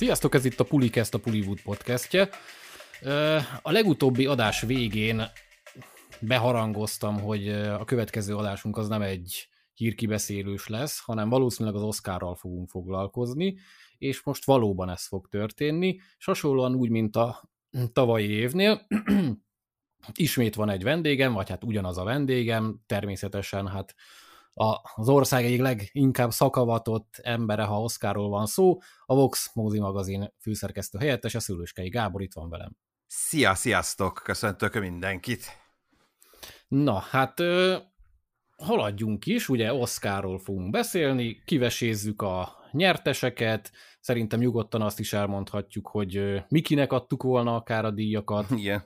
Sziasztok, 0.00 0.34
ez 0.34 0.44
itt 0.44 0.60
a 0.60 0.64
Pulikest, 0.64 1.14
a 1.14 1.18
Puliwood 1.18 1.60
podcastje. 1.60 2.28
A 3.62 3.70
legutóbbi 3.70 4.26
adás 4.26 4.60
végén 4.60 5.22
beharangoztam, 6.20 7.20
hogy 7.20 7.48
a 7.48 7.84
következő 7.84 8.36
adásunk 8.36 8.76
az 8.76 8.88
nem 8.88 9.02
egy 9.02 9.48
hírkibeszélős 9.74 10.68
lesz, 10.68 11.00
hanem 11.00 11.28
valószínűleg 11.28 11.76
az 11.76 11.82
Oscarral 11.82 12.34
fogunk 12.34 12.68
foglalkozni, 12.68 13.58
és 13.98 14.22
most 14.22 14.44
valóban 14.44 14.90
ez 14.90 15.06
fog 15.06 15.28
történni, 15.28 16.00
és 16.18 16.24
hasonlóan 16.24 16.74
úgy, 16.74 16.90
mint 16.90 17.16
a 17.16 17.50
tavalyi 17.92 18.28
évnél, 18.28 18.86
ismét 20.14 20.54
van 20.54 20.70
egy 20.70 20.82
vendégem, 20.82 21.32
vagy 21.32 21.48
hát 21.48 21.64
ugyanaz 21.64 21.98
a 21.98 22.04
vendégem, 22.04 22.80
természetesen 22.86 23.68
hát 23.68 23.94
az 24.94 25.08
ország 25.08 25.44
egyik 25.44 25.60
leginkább 25.60 26.30
szakavatott 26.30 27.20
embere, 27.22 27.64
ha 27.64 27.82
Oszkáról 27.82 28.28
van 28.28 28.46
szó, 28.46 28.78
a 29.06 29.14
Vox 29.14 29.54
Mózi 29.54 29.80
magazin 29.80 30.32
főszerkesztő 30.40 30.98
helyettes, 30.98 31.34
a 31.34 31.40
Szülőskei 31.40 31.88
Gábor 31.88 32.22
itt 32.22 32.34
van 32.34 32.50
velem. 32.50 32.76
Szia, 33.06 33.54
sziasztok! 33.54 34.20
Köszöntök 34.24 34.80
mindenkit! 34.80 35.44
Na, 36.68 36.98
hát 36.98 37.40
ö, 37.40 37.76
haladjunk 38.56 39.26
is, 39.26 39.48
ugye 39.48 39.74
Oszkáról 39.74 40.38
fogunk 40.38 40.70
beszélni, 40.70 41.42
kivesézzük 41.44 42.22
a 42.22 42.58
nyerteseket, 42.72 43.72
szerintem 44.00 44.40
nyugodtan 44.40 44.82
azt 44.82 44.98
is 44.98 45.12
elmondhatjuk, 45.12 45.88
hogy 45.88 46.42
Mikinek 46.48 46.92
adtuk 46.92 47.22
volna 47.22 47.54
akár 47.54 47.84
a 47.84 47.90
díjakat. 47.90 48.50
Igen. 48.50 48.84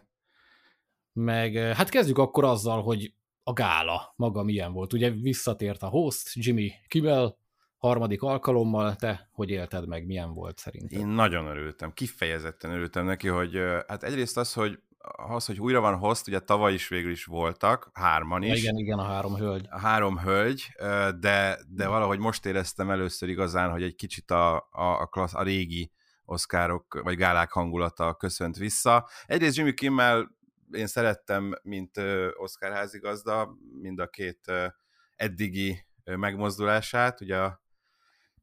Meg 1.13 1.57
hát 1.57 1.89
kezdjük 1.89 2.19
akkor 2.19 2.45
azzal, 2.45 2.83
hogy 2.83 3.15
a 3.45 3.53
gála 3.53 4.13
maga 4.17 4.43
milyen 4.43 4.73
volt. 4.73 4.93
Ugye 4.93 5.11
visszatért 5.11 5.83
a 5.83 5.87
host, 5.87 6.31
Jimmy 6.35 6.73
Kimmel, 6.89 7.37
harmadik 7.77 8.23
alkalommal, 8.23 8.97
te 8.97 9.29
hogy 9.33 9.51
élted 9.51 9.89
meg, 9.89 10.07
milyen 10.07 10.33
volt 10.33 10.59
szerintem? 10.59 11.01
Én 11.01 11.07
nagyon 11.07 11.47
örültem, 11.47 11.93
kifejezetten 11.93 12.71
örültem 12.71 13.05
neki, 13.05 13.29
hogy 13.29 13.59
hát 13.87 14.03
egyrészt 14.03 14.37
az, 14.37 14.53
hogy 14.53 14.79
az, 15.29 15.47
hogy 15.47 15.61
újra 15.61 15.81
van 15.81 15.97
host, 15.97 16.27
ugye 16.29 16.39
tavaly 16.39 16.73
is 16.73 16.89
végül 16.89 17.11
is 17.11 17.25
voltak, 17.25 17.91
hárman 17.93 18.43
is. 18.43 18.63
Igen, 18.63 18.77
igen, 18.77 18.99
a 18.99 19.03
három 19.03 19.37
hölgy. 19.37 19.67
A 19.71 19.79
három 19.79 20.19
hölgy, 20.19 20.67
de, 21.21 21.59
de 21.69 21.89
valahogy 21.89 22.19
most 22.19 22.47
éreztem 22.47 22.91
először 22.91 23.29
igazán, 23.29 23.71
hogy 23.71 23.83
egy 23.83 23.95
kicsit 23.95 24.31
a, 24.31 24.57
a, 24.71 25.01
a, 25.01 25.07
klassz, 25.07 25.35
a 25.35 25.43
régi 25.43 25.93
oszkárok 26.25 27.01
vagy 27.03 27.17
gálák 27.17 27.53
hangulata 27.53 28.15
köszönt 28.15 28.57
vissza. 28.57 29.09
Egyrészt 29.27 29.57
Jimmy 29.57 29.75
Kimmel 29.75 30.31
én 30.75 30.87
szerettem, 30.87 31.55
mint 31.63 31.99
Oscar 32.35 32.73
házigazda, 32.73 33.57
mind 33.81 33.99
a 33.99 34.09
két 34.09 34.53
eddigi 35.17 35.87
megmozdulását. 36.05 37.21
Ugye 37.21 37.39
a 37.39 37.63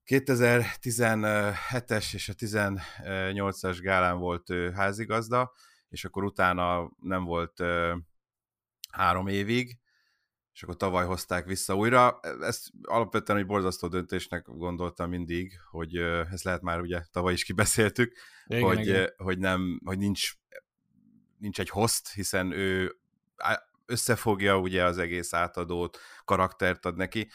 2017-es 0.05 2.13
és 2.13 2.29
a 2.29 2.33
18-as 2.33 3.77
gálán 3.81 4.17
volt 4.17 4.49
ő 4.49 4.71
házigazda, 4.71 5.53
és 5.89 6.05
akkor 6.05 6.23
utána 6.23 6.91
nem 6.99 7.23
volt 7.23 7.63
három 8.91 9.27
évig, 9.27 9.79
és 10.53 10.63
akkor 10.63 10.75
tavaly 10.75 11.05
hozták 11.05 11.45
vissza 11.45 11.75
újra. 11.75 12.19
Ezt 12.39 12.69
alapvetően 12.81 13.39
egy 13.39 13.45
borzasztó 13.45 13.87
döntésnek 13.87 14.45
gondoltam 14.45 15.09
mindig, 15.09 15.59
hogy 15.69 15.95
ezt 16.31 16.43
lehet 16.43 16.61
már 16.61 16.79
ugye 16.79 17.01
tavaly 17.11 17.33
is 17.33 17.43
kibeszéltük, 17.43 18.13
igen, 18.45 18.63
hogy, 18.63 18.79
igen. 18.79 19.13
hogy, 19.17 19.39
nem, 19.39 19.81
hogy 19.85 19.97
nincs 19.97 20.31
nincs 21.41 21.59
egy 21.59 21.69
host, 21.69 22.13
hiszen 22.13 22.51
ő 22.51 22.95
összefogja 23.85 24.59
ugye 24.59 24.83
az 24.83 24.97
egész 24.97 25.33
átadót, 25.33 25.99
karaktert 26.25 26.85
ad 26.85 26.95
neki, 26.95 27.29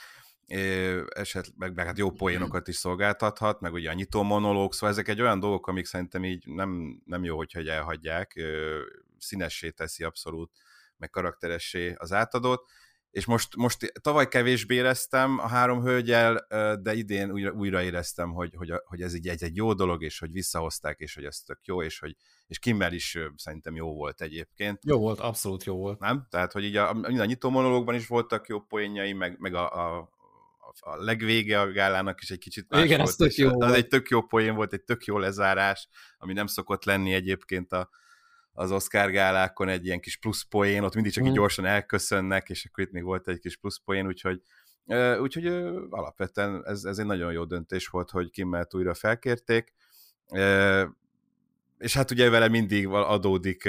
esetleg 1.08 1.74
meg 1.74 1.86
hát 1.86 1.98
jó 1.98 2.10
poénokat 2.10 2.68
is 2.68 2.76
szolgáltathat, 2.76 3.60
meg 3.60 3.72
ugye 3.72 3.90
a 3.90 3.92
nyitó 3.92 4.22
monológ, 4.22 4.72
szóval 4.72 4.90
ezek 4.90 5.08
egy 5.08 5.20
olyan 5.20 5.40
dolgok, 5.40 5.66
amik 5.66 5.86
szerintem 5.86 6.24
így 6.24 6.46
nem, 6.46 7.02
nem 7.04 7.24
jó, 7.24 7.36
hogyha 7.36 7.60
elhagyják, 7.60 8.40
színessé 9.18 9.70
teszi 9.70 10.04
abszolút, 10.04 10.50
meg 10.96 11.10
karakteressé 11.10 11.94
az 11.96 12.12
átadót, 12.12 12.70
és 13.16 13.24
most, 13.24 13.56
most 13.56 13.92
tavaly 14.02 14.28
kevésbé 14.28 14.74
éreztem 14.74 15.38
a 15.38 15.48
három 15.48 15.82
hölgyel, 15.82 16.46
de 16.82 16.94
idén 16.94 17.30
újra, 17.30 17.50
újra 17.52 17.82
éreztem, 17.82 18.32
hogy, 18.32 18.54
hogy, 18.56 18.72
hogy 18.84 19.02
ez 19.02 19.12
egy, 19.12 19.28
egy, 19.28 19.42
egy 19.42 19.56
jó 19.56 19.72
dolog, 19.72 20.02
és 20.02 20.18
hogy 20.18 20.32
visszahozták, 20.32 20.98
és 20.98 21.14
hogy 21.14 21.24
ez 21.24 21.38
tök 21.38 21.58
jó, 21.64 21.82
és 21.82 21.98
hogy 21.98 22.16
és 22.46 22.58
Kimmel 22.58 22.92
is 22.92 23.18
szerintem 23.36 23.74
jó 23.74 23.94
volt 23.94 24.20
egyébként. 24.20 24.78
Jó 24.84 24.98
volt, 24.98 25.20
abszolút 25.20 25.64
jó 25.64 25.76
volt. 25.76 25.98
Nem? 25.98 26.26
Tehát, 26.30 26.52
hogy 26.52 26.64
így 26.64 26.76
a, 26.76 26.90
a 26.90 27.24
nyitó 27.24 27.50
monológban 27.50 27.94
is 27.94 28.06
voltak 28.06 28.46
jó 28.48 28.60
poénjai, 28.60 29.12
meg, 29.12 29.38
meg 29.38 29.54
a, 29.54 29.96
a 29.96 30.14
a 30.80 30.96
legvége 30.96 31.60
a 31.60 31.72
gálának 31.72 32.22
is 32.22 32.30
egy 32.30 32.38
kicsit 32.38 32.66
más 32.68 32.84
Igen, 32.84 32.96
volt. 32.96 33.08
Ez 33.08 33.16
tök 33.16 33.34
jó 33.34 33.48
az 33.48 33.54
volt. 33.54 33.74
egy 33.74 33.88
tök 33.88 34.08
jó 34.08 34.22
poén 34.22 34.54
volt, 34.54 34.72
egy 34.72 34.82
tök 34.82 35.04
jó 35.04 35.18
lezárás, 35.18 35.88
ami 36.18 36.32
nem 36.32 36.46
szokott 36.46 36.84
lenni 36.84 37.12
egyébként 37.12 37.72
a, 37.72 37.88
az 38.56 38.72
Oscar 38.72 39.10
gálákon 39.10 39.68
egy 39.68 39.84
ilyen 39.86 40.00
kis 40.00 40.16
plusz 40.16 40.42
poén, 40.42 40.82
ott 40.82 40.94
mindig 40.94 41.12
csak 41.12 41.22
mm. 41.22 41.26
így 41.26 41.32
mhm. 41.32 41.40
gyorsan 41.40 41.64
elköszönnek, 41.64 42.48
és 42.48 42.64
akkor 42.64 42.84
itt 42.84 42.92
még 42.92 43.02
volt 43.02 43.28
egy 43.28 43.38
kis 43.38 43.56
plusz 43.56 43.80
poén, 43.84 44.06
úgyhogy 44.06 44.42
úgyhogy 45.20 45.46
alapvetően 45.90 46.62
ez, 46.66 46.84
ez 46.84 46.98
egy 46.98 47.06
nagyon 47.06 47.32
jó 47.32 47.44
döntés 47.44 47.86
volt, 47.86 48.10
hogy 48.10 48.30
Kimmelt 48.30 48.74
újra 48.74 48.94
felkérték 48.94 49.74
és 51.78 51.94
hát 51.94 52.10
ugye 52.10 52.30
vele 52.30 52.48
mindig 52.48 52.86
adódik 52.88 53.68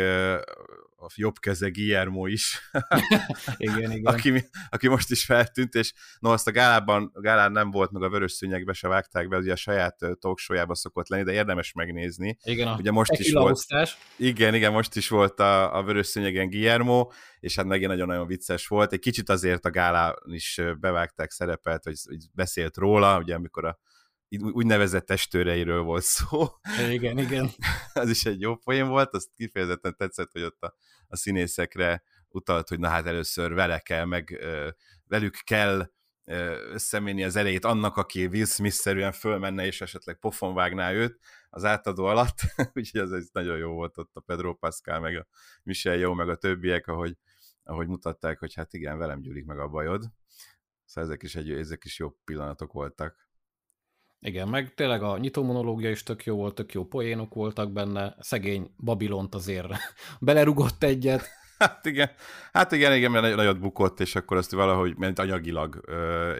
a 0.99 1.07
jobb 1.15 1.39
keze 1.39 1.69
Guillermo 1.69 2.25
is, 2.25 2.69
igen, 3.57 3.91
igen. 3.91 4.13
Aki, 4.13 4.49
aki 4.69 4.87
most 4.87 5.11
is 5.11 5.25
feltűnt, 5.25 5.73
és 5.73 5.93
no, 6.19 6.31
azt 6.31 6.47
a 6.47 6.51
gálában, 6.51 7.11
a 7.13 7.19
gálán 7.19 7.51
nem 7.51 7.71
volt, 7.71 7.91
meg 7.91 8.01
a 8.01 8.09
vörös 8.09 8.31
szűnyegbe 8.31 8.73
se 8.73 8.87
vágták 8.87 9.27
be, 9.27 9.37
ugye 9.37 9.51
a 9.51 9.55
saját 9.55 9.95
talkshow 10.19 10.73
szokott 10.73 11.07
lenni, 11.07 11.23
de 11.23 11.31
érdemes 11.31 11.73
megnézni. 11.73 12.37
Igen, 12.43 12.67
ugye 12.77 12.91
most 12.91 13.11
is 13.11 13.31
volt, 13.31 13.59
Igen, 14.17 14.53
igen, 14.53 14.71
most 14.71 14.95
is 14.95 15.07
volt 15.09 15.39
a, 15.39 15.77
a 15.77 15.83
vörös 15.83 16.07
szűnyegen 16.07 16.49
Guillermo, 16.49 17.11
és 17.39 17.55
hát 17.55 17.65
megint 17.65 17.89
nagyon-nagyon 17.89 18.27
vicces 18.27 18.67
volt. 18.67 18.93
Egy 18.93 18.99
kicsit 18.99 19.29
azért 19.29 19.65
a 19.65 19.69
gálán 19.69 20.15
is 20.25 20.61
bevágták 20.79 21.31
szerepet, 21.31 21.83
hogy, 21.83 21.99
hogy 22.07 22.25
beszélt 22.33 22.77
róla, 22.77 23.17
ugye 23.17 23.35
amikor 23.35 23.65
a 23.65 23.79
úgynevezett 24.29 25.05
testőreiről 25.05 25.81
volt 25.81 26.03
szó. 26.03 26.47
Igen, 26.89 27.17
igen. 27.17 27.49
az 27.93 28.09
is 28.09 28.25
egy 28.25 28.41
jó 28.41 28.55
poén 28.55 28.87
volt, 28.87 29.13
azt 29.13 29.29
kifejezetten 29.35 29.95
tetszett, 29.95 30.31
hogy 30.31 30.43
ott 30.43 30.63
a, 30.63 30.75
a 31.07 31.15
színészekre 31.15 32.03
utalt, 32.29 32.67
hogy 32.67 32.79
na 32.79 32.87
hát 32.87 33.05
először 33.05 33.53
vele 33.53 33.79
kell, 33.79 34.05
meg 34.05 34.45
velük 35.07 35.35
kell 35.43 35.91
összemenni 36.71 37.23
az 37.23 37.35
elejét 37.35 37.65
annak, 37.65 37.97
aki 37.97 38.25
Will 38.25 38.45
Smith-szerűen 38.45 39.11
fölmenne, 39.11 39.65
és 39.65 39.81
esetleg 39.81 40.19
pofon 40.19 40.53
vágná 40.53 40.91
őt 40.91 41.19
az 41.49 41.63
átadó 41.63 42.05
alatt, 42.05 42.37
úgyhogy 42.73 43.01
ez, 43.01 43.11
ez 43.11 43.27
nagyon 43.31 43.57
jó 43.57 43.73
volt 43.73 43.97
ott 43.97 44.15
a 44.15 44.19
Pedro 44.19 44.53
Pascal, 44.53 44.99
meg 44.99 45.15
a 45.15 45.27
Michelle 45.63 45.97
jó, 45.97 46.13
meg 46.13 46.29
a 46.29 46.35
többiek, 46.35 46.87
ahogy, 46.87 47.17
ahogy 47.63 47.87
mutatták, 47.87 48.39
hogy 48.39 48.53
hát 48.53 48.73
igen, 48.73 48.97
velem 48.97 49.21
gyűlik 49.21 49.45
meg 49.45 49.59
a 49.59 49.67
bajod. 49.67 50.11
Szóval 50.85 51.09
ezek 51.09 51.23
is, 51.23 51.35
egy, 51.35 51.51
ezek 51.51 51.83
is 51.83 51.99
jó 51.99 52.09
pillanatok 52.09 52.71
voltak. 52.71 53.26
Igen, 54.19 54.47
meg 54.47 54.73
tényleg 54.73 55.03
a 55.03 55.17
nyitó 55.17 55.43
monológia 55.43 55.89
is 55.89 56.03
tök 56.03 56.25
jó 56.25 56.35
volt, 56.35 56.55
tök 56.55 56.73
jó 56.73 56.85
poénok 56.85 57.33
voltak 57.33 57.71
benne, 57.71 58.15
szegény 58.19 58.73
Babilont 58.77 59.35
azért 59.35 59.67
belerugott 60.19 60.83
egyet. 60.83 61.27
Hát 61.57 61.85
igen, 61.85 62.09
hát 62.51 62.71
igen, 62.71 62.93
igen, 62.93 63.11
mert 63.11 63.35
nagyot 63.35 63.59
bukott, 63.59 63.99
és 63.99 64.15
akkor 64.15 64.37
azt 64.37 64.51
valahogy, 64.51 64.97
mert 64.97 65.19
anyagilag, 65.19 65.81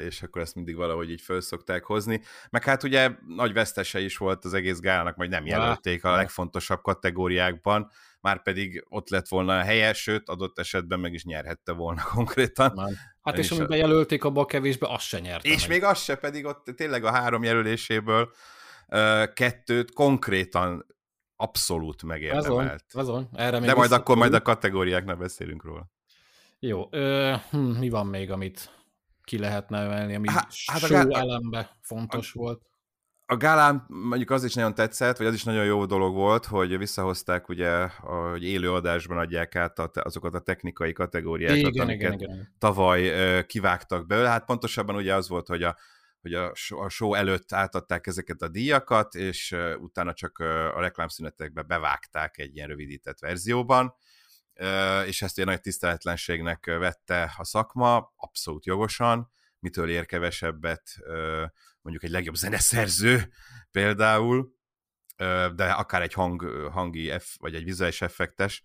és 0.05 0.21
akkor 0.21 0.41
ezt 0.41 0.55
mindig 0.55 0.75
valahogy 0.75 1.11
így 1.11 1.21
föl 1.21 1.41
szokták 1.41 1.83
hozni. 1.83 2.21
Meg 2.49 2.63
hát 2.63 2.83
ugye 2.83 3.11
nagy 3.27 3.53
vesztese 3.53 3.99
is 3.99 4.17
volt 4.17 4.45
az 4.45 4.53
egész 4.53 4.79
gálának, 4.79 5.15
majd 5.15 5.29
nem 5.29 5.45
jelölték 5.45 6.03
a 6.03 6.15
legfontosabb 6.15 6.81
kategóriákban, 6.81 7.91
már 8.21 8.41
pedig 8.41 8.85
ott 8.89 9.09
lett 9.09 9.27
volna 9.27 9.57
a 9.57 9.63
helye, 9.63 9.93
sőt, 9.93 10.29
adott 10.29 10.59
esetben 10.59 10.99
meg 10.99 11.13
is 11.13 11.23
nyerhette 11.23 11.71
volna 11.71 12.03
konkrétan. 12.15 12.71
Nem. 12.75 12.93
Hát 13.27 13.37
és, 13.37 13.51
és 13.51 13.57
amiben 13.57 13.77
jelölték 13.77 14.23
abba 14.23 14.41
a 14.41 14.45
kevésbe, 14.45 14.87
azt 14.89 15.05
se 15.05 15.19
nyerte 15.19 15.49
És 15.49 15.61
meg. 15.61 15.69
még 15.69 15.83
az 15.83 15.99
se, 15.99 16.15
pedig 16.15 16.45
ott 16.45 16.65
tényleg 16.75 17.03
a 17.03 17.11
három 17.11 17.43
jelöléséből 17.43 18.31
kettőt 19.33 19.93
konkrétan 19.93 20.85
abszolút 21.35 22.03
megérdemelt. 22.03 22.83
Azon, 22.93 23.01
azon. 23.03 23.29
Erre 23.33 23.59
még 23.59 23.69
De 23.69 23.75
majd 23.75 23.91
akkor 23.91 24.17
majd 24.17 24.33
a 24.33 24.41
kategóriáknál 24.41 25.15
beszélünk 25.15 25.63
róla. 25.63 25.89
Jó, 26.59 26.87
ö, 26.91 27.35
hm, 27.49 27.57
mi 27.57 27.89
van 27.89 28.07
még, 28.07 28.31
amit 28.31 28.71
ki 29.23 29.37
lehetne 29.37 29.79
emelni, 29.79 30.15
ami 30.15 30.27
hát, 30.29 30.53
hát 30.65 30.79
show 30.79 31.11
a, 31.11 31.17
elembe 31.17 31.77
fontos 31.81 32.33
a, 32.35 32.39
volt? 32.39 32.61
A 33.29 33.37
gálán 33.37 33.85
mondjuk 33.87 34.29
az 34.29 34.43
is 34.43 34.53
nagyon 34.53 34.75
tetszett, 34.75 35.17
vagy 35.17 35.27
az 35.27 35.33
is 35.33 35.43
nagyon 35.43 35.65
jó 35.65 35.85
dolog 35.85 36.15
volt, 36.15 36.45
hogy 36.45 36.77
visszahozták 36.77 37.49
ugye, 37.49 37.87
hogy 37.87 38.43
élő 38.43 38.73
adásban 38.73 39.17
adják 39.17 39.55
át 39.55 39.79
azokat 39.79 40.33
a 40.33 40.39
technikai 40.39 40.93
kategóriákat, 40.93 41.57
igen, 41.57 41.83
amiket 41.83 42.13
igen, 42.13 42.31
igen. 42.31 42.55
tavaly 42.59 43.45
kivágtak 43.45 44.07
belőle. 44.07 44.29
Hát 44.29 44.45
pontosabban 44.45 44.95
ugye 44.95 45.15
az 45.15 45.27
volt, 45.27 45.47
hogy 45.47 45.63
a, 45.63 45.77
hogy 46.21 46.33
a 46.33 46.89
show 46.89 47.13
előtt 47.13 47.53
átadták 47.53 48.07
ezeket 48.07 48.41
a 48.41 48.47
díjakat, 48.47 49.15
és 49.15 49.55
utána 49.79 50.13
csak 50.13 50.37
a 50.75 50.79
reklámszünetekbe 50.79 51.61
bevágták 51.61 52.37
egy 52.37 52.55
ilyen 52.55 52.67
rövidített 52.67 53.19
verzióban, 53.19 53.95
és 55.05 55.21
ezt 55.21 55.39
egy 55.39 55.45
nagy 55.45 55.61
tiszteletlenségnek 55.61 56.65
vette 56.65 57.33
a 57.37 57.43
szakma, 57.43 58.13
abszolút 58.15 58.65
jogosan, 58.65 59.31
mitől 59.59 59.89
ér 59.89 60.05
kevesebbet 60.05 60.97
mondjuk 61.87 62.03
egy 62.03 62.15
legjobb 62.17 62.35
zeneszerző 62.35 63.29
például, 63.71 64.53
de 65.55 65.71
akár 65.71 66.01
egy 66.01 66.13
hang, 66.13 66.41
hangi 66.71 67.13
F, 67.19 67.35
vagy 67.39 67.55
egy 67.55 67.63
vizuális 67.63 68.01
effektes. 68.01 68.63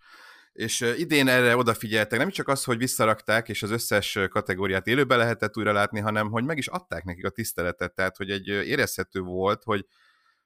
És 0.52 0.80
idén 0.80 1.28
erre 1.28 1.56
odafigyeltek, 1.56 2.18
nem 2.18 2.30
csak 2.30 2.48
az, 2.48 2.64
hogy 2.64 2.78
visszarakták, 2.78 3.48
és 3.48 3.62
az 3.62 3.70
összes 3.70 4.18
kategóriát 4.28 4.86
élőbe 4.86 5.16
lehetett 5.16 5.56
újra 5.56 5.72
látni, 5.72 6.00
hanem 6.00 6.30
hogy 6.30 6.44
meg 6.44 6.58
is 6.58 6.66
adták 6.66 7.04
nekik 7.04 7.24
a 7.24 7.30
tiszteletet, 7.30 7.94
tehát 7.94 8.16
hogy 8.16 8.30
egy 8.30 8.46
érezhető 8.46 9.20
volt, 9.20 9.62
hogy, 9.62 9.86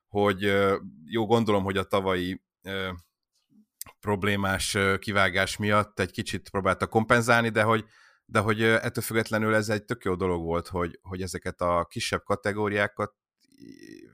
hogy 0.09 0.41
jó, 1.05 1.27
gondolom, 1.27 1.65
hogy 1.65 1.77
a 1.77 1.85
tavalyi 1.85 2.43
problémás 4.01 4.77
kivágás 4.99 5.57
miatt 5.57 6.01
egy 6.01 6.11
kicsit 6.11 6.51
próbálta 6.51 6.87
kompenzálni, 6.87 7.49
de 7.49 7.63
hogy, 7.63 7.85
de 8.27 8.39
hogy 8.39 8.63
ettől 8.63 9.05
függetlenül 9.05 9.55
ez 9.55 9.69
egy 9.69 9.85
tök 9.85 10.05
jó 10.05 10.15
dolog 10.15 10.43
volt, 10.43 10.69
hogy, 10.69 10.99
hogy 11.03 11.23
ezeket 11.23 11.61
a 11.61 11.87
kisebb 11.91 12.23
kategóriákat 12.25 13.15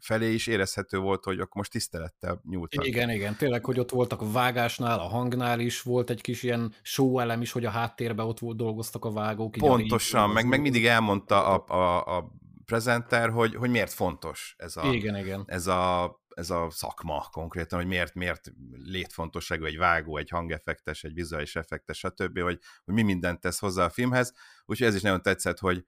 felé 0.01 0.33
is 0.33 0.47
érezhető 0.47 0.99
volt, 0.99 1.25
hogy 1.25 1.39
akkor 1.39 1.57
most 1.57 1.71
tisztelettel 1.71 2.41
nyúltak. 2.49 2.87
Igen, 2.87 3.11
igen, 3.11 3.37
tényleg, 3.37 3.65
hogy 3.65 3.79
ott 3.79 3.91
voltak 3.91 4.21
a 4.21 4.31
vágásnál, 4.31 4.99
a 4.99 5.09
hangnál 5.09 5.61
is 5.61 5.83
volt 5.83 6.11
egy 6.11 6.21
kis 6.21 6.43
ilyen 6.43 6.75
show 6.83 7.19
elem 7.19 7.41
is, 7.41 7.53
hogy 7.53 7.65
a 7.65 7.71
háttérben 7.71 8.27
ott 8.27 8.39
volt, 8.39 8.57
dolgoztak 8.57 9.05
a 9.05 9.13
vágók. 9.13 9.53
Pontosan, 9.59 10.31
meg, 10.31 10.47
meg 10.47 10.61
mindig 10.61 10.87
elmondta 10.87 11.47
a, 11.47 11.65
a, 11.67 12.17
a 12.17 12.33
prezenter, 12.65 13.31
hogy, 13.31 13.55
hogy 13.55 13.71
miért 13.71 13.93
fontos 13.93 14.55
ez 14.59 14.77
a, 14.77 14.93
igen, 14.93 15.17
igen. 15.17 15.45
Ez, 15.47 15.67
a, 15.67 16.22
ez 16.35 16.51
a 16.51 16.71
szakma 16.71 17.29
konkrétan, 17.31 17.79
hogy 17.79 17.89
miért, 17.89 18.15
miért 18.15 18.53
létfontosságú 18.73 19.65
egy 19.65 19.77
vágó, 19.77 20.17
egy 20.17 20.29
hangeffektes, 20.29 21.05
egy 21.05 21.15
vizuális 21.15 21.57
effektes, 21.57 21.99
stb., 21.99 22.41
hogy, 22.41 22.59
hogy 22.85 22.95
mi 22.95 23.03
mindent 23.03 23.41
tesz 23.41 23.59
hozzá 23.59 23.85
a 23.85 23.91
filmhez. 23.91 24.33
Úgyhogy 24.65 24.87
ez 24.87 24.95
is 24.95 25.03
nagyon 25.03 25.23
tetszett, 25.23 25.59
hogy, 25.59 25.87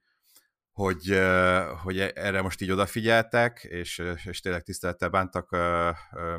hogy, 0.71 1.21
hogy 1.83 1.99
erre 1.99 2.41
most 2.41 2.61
így 2.61 2.71
odafigyeltek, 2.71 3.63
és, 3.63 4.03
és 4.23 4.39
tényleg 4.39 4.63
tisztelettel 4.63 5.09
bántak 5.09 5.57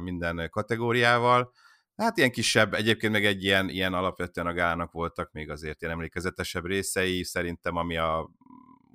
minden 0.01 0.49
kategóriával. 0.51 1.53
Hát 1.97 2.17
ilyen 2.17 2.31
kisebb, 2.31 2.75
egyébként 2.75 3.13
meg 3.13 3.25
egy 3.25 3.45
ilyen, 3.45 3.69
ilyen 3.69 3.95
alapvetően 3.95 4.47
a 4.47 4.53
gálának 4.53 4.93
voltak 4.93 5.33
még 5.33 5.51
azért 5.51 5.81
ilyen 5.81 5.93
emlékezetesebb 5.95 6.67
részei, 6.67 7.23
szerintem 7.23 7.77
ami 7.77 7.97
a 7.97 8.31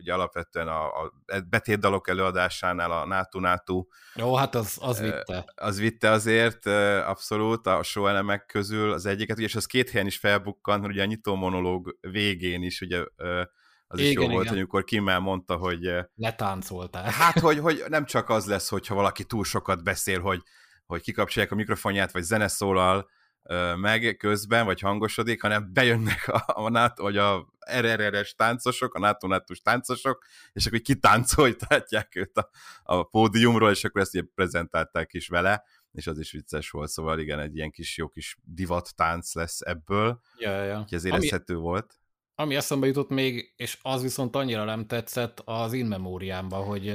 ugye 0.02 0.14
alapvetően 0.14 0.68
a, 0.68 0.86
a 0.86 1.14
betétdalok 1.50 2.08
előadásánál 2.10 2.92
a 2.92 3.06
NATO 3.06 3.40
NATO. 3.40 3.86
Jó, 4.16 4.36
hát 4.36 4.56
az, 4.56 4.78
az 4.82 5.00
vitte. 5.00 5.54
Az 5.56 5.80
vitte 5.80 6.10
azért 6.10 6.66
abszolút 7.06 7.68
a 7.68 7.84
show 7.84 8.06
elemek 8.06 8.46
közül 8.46 8.92
az 8.92 9.06
egyiket, 9.06 9.38
és 9.38 9.56
az 9.56 9.66
két 9.66 9.90
helyen 9.90 10.08
is 10.08 10.18
felbukkan, 10.18 10.80
hogy 10.80 10.90
ugye 10.90 11.02
a 11.02 11.06
nyitó 11.06 11.36
monológ 11.36 11.98
végén 12.02 12.64
is 12.64 12.82
ugye 12.82 13.04
az 13.88 14.00
igen, 14.00 14.12
is 14.12 14.16
jó 14.16 14.22
igen. 14.22 14.34
volt, 14.34 14.50
amikor 14.50 14.84
Kimmel 14.84 15.20
mondta, 15.20 15.56
hogy... 15.56 15.90
Letáncoltál. 16.16 17.12
Hát, 17.12 17.40
hogy, 17.48 17.60
hogy 17.60 17.84
nem 17.88 18.06
csak 18.06 18.30
az 18.30 18.46
lesz, 18.46 18.70
hogyha 18.70 18.96
valaki 18.96 19.26
túl 19.26 19.44
sokat 19.44 19.84
beszél, 19.84 20.20
hogy, 20.20 20.42
hogy 20.86 21.02
kikapcsolják 21.02 21.52
a 21.52 21.56
mikrofonját, 21.56 22.12
vagy 22.12 22.24
zene 22.24 22.48
szólal 22.48 23.10
meg 23.76 24.16
közben, 24.20 24.66
vagy 24.66 24.80
hangosodik, 24.80 25.42
hanem 25.42 25.74
bejönnek 25.74 26.28
a, 26.28 26.44
a 26.46 26.70
NATO, 26.70 27.04
vagy 27.04 27.18
a 27.18 27.54
RRR-es 27.72 28.34
táncosok, 28.36 28.94
a 28.94 29.00
nato 29.00 29.28
nato 29.28 29.54
táncosok, 29.64 30.26
és 30.54 30.66
akkor 30.66 30.80
kitáncoltatják 30.80 32.16
őt 32.16 32.38
a, 32.38 32.50
a 32.84 33.04
pódiumról, 33.04 33.72
és 33.72 33.84
akkor 33.84 34.02
ezt 34.02 34.16
ugye 34.16 34.24
prezentálták 34.36 35.14
is 35.14 35.28
vele, 35.28 35.64
és 35.92 36.08
az 36.08 36.20
is 36.20 36.32
vicces 36.32 36.70
volt, 36.70 36.90
szóval 36.90 37.20
igen, 37.20 37.40
egy 37.40 37.56
ilyen 37.56 37.72
kis 37.72 37.98
jó 37.98 38.08
kis 38.08 38.38
divat 38.44 38.96
tánc 38.96 39.34
lesz 39.34 39.62
ebből, 39.62 40.22
ja, 40.38 40.64
ja. 40.64 40.80
úgyhogy 40.80 40.98
ez 40.98 41.06
érezhető 41.06 41.54
Ami... 41.54 41.62
volt 41.62 42.01
ami 42.42 42.56
eszembe 42.56 42.88
jutott 42.88 43.10
még, 43.10 43.54
és 43.56 43.78
az 43.82 44.02
viszont 44.02 44.36
annyira 44.36 44.64
nem 44.64 44.88
tetszett 44.88 45.42
az 45.46 45.74
In 45.74 45.86
memóriámba, 45.86 46.56
hogy 46.56 46.86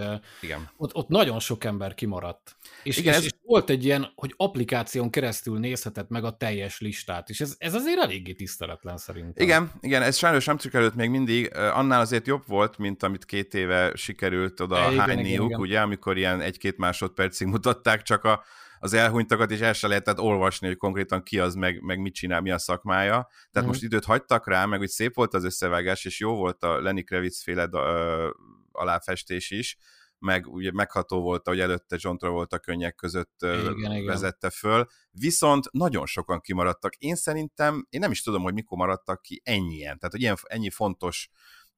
Igen. 0.41 0.71
Ott, 0.77 0.95
ott 0.95 1.09
nagyon 1.09 1.41
sok 1.41 1.65
ember 1.65 1.95
kimaradt. 1.95 2.57
És, 2.83 2.97
Igen, 2.97 3.13
és, 3.13 3.19
ez... 3.19 3.25
és 3.25 3.31
volt 3.43 3.71
egy 3.71 3.85
ilyen, 3.85 4.13
hogy 4.15 4.35
applikáción 4.37 5.11
keresztül 5.11 5.59
nézhetett 5.59 6.09
meg 6.09 6.25
a 6.25 6.37
teljes 6.37 6.81
listát, 6.81 7.29
és 7.29 7.41
ez, 7.41 7.55
ez 7.59 7.75
azért 7.75 7.99
eléggé 7.99 8.33
tiszteletlen 8.33 8.97
szerintem. 8.97 9.45
Igen, 9.45 9.73
igen, 9.81 10.03
ez 10.03 10.17
sajnos 10.17 10.45
nem 10.45 10.59
sikerült 10.59 10.95
még 10.95 11.11
mindig, 11.11 11.57
annál 11.57 12.01
azért 12.01 12.27
jobb 12.27 12.43
volt, 12.47 12.79
mint 12.79 13.03
amit 13.03 13.25
két 13.25 13.55
éve 13.55 13.93
sikerült 13.95 14.61
oda 14.61 14.77
hányniuk, 14.77 15.59
ugye, 15.59 15.81
amikor 15.81 16.17
ilyen 16.17 16.41
egy-két 16.41 16.77
másodpercig 16.77 17.47
mutatták, 17.47 18.03
csak 18.03 18.25
a 18.25 18.45
az 18.79 18.93
elhunytakat, 18.93 19.51
és 19.51 19.61
el 19.61 19.73
se 19.73 19.87
lehetett 19.87 20.19
olvasni, 20.19 20.67
hogy 20.67 20.77
konkrétan 20.77 21.23
ki 21.23 21.39
az, 21.39 21.55
meg, 21.55 21.81
meg 21.81 22.01
mit 22.01 22.15
csinál, 22.15 22.41
mi 22.41 22.51
a 22.51 22.59
szakmája. 22.59 23.29
Tehát 23.51 23.69
mm. 23.69 23.71
most 23.71 23.83
időt 23.83 24.05
hagytak 24.05 24.49
rá, 24.49 24.65
meg 24.65 24.81
úgy 24.81 24.89
szép 24.89 25.15
volt 25.15 25.35
az 25.35 25.45
összevágás, 25.45 26.05
és 26.05 26.21
jó 26.21 26.35
volt 26.35 26.63
a 26.63 26.81
Lenny 26.81 27.05
Kravitz 27.05 27.43
féle 27.43 27.69
ö, 27.73 28.29
aláfestés 28.73 29.51
is, 29.51 29.77
meg 30.19 30.47
ugye 30.47 30.71
megható 30.73 31.21
volt, 31.21 31.47
hogy 31.47 31.61
előtte 31.61 31.97
John 31.99 32.17
Travolta 32.17 32.59
könnyek 32.59 32.95
között 32.95 33.43
igen, 33.43 34.05
vezette 34.05 34.37
igen. 34.47 34.51
föl, 34.51 34.87
viszont 35.11 35.65
nagyon 35.71 36.07
sokan 36.07 36.41
kimaradtak. 36.41 36.95
Én 36.95 37.15
szerintem, 37.15 37.87
én 37.91 38.01
nem 38.01 38.11
is 38.11 38.23
tudom, 38.23 38.43
hogy 38.43 38.55
mikor 38.55 38.79
maradtak 38.79 39.23
ki 39.23 39.41
ennyien, 39.45 39.99
tehát 39.99 40.11
hogy 40.11 40.21
ilyen, 40.21 40.37
ennyi 40.43 40.71
fontos 40.71 41.29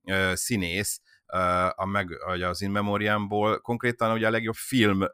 uh, 0.02 0.32
színész, 0.34 1.00
a 1.74 1.86
meg, 1.86 2.08
az 2.26 2.60
In 2.60 2.70
Memoriamból, 2.70 3.60
konkrétan 3.60 4.12
ugye 4.12 4.26
a 4.26 4.30
legjobb 4.30 4.54
film 4.54 5.04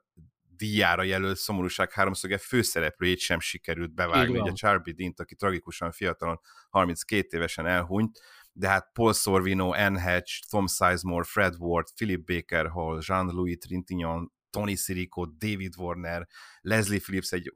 díjára 0.56 1.02
jelölt 1.02 1.36
szomorúság 1.36 1.92
háromszöge 1.92 2.38
főszereplőjét 2.38 3.18
sem 3.18 3.40
sikerült 3.40 3.94
bevágni. 3.94 4.38
Ugye 4.38 4.52
Charby 4.52 4.92
Dint, 4.92 5.20
aki 5.20 5.34
tragikusan 5.34 5.92
fiatalon 5.92 6.40
32 6.70 7.36
évesen 7.36 7.66
elhunyt, 7.66 8.20
de 8.52 8.68
hát 8.68 8.90
Paul 8.92 9.12
Sorvino, 9.12 9.72
Anne 9.72 10.02
Hatch, 10.02 10.48
Tom 10.50 10.66
Sizemore, 10.66 11.24
Fred 11.24 11.54
Ward, 11.58 11.86
Philip 11.94 12.24
Baker 12.26 12.66
Hall, 12.66 13.00
Jean-Louis 13.06 13.56
Trintignant, 13.56 14.32
Tony 14.50 14.76
Sirico, 14.76 15.24
David 15.24 15.74
Warner, 15.78 16.28
Leslie 16.60 17.00
Phillips 17.00 17.32
egy 17.32 17.52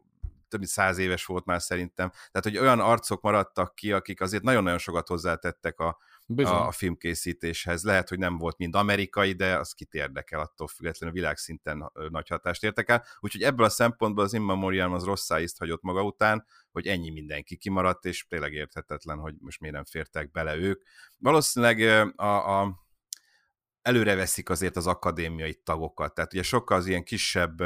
több 0.49 0.61
mint 0.61 0.73
száz 0.73 0.99
éves 0.99 1.25
volt 1.25 1.45
már 1.45 1.63
szerintem. 1.63 2.11
Tehát, 2.11 2.43
hogy 2.43 2.59
olyan 2.59 2.81
arcok 2.81 3.23
maradtak 3.23 3.75
ki, 3.75 3.93
akik 3.93 4.21
azért 4.21 4.43
nagyon-nagyon 4.43 4.79
sokat 4.79 5.09
hozzátettek 5.09 5.79
a, 5.79 5.99
a, 6.37 6.67
a 6.67 6.71
filmkészítéshez. 6.71 7.83
Lehet, 7.83 8.09
hogy 8.09 8.19
nem 8.19 8.39
volt 8.39 8.59
mind 8.59 8.75
amerikai, 8.75 9.33
de 9.33 9.59
az 9.59 9.73
kit 9.73 9.95
érdekel, 9.95 10.41
attól 10.41 10.67
függetlenül 10.67 11.15
világszinten 11.15 11.93
nagy 12.09 12.29
hatást 12.29 12.65
értek 12.65 12.89
el. 12.89 13.05
Úgyhogy 13.21 13.43
ebből 13.43 13.67
a 13.67 13.69
szempontból 13.69 14.25
az 14.25 14.33
Immemorial 14.33 14.95
az 14.95 15.05
rossz 15.05 15.31
hagyott 15.59 15.83
maga 15.83 16.03
után, 16.03 16.47
hogy 16.71 16.87
ennyi 16.87 17.11
mindenki 17.11 17.57
kimaradt, 17.57 18.05
és 18.05 18.27
tényleg 18.29 18.53
érthetetlen, 18.53 19.19
hogy 19.19 19.35
most 19.39 19.61
miért 19.61 19.75
nem 19.75 19.85
fértek 19.85 20.31
bele 20.31 20.57
ők. 20.57 20.83
Valószínűleg 21.19 21.81
a, 22.17 22.61
a 22.61 22.87
előre 23.83 24.15
veszik 24.15 24.51
azért 24.51 24.77
az 24.77 24.87
akadémiai 24.87 25.55
tagokat, 25.55 26.15
tehát 26.15 26.33
ugye 26.33 26.43
sokkal 26.43 26.77
az 26.79 26.87
ilyen 26.87 27.05
kisebb 27.05 27.63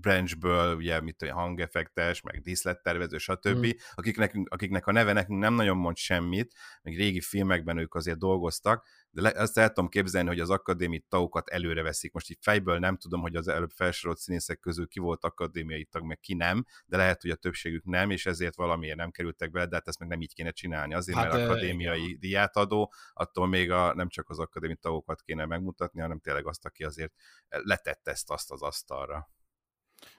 branchből, 0.00 0.76
ugye 0.76 1.00
mit 1.00 1.16
tudom, 1.16 1.34
hangeffektes, 1.34 2.20
meg 2.20 2.40
díszlettervező, 2.40 3.18
stb., 3.18 3.66
mm. 3.66 3.70
akiknek, 3.94 4.34
akiknek 4.44 4.86
a 4.86 4.92
neve 4.92 5.12
nekünk 5.12 5.40
nem 5.40 5.54
nagyon 5.54 5.76
mond 5.76 5.96
semmit, 5.96 6.54
meg 6.82 6.96
régi 6.96 7.20
filmekben 7.20 7.78
ők 7.78 7.94
azért 7.94 8.18
dolgoztak, 8.18 8.86
de 9.10 9.22
le, 9.22 9.32
azt 9.36 9.58
el 9.58 9.68
tudom 9.68 9.88
képzelni, 9.88 10.28
hogy 10.28 10.40
az 10.40 10.50
akadémiai 10.50 11.04
tagokat 11.08 11.48
előre 11.48 11.82
veszik. 11.82 12.12
Most 12.12 12.30
így 12.30 12.38
fejből 12.40 12.78
nem 12.78 12.96
tudom, 12.96 13.20
hogy 13.20 13.36
az 13.36 13.48
előbb 13.48 13.70
felsorolt 13.70 14.18
színészek 14.18 14.58
közül 14.58 14.88
ki 14.88 14.98
volt 15.00 15.24
akadémiai 15.24 15.84
tag, 15.84 16.04
meg 16.04 16.20
ki 16.20 16.34
nem, 16.34 16.64
de 16.86 16.96
lehet, 16.96 17.22
hogy 17.22 17.30
a 17.30 17.34
többségük 17.34 17.84
nem, 17.84 18.10
és 18.10 18.26
ezért 18.26 18.56
valamiért 18.56 18.96
nem 18.96 19.10
kerültek 19.10 19.50
bele, 19.50 19.66
de 19.66 19.74
hát 19.74 19.88
ezt 19.88 19.98
meg 19.98 20.08
nem 20.08 20.20
így 20.20 20.34
kéne 20.34 20.50
csinálni. 20.50 20.94
Azért, 20.94 21.18
hát, 21.18 21.32
mert 21.32 21.44
akadémiai 21.44 22.04
igen. 22.04 22.18
diát 22.20 22.56
adó, 22.56 22.92
attól 23.12 23.46
még 23.46 23.70
a, 23.70 23.94
nem 23.94 24.08
csak 24.08 24.30
az 24.30 24.38
akadémiai 24.38 24.78
tagokat 24.80 25.22
kéne 25.22 25.44
megmutatni, 25.44 26.00
hanem 26.00 26.18
tényleg 26.18 26.46
azt, 26.46 26.64
aki 26.64 26.84
azért 26.84 27.12
letette 27.48 28.10
ezt 28.10 28.30
azt 28.30 28.50
az 28.50 28.62
asztalra. 28.62 29.30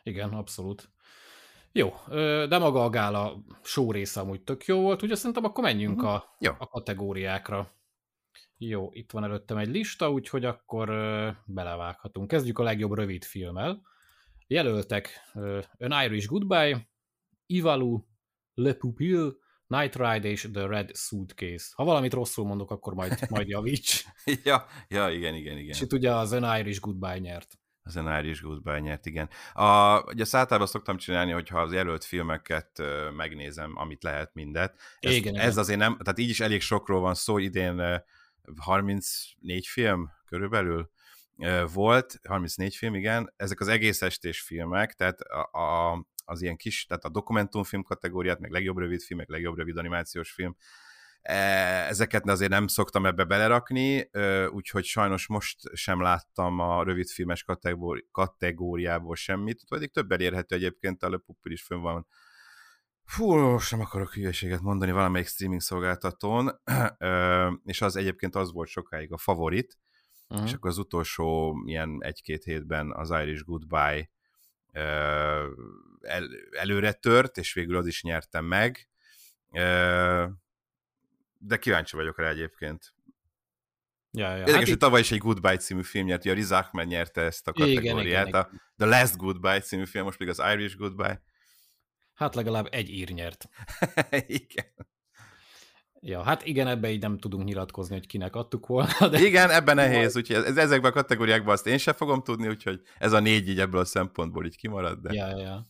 Igen, 0.04 0.34
abszolút. 0.34 0.92
Jó, 1.72 1.94
de 2.48 2.58
maga 2.58 2.84
a 2.84 2.90
gála 2.90 3.44
show 3.64 3.92
része 3.92 4.20
amúgy 4.20 4.44
tök 4.44 4.66
jó 4.66 4.82
volt, 4.82 5.02
ugye 5.02 5.16
szerintem 5.16 5.44
akkor 5.44 5.64
menjünk 5.64 5.98
uh-huh. 5.98 6.14
a, 6.14 6.36
jó. 6.40 6.52
a 6.58 6.68
kategóriákra. 6.68 7.72
Jó, 8.64 8.90
itt 8.94 9.12
van 9.12 9.24
előttem 9.24 9.58
egy 9.58 9.68
lista, 9.68 10.12
úgyhogy 10.12 10.46
akkor 10.46 10.88
belevághatunk. 11.46 12.28
Kezdjük 12.28 12.60
a 12.60 12.64
legjobb 12.64 12.94
rövid 12.94 13.24
filmmel. 13.24 13.82
Jelöltek 14.48 15.10
An 15.78 16.04
Irish 16.04 16.28
Goodbye, 16.28 16.90
Ivalu, 17.46 18.04
Le 18.54 18.74
Pupil, 18.74 19.38
Night 19.68 19.96
Ride 19.96 20.28
és 20.28 20.50
The 20.54 20.68
Red 20.68 20.96
Suitcase. 20.96 21.66
Ha 21.76 21.84
valamit 21.84 22.14
rosszul 22.14 22.46
mondok, 22.46 22.72
akkor 22.72 22.94
majd, 22.94 23.20
majd 23.30 23.48
javíts. 23.48 24.06
ja, 24.44 24.66
ja, 24.88 25.10
igen, 25.10 25.36
igen, 25.36 25.58
igen. 25.58 25.70
És 25.70 25.82
itt 25.82 25.94
ugye 25.94 26.16
az 26.16 26.32
An 26.32 26.60
Irish 26.60 26.80
Goodbye 26.80 27.20
nyert. 27.20 27.60
Az 27.84 27.96
An 27.98 28.24
Irish 28.24 28.44
Goodbye 28.44 28.80
nyert, 28.80 29.06
igen. 29.06 29.30
A, 29.54 30.00
ugye 30.04 30.22
azt 30.22 30.36
általában 30.36 30.68
szoktam 30.68 30.98
csinálni, 30.98 31.32
hogyha 31.32 31.62
az 31.62 31.74
jelölt 31.74 32.04
filmeket 32.04 32.82
megnézem, 33.16 33.74
amit 33.76 34.04
lehet 34.04 34.34
mindet. 34.34 34.80
Ez, 35.00 35.14
igen, 35.14 35.36
ez 35.36 35.42
igen. 35.42 35.58
azért 35.58 35.80
nem, 35.80 35.98
tehát 35.98 36.20
így 36.20 36.30
is 36.30 36.40
elég 36.40 36.62
sokról 36.62 37.00
van 37.00 37.14
szó, 37.14 37.38
idén 37.38 38.04
34 38.62 39.68
film 39.68 40.10
körülbelül 40.26 40.92
volt, 41.74 42.20
34 42.28 42.76
film, 42.76 42.96
igen, 42.96 43.34
ezek 43.36 43.60
az 43.60 43.68
egész 43.68 44.02
estés 44.02 44.42
filmek, 44.42 44.94
tehát 44.94 45.20
a, 45.20 45.60
a, 45.60 46.06
az 46.26 46.42
ilyen 46.42 46.56
kis, 46.56 46.86
tehát 46.86 47.04
a 47.04 47.10
dokumentumfilm 47.10 47.84
kategóriát, 47.84 48.40
meg 48.40 48.52
legjobb 48.52 48.78
rövid 48.78 49.02
film, 49.02 49.20
meg 49.20 49.30
legjobb 49.30 49.58
rövid 49.58 49.78
animációs 49.78 50.32
film, 50.32 50.56
ezeket 51.22 52.30
azért 52.30 52.52
nem 52.52 52.68
szoktam 52.68 53.06
ebbe 53.06 53.24
belerakni, 53.24 54.10
úgyhogy 54.50 54.86
sajnos 54.86 55.28
most 55.28 55.58
sem 55.74 56.02
láttam 56.02 56.60
a 56.60 56.84
rövidfilmes 56.84 57.44
kategóri- 57.44 58.08
kategóriából 58.12 59.16
semmit, 59.16 59.64
pedig 59.70 59.92
több 59.92 60.12
elérhető 60.12 60.56
egyébként, 60.56 61.04
a 61.04 61.10
Le 61.10 61.18
Pupil 61.18 61.52
is 61.52 61.62
fönn 61.62 61.82
van 61.82 62.08
Fú, 63.12 63.58
sem 63.58 63.80
akarok 63.80 64.14
hülyeséget 64.14 64.62
mondani 64.62 64.92
valamelyik 64.92 65.28
streaming 65.28 65.62
szolgáltatón, 65.62 66.62
és 67.72 67.82
az 67.82 67.96
egyébként 67.96 68.36
az 68.36 68.52
volt 68.52 68.70
sokáig 68.70 69.12
a 69.12 69.18
favorit, 69.18 69.78
uh-huh. 70.28 70.48
és 70.48 70.54
akkor 70.54 70.70
az 70.70 70.78
utolsó 70.78 71.56
ilyen 71.66 72.04
egy-két 72.04 72.44
hétben 72.44 72.94
az 72.94 73.10
Irish 73.10 73.44
Goodbye 73.46 74.10
el, 76.02 76.30
előre 76.52 76.92
tört, 76.92 77.38
és 77.38 77.54
végül 77.54 77.78
az 77.78 77.88
is 77.88 78.04
nyertem 78.04 78.46
meg, 78.46 78.90
de 81.38 81.58
kíváncsi 81.60 81.96
vagyok 81.96 82.20
rá 82.20 82.30
egyébként. 82.30 82.94
Ja, 84.12 84.30
ja. 84.30 84.38
Érdekes, 84.38 84.56
hát 84.56 84.68
hogy 84.68 84.78
tavaly 84.78 85.00
is 85.00 85.12
egy 85.12 85.18
Goodbye 85.18 85.58
című 85.58 85.84
film 85.84 86.06
nyert, 86.06 86.22
ugye 86.22 86.32
a 86.32 86.36
Riz 86.36 86.52
Ahmed 86.52 86.88
nyerte 86.88 87.22
ezt 87.22 87.48
a 87.48 87.54
kategóriát, 87.54 88.06
igen, 88.06 88.28
igen, 88.28 88.34
a 88.34 88.50
The 88.78 88.86
Last 88.86 89.18
Goodbye 89.18 89.60
című 89.60 89.86
film, 89.86 90.04
most 90.04 90.18
pedig 90.18 90.40
az 90.40 90.54
Irish 90.54 90.78
Goodbye. 90.78 91.22
Hát 92.14 92.36
legalább 92.36 92.68
egy 92.72 92.90
ír 92.90 93.10
nyert. 93.10 93.50
igen. 94.28 94.66
Ja, 96.00 96.24
hát 96.24 96.46
igen, 96.46 96.68
ebbe 96.68 96.92
így 96.92 97.02
nem 97.02 97.18
tudunk 97.18 97.44
nyilatkozni, 97.44 97.96
hogy 97.96 98.08
kinek 98.08 98.36
adtuk 98.36 98.68
volna. 98.68 99.08
De... 99.10 99.20
Igen, 99.20 99.50
ebben 99.50 99.76
nehéz, 99.76 100.16
úgyhogy 100.16 100.36
ez, 100.36 100.58
ezekben 100.58 100.92
a 100.92 100.94
kategóriákban 100.94 101.54
azt 101.54 101.68
én 101.68 101.78
sem 101.78 101.94
fogom 101.94 102.24
tudni, 102.24 102.48
úgyhogy 102.48 102.82
ez 102.98 103.14
a 103.14 103.20
négy 103.20 103.50
így 103.50 103.60
ebből 103.60 103.80
a 103.80 103.86
szempontból 103.86 104.46
így 104.46 104.58
kimarad. 104.58 105.00
De... 105.00 105.14
Ja, 105.14 105.38
ja. 105.38 105.68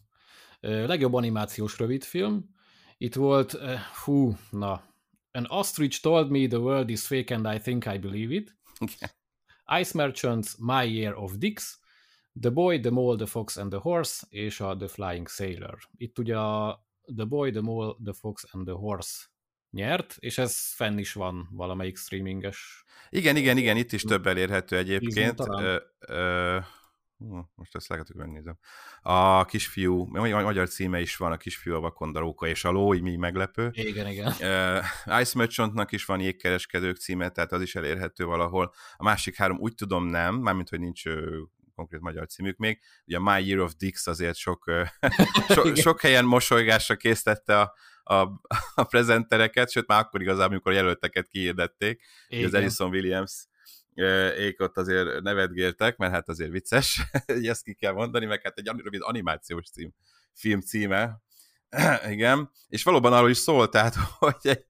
Legjobb 0.60 1.13
animációs 1.13 1.79
rövidfilm. 1.79 2.50
Itt 2.98 3.15
volt, 3.15 3.57
hú, 4.03 4.36
na, 4.50 4.91
An 5.33 5.48
ostrich 5.50 6.01
told 6.01 6.29
me 6.29 6.48
the 6.48 6.60
world 6.60 6.89
is 6.89 7.07
fake 7.07 7.31
and 7.31 7.48
I 7.48 7.57
think 7.57 7.86
I 7.86 7.98
believe 7.98 8.31
it. 8.31 8.53
Okay. 8.81 9.10
Ice 9.81 9.93
Merchants, 9.93 10.57
My 10.60 10.83
Year 10.83 11.15
of 11.15 11.38
Dicks, 11.39 11.79
The 12.39 12.50
Boy, 12.50 12.79
The 12.79 12.89
Mole, 12.89 13.17
The 13.17 13.25
Fox 13.25 13.57
and 13.57 13.71
the 13.71 13.79
Horse, 13.79 14.25
és 14.29 14.59
a 14.59 14.75
The 14.75 14.88
Flying 14.88 15.27
Sailor. 15.27 15.77
Itt 15.97 16.19
ugye 16.19 16.38
a 16.38 16.85
The 17.15 17.25
Boy, 17.25 17.51
The 17.51 17.61
Mole, 17.61 17.95
The 18.03 18.13
Fox 18.13 18.43
and 18.51 18.65
the 18.65 18.75
Horse 18.75 19.29
nyert, 19.69 20.15
és 20.19 20.38
ez 20.38 20.73
fenn 20.73 20.97
is 20.97 21.13
van 21.13 21.47
valamelyik 21.51 21.97
streaminges. 21.97 22.85
Igen, 23.09 23.35
igen, 23.35 23.57
igen, 23.57 23.77
itt 23.77 23.91
is 23.91 24.01
több 24.01 24.27
elérhető 24.27 24.77
egyébként. 24.77 25.39
Ö, 25.39 25.77
ö, 26.00 26.59
most 27.55 27.75
ezt 27.75 27.88
lehet, 27.88 28.07
hogy 28.07 28.15
megnézem. 28.15 28.57
A 29.01 29.45
kisfiú, 29.45 30.05
magyar 30.05 30.69
címe 30.69 31.00
is 31.00 31.17
van, 31.17 31.31
a 31.31 31.38
kisfiú, 31.38 31.73
a 31.73 31.79
vakondaróka 31.79 32.47
és 32.47 32.63
a 32.63 32.71
ló, 32.71 32.93
így 32.93 33.01
mi 33.01 33.15
meglepő. 33.15 33.69
Igen, 33.73 34.07
igen. 34.07 34.27
Uh, 34.27 35.19
Ice 35.21 35.38
Merchantnak 35.38 35.91
is 35.91 36.05
van 36.05 36.19
jégkereskedők 36.19 36.97
címe, 36.97 37.29
tehát 37.29 37.51
az 37.51 37.61
is 37.61 37.75
elérhető 37.75 38.25
valahol. 38.25 38.73
A 38.95 39.03
másik 39.03 39.35
három 39.35 39.57
úgy 39.59 39.75
tudom 39.75 40.05
nem, 40.05 40.35
mármint, 40.35 40.69
hogy 40.69 40.79
nincs 40.79 41.03
konkrét 41.75 41.99
magyar 41.99 42.27
címük 42.27 42.57
még. 42.57 42.79
Ugye 43.05 43.17
a 43.17 43.21
My 43.21 43.47
Year 43.47 43.59
of 43.59 43.73
Dix 43.73 44.07
azért 44.07 44.35
sok, 44.35 44.71
so, 45.53 45.75
sok 45.75 46.01
helyen 46.01 46.25
mosolygásra 46.25 46.95
késztette 46.95 47.59
a, 47.59 47.73
a, 48.03 48.15
a 48.75 48.83
prezentereket, 48.83 49.71
sőt 49.71 49.87
már 49.87 49.99
akkor 49.99 50.21
igazából, 50.21 50.51
amikor 50.51 50.71
a 50.71 50.75
jelölteket 50.75 51.27
kiirdették, 51.27 52.01
az 52.29 52.53
Edison 52.53 52.89
Williams 52.89 53.45
ék 54.37 54.61
ott 54.61 54.77
azért 54.77 55.21
nevetgéltek, 55.21 55.97
mert 55.97 56.13
hát 56.13 56.29
azért 56.29 56.51
vicces, 56.51 57.01
ezt 57.25 57.63
ki 57.63 57.73
kell 57.73 57.93
mondani, 57.93 58.25
meg 58.25 58.41
hát 58.41 58.57
egy 58.57 58.71
rövid 58.83 59.01
animációs 59.03 59.69
cím, 59.69 59.93
film 60.33 60.59
címe, 60.59 61.21
igen, 62.09 62.51
és 62.67 62.83
valóban 62.83 63.13
arról 63.13 63.29
is 63.29 63.37
szól, 63.37 63.69
tehát, 63.69 63.95
hogy 64.19 64.35
egy, 64.41 64.65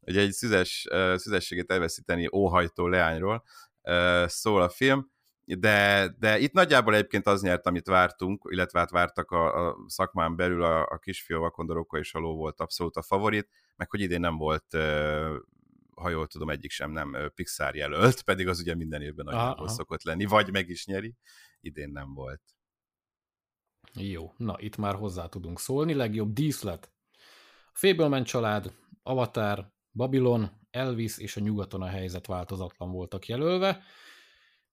hogy 0.00 0.16
egy 0.16 0.32
szüzes, 0.32 0.88
szüzességet 1.14 1.70
elveszíteni 1.70 2.28
óhajtó 2.32 2.86
leányról 2.86 3.44
szól 4.26 4.62
a 4.62 4.68
film, 4.68 5.10
de, 5.44 6.08
de 6.18 6.38
itt 6.38 6.52
nagyjából 6.52 6.94
egyébként 6.94 7.26
az 7.26 7.42
nyert, 7.42 7.66
amit 7.66 7.86
vártunk, 7.86 8.48
illetve 8.50 8.78
hát 8.78 8.90
vártak 8.90 9.30
a, 9.30 9.68
a 9.68 9.76
szakmán 9.86 10.36
belül 10.36 10.62
a, 10.62 10.80
a 10.80 10.98
kisfiú, 10.98 11.42
a 11.42 11.98
és 11.98 12.14
a 12.14 12.18
ló 12.18 12.36
volt 12.36 12.60
abszolút 12.60 12.96
a 12.96 13.02
favorit, 13.02 13.48
meg 13.76 13.90
hogy 13.90 14.00
idén 14.00 14.20
nem 14.20 14.36
volt, 14.36 14.64
ha 15.94 16.08
jól 16.08 16.26
tudom, 16.26 16.50
egyik 16.50 16.70
sem 16.70 16.90
nem 16.90 17.16
Pixar 17.34 17.76
jelölt, 17.76 18.22
pedig 18.28 18.48
az 18.48 18.60
ugye 18.60 18.74
minden 18.74 19.02
évben 19.02 19.24
nagyjából 19.24 19.68
szokott 19.68 20.02
lenni, 20.02 20.24
vagy 20.24 20.52
meg 20.52 20.68
is 20.68 20.86
nyeri, 20.86 21.14
idén 21.60 21.90
nem 21.90 22.14
volt. 22.14 22.42
Jó, 23.94 24.32
na 24.36 24.54
itt 24.58 24.76
már 24.76 24.94
hozzá 24.94 25.26
tudunk 25.26 25.58
szólni, 25.60 25.94
legjobb 25.94 26.32
díszlet. 26.32 26.92
A 27.66 27.78
Fableman 27.78 28.24
család, 28.24 28.74
Avatar, 29.02 29.72
Babylon, 29.92 30.50
Elvis 30.70 31.18
és 31.18 31.36
a 31.36 31.40
Nyugaton 31.40 31.82
a 31.82 31.86
helyzet 31.86 32.26
változatlan 32.26 32.90
voltak 32.90 33.26
jelölve 33.26 33.82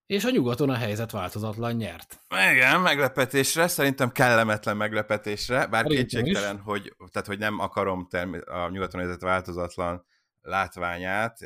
és 0.10 0.24
a 0.24 0.30
nyugaton 0.30 0.70
a 0.70 0.76
helyzet 0.76 1.12
változatlan 1.12 1.76
nyert. 1.76 2.20
Igen, 2.52 2.82
meglepetésre, 2.82 3.68
szerintem 3.68 4.12
kellemetlen 4.12 4.78
meglepetésre, 4.78 5.68
bár 5.68 5.86
kétségtelen, 5.86 6.60
hogy, 6.60 6.96
tehát, 7.12 7.28
hogy 7.28 7.38
nem 7.38 7.60
akarom 7.60 8.08
term- 8.10 8.48
a 8.48 8.70
nyugaton 8.70 9.00
helyzet 9.00 9.22
változatlan 9.22 10.06
látványát, 10.42 11.40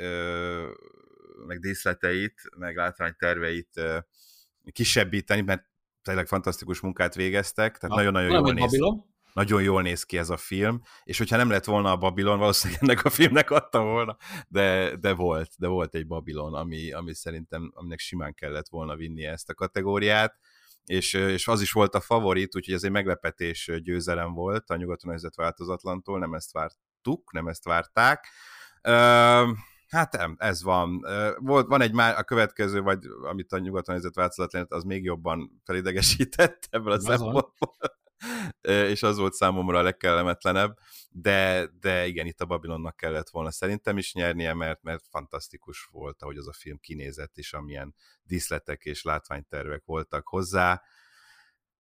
meg 1.48 1.60
díszleteit, 1.60 2.42
meg 2.58 2.76
látványterveit 2.76 3.82
kisebbíteni, 4.72 5.42
mert 5.42 5.66
tényleg 6.02 6.28
fantasztikus 6.28 6.80
munkát 6.80 7.16
végeztek, 7.16 7.78
tehát 7.78 7.96
nagyon-nagyon 7.96 8.32
jól 8.32 8.54
néz. 8.54 8.64
Babilon 8.64 9.13
nagyon 9.34 9.62
jól 9.62 9.82
néz 9.82 10.04
ki 10.04 10.18
ez 10.18 10.30
a 10.30 10.38
film, 10.38 10.82
és 11.04 11.18
hogyha 11.18 11.38
nem 11.38 11.50
lett 11.50 11.66
volna 11.66 11.92
a 11.92 11.98
Babilon, 11.98 12.40
valószínűleg 12.40 12.84
ennek 12.84 13.06
a 13.06 13.10
filmnek 13.10 13.52
adta 13.52 13.84
volna, 13.84 14.18
de, 14.48 14.96
de 14.96 15.14
volt, 15.14 15.52
de 15.58 15.68
volt 15.68 15.96
egy 15.96 16.08
Babilon, 16.08 16.54
ami, 16.54 16.92
ami 16.92 17.14
szerintem, 17.14 17.72
aminek 17.74 18.00
simán 18.00 18.34
kellett 18.34 18.70
volna 18.70 18.96
vinni 18.96 19.26
ezt 19.26 19.50
a 19.50 19.54
kategóriát, 19.54 20.40
és, 20.86 21.14
és 21.14 21.48
az 21.48 21.62
is 21.62 21.72
volt 21.72 21.96
a 21.96 22.02
favorit, 22.02 22.56
úgyhogy 22.56 22.74
ez 22.74 22.84
egy 22.84 22.92
meglepetés 22.92 23.72
győzelem 23.84 24.34
volt 24.34 24.70
a 24.70 24.76
nyugaton 24.76 25.10
helyzet 25.10 25.36
változatlantól, 25.36 26.20
nem 26.20 26.34
ezt 26.34 26.52
vártuk, 26.52 27.32
nem 27.32 27.48
ezt 27.48 27.64
várták. 27.64 28.28
Hát 29.88 30.18
nem, 30.18 30.36
ez 30.38 30.64
van. 30.64 31.06
Volt, 31.38 31.68
van 31.68 31.82
egy 31.82 31.94
már 31.94 32.18
a 32.18 32.24
következő, 32.24 32.82
vagy 32.82 33.00
amit 33.30 33.52
a 33.52 33.58
nyugaton 33.58 33.94
helyzet 33.94 34.16
változatlan, 34.16 34.66
az 34.70 34.84
még 34.84 35.04
jobban 35.04 35.62
felidegesített 35.64 36.68
ebből 36.70 36.92
a 36.92 37.00
szempontból 37.00 37.54
és 38.62 39.04
az 39.04 39.18
volt 39.18 39.34
számomra 39.34 39.78
a 39.78 39.82
legkellemetlenebb, 39.82 40.78
de, 41.10 41.68
de 41.80 42.06
igen, 42.08 42.26
itt 42.26 42.42
a 42.42 42.46
Babylonnak 42.46 42.96
kellett 42.96 43.30
volna 43.30 43.52
szerintem 43.52 43.98
is 43.98 44.14
nyernie, 44.14 44.54
mert, 44.54 44.84
mert 44.84 45.08
fantasztikus 45.10 45.90
volt, 45.92 46.22
ahogy 46.22 46.38
az 46.38 46.48
a 46.48 46.54
film 46.54 46.78
kinézett, 46.78 47.38
és 47.38 47.54
amilyen 47.54 47.96
díszletek 48.24 48.84
és 48.84 49.04
látványtervek 49.04 49.84
voltak 49.86 50.28
hozzá. 50.28 50.82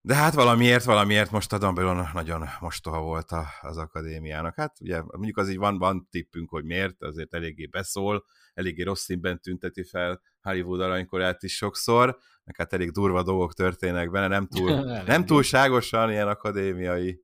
De 0.05 0.15
hát 0.15 0.33
valamiért, 0.33 0.83
valamiért 0.83 1.31
most 1.31 1.53
a 1.53 1.57
Babylon 1.57 2.09
nagyon 2.13 2.47
mostoha 2.59 3.01
volt 3.01 3.31
a, 3.31 3.47
az 3.61 3.77
akadémiának. 3.77 4.55
Hát 4.55 4.81
ugye 4.81 5.01
mondjuk 5.01 5.37
az 5.37 5.49
így 5.49 5.57
van, 5.57 5.77
van 5.77 6.07
tippünk, 6.11 6.49
hogy 6.49 6.63
miért, 6.63 7.03
azért 7.03 7.33
eléggé 7.33 7.65
beszól, 7.65 8.25
eléggé 8.53 8.83
rossz 8.83 9.03
színben 9.03 9.41
tünteti 9.41 9.83
fel 9.83 10.21
Hollywood 10.41 10.81
aranykorát 10.81 11.43
is 11.43 11.55
sokszor, 11.55 12.17
meg 12.43 12.55
hát 12.55 12.73
elég 12.73 12.91
durva 12.91 13.23
dolgok 13.23 13.53
történnek 13.53 14.11
benne, 14.11 14.27
nem, 14.27 14.47
túl, 14.47 14.83
nem 15.05 15.25
túlságosan 15.25 16.11
ilyen 16.11 16.27
akadémiai 16.27 17.23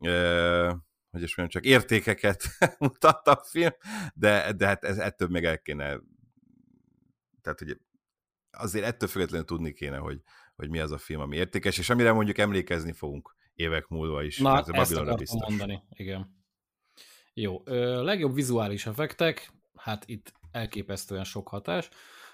e, 0.00 0.66
hogy 1.10 1.22
is 1.22 1.36
mondjam, 1.36 1.62
csak 1.62 1.64
értékeket 1.64 2.44
mutatta 2.78 3.30
a 3.30 3.44
film, 3.50 3.72
de, 4.14 4.52
de 4.52 4.66
hát 4.66 4.84
ez, 4.84 4.98
ettől 4.98 5.28
még 5.28 5.44
el 5.44 5.58
kéne 5.58 6.00
tehát, 7.42 7.58
hogy 7.58 7.80
azért 8.50 8.84
ettől 8.84 9.08
függetlenül 9.08 9.46
tudni 9.46 9.72
kéne, 9.72 9.96
hogy, 9.96 10.20
hogy 10.56 10.68
mi 10.68 10.78
az 10.78 10.92
a 10.92 10.98
film, 10.98 11.20
ami 11.20 11.36
értékes, 11.36 11.78
és 11.78 11.90
amire 11.90 12.12
mondjuk 12.12 12.38
emlékezni 12.38 12.92
fogunk 12.92 13.36
évek 13.54 13.88
múlva 13.88 14.22
is. 14.22 14.38
Na, 14.38 14.58
ez 14.58 14.68
ezt 14.68 14.92
akartam 14.92 15.16
biztos. 15.16 15.48
mondani, 15.48 15.82
igen. 15.90 16.42
Jó, 17.34 17.62
ö, 17.64 18.02
legjobb 18.02 18.34
vizuális 18.34 18.86
effektek, 18.86 19.52
hát 19.76 20.04
itt 20.06 20.32
elképesztően 20.50 21.24
sok 21.24 21.48
hatás. 21.48 21.88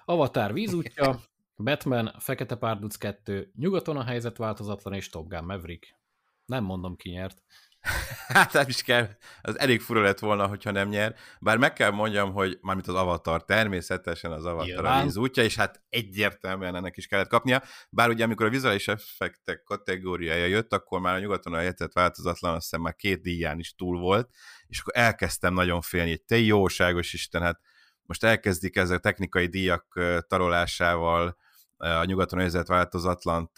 Avatar 0.05 0.53
vízútja, 0.53 1.21
Batman, 1.65 2.15
Fekete 2.19 2.57
Párduc 2.57 2.97
2, 2.97 3.51
Nyugaton 3.55 3.97
a 3.97 4.05
helyzet 4.05 4.37
változatlan, 4.37 4.95
és 4.95 5.09
Top 5.09 5.29
Gun 5.29 5.45
Maverick. 5.45 5.99
Nem 6.47 6.65
mondom, 6.65 6.97
ki 6.97 7.11
nyert. 7.11 7.43
hát 8.35 8.53
nem 8.53 8.69
is 8.69 8.83
kell, 8.83 9.09
az 9.43 9.59
elég 9.59 9.81
fura 9.81 10.01
lett 10.01 10.19
volna, 10.19 10.47
hogyha 10.47 10.71
nem 10.71 10.89
nyer. 10.89 11.15
Bár 11.41 11.57
meg 11.57 11.73
kell 11.73 11.91
mondjam, 11.91 12.33
hogy 12.33 12.59
mármint 12.61 12.87
az 12.87 12.95
Avatar, 12.95 13.45
természetesen 13.45 14.33
az 14.33 14.45
Avatar 14.45 14.85
a 14.85 15.03
víz 15.03 15.17
útja, 15.17 15.43
és 15.43 15.57
hát 15.57 15.83
egyértelműen 15.89 16.75
ennek 16.75 16.97
is 16.97 17.07
kellett 17.07 17.29
kapnia. 17.29 17.63
Bár 17.91 18.09
ugye 18.09 18.25
amikor 18.25 18.47
a 18.47 18.51
vizuális 18.51 18.89
effektek 18.89 19.63
kategóriája 19.63 20.47
jött, 20.47 20.73
akkor 20.73 21.01
már 21.01 21.15
a 21.15 21.19
nyugaton 21.19 21.53
a 21.53 21.57
helyzet 21.57 21.93
változatlan, 21.93 22.55
azt 22.55 22.63
hiszem 22.63 22.81
már 22.81 22.95
két 22.95 23.23
díján 23.23 23.59
is 23.59 23.75
túl 23.75 23.99
volt, 23.99 24.31
és 24.67 24.81
akkor 24.81 24.93
elkezdtem 24.97 25.55
nagyon 25.55 25.81
félni, 25.81 26.11
hogy 26.11 26.23
te 26.23 26.39
jóságos 26.39 27.13
Isten, 27.13 27.43
hát 27.43 27.61
most 28.03 28.25
elkezdik 28.25 28.77
ezzel 28.77 28.97
a 28.97 29.01
technikai 29.01 29.47
díjak 29.47 30.01
tarolásával 30.29 31.37
a 31.77 32.05
nyugaton 32.05 32.39
helyzet 32.39 32.69
változatlant 32.69 33.51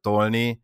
tolni, 0.00 0.62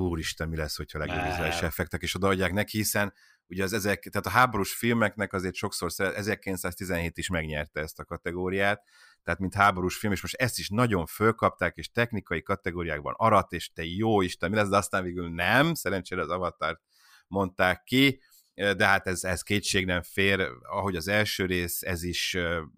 úristen, 0.00 0.48
mi 0.48 0.56
lesz, 0.56 0.76
hogyha 0.76 0.98
legjobb 0.98 1.22
effektek 1.62 2.02
is 2.02 2.14
odaadják 2.14 2.52
neki, 2.52 2.76
hiszen 2.76 3.12
ugye 3.46 3.62
az 3.62 3.72
ezek, 3.72 4.08
tehát 4.10 4.26
a 4.26 4.30
háborús 4.30 4.74
filmeknek 4.74 5.32
azért 5.32 5.54
sokszor 5.54 5.90
1917 5.96 7.18
is 7.18 7.28
megnyerte 7.28 7.80
ezt 7.80 7.98
a 7.98 8.04
kategóriát, 8.04 8.82
tehát 9.22 9.40
mint 9.40 9.54
háborús 9.54 9.96
film, 9.96 10.12
és 10.12 10.22
most 10.22 10.34
ezt 10.34 10.58
is 10.58 10.68
nagyon 10.68 11.06
fölkapták, 11.06 11.76
és 11.76 11.90
technikai 11.90 12.42
kategóriákban 12.42 13.14
arat, 13.16 13.52
és 13.52 13.72
te 13.72 13.84
jó 13.84 14.22
Isten, 14.22 14.50
mi 14.50 14.56
lesz, 14.56 14.68
de 14.68 14.76
aztán 14.76 15.02
végül 15.02 15.28
nem, 15.28 15.74
szerencsére 15.74 16.20
az 16.20 16.30
avatar 16.30 16.80
mondták 17.26 17.82
ki, 17.82 18.22
de 18.54 18.86
hát 18.86 19.06
ez, 19.06 19.24
ez 19.24 19.42
kétség 19.42 19.86
nem 19.86 20.02
fér, 20.02 20.48
ahogy 20.62 20.96
az 20.96 21.08
első 21.08 21.46
rész, 21.46 21.82
ez 21.82 22.02
is 22.02 22.36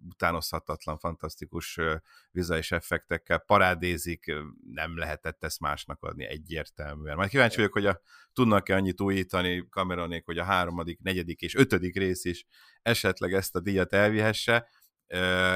utánozhatatlan, 0.09 0.99
fantasztikus 0.99 1.78
vizuális 2.31 2.73
effektekkel 2.73 3.38
parádézik, 3.38 4.35
nem 4.73 4.99
lehetett 4.99 5.45
ezt 5.45 5.61
másnak 5.61 6.02
adni 6.02 6.25
egyértelműen. 6.25 7.16
Majd 7.16 7.31
kíváncsi 7.31 7.57
vagyok, 7.57 7.73
hogy 7.73 7.87
a, 7.87 8.00
tudnak-e 8.33 8.75
annyit 8.75 9.00
újítani 9.00 9.66
Cameronék, 9.71 10.25
hogy 10.25 10.38
a 10.38 10.45
háromadik, 10.45 11.00
negyedik 11.00 11.40
és 11.40 11.54
ötödik 11.54 11.97
rész 11.97 12.25
is 12.25 12.47
esetleg 12.83 13.33
ezt 13.33 13.54
a 13.54 13.61
díjat 13.61 13.93
elvihesse, 13.93 14.69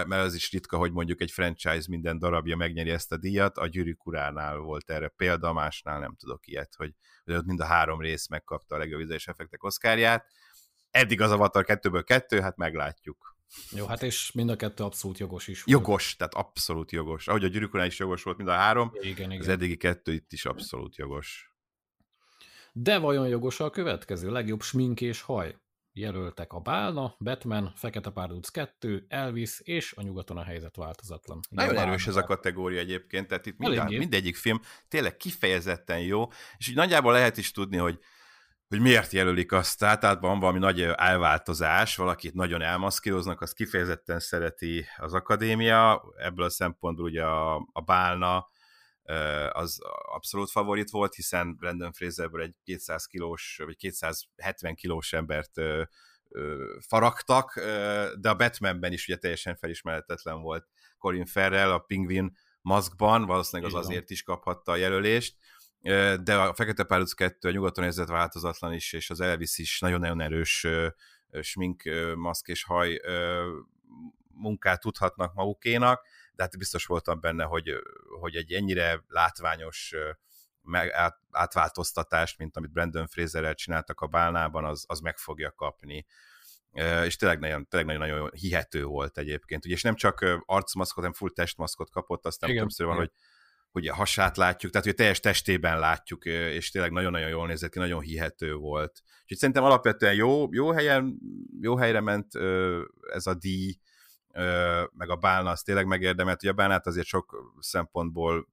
mert 0.06 0.24
az 0.24 0.34
is 0.34 0.52
ritka, 0.52 0.76
hogy 0.76 0.92
mondjuk 0.92 1.20
egy 1.20 1.30
franchise 1.30 1.84
minden 1.88 2.18
darabja 2.18 2.56
megnyeri 2.56 2.90
ezt 2.90 3.12
a 3.12 3.16
díjat, 3.16 3.58
a 3.58 3.66
Gyűrűk 3.66 4.06
uránál 4.06 4.56
volt 4.56 4.90
erre 4.90 5.08
példa, 5.08 5.52
másnál 5.52 5.98
nem 5.98 6.14
tudok 6.14 6.46
ilyet, 6.46 6.74
hogy, 6.76 6.94
hogy 7.24 7.34
ott 7.34 7.44
mind 7.44 7.60
a 7.60 7.64
három 7.64 8.00
rész 8.00 8.28
megkapta 8.28 8.74
a 8.74 8.78
legjobb 8.78 8.98
vizuális 8.98 9.28
effektek 9.28 9.64
oszkárját. 9.64 10.26
Eddig 10.90 11.20
az 11.20 11.30
Avatar 11.30 11.64
2-ből 11.68 12.02
kettő, 12.06 12.40
hát 12.40 12.56
meglátjuk. 12.56 13.36
Jó, 13.70 13.86
hát 13.86 14.02
és 14.02 14.32
mind 14.32 14.50
a 14.50 14.56
kettő 14.56 14.84
abszolút 14.84 15.18
jogos 15.18 15.46
is. 15.48 15.62
Volt. 15.62 15.78
Jogos, 15.78 16.16
tehát 16.16 16.34
abszolút 16.34 16.92
jogos. 16.92 17.28
Ahogy 17.28 17.44
a 17.44 17.48
Gyűrűk 17.48 17.74
urán 17.74 17.86
is 17.86 17.98
jogos 17.98 18.22
volt 18.22 18.36
mind 18.36 18.48
a 18.48 18.52
három, 18.52 18.90
igen, 19.00 19.30
igen. 19.30 19.40
az 19.40 19.48
eddigi 19.48 19.76
kettő 19.76 20.12
itt 20.12 20.32
is 20.32 20.44
abszolút 20.44 20.96
jogos. 20.96 21.52
De 22.72 22.98
vajon 22.98 23.28
jogos 23.28 23.60
a 23.60 23.70
következő? 23.70 24.30
Legjobb 24.30 24.62
smink 24.62 25.00
és 25.00 25.20
haj? 25.20 25.56
Jelöltek 25.98 26.52
a 26.52 26.60
Bálna, 26.60 27.14
Batman, 27.18 27.72
Fekete 27.76 28.10
Párduc 28.10 28.48
2, 28.48 29.04
Elvis 29.08 29.60
és 29.60 29.94
a 29.96 30.02
Nyugaton 30.02 30.36
a 30.36 30.42
helyzet 30.42 30.76
változatlan. 30.76 31.40
Ugye 31.50 31.64
Nagyon 31.64 31.82
erős 31.82 32.06
ez 32.06 32.16
a 32.16 32.24
kategória 32.24 32.78
egyébként, 32.78 33.26
tehát 33.26 33.46
itt 33.46 33.58
mind, 33.58 33.88
mindegyik 33.88 34.36
film 34.36 34.60
tényleg 34.88 35.16
kifejezetten 35.16 36.00
jó, 36.00 36.26
és 36.56 36.68
úgy 36.68 36.74
nagyjából 36.74 37.12
lehet 37.12 37.36
is 37.36 37.50
tudni, 37.50 37.76
hogy 37.76 37.98
hogy 38.68 38.80
miért 38.80 39.12
jelölik 39.12 39.52
azt, 39.52 39.78
tehát 39.78 40.20
van 40.20 40.40
valami 40.40 40.58
nagy 40.58 40.80
elváltozás, 40.80 41.96
valakit 41.96 42.34
nagyon 42.34 42.62
elmaszkíroznak, 42.62 43.40
azt 43.40 43.54
kifejezetten 43.54 44.20
szereti 44.20 44.84
az 44.96 45.14
akadémia, 45.14 46.02
ebből 46.16 46.44
a 46.44 46.50
szempontból 46.50 47.04
ugye 47.04 47.24
a, 47.24 47.68
a 47.72 47.80
Bálna, 47.80 48.48
az 49.52 49.78
abszolút 50.12 50.50
favorit 50.50 50.90
volt, 50.90 51.14
hiszen 51.14 51.56
Brandon 51.56 51.92
Fraserből 51.92 52.42
egy 52.42 52.54
200 52.64 53.06
kilós, 53.06 53.60
vagy 53.64 53.76
270 53.76 54.74
kilós 54.74 55.12
embert 55.12 55.60
faragtak, 56.88 57.60
de 58.20 58.28
a 58.28 58.34
Batmanben 58.36 58.92
is 58.92 59.08
ugye 59.08 59.16
teljesen 59.16 59.56
felismerhetetlen 59.56 60.40
volt 60.40 60.66
Colin 60.98 61.26
Farrell, 61.26 61.70
a 61.70 61.78
Pingvin 61.78 62.36
maszkban, 62.60 63.26
valószínűleg 63.26 63.72
az 63.72 63.84
azért 63.84 64.10
is 64.10 64.22
kaphatta 64.22 64.72
a 64.72 64.76
jelölést, 64.76 65.36
de 66.22 66.36
a 66.36 66.54
Fekete 66.54 66.84
Párduc 66.84 67.12
2 67.12 67.48
a 67.48 67.52
nyugaton 67.52 67.84
érzett 67.84 68.08
változatlan 68.08 68.72
is, 68.72 68.92
és 68.92 69.10
az 69.10 69.20
Elvis 69.20 69.58
is 69.58 69.80
nagyon-nagyon 69.80 70.20
erős 70.20 70.66
smink, 71.40 71.82
maszk 72.14 72.48
és 72.48 72.64
haj 72.64 73.00
munkát 74.28 74.80
tudhatnak 74.80 75.34
magukénak, 75.34 76.06
de 76.38 76.44
hát 76.44 76.58
biztos 76.58 76.86
voltam 76.86 77.20
benne, 77.20 77.44
hogy, 77.44 77.72
hogy 78.20 78.36
egy 78.36 78.52
ennyire 78.52 79.04
látványos 79.08 79.94
meg, 80.62 80.92
át, 80.92 81.18
átváltoztatást, 81.30 82.38
mint 82.38 82.56
amit 82.56 82.72
Brandon 82.72 83.06
Fraserrel 83.06 83.54
csináltak 83.54 84.00
a 84.00 84.06
bálnában, 84.06 84.64
az, 84.64 84.84
az 84.86 85.00
meg 85.00 85.16
fogja 85.16 85.52
kapni. 85.52 86.06
És 87.04 87.16
tényleg 87.16 87.38
nagyon, 87.38 87.68
tényleg 87.68 87.98
nagyon, 87.98 88.08
nagyon 88.08 88.30
hihető 88.32 88.84
volt 88.84 89.18
egyébként. 89.18 89.64
Ugye, 89.64 89.74
és 89.74 89.82
nem 89.82 89.94
csak 89.94 90.42
arcmaszkot, 90.44 90.96
hanem 90.96 91.12
full 91.12 91.30
testmaszkot 91.30 91.90
kapott, 91.90 92.26
aztán 92.26 92.50
Igen. 92.50 92.62
többször 92.62 92.86
van, 92.86 92.96
hogy 92.96 93.10
hogy 93.70 93.88
a 93.88 93.94
hasát 93.94 94.36
látjuk, 94.36 94.72
tehát 94.72 94.86
hogy 94.86 94.96
teljes 94.96 95.20
testében 95.20 95.78
látjuk, 95.78 96.24
és 96.24 96.70
tényleg 96.70 96.92
nagyon-nagyon 96.92 97.28
jól 97.28 97.46
nézett 97.46 97.70
ki, 97.70 97.78
nagyon 97.78 98.00
hihető 98.00 98.54
volt. 98.54 99.02
Úgyhogy 99.22 99.36
szerintem 99.36 99.64
alapvetően 99.64 100.14
jó, 100.14 100.48
jó 100.52 100.70
helyen, 100.70 101.18
jó 101.60 101.76
helyre 101.76 102.00
ment 102.00 102.34
ez 103.12 103.26
a 103.26 103.34
díj, 103.34 103.78
meg 104.92 105.10
a 105.10 105.16
Bálna 105.16 105.50
az 105.50 105.62
tényleg 105.62 105.86
megérdemelt. 105.86 106.42
Ugye 106.42 106.50
a 106.50 106.54
Bálnát 106.54 106.86
azért 106.86 107.06
sok 107.06 107.54
szempontból 107.60 108.48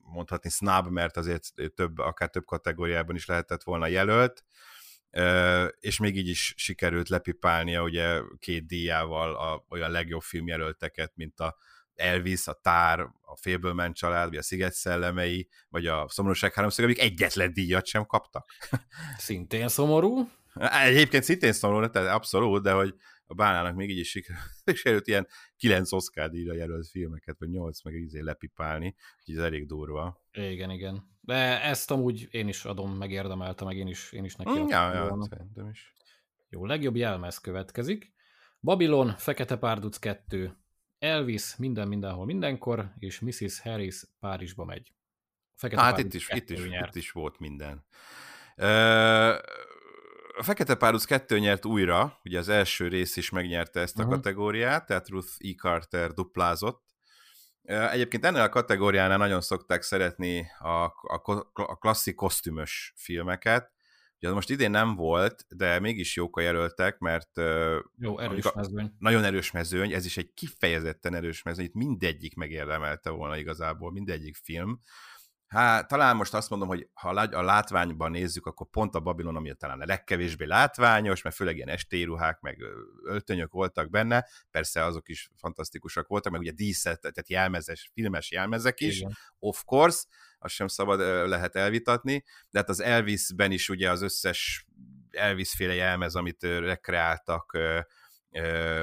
mondhatni 0.00 0.50
snub, 0.50 0.88
mert 0.88 1.16
azért 1.16 1.44
több, 1.74 1.98
akár 1.98 2.30
több 2.30 2.44
kategóriában 2.44 3.16
is 3.16 3.26
lehetett 3.26 3.62
volna 3.62 3.86
jelölt, 3.86 4.44
és 5.80 5.98
még 5.98 6.16
így 6.16 6.28
is 6.28 6.54
sikerült 6.56 7.08
lepipálnia 7.08 7.82
ugye 7.82 8.20
két 8.38 8.66
díjával 8.66 9.34
a, 9.34 9.64
olyan 9.68 9.90
legjobb 9.90 10.22
filmjelölteket, 10.22 11.12
mint 11.14 11.40
a 11.40 11.56
Elvis, 11.94 12.46
a 12.46 12.52
Tár, 12.52 13.00
a 13.00 13.36
Fableman 13.40 13.92
család, 13.92 14.28
vagy 14.28 14.38
a 14.38 14.42
Sziget 14.42 14.72
szellemei, 14.72 15.48
vagy 15.68 15.86
a 15.86 16.06
Szomorúság 16.08 16.52
háromszög, 16.52 16.84
amik 16.84 17.00
egyetlen 17.00 17.52
díjat 17.52 17.86
sem 17.86 18.06
kaptak. 18.06 18.50
Szintén 19.18 19.68
szomorú. 19.68 20.30
Egyébként 20.84 21.22
szintén 21.22 21.52
szomorú, 21.52 21.90
tehát 21.90 22.14
abszolút, 22.14 22.62
de 22.62 22.72
hogy 22.72 22.94
a 23.30 23.34
Bánának 23.34 23.74
még 23.74 23.90
így 23.90 23.98
is 23.98 24.08
sikerült 24.64 25.06
ilyen 25.06 25.26
kilenc 25.56 25.92
Oscar 25.92 26.30
díjra 26.30 26.54
jelölt 26.54 26.88
filmeket, 26.88 27.38
vagy 27.38 27.50
nyolc 27.50 27.82
meg 27.82 27.94
izé 27.94 28.20
lepipálni, 28.20 28.94
úgyhogy 29.18 29.34
ez 29.34 29.44
elég 29.44 29.66
durva. 29.66 30.22
Igen, 30.32 30.70
igen. 30.70 31.16
De 31.20 31.62
ezt 31.62 31.90
amúgy 31.90 32.28
én 32.30 32.48
is 32.48 32.64
adom, 32.64 32.96
megérdemelte, 32.96 33.64
meg 33.64 33.76
én 33.76 33.86
is, 33.86 34.12
én 34.12 34.24
is 34.24 34.34
neki 34.34 34.60
mm, 34.60 34.68
ja, 34.68 34.92
ja, 34.92 35.28
szerintem 35.30 35.68
is. 35.68 35.94
Jó, 36.48 36.66
legjobb 36.66 36.96
jelmez 36.96 37.38
következik. 37.38 38.12
Babylon, 38.60 39.14
Fekete 39.16 39.56
Párduc 39.56 39.98
2, 39.98 40.56
Elvis, 40.98 41.56
Minden, 41.56 41.88
Mindenhol, 41.88 42.24
Mindenkor, 42.24 42.92
és 42.98 43.20
Mrs. 43.20 43.60
Harris 43.60 44.04
Párizsba 44.20 44.64
megy. 44.64 44.92
Fekete 45.54 45.82
hát 45.82 45.98
itt 45.98 46.14
is, 46.14 46.28
itt, 46.28 46.50
is, 46.50 46.64
itt 46.64 46.94
is 46.94 47.10
volt 47.10 47.38
minden. 47.38 47.84
Uh, 48.56 49.36
a 50.38 50.42
Fekete 50.42 50.74
Párduc 50.74 51.04
2 51.04 51.38
nyert 51.38 51.64
újra, 51.64 52.20
ugye 52.24 52.38
az 52.38 52.48
első 52.48 52.88
rész 52.88 53.16
is 53.16 53.30
megnyerte 53.30 53.80
ezt 53.80 53.98
a 53.98 54.02
uh-huh. 54.02 54.14
kategóriát, 54.14 54.86
tehát 54.86 55.08
Ruth 55.08 55.32
E. 55.38 55.54
Carter 55.54 56.12
duplázott. 56.12 56.82
Egyébként 57.62 58.24
ennél 58.24 58.40
a 58.40 58.48
kategóriánál 58.48 59.18
nagyon 59.18 59.40
szokták 59.40 59.82
szeretni 59.82 60.46
a, 60.58 60.84
a, 60.84 61.50
a 61.52 61.76
klasszik 61.76 62.14
kosztümös 62.14 62.92
filmeket. 62.96 63.72
Ugye 64.16 64.28
az 64.28 64.34
most 64.34 64.50
idén 64.50 64.70
nem 64.70 64.94
volt, 64.94 65.44
de 65.48 65.80
mégis 65.80 66.16
jók 66.16 66.36
a 66.36 66.40
jelöltek, 66.40 66.98
mert 66.98 67.30
Jó, 67.96 68.18
erős 68.18 68.44
a, 68.44 68.52
mezőny. 68.54 68.94
Nagyon 68.98 69.24
erős 69.24 69.50
mezőny, 69.50 69.92
ez 69.92 70.04
is 70.04 70.16
egy 70.16 70.32
kifejezetten 70.34 71.14
erős 71.14 71.42
mezőny, 71.42 71.64
itt 71.64 71.74
mindegyik 71.74 72.34
megérdemelte 72.34 73.10
volna 73.10 73.36
igazából, 73.36 73.92
mindegyik 73.92 74.36
film. 74.36 74.80
Hát 75.48 75.88
talán 75.88 76.16
most 76.16 76.34
azt 76.34 76.50
mondom, 76.50 76.68
hogy 76.68 76.88
ha 76.92 77.08
a 77.08 77.42
látványban 77.42 78.10
nézzük, 78.10 78.46
akkor 78.46 78.66
pont 78.70 78.94
a 78.94 79.00
Babilon, 79.00 79.36
ami 79.36 79.54
talán 79.54 79.80
a 79.80 79.84
legkevésbé 79.84 80.44
látványos, 80.44 81.22
mert 81.22 81.36
főleg 81.36 81.56
ilyen 81.56 81.68
estéruhák, 81.68 82.40
meg 82.40 82.58
öltönyök 83.04 83.52
voltak 83.52 83.90
benne, 83.90 84.26
persze 84.50 84.84
azok 84.84 85.08
is 85.08 85.30
fantasztikusak 85.36 86.06
voltak, 86.06 86.32
meg 86.32 86.40
ugye 86.40 86.52
díszet, 86.52 87.00
tehát 87.00 87.28
jelmezes, 87.28 87.90
filmes 87.94 88.30
jelmezek 88.30 88.80
is, 88.80 88.96
Igen. 88.96 89.16
of 89.38 89.64
course, 89.64 90.04
azt 90.38 90.54
sem 90.54 90.68
szabad 90.68 91.28
lehet 91.28 91.56
elvitatni, 91.56 92.24
de 92.50 92.58
hát 92.58 92.68
az 92.68 92.80
Elvisben 92.80 93.52
is 93.52 93.68
ugye 93.68 93.90
az 93.90 94.02
összes 94.02 94.66
Elvis 95.10 95.50
féle 95.50 95.74
jelmez, 95.74 96.14
amit 96.14 96.42
rekreáltak, 96.42 97.58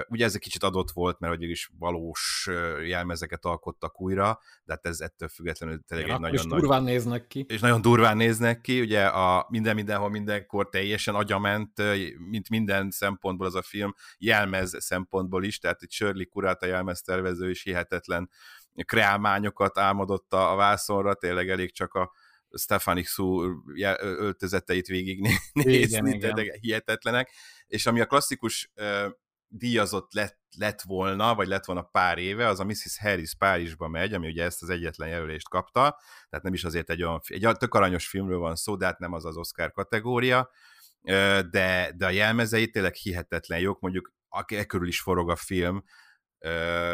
Ugye 0.07 0.25
ez 0.25 0.33
egy 0.33 0.39
kicsit 0.39 0.63
adott 0.63 0.91
volt, 0.91 1.19
mert 1.19 1.33
hogy 1.33 1.43
is 1.43 1.71
valós 1.77 2.49
jelmezeket 2.85 3.45
alkottak 3.45 4.01
újra, 4.01 4.39
de 4.63 4.73
hát 4.73 4.85
ez 4.85 4.99
ettől 4.99 5.27
függetlenül 5.27 5.83
tényleg 5.87 6.09
egy 6.09 6.19
nagyon 6.19 6.47
nagy... 6.47 6.59
durván 6.59 6.83
néznek 6.83 7.27
ki. 7.27 7.45
És 7.47 7.59
nagyon 7.59 7.81
durván 7.81 8.17
néznek 8.17 8.61
ki, 8.61 8.81
ugye 8.81 9.05
a 9.05 9.45
minden 9.49 9.75
mindenhol 9.75 10.09
mindenkor 10.09 10.69
teljesen 10.69 11.15
agyament, 11.15 11.81
mint 12.29 12.49
minden 12.49 12.91
szempontból 12.91 13.47
az 13.47 13.55
a 13.55 13.61
film, 13.61 13.93
jelmez 14.17 14.83
szempontból 14.83 15.43
is, 15.43 15.59
tehát 15.59 15.81
itt 15.81 15.91
Shirley 15.91 16.27
Kurát 16.29 16.63
a 16.63 16.65
jelmeztervező 16.65 17.49
is 17.49 17.63
hihetetlen 17.63 18.29
kreálmányokat 18.83 19.77
álmodott 19.77 20.33
a 20.33 20.55
vászonra, 20.55 21.13
tényleg 21.13 21.49
elég 21.49 21.73
csak 21.73 21.93
a 21.93 22.11
Stefanik 22.57 23.07
Szú 23.07 23.41
öltözeteit 23.99 24.87
végignézni, 24.87 25.73
igen, 25.73 26.07
igen. 26.07 26.35
hihetetlenek, 26.59 27.31
és 27.67 27.85
ami 27.85 28.01
a 28.01 28.05
klasszikus 28.05 28.71
díjazott 29.57 30.13
lett, 30.13 30.39
lett 30.57 30.81
volna, 30.81 31.35
vagy 31.35 31.47
lett 31.47 31.65
volna 31.65 31.81
pár 31.81 32.17
éve, 32.17 32.47
az 32.47 32.59
a 32.59 32.63
Mrs. 32.63 32.97
Harris 32.99 33.35
Párizsba 33.35 33.87
megy, 33.87 34.13
ami 34.13 34.27
ugye 34.27 34.43
ezt 34.43 34.61
az 34.61 34.69
egyetlen 34.69 35.09
jelölést 35.09 35.49
kapta, 35.49 35.99
tehát 36.29 36.45
nem 36.45 36.53
is 36.53 36.63
azért 36.63 36.89
egy 36.89 37.03
olyan, 37.03 37.21
egy 37.27 37.57
tök 37.57 37.73
aranyos 37.73 38.07
filmről 38.07 38.37
van 38.37 38.55
szó, 38.55 38.75
de 38.75 38.85
hát 38.85 38.99
nem 38.99 39.13
az 39.13 39.25
az 39.25 39.37
Oscar 39.37 39.71
kategória, 39.71 40.49
de, 41.51 41.91
de 41.95 42.05
a 42.05 42.09
jelmezei 42.09 42.69
tényleg 42.69 42.93
hihetetlen 42.93 43.59
jók, 43.59 43.79
mondjuk 43.79 44.13
e 44.47 44.65
körül 44.65 44.87
is 44.87 45.01
forog 45.01 45.29
a 45.29 45.35
film, 45.35 45.83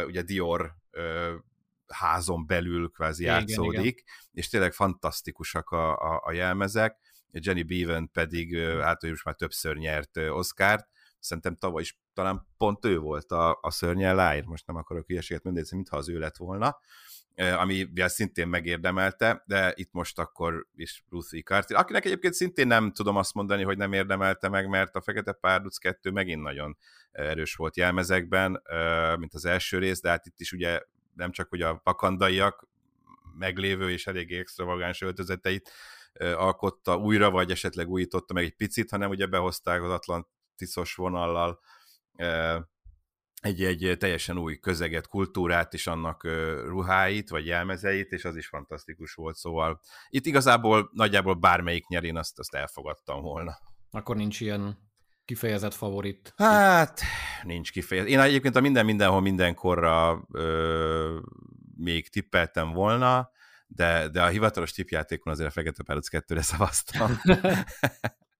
ugye 0.06 0.22
Dior 0.22 0.76
házon 1.88 2.48
belül 2.48 2.90
kvázi 2.90 3.24
igen, 3.24 3.40
játszódik, 3.40 3.80
igen. 3.80 4.04
és 4.32 4.50
tényleg 4.50 4.74
fantasztikusak 4.74 5.70
a, 5.70 5.98
a, 5.98 6.22
a 6.24 6.32
jelmezek, 6.32 6.98
Jenny 7.32 7.66
Beavan 7.66 8.12
pedig 8.12 8.58
hát 8.58 9.04
ő 9.04 9.10
most 9.10 9.24
már 9.24 9.36
többször 9.36 9.76
nyert 9.76 10.18
Oscárt, 10.18 10.88
szerintem 11.22 11.56
tavaly 11.56 11.82
is 11.82 12.00
talán 12.14 12.48
pont 12.58 12.86
ő 12.86 13.00
volt 13.00 13.32
a, 13.32 13.58
a 13.62 13.72
szörnyel 13.72 14.16
láír, 14.16 14.46
most 14.46 14.68
nem 14.68 14.76
akarok 14.76 15.08
hülyeséget 15.08 15.44
mondani, 15.44 15.66
mintha 15.72 15.98
az 15.98 16.10
ő 16.10 16.20
lett 16.20 16.38
volna, 16.38 16.80
ami 17.36 17.88
szintén 17.96 18.48
megérdemelte, 18.48 19.44
de 19.46 19.74
itt 19.76 19.92
most 19.92 20.20
akkor 20.20 20.68
is 20.76 21.04
Ruthie 21.10 21.42
Carter, 21.42 21.78
akinek 21.78 22.06
egyébként 22.06 22.34
szintén 22.34 22.68
nem 22.68 22.92
tudom 22.92 23.16
azt 23.16 23.34
mondani, 23.34 23.64
hogy 23.64 23.78
nem 23.78 23.94
érdemelte 23.94 24.50
meg, 24.50 24.68
mert 24.68 24.96
a 24.96 25.02
Fekete 25.02 25.32
Párduc 25.32 25.78
2 25.78 26.12
megint 26.12 26.42
nagyon 26.42 26.78
erős 27.12 27.56
volt 27.56 27.78
jelmezekben, 27.78 28.62
mint 29.18 29.34
az 29.34 29.46
első 29.46 29.78
rész, 29.78 30.02
de 30.02 30.10
hát 30.10 30.26
itt 30.26 30.40
is 30.40 30.52
ugye 30.52 30.82
nem 31.14 31.32
csak 31.32 31.50
hogy 31.50 31.62
a 31.62 31.76
pakandaiak 31.84 32.68
meglévő 33.38 33.90
és 33.90 34.08
eléggé 34.08 34.38
extravagáns 34.38 35.02
öltözeteit 35.02 35.72
alkotta 36.20 36.98
újra, 36.98 37.32
vagy 37.32 37.52
esetleg 37.52 37.90
újította 37.90 38.34
meg 38.34 38.44
egy 38.44 38.56
picit, 38.56 38.90
hanem 38.90 39.10
ugye 39.10 39.26
behozták 39.26 39.84
az 39.84 39.92
Atlantisos 40.62 40.96
vonallal 40.96 41.60
egy, 43.42 43.64
egy 43.64 43.98
teljesen 43.98 44.38
új 44.38 44.60
közeget, 44.60 45.08
kultúrát 45.08 45.74
és 45.74 45.88
annak 45.88 46.24
ruháit, 46.66 47.30
vagy 47.30 47.46
jelmezeit, 47.46 48.12
és 48.12 48.26
az 48.26 48.36
is 48.36 48.48
fantasztikus 48.48 49.14
volt, 49.14 49.36
szóval 49.36 49.82
itt 50.10 50.26
igazából 50.26 50.90
nagyjából 50.94 51.34
bármelyik 51.34 51.88
nyer, 51.88 52.04
én 52.04 52.18
azt, 52.18 52.40
azt 52.40 52.54
elfogadtam 52.54 53.22
volna. 53.22 53.58
Akkor 53.92 54.16
nincs 54.16 54.40
ilyen 54.40 54.78
kifejezett 55.26 55.74
favorit? 55.74 56.34
Hát, 56.36 57.02
nincs 57.44 57.72
kifejezett. 57.72 58.12
Én 58.12 58.20
egyébként 58.20 58.56
a 58.56 58.62
minden 58.62 58.86
mindenhol 58.86 59.22
mindenkorra 59.22 60.26
ö, 60.32 61.20
még 61.78 62.10
tippeltem 62.10 62.72
volna, 62.72 63.30
de, 63.68 64.08
de 64.10 64.24
a 64.24 64.28
hivatalos 64.28 64.72
tippjátékon 64.72 65.34
azért 65.34 65.50
a 65.50 65.52
Fekete 65.52 65.84
Párduc 65.84 66.08
2-re 66.12 66.42
szavaztam. 66.42 67.18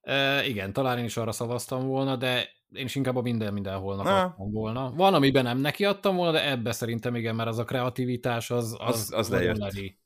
e, 0.00 0.44
igen, 0.46 0.72
talán 0.72 0.98
én 0.98 1.04
is 1.04 1.16
arra 1.16 1.32
szavaztam 1.32 1.86
volna, 1.86 2.16
de 2.16 2.48
én 2.72 2.84
is 2.84 2.94
inkább 2.94 3.16
a 3.16 3.20
minden 3.20 3.52
mindenholnak 3.52 4.06
adtam 4.06 4.50
volna. 4.50 4.92
Van, 4.92 5.14
amiben 5.14 5.42
nem 5.42 5.58
neki 5.58 5.84
adtam 5.84 6.16
volna, 6.16 6.32
de 6.32 6.50
ebbe 6.50 6.72
szerintem 6.72 7.14
igen, 7.14 7.34
mert 7.34 7.48
az 7.48 7.58
a 7.58 7.64
kreativitás 7.64 8.50
az, 8.50 8.76
az, 8.78 8.94
az, 8.94 9.12
az 9.12 9.28
lejött. 9.28 9.98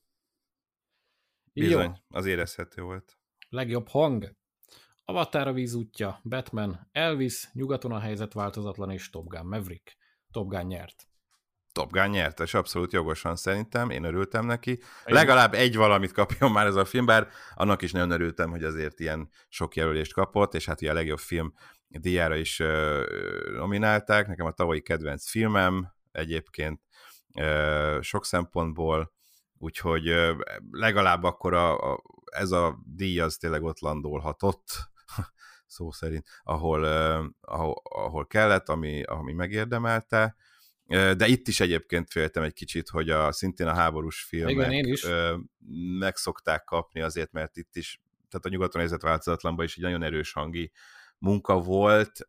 Bizony, 1.53 1.85
Jó. 1.85 1.93
az 2.09 2.27
érezhető 2.27 2.83
volt. 2.83 3.19
Legjobb 3.49 3.89
hang. 3.89 4.37
Avatar 5.05 5.47
a 5.47 5.53
víz 5.53 5.75
útja, 5.75 6.21
Batman, 6.23 6.89
Elvis, 6.93 7.49
nyugaton 7.53 7.93
a 7.93 7.99
helyzet 7.99 8.33
változatlan 8.33 8.91
és 8.91 9.11
Top 9.11 9.29
Gun 9.29 9.47
Maverick. 9.47 9.97
Top 10.31 10.49
Gun 10.49 10.67
nyert. 10.67 11.09
Top 11.75 11.93
Gun 11.93 12.09
nyert, 12.09 12.41
és 12.41 12.55
abszolút 12.55 12.93
jogosan 12.93 13.37
szerintem, 13.37 13.91
én 13.91 14.05
örültem 14.05 14.47
neki. 14.47 14.81
Legalább 15.05 15.55
egy 15.55 15.77
valamit 15.77 16.13
kapjon 16.13 16.53
már 16.53 16.67
ez 16.67 16.75
a 16.75 16.85
film, 16.85 17.07
bár 17.07 17.29
annak 17.55 17.83
is 17.83 17.93
nagyon 17.93 18.11
örültem, 18.11 18.51
hogy 18.51 18.65
azért 18.65 19.01
ilyen 19.01 19.29
sok 19.49 19.77
jelölést 19.77 20.13
kapott, 20.13 20.55
és 20.55 20.67
hát 20.67 20.81
ugye 20.81 20.91
a 20.91 20.95
legjobb 20.95 21.19
film 21.19 21.53
díjára 21.89 22.37
is 22.37 22.61
uh, 22.61 23.03
nominálták. 23.57 24.27
Nekem 24.27 24.47
a 24.47 24.51
tavalyi 24.51 24.81
kedvenc 24.81 25.29
filmem 25.29 25.93
egyébként 26.13 26.81
uh, 27.35 28.01
sok 28.01 28.25
szempontból, 28.25 29.13
úgyhogy 29.59 30.11
uh, 30.11 30.39
legalább 30.71 31.23
akkor 31.23 31.55
a, 31.55 31.93
a, 31.93 32.03
ez 32.25 32.51
a 32.51 32.79
díj 32.85 33.21
az 33.21 33.37
tényleg 33.37 33.63
ott 33.63 33.81
landolhatott, 33.81 34.67
szó 35.67 35.91
szerint, 35.91 36.27
ahol, 36.43 36.85
ahol, 37.41 37.83
ahol 37.83 38.27
kellett, 38.27 38.69
ami, 38.69 39.03
ami 39.03 39.33
megérdemelte. 39.33 40.37
De 40.87 41.27
itt 41.27 41.49
is 41.49 41.61
egyébként 41.61 42.11
féltem 42.11 42.43
egy 42.43 42.53
kicsit, 42.53 42.89
hogy 42.89 43.11
a, 43.11 43.33
szintén 43.33 43.67
a 43.67 43.75
háborús 43.75 44.23
filmek 44.23 44.73
Igen, 44.73 45.51
meg 45.99 46.17
szokták 46.17 46.65
kapni 46.65 47.01
azért, 47.01 47.33
mert 47.33 47.57
itt 47.57 47.77
is, 47.77 48.03
tehát 48.29 48.47
a 48.47 48.49
nyugaton 48.49 48.81
helyzet 48.81 49.03
változatlanban 49.03 49.65
is 49.65 49.77
egy 49.77 49.83
nagyon 49.83 50.03
erős 50.03 50.33
hangi 50.33 50.71
munka 51.19 51.59
volt, 51.59 52.27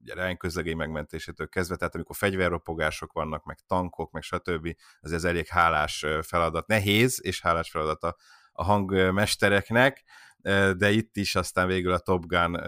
ugye 0.00 0.14
Ryan 0.14 0.36
közlegény 0.36 0.76
megmentésétől 0.76 1.48
kezdve, 1.48 1.76
tehát 1.76 1.94
amikor 1.94 2.16
fegyverropogások 2.16 3.12
vannak, 3.12 3.44
meg 3.44 3.58
tankok, 3.66 4.12
meg 4.12 4.22
stb., 4.22 4.76
az 5.00 5.12
ez 5.12 5.24
elég 5.24 5.46
hálás 5.46 6.06
feladat, 6.22 6.66
nehéz 6.66 7.20
és 7.22 7.40
hálás 7.40 7.70
feladat 7.70 8.02
a, 8.02 8.16
a 8.52 8.64
hangmestereknek, 8.64 10.04
de 10.76 10.90
itt 10.90 11.16
is 11.16 11.34
aztán 11.34 11.66
végül 11.66 11.92
a 11.92 11.98
Top 11.98 12.26
Gun 12.26 12.60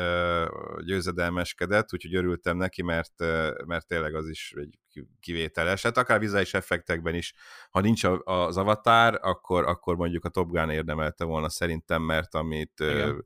győzedelmeskedett, 0.85 1.93
úgyhogy 1.93 2.15
örültem 2.15 2.57
neki, 2.57 2.83
mert, 2.83 3.15
mert 3.67 3.87
tényleg 3.87 4.15
az 4.15 4.29
is 4.29 4.53
egy 4.57 4.79
kivételes. 5.21 5.83
Hát 5.83 5.97
akár 5.97 6.19
vizuális 6.19 6.55
effektekben 6.55 7.15
is, 7.15 7.35
ha 7.71 7.81
nincs 7.81 8.05
az 8.25 8.57
avatar, 8.57 9.19
akkor, 9.23 9.65
akkor 9.65 9.97
mondjuk 9.97 10.25
a 10.25 10.29
Top 10.29 10.51
Gun 10.51 10.71
érdemelte 10.71 11.25
volna 11.25 11.49
szerintem, 11.49 12.03
mert 12.03 12.35
amit 12.35 12.81
Igen 12.81 13.25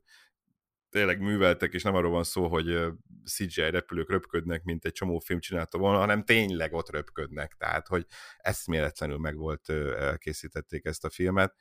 tényleg 0.95 1.19
műveltek, 1.19 1.73
és 1.73 1.83
nem 1.83 1.95
arról 1.95 2.11
van 2.11 2.23
szó, 2.23 2.47
hogy 2.47 2.79
CGI 3.25 3.69
repülők 3.69 4.09
röpködnek, 4.09 4.63
mint 4.63 4.85
egy 4.85 4.91
csomó 4.91 5.19
film 5.19 5.39
csinálta 5.39 5.77
volna, 5.77 5.97
hanem 5.97 6.23
tényleg 6.23 6.73
ott 6.73 6.89
röpködnek, 6.89 7.53
tehát 7.57 7.87
hogy 7.87 8.05
eszméletlenül 8.37 9.17
meg 9.17 9.35
volt, 9.35 9.69
elkészítették 9.69 10.85
ezt 10.85 11.05
a 11.05 11.09
filmet. 11.09 11.55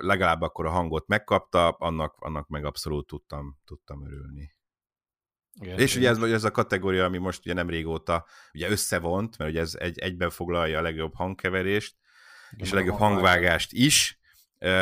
Legalább 0.00 0.40
akkor 0.40 0.66
a 0.66 0.70
hangot 0.70 1.06
megkapta, 1.06 1.70
annak, 1.70 2.14
annak 2.18 2.48
meg 2.48 2.64
abszolút 2.64 3.06
tudtam, 3.06 3.58
tudtam 3.64 4.06
örülni. 4.06 4.54
Igen, 5.60 5.78
és 5.78 5.96
ugye 5.96 6.08
ez, 6.08 6.18
ez 6.18 6.44
a 6.44 6.50
kategória, 6.50 7.04
ami 7.04 7.18
most 7.18 7.40
ugye 7.44 7.54
nem 7.54 7.68
régóta 7.68 8.26
ugye 8.52 8.70
összevont, 8.70 9.38
mert 9.38 9.50
ugye 9.50 9.60
ez 9.60 9.74
egy, 9.74 9.98
egyben 9.98 10.30
foglalja 10.30 10.78
a 10.78 10.82
legjobb 10.82 11.14
hangkeverést, 11.14 11.96
igen, 12.50 12.66
és 12.66 12.72
a 12.72 12.74
legjobb 12.74 12.96
hangvágást 12.96 13.72
is, 13.72 14.20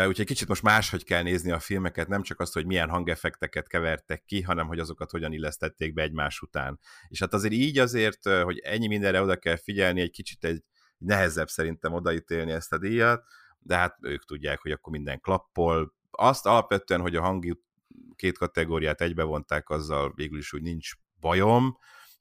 Úgyhogy 0.06 0.26
kicsit 0.26 0.48
most 0.48 0.62
máshogy 0.62 1.04
kell 1.04 1.22
nézni 1.22 1.50
a 1.50 1.59
filmeket, 1.59 2.09
nem 2.09 2.22
csak 2.22 2.40
azt, 2.40 2.52
hogy 2.52 2.66
milyen 2.66 2.88
hangeffekteket 2.88 3.68
kevertek 3.68 4.24
ki, 4.24 4.42
hanem 4.42 4.66
hogy 4.66 4.78
azokat 4.78 5.11
hogyan 5.11 5.33
illesztették 5.33 5.92
be 5.92 6.02
egymás 6.02 6.40
után. 6.40 6.78
És 7.09 7.18
hát 7.20 7.35
azért 7.35 7.52
így 7.52 7.78
azért, 7.78 8.28
hogy 8.28 8.59
ennyi 8.59 8.87
mindenre 8.87 9.22
oda 9.22 9.37
kell 9.37 9.56
figyelni, 9.56 10.00
egy 10.00 10.11
kicsit 10.11 10.44
egy 10.44 10.62
nehezebb 10.98 11.48
szerintem 11.48 11.92
odaítélni 11.92 12.52
ezt 12.52 12.72
a 12.72 12.78
díjat, 12.78 13.24
de 13.60 13.76
hát 13.76 13.96
ők 14.00 14.24
tudják, 14.24 14.60
hogy 14.60 14.70
akkor 14.70 14.92
minden 14.92 15.20
klappol. 15.20 15.94
Azt 16.10 16.46
alapvetően, 16.46 17.00
hogy 17.00 17.16
a 17.16 17.20
hangi 17.20 17.60
két 18.16 18.38
kategóriát 18.38 19.00
egybevonták, 19.00 19.68
azzal 19.68 20.12
végül 20.14 20.38
is 20.38 20.52
úgy 20.52 20.62
nincs 20.62 20.90
bajom, 21.20 21.78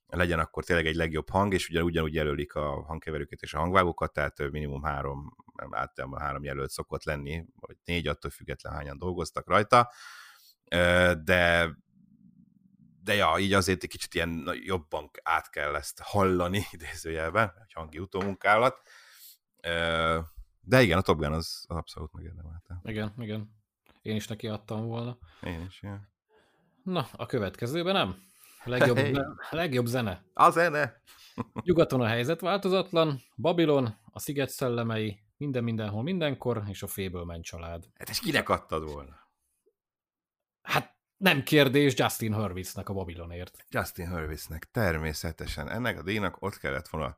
legyen 0.08 0.39
akkor 0.39 0.63
tényleg 0.63 0.86
egy 0.86 0.95
legjobb 0.95 1.30
hang, 1.30 1.54
és 1.54 1.69
ugyan, 1.69 1.84
ugyanúgy 1.84 2.13
jelölik 2.13 2.56
a 2.56 2.84
hangkeverőket 2.84 3.41
és 3.41 3.54
a 3.54 3.60
hangvágókat, 3.60 4.13
tehát 4.13 4.52
minimum 4.52 4.84
három, 4.84 5.36
általában 5.69 6.19
három 6.19 6.43
jelölt 6.43 6.69
szokott 6.69 7.04
lenni, 7.04 7.45
vagy 7.60 7.75
négy, 7.84 8.08
attól 8.08 8.32
független 8.32 8.73
hányan 8.73 8.97
dolgoztak 8.97 9.47
rajta, 9.47 9.91
de 11.23 11.75
de 13.04 13.15
ja, 13.15 13.36
így 13.39 13.54
azért 13.54 13.84
egy 13.84 13.89
kicsit 13.89 14.13
ilyen 14.13 14.52
jobban 14.63 15.12
át 15.23 15.49
kell 15.49 15.75
ezt 15.75 15.99
hallani, 16.02 16.65
idézőjelben, 16.71 17.54
egy 17.65 17.73
hangi 17.73 17.99
utómunkálat. 17.99 18.82
De 20.70 20.82
igen, 20.82 20.98
a 20.98 21.02
Top 21.02 21.18
Gun 21.20 21.34
az, 21.34 21.66
abszolút 21.68 22.14
megérdemelte. 22.14 22.80
Igen, 22.84 23.14
igen. 23.18 23.56
Én 24.02 24.16
is 24.16 24.28
neki 24.28 24.48
adtam 24.48 24.86
volna. 24.86 25.18
Én 25.44 25.66
is, 25.68 25.82
igen. 25.82 26.10
Na, 26.84 27.08
a 27.12 27.26
következőben 27.26 27.94
nem. 27.94 28.16
Legjobb, 28.64 28.98
hey. 28.98 29.18
legjobb 29.50 29.86
zene. 29.86 30.24
A 30.34 30.50
zene. 30.50 31.02
Nyugaton 31.64 32.02
a 32.02 32.08
helyzet 32.08 32.42
változatlan, 32.42 33.22
Babilon, 33.36 33.98
a 34.12 34.20
sziget 34.20 34.50
szellemei, 34.50 35.20
minden 35.38 35.64
mindenhol 35.64 36.04
mindenkor, 36.04 36.64
és 36.68 36.84
a 36.84 36.88
Fableman 36.88 37.42
család. 37.42 37.86
Hát 37.96 38.10
és 38.10 38.20
kinek 38.20 38.50
adtad 38.50 38.84
volna? 38.84 39.16
Hát 40.62 40.96
nem 41.18 41.44
kérdés 41.44 41.94
Justin 41.98 42.34
Hurwitznek 42.34 42.90
a 42.90 42.94
Babylonért. 42.94 43.66
Justin 43.70 44.10
Hurwitznek, 44.10 44.72
természetesen. 44.72 45.70
Ennek 45.70 45.98
a 45.98 46.04
díjnak 46.04 46.42
ott 46.42 46.58
kellett 46.58 46.88
volna 46.88 47.18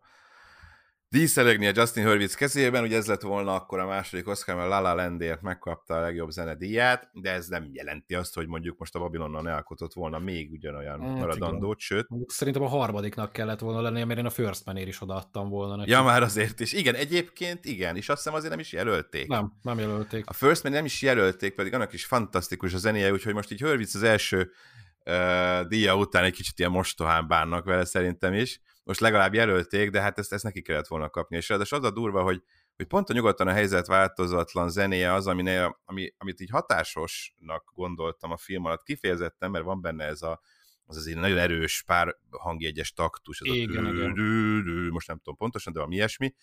díszelegni 1.11 1.67
a 1.67 1.71
Justin 1.75 2.05
Hurwitz 2.05 2.35
kezében, 2.35 2.83
ugye 2.83 2.97
ez 2.97 3.07
lett 3.07 3.21
volna 3.21 3.53
akkor 3.53 3.79
a 3.79 3.85
második 3.85 4.27
Oscar, 4.27 4.55
mert 4.55 4.69
La 4.69 4.79
La 4.79 4.93
Landért 4.93 5.41
megkapta 5.41 5.93
a 5.93 5.99
legjobb 5.99 6.29
zenedíját, 6.29 7.09
de 7.13 7.31
ez 7.31 7.47
nem 7.47 7.69
jelenti 7.73 8.15
azt, 8.15 8.35
hogy 8.35 8.47
mondjuk 8.47 8.77
most 8.77 8.95
a 8.95 8.99
Babylonnal 8.99 9.41
ne 9.41 9.53
alkotott 9.53 9.93
volna 9.93 10.19
még 10.19 10.51
ugyanolyan 10.51 11.01
hát, 11.01 11.17
maradandót, 11.17 11.79
sőt. 11.79 12.07
Szerintem 12.27 12.61
a 12.61 12.67
harmadiknak 12.67 13.31
kellett 13.31 13.59
volna 13.59 13.81
lennie, 13.81 14.05
mert 14.05 14.19
én 14.19 14.25
a 14.25 14.29
First 14.29 14.65
Man-ér 14.65 14.87
is 14.87 15.01
odaadtam 15.01 15.49
volna 15.49 15.75
neki. 15.75 15.89
Ja, 15.89 16.03
már 16.03 16.23
azért 16.23 16.59
is. 16.59 16.73
Igen, 16.73 16.95
egyébként 16.95 17.65
igen, 17.65 17.95
és 17.95 18.09
azt 18.09 18.17
hiszem 18.17 18.33
azért 18.33 18.51
nem 18.51 18.59
is 18.59 18.71
jelölték. 18.71 19.27
Nem, 19.27 19.53
nem 19.61 19.79
jelölték. 19.79 20.29
A 20.29 20.33
First 20.33 20.63
Man 20.63 20.71
nem 20.71 20.85
is 20.85 21.01
jelölték, 21.01 21.55
pedig 21.55 21.73
annak 21.73 21.93
is 21.93 22.05
fantasztikus 22.05 22.73
a 22.73 22.77
zenéje, 22.77 23.11
úgyhogy 23.11 23.33
most 23.33 23.51
így 23.51 23.61
Hurwitz 23.61 23.95
az 23.95 24.03
első 24.03 24.51
uh, 25.05 25.67
díja 25.67 25.95
után 25.95 26.23
egy 26.23 26.33
kicsit 26.33 26.59
ilyen 26.59 26.71
mostohán 26.71 27.27
bánnak 27.27 27.65
vele 27.65 27.85
szerintem 27.85 28.33
is 28.33 28.61
most 28.91 29.03
legalább 29.03 29.33
jelölték, 29.33 29.89
de 29.89 30.01
hát 30.01 30.17
ezt, 30.17 30.33
ezt 30.33 30.43
neki 30.43 30.61
kellett 30.61 30.87
volna 30.87 31.09
kapni. 31.09 31.37
És 31.37 31.49
ráadásul 31.49 31.77
az 31.77 31.83
a 31.83 31.91
durva, 31.91 32.21
hogy, 32.23 32.43
hogy 32.75 32.85
pont 32.85 33.09
a 33.09 33.13
nyugodtan 33.13 33.47
a 33.47 33.51
helyzet 33.51 33.87
változatlan 33.87 34.69
zenéje 34.69 35.13
az, 35.13 35.27
aminél, 35.27 35.79
ami, 35.85 36.13
amit 36.17 36.39
így 36.39 36.49
hatásosnak 36.49 37.71
gondoltam 37.73 38.31
a 38.31 38.37
film 38.37 38.65
alatt, 38.65 38.83
kifejezettem, 38.83 39.51
mert 39.51 39.63
van 39.63 39.81
benne 39.81 40.05
ez 40.05 40.21
a, 40.21 40.41
az 40.85 40.97
azért 40.97 41.19
nagyon 41.19 41.37
erős 41.37 41.83
pár 41.85 42.17
hangjegyes 42.29 42.93
taktus, 42.93 43.39
ez 43.39 43.53
igen, 43.53 43.85
a 43.85 43.91
dű, 43.91 44.11
dű, 44.11 44.61
dű, 44.61 44.89
most 44.89 45.07
nem 45.07 45.17
tudom 45.17 45.35
pontosan, 45.35 45.73
de 45.73 45.79
valami 45.79 45.97
ilyesmi, 45.97 46.33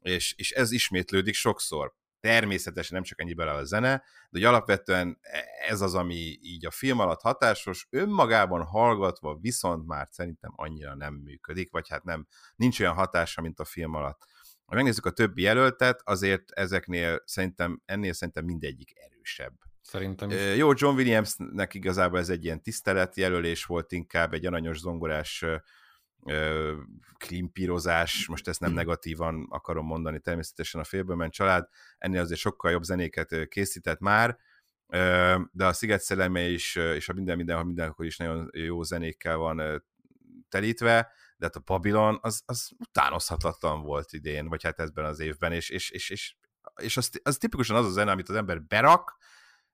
és, 0.00 0.34
és 0.36 0.50
ez 0.50 0.72
ismétlődik 0.72 1.34
sokszor. 1.34 1.94
Természetesen 2.22 2.94
nem 2.94 3.02
csak 3.02 3.20
ennyi 3.20 3.34
bele 3.34 3.50
a 3.50 3.64
zene, 3.64 3.90
de 3.96 4.02
hogy 4.30 4.44
alapvetően 4.44 5.18
ez 5.68 5.80
az, 5.80 5.94
ami 5.94 6.38
így 6.42 6.66
a 6.66 6.70
film 6.70 6.98
alatt 6.98 7.20
hatásos, 7.20 7.86
önmagában 7.90 8.62
hallgatva 8.62 9.38
viszont 9.40 9.86
már 9.86 10.08
szerintem 10.10 10.52
annyira 10.56 10.94
nem 10.94 11.14
működik, 11.14 11.70
vagy 11.70 11.88
hát 11.88 12.04
nem, 12.04 12.26
nincs 12.56 12.80
olyan 12.80 12.94
hatása, 12.94 13.40
mint 13.40 13.60
a 13.60 13.64
film 13.64 13.94
alatt. 13.94 14.26
Ha 14.64 14.74
megnézzük 14.74 15.06
a 15.06 15.10
többi 15.10 15.42
jelöltet, 15.42 16.00
azért 16.04 16.50
ezeknél 16.50 17.22
szerintem, 17.24 17.82
ennél 17.84 18.12
szerintem 18.12 18.44
mindegyik 18.44 18.92
erősebb. 18.94 19.52
Szerintem 19.80 20.30
is. 20.30 20.56
Jó, 20.56 20.70
John 20.74 20.96
Williamsnek 20.96 21.74
igazából 21.74 22.18
ez 22.18 22.28
egy 22.28 22.44
ilyen 22.44 22.62
tiszteletjelölés 22.62 23.64
volt, 23.64 23.92
inkább 23.92 24.32
egy 24.32 24.46
aranyos 24.46 24.78
zongorás 24.78 25.44
klimpírozás, 27.16 28.26
most 28.26 28.48
ezt 28.48 28.60
nem 28.60 28.72
negatívan 28.72 29.46
akarom 29.50 29.86
mondani, 29.86 30.20
természetesen 30.20 30.80
a 30.80 30.84
félből 30.84 31.16
ment 31.16 31.32
család, 31.32 31.68
ennél 31.98 32.20
azért 32.20 32.40
sokkal 32.40 32.70
jobb 32.70 32.82
zenéket 32.82 33.48
készített 33.48 33.98
már, 33.98 34.38
de 35.50 35.66
a 35.66 35.72
Sziget 35.72 36.00
Szelleme 36.00 36.48
is, 36.48 36.74
és 36.74 37.08
a 37.08 37.12
minden 37.12 37.36
mindenhol 37.36 37.64
mindenhol 37.64 38.06
is 38.06 38.16
nagyon 38.16 38.48
jó 38.52 38.82
zenékkel 38.82 39.36
van 39.36 39.84
telítve, 40.48 41.12
de 41.36 41.44
hát 41.44 41.56
a 41.56 41.62
Babylon 41.64 42.18
az, 42.20 42.42
az 42.46 42.70
utánozhatatlan 42.78 43.82
volt 43.82 44.12
idén, 44.12 44.48
vagy 44.48 44.62
hát 44.62 44.80
ebben 44.80 45.04
az 45.04 45.20
évben, 45.20 45.52
és, 45.52 45.68
és, 45.68 45.90
és, 45.90 46.10
és, 46.10 46.36
és 46.76 46.96
az, 46.96 47.10
az 47.22 47.36
tipikusan 47.36 47.76
az 47.76 47.86
a 47.86 47.90
zene, 47.90 48.10
amit 48.10 48.28
az 48.28 48.34
ember 48.34 48.62
berak 48.62 49.16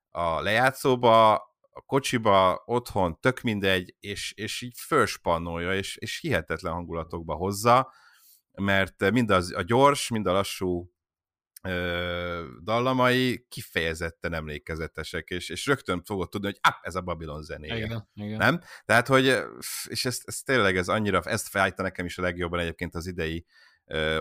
a 0.09 0.41
lejátszóba, 0.41 1.48
a 1.79 1.83
kocsiba, 1.85 2.63
otthon, 2.65 3.19
tök 3.19 3.41
mindegy, 3.41 3.95
és, 3.99 4.33
és 4.35 4.61
így 4.61 4.77
fölspannolja, 4.79 5.73
és, 5.73 5.95
és 5.95 6.19
hihetetlen 6.19 6.73
hangulatokba 6.73 7.33
hozza, 7.33 7.93
mert 8.51 9.11
mind 9.11 9.29
az, 9.29 9.53
a 9.55 9.61
gyors, 9.61 10.09
mind 10.09 10.27
a 10.27 10.31
lassú 10.31 10.91
ö, 11.63 12.47
dallamai 12.63 13.45
kifejezetten 13.49 14.33
emlékezetesek, 14.33 15.29
és, 15.29 15.49
és 15.49 15.65
rögtön 15.65 16.03
fogod 16.03 16.29
tudni, 16.29 16.47
hogy 16.47 16.59
ah, 16.61 16.75
ez 16.81 16.95
a 16.95 17.01
Babylon 17.01 17.43
zenéje. 17.43 17.75
Igen, 17.75 18.09
igen. 18.13 18.37
Nem? 18.37 18.59
Tehát, 18.85 19.07
hogy, 19.07 19.37
és 19.85 20.05
ez, 20.05 20.19
ez 20.23 20.41
tényleg 20.41 20.77
ez 20.77 20.87
annyira, 20.87 21.21
ezt 21.23 21.47
felállítta 21.47 21.81
nekem 21.81 22.05
is 22.05 22.17
a 22.17 22.21
legjobban 22.21 22.59
egyébként 22.59 22.95
az 22.95 23.07
idei 23.07 23.45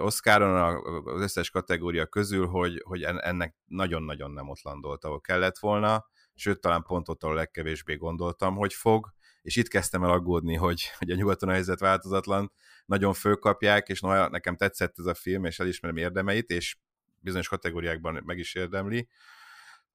Oscaron 0.01 0.83
az 1.05 1.21
összes 1.21 1.51
kategória 1.51 2.07
közül, 2.07 2.47
hogy, 2.47 2.83
hogy 2.85 3.03
ennek 3.03 3.57
nagyon-nagyon 3.64 4.31
nem 4.31 4.49
ott 4.49 4.62
landolt, 4.62 5.05
ahol 5.05 5.21
kellett 5.21 5.59
volna, 5.59 6.07
sőt, 6.38 6.61
talán 6.61 6.83
pont 6.83 7.09
ott, 7.09 7.22
ahol 7.22 7.35
legkevésbé 7.35 7.94
gondoltam, 7.94 8.57
hogy 8.57 8.74
fog, 8.74 9.12
és 9.42 9.57
itt 9.57 9.68
kezdtem 9.68 10.03
el 10.03 10.11
aggódni, 10.11 10.55
hogy, 10.55 10.90
hogy 10.98 11.11
a 11.11 11.14
nyugaton 11.14 11.48
a 11.48 11.53
helyzet 11.53 11.81
változatlan, 11.81 12.53
nagyon 12.87 13.12
fölkapják, 13.12 13.88
és 13.88 14.01
noha 14.01 14.29
nekem 14.29 14.57
tetszett 14.57 14.98
ez 14.98 15.05
a 15.05 15.14
film, 15.14 15.44
és 15.44 15.59
elismerem 15.59 15.96
érdemeit, 15.96 16.51
és 16.51 16.77
bizonyos 17.20 17.48
kategóriákban 17.48 18.22
meg 18.24 18.38
is 18.38 18.55
érdemli, 18.55 19.09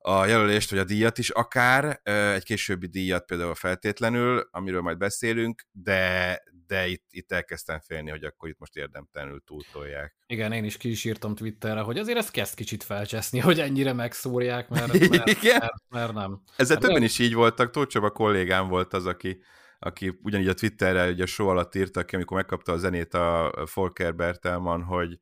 a 0.06 0.26
jelölést, 0.26 0.70
vagy 0.70 0.80
a 0.80 0.84
díjat 0.84 1.18
is 1.18 1.30
akár, 1.30 2.00
egy 2.34 2.44
későbbi 2.44 2.88
díjat 2.88 3.26
például 3.26 3.56
feltétlenül, 3.56 4.48
amiről 4.52 4.82
majd 4.82 4.98
beszélünk, 4.98 5.63
de, 5.72 6.39
de 6.68 6.88
itt, 6.88 7.06
itt 7.10 7.32
elkezdtem 7.32 7.80
félni, 7.80 8.10
hogy 8.10 8.24
akkor 8.24 8.50
itt 8.50 8.60
most 8.60 8.76
érdemtelenül 8.76 9.42
túltolják. 9.46 10.16
Igen, 10.26 10.52
én 10.52 10.63
is 10.63 10.78
ki 10.78 10.89
is 10.89 11.04
írtam 11.04 11.36
Twitterre, 11.36 11.82
hogy 11.82 11.98
azért 11.98 12.18
ez 12.18 12.32
kezd 12.32 12.56
kicsit 12.56 12.84
felcseszni, 12.84 13.39
hogy 13.39 13.60
ennyire 13.60 13.94
megszórják, 13.94 14.70
mert, 14.70 14.88
mert, 15.10 15.30
Igen? 15.30 15.60
mert, 15.60 15.74
mert 15.89 16.13
nem. 16.13 16.42
Ezzel 16.58 16.78
hát 16.78 16.86
többen 16.86 17.04
is 17.04 17.20
így 17.20 17.34
voltak, 17.34 17.72
Tóth 17.72 18.04
a 18.04 18.10
kollégám 18.10 18.68
volt 18.68 18.94
az, 18.94 19.06
aki, 19.06 19.44
aki 19.80 20.20
ugyanígy 20.22 20.48
a 20.48 20.54
Twitterre 20.54 21.10
ugye 21.10 21.24
a 21.24 21.26
show 21.26 21.48
alatt 21.48 21.76
írta 21.76 22.06
ki, 22.06 22.16
amikor 22.16 22.38
megkapta 22.38 22.72
a 22.72 22.78
zenét 22.78 23.13
a 23.13 23.54
Folker 23.66 24.16
Bertelman, 24.16 24.84
hogy 24.84 25.20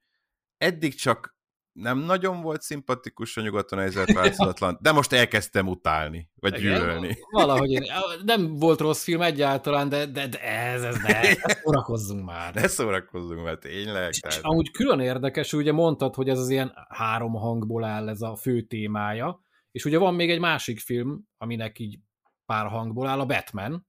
eddig 0.58 0.96
csak 0.96 1.39
nem 1.73 1.97
nagyon 1.97 2.41
volt 2.41 2.62
szimpatikus 2.62 3.38
a 3.38 3.41
nyugaton 3.41 3.79
helyzet 3.79 4.12
változatlan, 4.12 4.77
de 4.81 4.91
most 4.91 5.13
elkezdtem 5.13 5.67
utálni, 5.67 6.29
vagy 6.36 6.60
Igen, 6.60 6.79
gyűlölni. 6.79 7.17
Valahogy 7.31 7.71
én, 7.71 7.84
nem 8.23 8.55
volt 8.55 8.79
rossz 8.79 9.03
film 9.03 9.21
egyáltalán, 9.21 9.89
de, 9.89 10.05
de, 10.05 10.27
de 10.27 10.41
ez, 10.41 10.84
ez 10.84 10.95
ne, 10.95 11.21
ne 11.21 11.53
szórakozzunk 11.63 12.25
már. 12.25 12.53
Ne 12.53 12.67
szórakozzunk 12.67 13.43
már, 13.43 13.57
tényleg. 13.57 14.10
És, 14.10 14.19
tehát... 14.19 14.39
amúgy 14.41 14.71
külön 14.71 14.99
érdekes, 14.99 15.53
ugye 15.53 15.71
mondtad, 15.71 16.15
hogy 16.15 16.29
ez 16.29 16.39
az 16.39 16.49
ilyen 16.49 16.73
három 16.89 17.34
hangból 17.34 17.84
áll 17.84 18.10
ez 18.10 18.21
a 18.21 18.36
fő 18.36 18.62
témája, 18.62 19.41
és 19.71 19.86
ugye 19.86 19.97
van 19.97 20.13
még 20.13 20.29
egy 20.29 20.39
másik 20.39 20.79
film, 20.79 21.27
aminek 21.38 21.79
így 21.79 21.99
pár 22.45 22.67
hangból 22.67 23.07
áll, 23.07 23.19
a 23.19 23.25
Batman, 23.25 23.86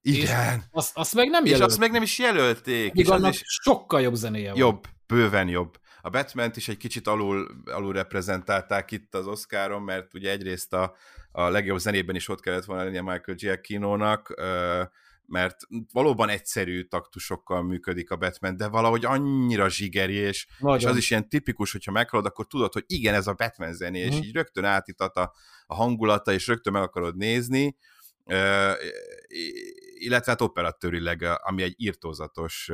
igen. 0.00 0.64
azt, 0.70 0.96
azt 0.96 1.14
meg 1.14 1.28
nem 1.28 1.44
jelölték. 1.44 1.66
És 1.66 1.72
azt 1.72 1.78
meg 1.78 1.90
nem 1.90 2.02
is 2.02 2.18
jelölték. 2.18 2.92
és 2.94 3.08
annak 3.08 3.32
is 3.32 3.42
sokkal 3.44 4.00
jobb 4.00 4.14
zenéje 4.14 4.50
van. 4.50 4.58
Jobb, 4.58 4.86
bőven 5.06 5.48
jobb 5.48 5.78
a 6.06 6.10
batman 6.10 6.50
is 6.54 6.68
egy 6.68 6.76
kicsit 6.76 7.06
alul, 7.06 7.62
alul 7.64 7.92
reprezentálták 7.92 8.90
itt 8.90 9.14
az 9.14 9.26
Oscaron, 9.26 9.82
mert 9.82 10.14
ugye 10.14 10.30
egyrészt 10.30 10.72
a, 10.72 10.96
a 11.32 11.48
legjobb 11.48 11.78
zenében 11.78 12.14
is 12.14 12.28
ott 12.28 12.40
kellett 12.40 12.64
volna 12.64 12.82
lennie 12.82 13.02
Michael 13.02 13.36
Giacchino-nak, 13.36 14.34
mert 15.26 15.56
valóban 15.92 16.28
egyszerű 16.28 16.82
taktusokkal 16.82 17.62
működik 17.62 18.10
a 18.10 18.16
Batman, 18.16 18.56
de 18.56 18.68
valahogy 18.68 19.04
annyira 19.04 19.68
zsigeri, 19.68 20.14
és, 20.14 20.46
és 20.76 20.84
az 20.84 20.96
is 20.96 21.10
ilyen 21.10 21.28
tipikus, 21.28 21.72
hogyha 21.72 21.92
meghallod, 21.92 22.26
akkor 22.26 22.46
tudod, 22.46 22.72
hogy 22.72 22.84
igen, 22.86 23.14
ez 23.14 23.26
a 23.26 23.34
Batman 23.34 23.72
zené, 23.72 24.04
mm. 24.04 24.06
és 24.06 24.14
mhm. 24.14 24.24
így 24.24 24.34
rögtön 24.34 24.64
átítat 24.64 25.16
a, 25.16 25.32
a 25.66 25.74
hangulata, 25.74 26.32
és 26.32 26.46
rögtön 26.46 26.72
meg 26.72 26.82
akarod 26.82 27.16
nézni, 27.16 27.76
illetve 29.98 30.30
hát 30.30 30.40
operatőrileg, 30.40 31.22
ami 31.22 31.62
egy 31.62 31.74
írtózatos 31.76 32.70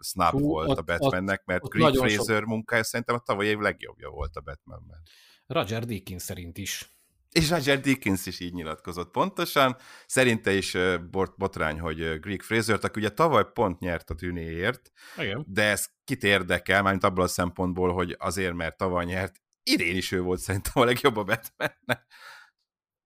snap 0.00 0.30
Hú, 0.30 0.40
volt 0.40 0.68
ott, 0.68 0.78
a 0.78 0.82
Batmannek, 0.82 1.40
ott, 1.40 1.46
mert 1.46 1.68
Greg 1.68 1.94
Fraser 1.94 2.40
sok... 2.40 2.48
munkája 2.48 2.84
szerintem 2.84 3.14
a 3.14 3.18
tavaly 3.18 3.46
év 3.46 3.58
legjobbja 3.58 4.08
volt 4.08 4.36
a 4.36 4.40
Batmanben. 4.40 5.02
Roger 5.46 5.84
Deakins 5.84 6.22
szerint 6.22 6.58
is. 6.58 6.88
És 7.30 7.50
Roger 7.50 7.80
Deakins 7.80 8.26
is 8.26 8.40
így 8.40 8.52
nyilatkozott 8.52 9.10
pontosan. 9.10 9.76
Szerinte 10.06 10.52
is 10.52 10.76
bot, 11.10 11.36
botrány, 11.36 11.80
hogy 11.80 12.20
Greg 12.20 12.42
fraser 12.42 12.78
aki 12.82 13.00
ugye 13.00 13.08
tavaly 13.08 13.44
pont 13.52 13.78
nyert 13.78 14.10
a 14.10 14.14
tűnéért, 14.14 14.92
Igen. 15.18 15.44
de 15.48 15.62
ez 15.62 15.88
kit 16.04 16.22
érdekel, 16.22 16.82
mármint 16.82 17.04
abból 17.04 17.24
a 17.24 17.28
szempontból, 17.28 17.92
hogy 17.92 18.16
azért, 18.18 18.54
mert 18.54 18.76
tavaly 18.76 19.04
nyert, 19.04 19.42
idén 19.62 19.96
is 19.96 20.12
ő 20.12 20.20
volt 20.20 20.40
szerintem 20.40 20.82
a 20.82 20.84
legjobb 20.84 21.16
a 21.16 21.24
Batmannek. 21.24 22.06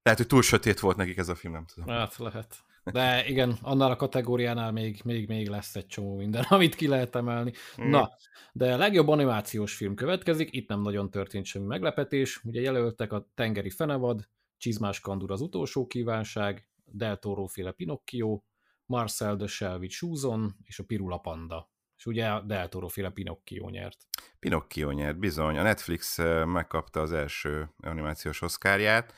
Lehet, 0.03 0.19
hogy 0.19 0.27
túl 0.27 0.43
sötét 0.43 0.81
volt 0.81 0.97
nekik 0.97 1.17
ez 1.17 1.29
a 1.29 1.35
film, 1.35 1.53
nem 1.53 1.67
tudom. 1.67 1.89
Hát 1.89 2.17
lehet. 2.17 2.57
De 2.93 3.27
igen, 3.27 3.57
annál 3.63 3.91
a 3.91 3.97
kategóriánál 3.97 4.73
még, 4.73 5.01
még, 5.05 5.29
még 5.29 5.49
lesz 5.49 5.77
egy 5.77 5.87
csomó 5.87 6.17
minden, 6.17 6.43
amit 6.49 6.75
ki 6.75 6.89
lehet 6.89 7.15
emelni. 7.15 7.53
Mm. 7.83 7.91
Na, 7.91 8.11
de 8.53 8.73
a 8.73 8.77
legjobb 8.77 9.09
animációs 9.09 9.75
film 9.75 9.95
következik, 9.95 10.49
itt 10.53 10.69
nem 10.69 10.81
nagyon 10.81 11.11
történt 11.11 11.45
semmi 11.45 11.67
meglepetés. 11.67 12.41
Ugye 12.45 12.61
jelöltek 12.61 13.13
a 13.13 13.29
Tengeri 13.35 13.71
Fenevad, 13.71 14.29
Csizmás 14.57 15.01
Kandur 15.01 15.31
az 15.31 15.41
utolsó 15.41 15.87
kívánság, 15.87 16.69
Del 16.85 17.17
Toro 17.17 17.47
féle 17.47 17.73
Pinocchio, 17.73 18.43
Marcel 18.87 19.37
de 19.37 19.47
Shelby 19.47 19.89
Susan 19.89 20.57
és 20.63 20.79
a 20.79 20.85
Pirula 20.85 21.19
Panda. 21.19 21.71
És 21.97 22.07
ugye 22.07 22.27
a 22.27 22.41
Del 22.41 22.69
Toro 22.69 22.89
féle 22.89 23.11
Pinocchio 23.11 23.69
nyert. 23.69 23.99
Pinocchio 24.39 24.91
nyert, 24.91 25.19
bizony. 25.19 25.59
A 25.59 25.63
Netflix 25.63 26.19
eh, 26.19 26.47
megkapta 26.47 27.01
az 27.01 27.13
első 27.13 27.71
animációs 27.81 28.43
oszkárját 28.43 29.15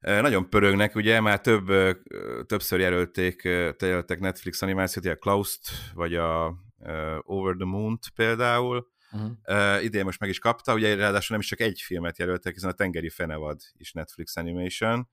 nagyon 0.00 0.50
pörögnek, 0.50 0.94
ugye, 0.94 1.20
már 1.20 1.40
több, 1.40 1.66
többször 2.46 2.80
jelölték, 2.80 3.42
jelöltek 3.78 4.20
Netflix 4.20 4.62
animációt, 4.62 5.06
a 5.06 5.16
Klaust, 5.16 5.60
vagy 5.94 6.14
a 6.14 6.54
Over 7.22 7.54
the 7.54 7.64
Moon-t 7.64 8.08
például. 8.14 8.88
Uh-huh. 9.12 9.30
Uh, 9.46 9.84
idén 9.84 10.04
most 10.04 10.20
meg 10.20 10.28
is 10.28 10.38
kapta, 10.38 10.74
ugye 10.74 10.94
ráadásul 10.94 11.28
nem 11.28 11.40
is 11.40 11.46
csak 11.46 11.60
egy 11.60 11.80
filmet 11.80 12.18
jelöltek, 12.18 12.54
hiszen 12.54 12.70
a 12.70 12.72
Tengeri 12.72 13.08
Fenevad 13.08 13.60
is 13.72 13.92
Netflix 13.92 14.36
Animation, 14.36 15.08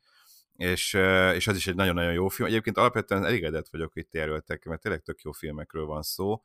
és, 0.56 0.94
uh, 0.94 1.32
és 1.36 1.48
az 1.48 1.56
is 1.56 1.68
egy 1.68 1.76
nagyon-nagyon 1.76 2.14
jó 2.14 2.28
film. 2.28 2.48
Egyébként 2.48 2.78
alapvetően 2.78 3.26
elégedett 3.26 3.68
vagyok, 3.72 3.94
hogy 3.94 4.02
itt 4.02 4.14
jelöltek, 4.14 4.66
mert 4.66 4.82
tényleg 4.82 5.02
tök 5.02 5.22
jó 5.22 5.32
filmekről 5.32 5.86
van 5.86 6.02
szó 6.02 6.42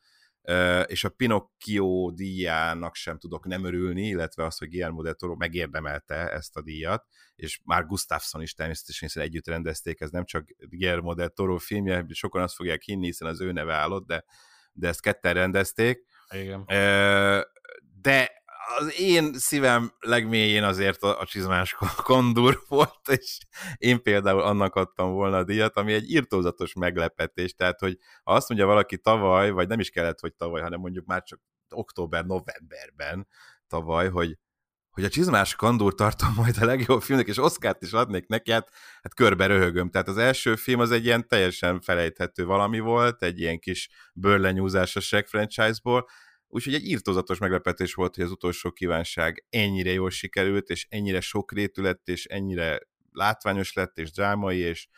és 0.86 1.04
a 1.04 1.08
Pinocchio 1.08 2.10
díjának 2.10 2.94
sem 2.94 3.18
tudok 3.18 3.46
nem 3.46 3.64
örülni, 3.64 4.06
illetve 4.06 4.44
az, 4.44 4.58
hogy 4.58 4.68
Guillermo 4.68 5.02
del 5.02 5.14
Toro 5.14 5.34
megérdemelte 5.36 6.30
ezt 6.30 6.56
a 6.56 6.62
díjat, 6.62 7.06
és 7.34 7.60
már 7.64 7.86
Gustafsson 7.86 8.42
is 8.42 8.54
természetesen 8.54 9.08
hiszen 9.08 9.22
együtt 9.22 9.46
rendezték, 9.46 10.00
ez 10.00 10.10
nem 10.10 10.24
csak 10.24 10.44
Guillermo 10.58 11.14
del 11.14 11.28
Toro 11.28 11.58
filmje, 11.58 12.06
sokan 12.08 12.42
azt 12.42 12.54
fogják 12.54 12.82
hinni, 12.82 13.06
hiszen 13.06 13.28
az 13.28 13.40
ő 13.40 13.52
neve 13.52 13.74
állott, 13.74 14.06
de, 14.06 14.24
de 14.72 14.88
ezt 14.88 15.00
ketten 15.00 15.34
rendezték. 15.34 16.04
Igen. 16.30 16.64
De 18.00 18.41
az 18.78 19.00
én 19.00 19.32
szívem 19.34 19.92
legmélyén 20.00 20.62
azért 20.62 21.02
a, 21.02 21.24
csizmás 21.24 21.76
kondur 22.02 22.62
volt, 22.68 23.08
és 23.08 23.38
én 23.76 24.02
például 24.02 24.42
annak 24.42 24.74
adtam 24.74 25.12
volna 25.12 25.36
a 25.36 25.44
díjat, 25.44 25.76
ami 25.76 25.92
egy 25.92 26.10
írtózatos 26.10 26.72
meglepetés, 26.72 27.54
tehát 27.54 27.80
hogy 27.80 27.98
ha 28.22 28.32
azt 28.32 28.48
mondja 28.48 28.66
valaki 28.66 28.98
tavaly, 28.98 29.50
vagy 29.50 29.68
nem 29.68 29.80
is 29.80 29.90
kellett, 29.90 30.20
hogy 30.20 30.34
tavaly, 30.34 30.62
hanem 30.62 30.80
mondjuk 30.80 31.06
már 31.06 31.22
csak 31.22 31.40
október-novemberben 31.68 33.28
tavaly, 33.66 34.08
hogy 34.08 34.38
hogy 34.92 35.04
a 35.04 35.08
csizmás 35.08 35.54
kandúr 35.54 35.94
tartom 35.94 36.32
majd 36.36 36.56
a 36.60 36.64
legjobb 36.64 37.02
filmnek, 37.02 37.28
és 37.28 37.38
Oszkárt 37.38 37.82
is 37.82 37.92
adnék 37.92 38.26
neki, 38.26 38.50
hát, 38.50 38.68
hát 39.02 39.14
körbe 39.14 39.46
röhögöm. 39.46 39.90
Tehát 39.90 40.08
az 40.08 40.16
első 40.16 40.56
film 40.56 40.80
az 40.80 40.90
egy 40.90 41.04
ilyen 41.04 41.28
teljesen 41.28 41.80
felejthető 41.80 42.44
valami 42.44 42.78
volt, 42.78 43.22
egy 43.22 43.40
ilyen 43.40 43.58
kis 43.58 43.88
bőrlenyúzás 44.14 44.96
a 44.96 45.00
Shrek 45.00 45.26
franchise-ból, 45.26 46.08
úgyhogy 46.52 46.74
egy 46.74 46.86
írtózatos 46.86 47.38
meglepetés 47.38 47.94
volt, 47.94 48.14
hogy 48.14 48.24
az 48.24 48.30
utolsó 48.30 48.70
kívánság 48.70 49.46
ennyire 49.50 49.92
jól 49.92 50.10
sikerült, 50.10 50.68
és 50.68 50.86
ennyire 50.90 51.20
sokrétű 51.20 51.82
lett, 51.82 52.08
és 52.08 52.26
ennyire 52.26 52.80
látványos 53.12 53.72
lett, 53.72 53.98
és 53.98 54.10
drámai, 54.10 54.58
és 54.58 54.88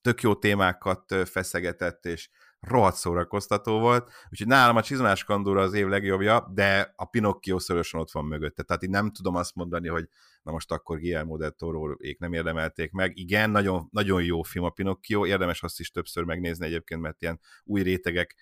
tök 0.00 0.20
jó 0.20 0.34
témákat 0.34 1.14
feszegetett, 1.24 2.04
és 2.04 2.28
rohadt 2.60 2.96
szórakoztató 2.96 3.78
volt, 3.78 4.12
úgyhogy 4.30 4.46
nálam 4.46 4.76
a 4.76 4.82
Csizmás 4.82 5.24
Kandúra 5.24 5.60
az 5.62 5.72
év 5.72 5.86
legjobbja, 5.86 6.50
de 6.54 6.92
a 6.96 7.04
Pinocchio 7.04 7.58
szorosan 7.58 8.00
ott 8.00 8.10
van 8.10 8.24
mögötte, 8.24 8.62
tehát 8.62 8.82
így 8.82 8.90
nem 8.90 9.10
tudom 9.10 9.34
azt 9.34 9.54
mondani, 9.54 9.88
hogy 9.88 10.08
na 10.42 10.52
most 10.52 10.72
akkor 10.72 10.98
Guillermo 10.98 11.36
del 11.36 11.50
toro 11.50 11.94
nem 12.18 12.32
érdemelték 12.32 12.92
meg. 12.92 13.16
Igen, 13.16 13.50
nagyon, 13.50 13.88
nagyon 13.90 14.22
jó 14.22 14.42
film 14.42 14.64
a 14.64 14.70
Pinocchio, 14.70 15.26
érdemes 15.26 15.62
azt 15.62 15.80
is 15.80 15.90
többször 15.90 16.24
megnézni 16.24 16.66
egyébként, 16.66 17.00
mert 17.00 17.22
ilyen 17.22 17.40
új 17.64 17.82
rétegek 17.82 18.34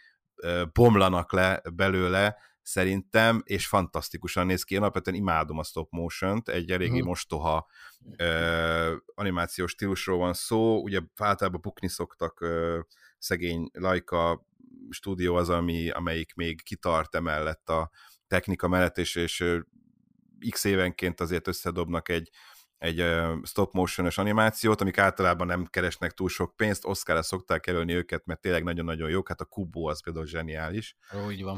bomlanak 0.72 1.32
le 1.32 1.62
belőle, 1.74 2.36
szerintem, 2.62 3.42
és 3.44 3.66
fantasztikusan 3.66 4.46
néz 4.46 4.62
ki. 4.62 4.74
Én 4.74 4.80
alapvetően 4.80 5.16
imádom 5.16 5.58
a 5.58 5.62
stop 5.62 5.90
motion-t, 5.90 6.48
egy 6.48 6.70
eléggé 6.70 6.98
hmm. 6.98 7.06
mostoha 7.06 7.66
uh, 8.18 8.92
animációs 9.14 9.70
stílusról 9.70 10.18
van 10.18 10.32
szó, 10.32 10.82
ugye 10.82 11.00
általában 11.16 11.60
bukni 11.60 11.88
szoktak 11.88 12.40
uh, 12.40 12.78
szegény 13.18 13.70
Laika 13.72 14.46
stúdió 14.90 15.34
az, 15.34 15.48
ami, 15.48 15.90
amelyik 15.90 16.34
még 16.34 16.62
kitart 16.62 17.14
emellett 17.14 17.68
a 17.68 17.90
technika 18.26 18.68
mellett, 18.68 18.98
és, 18.98 19.14
és 19.14 19.44
x 20.50 20.64
évenként 20.64 21.20
azért 21.20 21.48
összedobnak 21.48 22.08
egy, 22.08 22.30
egy 22.82 23.04
stop 23.42 23.72
motion-os 23.72 24.18
animációt, 24.18 24.80
amik 24.80 24.98
általában 24.98 25.46
nem 25.46 25.66
keresnek 25.66 26.12
túl 26.12 26.28
sok 26.28 26.56
pénzt, 26.56 26.84
Oscarra 26.84 27.22
szokták 27.22 27.66
jelölni 27.66 27.92
őket, 27.92 28.26
mert 28.26 28.40
tényleg 28.40 28.64
nagyon-nagyon 28.64 29.10
jók, 29.10 29.28
hát 29.28 29.40
a 29.40 29.44
Kubo 29.44 29.88
az 29.88 30.02
például 30.02 30.26
zseniális. 30.26 30.96
Úgy 31.26 31.42
van. 31.42 31.56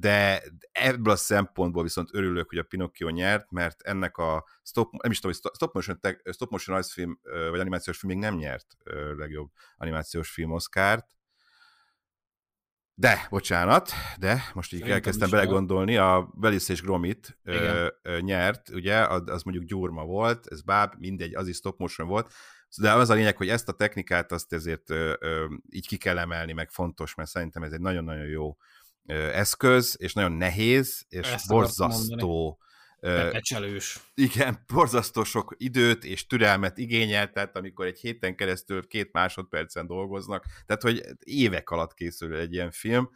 De 0.00 0.42
ebből 0.72 1.12
a 1.12 1.16
szempontból 1.16 1.82
viszont 1.82 2.08
örülök, 2.12 2.48
hogy 2.48 2.58
a 2.58 2.62
Pinocchio 2.62 3.08
nyert, 3.08 3.50
mert 3.50 3.82
ennek 3.82 4.16
a 4.16 4.44
stop, 4.62 4.92
nem 5.02 5.10
is 5.10 5.20
tudom, 5.20 5.36
hogy 5.42 5.52
stop 5.54 5.74
motion, 5.74 5.98
stop 6.32 6.50
motion 6.50 6.76
rajzfilm, 6.76 7.20
vagy 7.50 7.60
animációs 7.60 7.98
film 7.98 8.12
még 8.12 8.22
nem 8.22 8.34
nyert 8.34 8.66
legjobb 9.16 9.50
animációs 9.76 10.30
film 10.30 10.50
Oscárt, 10.52 11.06
de, 13.00 13.26
bocsánat, 13.30 13.90
de 14.18 14.50
most 14.54 14.72
így 14.72 14.78
Szerintem 14.78 14.94
elkezdtem 14.94 15.30
belegondolni, 15.30 15.96
a 15.96 16.30
Belis 16.34 16.68
és 16.68 16.82
Gromit 16.82 17.38
ö, 17.42 17.86
ö, 18.02 18.20
nyert, 18.20 18.68
ugye, 18.68 19.06
az 19.06 19.42
mondjuk 19.42 19.64
Gyurma 19.64 20.04
volt, 20.04 20.46
ez 20.50 20.62
báb, 20.62 20.94
mindegy, 20.98 21.34
az 21.34 21.48
is 21.48 21.56
stop 21.56 21.78
motion 21.78 22.08
volt, 22.08 22.32
de 22.80 22.92
az 22.92 23.10
a 23.10 23.14
lényeg, 23.14 23.36
hogy 23.36 23.48
ezt 23.48 23.68
a 23.68 23.72
technikát 23.72 24.32
azt 24.32 24.52
ezért 24.52 24.90
ö, 24.90 25.14
ö, 25.20 25.46
így 25.70 25.86
ki 25.86 25.96
kell 25.96 26.18
emelni, 26.18 26.52
meg 26.52 26.70
fontos, 26.70 27.14
mert 27.14 27.28
szerintem 27.28 27.62
ez 27.62 27.72
egy 27.72 27.80
nagyon-nagyon 27.80 28.26
jó 28.26 28.56
ö, 29.06 29.14
eszköz, 29.14 29.96
és 29.98 30.12
nagyon 30.12 30.32
nehéz, 30.32 31.04
és 31.08 31.32
ezt 31.32 31.48
borzasztó 31.48 32.58
Pepecselős. 33.00 34.00
Igen, 34.14 34.58
borzasztó 34.74 35.24
sok 35.24 35.54
időt 35.56 36.04
és 36.04 36.26
türelmet 36.26 36.78
igényel, 36.78 37.30
tehát 37.30 37.56
amikor 37.56 37.86
egy 37.86 37.98
héten 37.98 38.36
keresztül 38.36 38.86
két 38.86 39.12
másodpercen 39.12 39.86
dolgoznak, 39.86 40.44
tehát 40.66 40.82
hogy 40.82 41.02
évek 41.18 41.70
alatt 41.70 41.94
készül 41.94 42.36
egy 42.36 42.52
ilyen 42.52 42.70
film, 42.70 43.10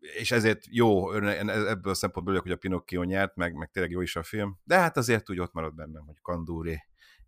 és 0.00 0.30
ezért 0.30 0.66
jó, 0.70 1.12
ebből 1.14 1.92
a 1.92 1.94
szempontból 1.94 2.40
hogy 2.40 2.50
a 2.50 2.56
Pinocchio 2.56 3.02
nyert, 3.02 3.36
meg, 3.36 3.54
meg 3.54 3.70
tényleg 3.70 3.92
jó 3.92 4.00
is 4.00 4.16
a 4.16 4.22
film, 4.22 4.58
de 4.64 4.78
hát 4.78 4.96
azért 4.96 5.30
úgy 5.30 5.38
ott 5.38 5.52
marad 5.52 5.74
bennem, 5.74 6.04
hogy 6.06 6.20
Kandúri 6.22 6.82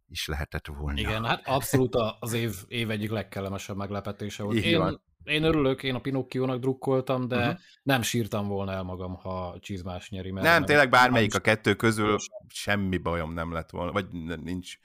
is 0.08 0.26
lehetett 0.26 0.66
volna. 0.66 0.98
Igen, 0.98 1.24
hát 1.24 1.46
abszolút 1.46 1.96
az 2.20 2.32
év, 2.32 2.54
év 2.68 2.90
egyik 2.90 3.10
legkellemesebb 3.10 3.76
meglepetése 3.76 4.42
volt. 4.42 4.56
Így 4.56 4.64
Én 4.64 4.78
van 4.78 5.02
én 5.24 5.42
örülök, 5.42 5.82
én 5.82 5.94
a 5.94 5.98
Pinocchio-nak 5.98 6.58
drukkoltam, 6.58 7.28
de 7.28 7.36
uh-huh. 7.36 7.58
nem 7.82 8.02
sírtam 8.02 8.48
volna 8.48 8.72
el 8.72 8.82
magam, 8.82 9.14
ha 9.14 9.56
csizmás 9.60 10.10
nyeri. 10.10 10.30
Mert 10.30 10.46
nem, 10.46 10.54
nem, 10.54 10.64
tényleg 10.64 10.90
bármelyik 10.90 11.32
nem 11.32 11.40
a 11.42 11.44
kettő 11.44 11.74
közül 11.74 12.16
semmi 12.48 12.96
bajom 12.96 13.32
nem 13.32 13.52
lett 13.52 13.70
volna, 13.70 13.92
vagy 13.92 14.06
nincs 14.42 14.78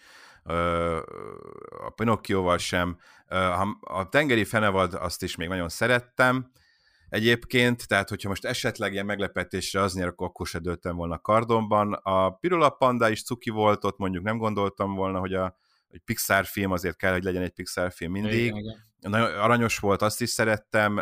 a 1.86 1.90
Pinocchio-val 1.96 2.58
sem. 2.58 2.98
A 3.80 4.10
tengeri 4.10 4.44
fenevad 4.44 4.94
azt 4.94 5.24
is 5.24 5.36
még 5.36 5.48
nagyon 5.48 5.70
szerettem, 5.70 6.52
egyébként, 7.10 7.88
tehát 7.88 8.10
hogyha 8.10 8.30
most 8.30 8.46
esetleg 8.46 8.94
ilyen 8.94 9.06
meglepetésre 9.06 9.82
az 9.82 9.94
nyer, 9.94 10.08
akkor, 10.08 10.28
akkor 10.28 10.48
se 10.48 10.60
döltem 10.60 10.96
volna 10.96 11.20
kardomban. 11.20 11.94
A 11.94 12.30
Pirula 12.30 12.70
Panda 12.70 13.10
is 13.10 13.24
cuki 13.24 13.50
volt, 13.50 13.84
ott 13.84 13.98
mondjuk 13.98 14.24
nem 14.24 14.38
gondoltam 14.38 14.96
volna, 14.96 15.20
hogy 15.20 15.34
a 15.34 15.58
hogy 15.90 16.00
Pixar 16.00 16.46
film 16.46 16.72
azért 16.72 16.96
kell, 16.96 17.12
hogy 17.12 17.24
legyen 17.24 17.42
egy 17.42 17.54
Pixar 17.54 17.92
film 17.92 18.12
mindig. 18.12 18.46
Igen, 18.46 18.58
igen. 18.58 18.88
Nagyon 19.00 19.40
aranyos 19.40 19.78
volt, 19.78 20.02
azt 20.02 20.22
is 20.22 20.30
szerettem, 20.30 20.96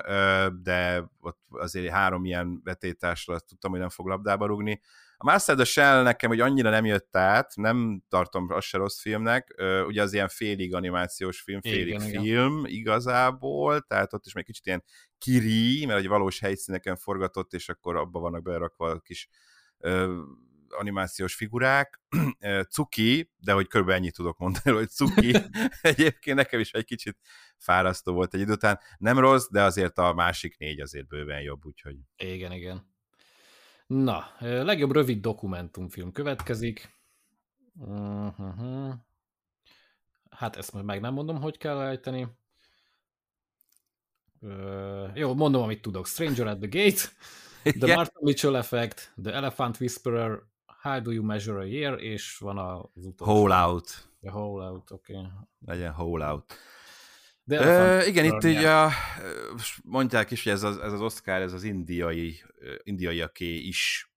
de 0.61 1.09
ott 1.19 1.39
azért 1.49 1.93
három 1.93 2.25
ilyen 2.25 2.61
vetétásra 2.63 3.39
tudtam, 3.39 3.71
hogy 3.71 3.79
nem 3.79 3.89
fog 3.89 4.07
labdába 4.07 4.45
rugni. 4.45 4.81
A 5.19 5.31
Master 5.31 5.55
the 5.55 5.65
Shell 5.65 6.03
nekem 6.03 6.29
hogy 6.29 6.39
annyira 6.39 6.69
nem 6.69 6.85
jött 6.85 7.15
át, 7.15 7.55
nem 7.55 8.03
tartom 8.09 8.47
azt 8.49 8.67
se 8.67 8.77
rossz 8.77 9.01
filmnek, 9.01 9.55
ugye 9.87 10.01
az 10.01 10.13
ilyen 10.13 10.27
félig 10.27 10.73
animációs 10.73 11.41
film, 11.41 11.61
félig 11.61 11.87
igen, 11.87 11.99
film 12.01 12.57
igen. 12.57 12.71
igazából, 12.71 13.81
tehát 13.81 14.13
ott 14.13 14.25
is 14.25 14.33
még 14.33 14.45
kicsit 14.45 14.65
ilyen 14.65 14.83
kiri, 15.17 15.85
mert 15.85 15.99
egy 15.99 16.07
valós 16.07 16.39
helyszíneken 16.39 16.95
forgatott, 16.95 17.53
és 17.53 17.69
akkor 17.69 17.95
abba 17.95 18.19
vannak 18.19 18.41
belerakva 18.41 18.89
a 18.89 18.99
kis 18.99 19.29
animációs 20.69 21.35
figurák. 21.35 22.01
Cuki, 22.73 23.31
de 23.37 23.51
hogy 23.53 23.67
körülbelül 23.67 24.01
ennyit 24.01 24.15
tudok 24.15 24.37
mondani, 24.37 24.75
hogy 24.75 24.89
Cuki 24.89 25.35
egyébként 25.81 26.37
nekem 26.37 26.59
is 26.59 26.71
egy 26.71 26.85
kicsit 26.85 27.17
fárasztó 27.57 28.13
volt 28.13 28.33
egy 28.33 28.39
idő 28.39 28.51
után. 28.51 28.79
Nem 28.97 29.19
rossz, 29.19 29.47
de 29.51 29.63
azért 29.63 29.97
a 29.97 30.13
másik 30.13 30.57
négy 30.57 30.79
azért 30.79 31.07
bőven 31.07 31.41
jobb, 31.41 31.65
úgyhogy... 31.65 31.95
Igen, 32.17 32.51
igen. 32.51 32.95
Na, 33.87 34.25
legjobb 34.39 34.91
rövid 34.91 35.21
dokumentumfilm 35.21 36.11
következik. 36.11 36.95
Uh-huh. 37.79 38.93
Hát 40.29 40.55
ezt 40.55 40.73
majd 40.73 40.85
meg 40.85 41.01
nem 41.01 41.13
mondom, 41.13 41.41
hogy 41.41 41.57
kell 41.57 41.81
ejteni. 41.81 42.27
Uh, 44.39 45.09
jó, 45.13 45.33
mondom, 45.33 45.61
amit 45.61 45.81
tudok. 45.81 46.07
Stranger 46.07 46.47
at 46.47 46.59
the 46.59 46.67
Gate, 46.67 47.01
The 47.63 47.95
Martha 47.95 48.19
Mitchell 48.21 48.55
Effect, 48.55 49.13
The 49.23 49.33
Elephant 49.33 49.79
Whisperer, 49.79 50.43
How 50.65 51.01
Do 51.01 51.11
You 51.11 51.23
Measure 51.23 51.59
a 51.59 51.63
Year, 51.63 51.99
és 51.99 52.37
van 52.37 52.57
az 52.57 53.05
utolsó. 53.05 53.33
Hole 53.33 53.55
Out. 53.55 54.09
A 54.21 54.31
Hole 54.31 54.69
Out, 54.69 54.91
oké. 54.91 55.15
Okay. 55.15 55.29
Legyen 55.65 55.93
Hole 55.93 56.31
Out. 56.31 56.53
De 57.47 57.65
Ö, 57.65 58.03
igen, 58.05 58.25
itt 58.25 58.43
ugye 58.43 58.71
a, 58.71 58.91
mondják 59.83 60.31
is, 60.31 60.43
hogy 60.43 60.51
ez 60.51 60.63
az, 60.63 60.77
ez 60.77 60.91
az 60.91 61.01
Oscar, 61.01 61.41
ez 61.41 61.53
az 61.53 61.63
indiai, 61.63 62.43
indiaiaké 62.83 63.55
is 63.55 64.11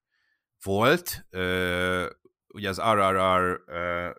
volt. 0.63 1.27
Ö, 1.31 2.11
ugye 2.49 2.69
az 2.69 2.81
RRR 2.81 3.61
ö, 3.67 4.11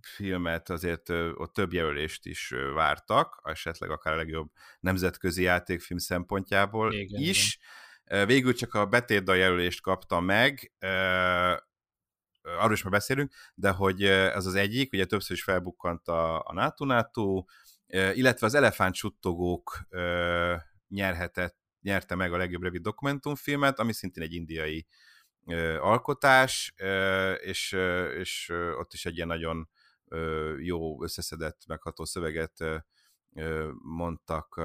filmet 0.00 0.70
azért 0.70 1.08
ott 1.34 1.52
több 1.52 1.72
jelölést 1.72 2.26
is 2.26 2.54
vártak, 2.74 3.40
esetleg 3.44 3.90
akár 3.90 4.12
a 4.12 4.16
legjobb 4.16 4.50
nemzetközi 4.80 5.42
játékfilm 5.42 5.98
szempontjából 5.98 6.92
igen, 6.92 7.20
is. 7.20 7.58
Igen. 8.04 8.26
Végül 8.26 8.54
csak 8.54 8.74
a 8.74 8.86
betétdal 8.86 9.36
jelölést 9.36 9.80
kapta 9.80 10.20
meg, 10.20 10.72
arról 12.42 12.72
is 12.72 12.82
már 12.82 12.92
beszélünk, 12.92 13.32
de 13.54 13.70
hogy 13.70 14.04
ez 14.04 14.46
az 14.46 14.54
egyik, 14.54 14.92
ugye 14.92 15.04
többször 15.04 15.36
is 15.36 15.42
felbukkant 15.42 16.08
a, 16.08 16.38
a 16.38 16.52
NATO 16.52 16.84
NATO, 16.84 17.44
illetve 17.94 18.46
az 18.46 18.54
elefánt 18.54 18.94
suttogók 18.94 19.86
nyerhetett, 20.88 21.56
nyerte 21.80 22.14
meg 22.14 22.32
a 22.32 22.36
legjobb 22.36 22.62
rövid 22.62 22.82
dokumentumfilmet, 22.82 23.78
ami 23.78 23.92
szintén 23.92 24.22
egy 24.22 24.32
indiai 24.32 24.86
alkotás, 25.78 26.74
és, 27.40 27.72
és 28.18 28.52
ott 28.78 28.92
is 28.92 29.06
egy 29.06 29.16
ilyen 29.16 29.28
nagyon 29.28 29.68
jó 30.58 31.02
összeszedett, 31.02 31.66
megható 31.66 32.04
szöveget 32.04 32.64
mondtak 33.78 34.60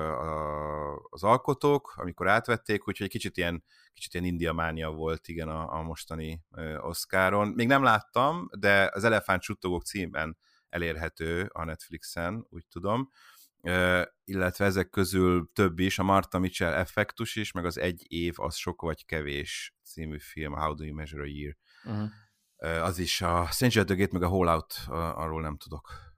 az 1.10 1.24
alkotók, 1.24 1.94
amikor 1.96 2.28
átvették, 2.28 2.88
úgyhogy 2.88 3.06
egy 3.06 3.12
kicsit 3.12 3.38
ilyen, 3.38 3.64
kicsit 3.94 4.14
ilyen 4.14 4.26
indiamánia 4.26 4.92
volt 4.92 5.28
igen 5.28 5.48
a, 5.48 5.74
a 5.74 5.82
mostani 5.82 6.42
Oscaron. 6.78 7.48
Még 7.48 7.68
nem 7.68 7.84
láttam, 7.84 8.50
de 8.60 8.90
az 8.94 9.04
Elefánt 9.04 9.42
Suttogók 9.42 9.84
címben 9.84 10.38
elérhető 10.70 11.50
a 11.54 11.64
Netflixen, 11.64 12.46
úgy 12.50 12.66
tudom, 12.68 13.10
illetve 14.24 14.66
ezek 14.66 14.90
közül 14.90 15.50
több 15.54 15.80
is, 15.80 16.00
a 16.00 16.04
Marta 16.04 16.40
Mitchell 16.40 16.74
effektus 16.74 17.36
is, 17.36 17.52
meg 17.52 17.66
az 17.66 17.78
Egy 17.78 18.06
év, 18.08 18.34
az 18.38 18.56
sok 18.56 18.82
vagy 18.82 19.06
kevés 19.06 19.76
című 19.84 20.20
film, 20.20 20.54
How 20.54 20.74
Do 20.74 20.84
You 20.84 20.96
Measure 20.96 21.24
a 21.24 21.26
Year. 21.26 21.58
Uh-huh. 21.86 22.84
Az 22.84 23.00
is 23.00 23.22
a 23.22 23.48
Stranger 23.52 23.86
the 23.86 23.96
Gate, 23.96 24.14
meg 24.14 24.22
a 24.22 24.28
Hole 24.28 24.52
Out, 24.52 24.74
arról 24.88 25.42
nem 25.42 25.58
tudok 25.58 26.10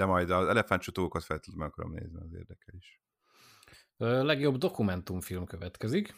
de 0.00 0.06
majd 0.06 0.30
az 0.30 0.48
elefántcsutókat 0.48 1.24
feltétlenül 1.24 1.62
meg 1.62 1.72
akarom 1.72 1.92
nézni, 1.92 2.18
az 2.20 2.32
érdekel 2.32 2.74
is. 2.74 3.02
A 3.96 4.04
legjobb 4.04 4.56
dokumentumfilm 4.56 5.44
következik. 5.44 6.14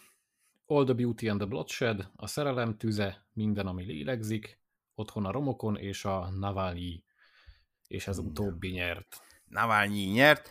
All 0.66 0.85
the 0.85 0.95
Beauty 0.95 1.29
and 1.29 1.39
the 1.39 1.49
Bloodshed, 1.49 2.11
A 2.16 2.27
szerelem 2.27 2.77
tüze, 2.77 3.27
Minden, 3.33 3.66
ami 3.66 3.85
lélegzik, 3.85 4.61
Otthon 4.95 5.25
a 5.25 5.31
romokon 5.31 5.77
és 5.77 6.05
a 6.05 6.31
Navalnyi, 6.31 7.05
és 7.93 8.07
ez 8.07 8.18
utóbbi 8.18 8.68
nyert. 8.68 9.20
Navalnyi 9.49 10.05
nyert. 10.05 10.51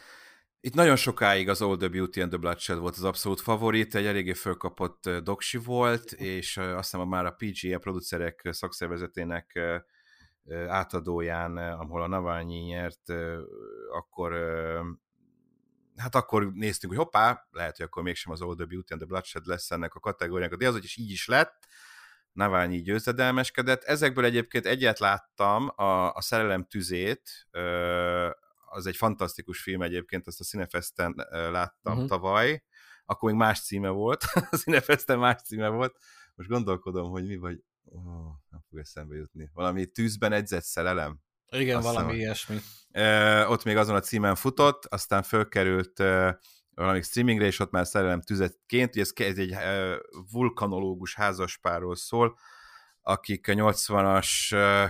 Itt 0.59 0.73
nagyon 0.73 0.95
sokáig 0.95 1.49
az 1.49 1.61
All 1.61 1.77
the 1.77 1.87
Beauty 1.87 2.21
and 2.21 2.29
the 2.29 2.39
Bloodshed 2.39 2.77
volt 2.77 2.95
az 2.95 3.03
abszolút 3.03 3.41
favorit, 3.41 3.95
egy 3.95 4.05
eléggé 4.05 4.33
fölkapott 4.33 5.09
doksi 5.09 5.57
volt, 5.57 6.11
és 6.11 6.57
azt 6.57 6.91
hiszem 6.91 7.07
már 7.07 7.25
a 7.25 7.35
PGA 7.37 7.79
producerek 7.79 8.47
szakszervezetének 8.51 9.59
átadóján, 10.67 11.57
ahol 11.57 12.01
a 12.01 12.07
Navalnyi 12.07 12.59
nyert, 12.59 13.13
akkor 13.91 14.33
hát 15.95 16.15
akkor 16.15 16.51
néztünk, 16.53 16.93
hogy 16.93 17.03
hoppá, 17.03 17.47
lehet, 17.51 17.77
hogy 17.77 17.85
akkor 17.85 18.03
mégsem 18.03 18.31
az 18.31 18.41
All 18.41 18.55
the 18.55 18.65
Beauty 18.65 18.91
and 18.93 19.01
the 19.01 19.09
Bloodshed 19.09 19.45
lesz 19.45 19.71
ennek 19.71 19.93
a 19.93 19.99
kategóriának 19.99 20.59
de 20.59 20.67
az, 20.67 20.73
hogy 20.73 20.83
is 20.83 20.97
így 20.97 21.11
is 21.11 21.27
lett, 21.27 21.67
Navalnyi 22.32 22.82
győzedelmeskedett. 22.82 23.84
Ezekből 23.84 24.25
egyébként 24.25 24.65
egyet 24.65 24.99
láttam, 24.99 25.71
a, 25.75 26.13
a 26.13 26.21
Szerelem 26.21 26.63
tüzét, 26.63 27.47
az 28.65 28.86
egy 28.86 28.95
fantasztikus 28.95 29.61
film 29.61 29.82
egyébként, 29.82 30.27
azt 30.27 30.39
a 30.39 30.43
Cinefesten 30.43 31.27
láttam 31.29 31.93
uh-huh. 31.93 32.07
tavaly, 32.07 32.63
akkor 33.05 33.29
még 33.29 33.39
más 33.39 33.61
címe 33.61 33.89
volt, 33.89 34.23
a 34.51 34.55
Cinefesten 34.55 35.19
más 35.19 35.41
címe 35.41 35.67
volt, 35.67 35.97
most 36.36 36.49
gondolkodom, 36.49 37.09
hogy 37.09 37.25
mi 37.25 37.38
vagy, 37.38 37.63
oh, 37.84 38.03
nem 38.49 38.63
fog 38.69 38.79
eszembe 38.79 39.15
jutni, 39.15 39.49
valami 39.53 39.86
tűzben 39.86 40.32
edzett 40.32 40.63
szerelem? 40.63 41.19
Igen, 41.51 41.77
Azt 41.77 41.86
valami 41.86 42.05
hiszem, 42.05 42.19
ilyesmi. 42.19 42.57
E, 42.91 43.47
ott 43.47 43.63
még 43.63 43.77
azon 43.77 43.95
a 43.95 43.99
címen 43.99 44.36
futott, 44.36 44.86
aztán 44.86 45.23
fölkerült 45.23 46.03
e, 46.82 46.86
valami 46.86 47.01
streamingre, 47.01 47.45
és 47.45 47.59
ott 47.59 47.71
már 47.71 47.88
szerelem 47.88 48.21
tüzetként, 48.21 48.95
ugye 48.95 49.25
ez, 49.25 49.38
egy 49.38 49.51
e, 49.51 49.97
vulkanológus 50.32 51.15
házaspárról 51.15 51.95
szól, 51.95 52.38
akik 53.01 53.47
a 53.47 53.53
80-as, 53.53 54.27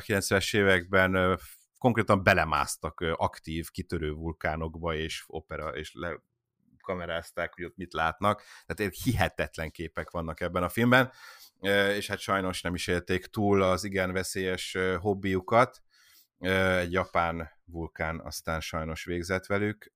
90-es 0.06 0.56
években 0.56 1.40
konkrétan 1.78 2.24
belemásztak 2.24 3.00
aktív, 3.16 3.70
kitörő 3.70 4.12
vulkánokba, 4.12 4.96
és 4.96 5.24
opera, 5.28 5.70
és 5.70 5.92
le, 5.94 6.22
kamerázták, 6.82 7.54
hogy 7.54 7.64
ott 7.64 7.76
mit 7.76 7.94
látnak. 7.94 8.44
Tehát 8.66 8.94
hihetetlen 9.04 9.72
képek 9.72 10.10
vannak 10.10 10.40
ebben 10.40 10.64
a 10.64 10.70
filmben, 10.70 11.12
és 11.96 12.08
hát 12.08 12.20
sajnos 12.20 12.62
nem 12.62 12.74
is 12.74 12.88
élték 12.88 13.26
túl 13.26 13.62
az 13.62 13.84
igen 13.84 14.12
veszélyes 14.12 14.78
hobbiukat. 15.00 15.82
Egy 16.80 16.92
japán 16.92 17.50
vulkán 17.72 18.20
aztán 18.20 18.60
sajnos 18.60 19.04
végzett 19.04 19.46
velük, 19.46 19.94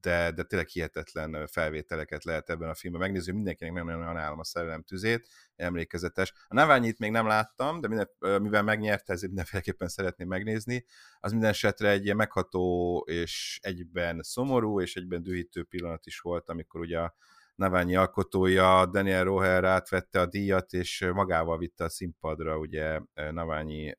de, 0.00 0.30
de 0.30 0.42
tényleg 0.42 0.68
hihetetlen 0.68 1.46
felvételeket 1.46 2.24
lehet 2.24 2.50
ebben 2.50 2.68
a 2.68 2.74
filmben 2.74 3.02
megnézni, 3.02 3.32
mindenkinek 3.32 3.72
nagyon 3.72 3.98
nagyon 3.98 4.16
állam 4.16 4.38
a 4.38 4.44
szerelem 4.44 4.82
tüzét, 4.82 5.28
emlékezetes. 5.56 6.32
A 6.48 6.54
Naványit 6.54 6.98
még 6.98 7.10
nem 7.10 7.26
láttam, 7.26 7.80
de 7.80 7.88
minden, 7.88 8.08
mivel 8.42 8.62
megnyerte, 8.62 9.12
ezért 9.12 9.28
mindenféleképpen 9.28 9.88
szeretném 9.88 10.28
megnézni. 10.28 10.84
Az 11.20 11.30
minden 11.32 11.50
esetre 11.50 11.90
egy 11.90 12.14
megható 12.14 12.98
és 13.08 13.58
egyben 13.62 14.22
szomorú 14.22 14.80
és 14.80 14.96
egyben 14.96 15.22
dühítő 15.22 15.64
pillanat 15.64 16.06
is 16.06 16.18
volt, 16.18 16.48
amikor 16.48 16.80
ugye 16.80 16.98
a 16.98 17.14
Naványi 17.58 17.96
alkotója, 17.96 18.86
Daniel 18.86 19.24
Roher 19.24 19.64
átvette 19.64 20.20
a 20.20 20.26
díjat, 20.26 20.72
és 20.72 21.08
magával 21.12 21.58
vitte 21.58 21.84
a 21.84 21.88
színpadra 21.88 22.58
ugye 22.58 23.00
Naványi 23.30 23.96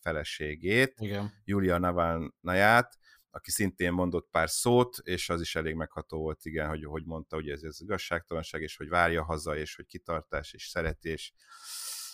feleségét, 0.00 0.94
Igen. 0.98 1.32
Julia 1.44 1.78
Navánaját, 1.78 2.98
aki 3.30 3.50
szintén 3.50 3.92
mondott 3.92 4.28
pár 4.30 4.50
szót, 4.50 4.98
és 5.02 5.28
az 5.28 5.40
is 5.40 5.54
elég 5.56 5.74
megható 5.74 6.18
volt, 6.18 6.44
igen, 6.44 6.68
hogy, 6.68 6.84
hogy 6.84 7.04
mondta, 7.04 7.36
hogy 7.36 7.48
ez, 7.48 7.62
ez 7.62 7.80
igazságtalanság, 7.80 8.62
és 8.62 8.76
hogy 8.76 8.88
várja 8.88 9.24
haza, 9.24 9.56
és 9.56 9.76
hogy 9.76 9.86
kitartás, 9.86 10.52
és 10.52 10.66
szeretés. 10.66 11.32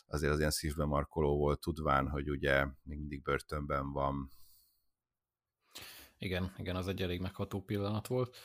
Azért 0.06 0.32
az 0.32 0.38
ilyen 0.38 0.50
szívbe 0.50 0.84
markoló 0.84 1.36
volt, 1.36 1.60
tudván, 1.60 2.08
hogy 2.08 2.30
ugye 2.30 2.64
még 2.82 2.98
mindig 2.98 3.22
börtönben 3.22 3.92
van. 3.92 4.30
Igen, 6.18 6.54
igen, 6.58 6.76
az 6.76 6.88
egy 6.88 7.02
elég 7.02 7.20
megható 7.20 7.62
pillanat 7.62 8.06
volt. 8.06 8.36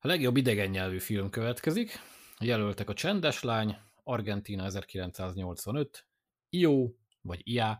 A 0.00 0.06
legjobb 0.06 0.36
idegen 0.36 0.70
nyelvű 0.70 0.98
film 0.98 1.30
következik. 1.30 2.00
Jelöltek 2.38 2.88
a 2.88 2.94
Csendes 2.94 3.42
lány, 3.42 3.76
Argentina 4.04 4.64
1985, 4.64 6.06
Io, 6.48 6.90
vagy 7.20 7.40
IA, 7.44 7.78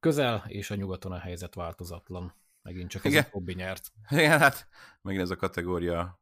Közel 0.00 0.44
és 0.48 0.70
a 0.70 0.74
nyugaton 0.74 1.12
a 1.12 1.18
helyzet 1.18 1.54
változatlan. 1.54 2.34
Megint 2.62 2.90
csak 2.90 3.04
ez 3.04 3.12
Igen. 3.12 3.24
a 3.24 3.28
hobbi 3.30 3.54
nyert. 3.54 3.92
Igen, 4.10 4.38
hát 4.38 4.68
megint 5.02 5.22
ez 5.22 5.30
a 5.30 5.36
kategória 5.36 6.20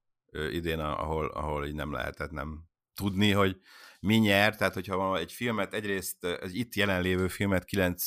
idén, 0.50 0.78
ahol, 0.78 1.26
ahol 1.26 1.66
így 1.66 1.74
nem 1.74 1.92
lehetett 1.92 2.30
nem 2.30 2.64
tudni, 2.94 3.30
hogy 3.30 3.60
mi 4.00 4.16
nyer, 4.16 4.56
tehát 4.56 4.74
hogyha 4.74 4.96
van 4.96 5.16
egy 5.16 5.32
filmet, 5.32 5.74
egyrészt 5.74 6.24
egy 6.24 6.56
itt 6.56 6.74
jelenlévő 6.74 7.28
filmet 7.28 7.64
kilenc 7.64 8.06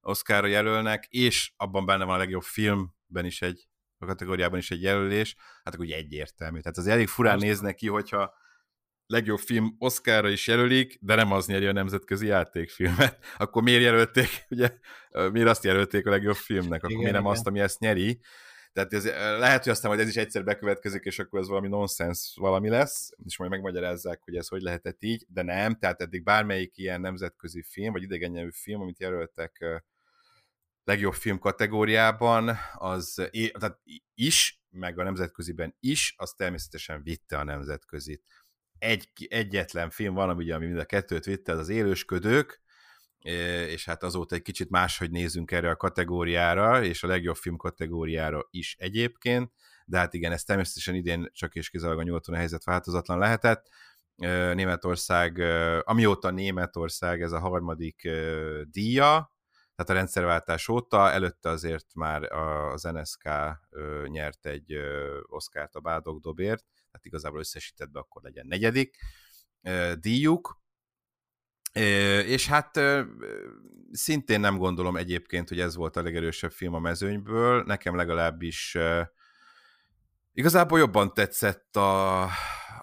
Oscarra 0.00 0.46
jelölnek, 0.46 1.06
és 1.10 1.52
abban 1.56 1.86
benne 1.86 2.04
van 2.04 2.14
a 2.14 2.18
legjobb 2.18 2.42
filmben 2.42 3.24
is 3.24 3.42
egy 3.42 3.68
a 3.98 4.06
kategóriában 4.06 4.58
is 4.58 4.70
egy 4.70 4.82
jelölés, 4.82 5.36
hát 5.64 5.74
akkor 5.74 5.86
ugye 5.86 5.96
egyértelmű. 5.96 6.60
Tehát 6.60 6.78
az 6.78 6.86
elég 6.86 7.08
furán 7.08 7.38
néz 7.38 7.60
neki, 7.60 7.88
hogyha 7.88 8.34
legjobb 9.06 9.38
film 9.38 9.76
Oscarra 9.78 10.28
is 10.28 10.46
jelölik, 10.46 10.98
de 11.00 11.14
nem 11.14 11.32
az 11.32 11.46
nyeri 11.46 11.66
a 11.66 11.72
nemzetközi 11.72 12.26
játékfilmet. 12.26 13.24
Akkor 13.36 13.62
miért 13.62 13.82
jelölték, 13.82 14.28
ugye, 14.50 14.78
miért 15.32 15.48
azt 15.48 15.64
jelölték 15.64 16.06
a 16.06 16.10
legjobb 16.10 16.36
filmnek, 16.36 16.78
akkor 16.78 16.90
igen, 16.90 17.02
miért 17.02 17.14
nem 17.14 17.22
igen. 17.22 17.34
azt, 17.34 17.46
ami 17.46 17.60
ezt 17.60 17.78
nyeri? 17.78 18.20
Tehát 18.72 18.92
ez, 18.92 19.04
lehet, 19.38 19.62
hogy 19.62 19.72
aztán 19.72 19.90
hogy 19.90 20.00
ez 20.00 20.08
is 20.08 20.16
egyszer 20.16 20.44
bekövetkezik, 20.44 21.04
és 21.04 21.18
akkor 21.18 21.40
ez 21.40 21.48
valami 21.48 21.68
nonsens 21.68 22.36
valami 22.40 22.68
lesz, 22.68 23.10
és 23.24 23.38
majd 23.38 23.50
megmagyarázzák, 23.50 24.22
hogy 24.22 24.36
ez 24.36 24.48
hogy 24.48 24.60
lehetett 24.60 25.02
így, 25.02 25.24
de 25.28 25.42
nem, 25.42 25.74
tehát 25.74 26.00
eddig 26.00 26.22
bármelyik 26.22 26.78
ilyen 26.78 27.00
nemzetközi 27.00 27.62
film, 27.62 27.92
vagy 27.92 28.02
idegen 28.02 28.50
film, 28.50 28.80
amit 28.80 29.00
jelöltek 29.00 29.82
legjobb 30.86 31.14
film 31.14 31.38
kategóriában, 31.38 32.56
az 32.74 33.28
tehát 33.58 33.80
is, 34.14 34.62
meg 34.70 34.98
a 34.98 35.02
nemzetköziben 35.02 35.76
is, 35.80 36.14
az 36.16 36.32
természetesen 36.32 37.02
vitte 37.02 37.38
a 37.38 37.44
nemzetközit. 37.44 38.22
Egy, 38.78 39.08
egyetlen 39.28 39.90
film 39.90 40.14
van, 40.14 40.28
ami, 40.28 40.50
ami 40.50 40.66
mind 40.66 40.78
a 40.78 40.84
kettőt 40.84 41.24
vitte, 41.24 41.52
az 41.52 41.58
az 41.58 41.68
élősködők, 41.68 42.62
és 43.68 43.84
hát 43.84 44.02
azóta 44.02 44.34
egy 44.34 44.42
kicsit 44.42 44.70
máshogy 44.70 45.10
nézünk 45.10 45.50
erre 45.50 45.70
a 45.70 45.76
kategóriára, 45.76 46.84
és 46.84 47.02
a 47.02 47.06
legjobb 47.06 47.36
film 47.36 47.56
kategóriára 47.56 48.46
is 48.50 48.76
egyébként, 48.78 49.52
de 49.84 49.98
hát 49.98 50.14
igen, 50.14 50.32
ez 50.32 50.42
természetesen 50.42 50.94
idén 50.94 51.30
csak 51.32 51.54
és 51.54 51.70
kizárólag 51.70 52.00
a 52.00 52.02
nyugaton 52.02 52.34
a 52.34 52.38
helyzet 52.38 52.64
változatlan 52.64 53.18
lehetett. 53.18 53.68
Németország, 54.54 55.38
amióta 55.84 56.30
Németország 56.30 57.22
ez 57.22 57.32
a 57.32 57.38
harmadik 57.38 58.08
díja, 58.70 59.35
tehát 59.76 59.90
a 59.90 59.94
rendszerváltás 59.94 60.68
óta, 60.68 61.10
előtte 61.10 61.48
azért 61.48 61.94
már 61.94 62.22
az 62.72 62.82
NSK 62.82 63.28
nyert 64.06 64.46
egy 64.46 64.76
Oscárt 65.22 65.74
a 65.74 65.80
Bádog 65.80 66.20
Dobért, 66.20 66.64
tehát 66.74 67.06
igazából 67.06 67.38
összesítettben 67.38 68.02
akkor 68.02 68.22
legyen 68.22 68.46
negyedik 68.46 68.96
díjuk, 70.00 70.60
és 72.26 72.46
hát 72.46 72.80
szintén 73.90 74.40
nem 74.40 74.58
gondolom 74.58 74.96
egyébként, 74.96 75.48
hogy 75.48 75.60
ez 75.60 75.74
volt 75.74 75.96
a 75.96 76.02
legerősebb 76.02 76.52
film 76.52 76.74
a 76.74 76.78
mezőnyből, 76.78 77.62
nekem 77.62 77.96
legalábbis 77.96 78.76
igazából 80.32 80.78
jobban 80.78 81.14
tetszett 81.14 81.76
a, 81.76 82.22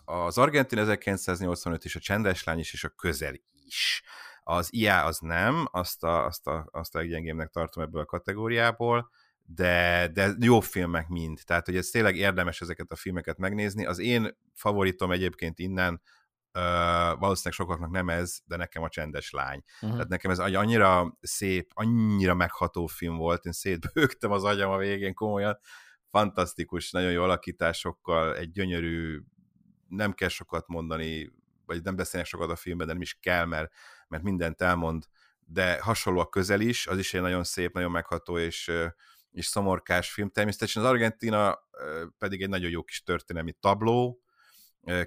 az 0.05 0.37
Argentin 0.37 0.77
1985 0.77 1.85
és 1.85 1.95
a 1.95 1.99
Csendes 1.99 2.43
Lány 2.43 2.59
is, 2.59 2.73
és 2.73 2.83
a 2.83 2.89
Közel 2.89 3.33
is. 3.65 4.03
Az 4.43 4.73
IA 4.73 5.03
az 5.03 5.19
nem, 5.19 5.67
azt 5.71 6.03
a, 6.03 6.25
azt 6.25 6.47
a, 6.47 6.67
azt 6.71 6.95
a 6.95 6.97
leggyengébbnek 6.99 7.49
tartom 7.49 7.83
ebből 7.83 8.01
a 8.01 8.05
kategóriából, 8.05 9.09
de, 9.45 10.07
de 10.13 10.33
jó 10.39 10.59
filmek 10.59 11.07
mind. 11.07 11.39
Tehát, 11.45 11.65
hogy 11.65 11.75
ez 11.75 11.87
tényleg 11.87 12.15
érdemes 12.15 12.61
ezeket 12.61 12.91
a 12.91 12.95
filmeket 12.95 13.37
megnézni. 13.37 13.85
Az 13.85 13.99
én 13.99 14.37
favoritom 14.53 15.11
egyébként 15.11 15.59
innen, 15.59 16.01
uh, 16.53 17.19
valószínűleg 17.19 17.53
sokaknak 17.53 17.89
nem 17.89 18.09
ez, 18.09 18.39
de 18.45 18.55
nekem 18.55 18.83
a 18.83 18.89
Csendes 18.89 19.31
Lány. 19.31 19.63
Uh-huh. 19.73 19.91
Tehát 19.91 20.07
nekem 20.07 20.31
ez 20.31 20.39
annyira 20.39 21.17
szép, 21.21 21.71
annyira 21.73 22.33
megható 22.33 22.85
film 22.85 23.17
volt, 23.17 23.45
én 23.45 23.51
szétbőgtem 23.51 24.31
az 24.31 24.43
agyam 24.43 24.71
a 24.71 24.77
végén 24.77 25.13
komolyan, 25.13 25.59
fantasztikus, 26.09 26.91
nagyon 26.91 27.11
jó 27.11 27.23
alakításokkal, 27.23 28.35
egy 28.35 28.51
gyönyörű, 28.51 29.21
nem 29.87 30.13
kell 30.13 30.29
sokat 30.29 30.67
mondani, 30.67 31.31
vagy 31.65 31.83
nem 31.83 31.95
beszélnek 31.95 32.29
sokat 32.29 32.49
a 32.49 32.55
filmben, 32.55 32.87
de 32.87 32.93
nem 32.93 33.01
is 33.01 33.17
kell, 33.21 33.45
mert 33.45 33.73
mert 34.13 34.25
mindent 34.25 34.61
elmond, 34.61 35.05
de 35.39 35.81
hasonló 35.81 36.19
a 36.19 36.29
közel 36.29 36.61
is, 36.61 36.87
az 36.87 36.97
is 36.97 37.13
egy 37.13 37.21
nagyon 37.21 37.43
szép, 37.43 37.73
nagyon 37.73 37.91
megható 37.91 38.37
és, 38.37 38.71
és 39.31 39.45
szomorkás 39.45 40.11
film. 40.11 40.29
Természetesen 40.29 40.83
az 40.83 40.89
Argentina 40.89 41.59
pedig 42.17 42.41
egy 42.41 42.49
nagyon 42.49 42.69
jó 42.69 42.83
kis 42.83 43.03
történelmi 43.03 43.51
tabló, 43.59 44.21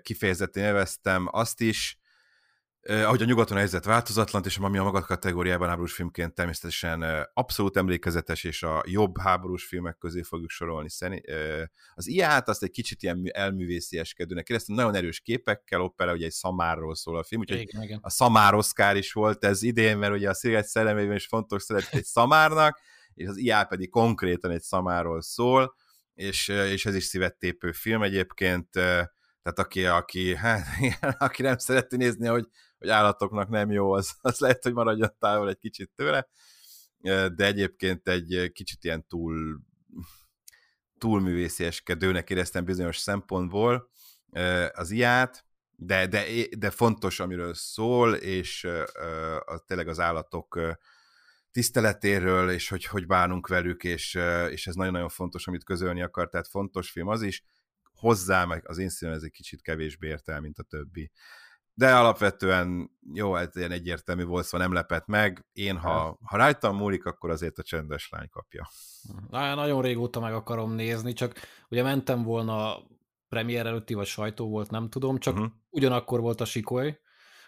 kifejezetten 0.02 0.62
élveztem 0.62 1.28
azt 1.30 1.60
is, 1.60 1.98
ahogy 2.88 3.22
a 3.22 3.24
nyugaton 3.24 3.56
a 3.56 3.58
helyzet 3.58 3.84
változatlan, 3.84 4.42
és 4.44 4.58
ami 4.58 4.78
a 4.78 4.82
maga 4.82 5.00
kategóriában 5.00 5.68
háborús 5.68 5.92
filmként 5.92 6.34
természetesen 6.34 7.28
abszolút 7.34 7.76
emlékezetes, 7.76 8.44
és 8.44 8.62
a 8.62 8.82
jobb 8.86 9.18
háborús 9.18 9.64
filmek 9.64 9.98
közé 9.98 10.22
fogjuk 10.22 10.50
sorolni. 10.50 10.88
Az 11.94 12.06
iát 12.06 12.48
azt 12.48 12.62
egy 12.62 12.70
kicsit 12.70 13.02
ilyen 13.02 13.30
elművészieskedőnek 13.32 14.48
éreztem, 14.48 14.74
nagyon 14.74 14.94
erős 14.94 15.20
képekkel, 15.20 15.80
opera, 15.80 16.12
ugye 16.12 16.24
egy 16.24 16.32
szamárról 16.32 16.94
szól 16.94 17.18
a 17.18 17.24
film, 17.24 17.40
úgyhogy 17.40 17.60
igen, 17.60 17.82
igen. 17.82 17.98
a 18.02 18.10
szamár 18.10 18.54
Oscar 18.54 18.96
is 18.96 19.12
volt 19.12 19.44
ez 19.44 19.62
idén, 19.62 19.98
mert 19.98 20.12
ugye 20.12 20.28
a 20.28 20.34
Sziget 20.34 20.66
szellemében 20.66 21.16
is 21.16 21.26
fontos 21.26 21.62
szerep 21.62 21.88
egy 21.90 22.04
szamárnak, 22.04 22.80
és 23.14 23.26
az 23.26 23.36
IA 23.36 23.64
pedig 23.64 23.90
konkrétan 23.90 24.50
egy 24.50 24.62
szamáról 24.62 25.22
szól, 25.22 25.74
és, 26.14 26.48
és 26.48 26.86
ez 26.86 26.94
is 26.94 27.04
szívettépő 27.04 27.72
film 27.72 28.02
egyébként, 28.02 28.68
tehát 28.70 29.58
aki, 29.58 29.86
aki, 29.86 30.36
hát, 30.36 30.66
aki 31.18 31.42
nem 31.42 31.58
szereti 31.58 31.96
nézni, 31.96 32.26
hogy, 32.26 32.48
hogy 32.78 32.88
állatoknak 32.88 33.48
nem 33.48 33.70
jó, 33.70 33.92
az, 33.92 34.14
az 34.20 34.38
lehet, 34.38 34.62
hogy 34.62 34.72
maradjon 34.72 35.10
távol 35.18 35.48
egy 35.48 35.58
kicsit 35.58 35.90
tőle, 35.94 36.28
de 37.34 37.44
egyébként 37.44 38.08
egy 38.08 38.50
kicsit 38.52 38.84
ilyen 38.84 39.06
túl 39.06 39.60
túlművészieskedőnek 40.98 42.30
éreztem 42.30 42.64
bizonyos 42.64 42.96
szempontból 42.96 43.90
az 44.72 44.90
iát, 44.90 45.46
de, 45.76 46.06
de, 46.06 46.24
de 46.58 46.70
fontos, 46.70 47.20
amiről 47.20 47.54
szól, 47.54 48.14
és 48.14 48.64
a, 49.44 49.64
tényleg 49.66 49.88
az 49.88 50.00
állatok 50.00 50.60
tiszteletéről, 51.50 52.50
és 52.50 52.68
hogy 52.68 52.84
hogy 52.84 53.06
bánunk 53.06 53.48
velük, 53.48 53.84
és, 53.84 54.18
és 54.50 54.66
ez 54.66 54.74
nagyon-nagyon 54.74 55.08
fontos, 55.08 55.46
amit 55.46 55.64
közölni 55.64 56.02
akar, 56.02 56.28
tehát 56.28 56.48
fontos 56.48 56.90
film 56.90 57.08
az 57.08 57.22
is, 57.22 57.44
hozzá 57.94 58.44
meg 58.44 58.68
az 58.68 58.78
ez 58.78 59.22
egy 59.22 59.30
kicsit 59.30 59.62
kevésbé 59.62 60.08
ért 60.08 60.28
el, 60.28 60.40
mint 60.40 60.58
a 60.58 60.62
többi. 60.62 61.10
De 61.78 61.96
alapvetően 61.96 62.90
jó, 63.12 63.36
ez 63.36 63.56
ilyen 63.56 63.70
egyértelmű 63.70 64.24
volt, 64.24 64.44
szóval 64.44 64.66
nem 64.66 64.76
lepett 64.76 65.06
meg. 65.06 65.46
Én, 65.52 65.76
ha, 65.76 66.18
ha 66.24 66.36
rajtam 66.36 66.76
múlik, 66.76 67.04
akkor 67.04 67.30
azért 67.30 67.58
a 67.58 67.62
csendes 67.62 68.08
lány 68.10 68.28
kapja. 68.28 68.68
Na, 69.30 69.54
nagyon 69.54 69.82
régóta 69.82 70.20
meg 70.20 70.34
akarom 70.34 70.72
nézni, 70.72 71.12
csak 71.12 71.40
ugye 71.68 71.82
mentem 71.82 72.22
volna 72.22 72.76
premier 73.28 73.66
előtti, 73.66 73.94
vagy 73.94 74.06
sajtó 74.06 74.48
volt, 74.48 74.70
nem 74.70 74.88
tudom, 74.88 75.18
csak 75.18 75.34
uh-huh. 75.34 75.50
ugyanakkor 75.70 76.20
volt 76.20 76.40
a 76.40 76.44
sikoly, 76.44 77.00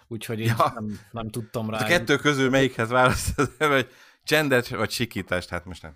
úgyhogy 0.06 0.40
én 0.40 0.54
ja. 0.58 0.72
nem, 0.74 0.98
nem 1.10 1.28
tudtam 1.28 1.70
rá. 1.70 1.78
A 1.78 1.84
kettő 1.84 2.16
közül 2.16 2.50
melyikhez 2.50 2.88
választod, 2.88 3.54
vagy 3.58 3.88
csendet, 4.22 4.68
vagy 4.68 4.90
sikítást, 4.90 5.48
hát 5.48 5.64
most 5.64 5.82
nem. 5.82 5.94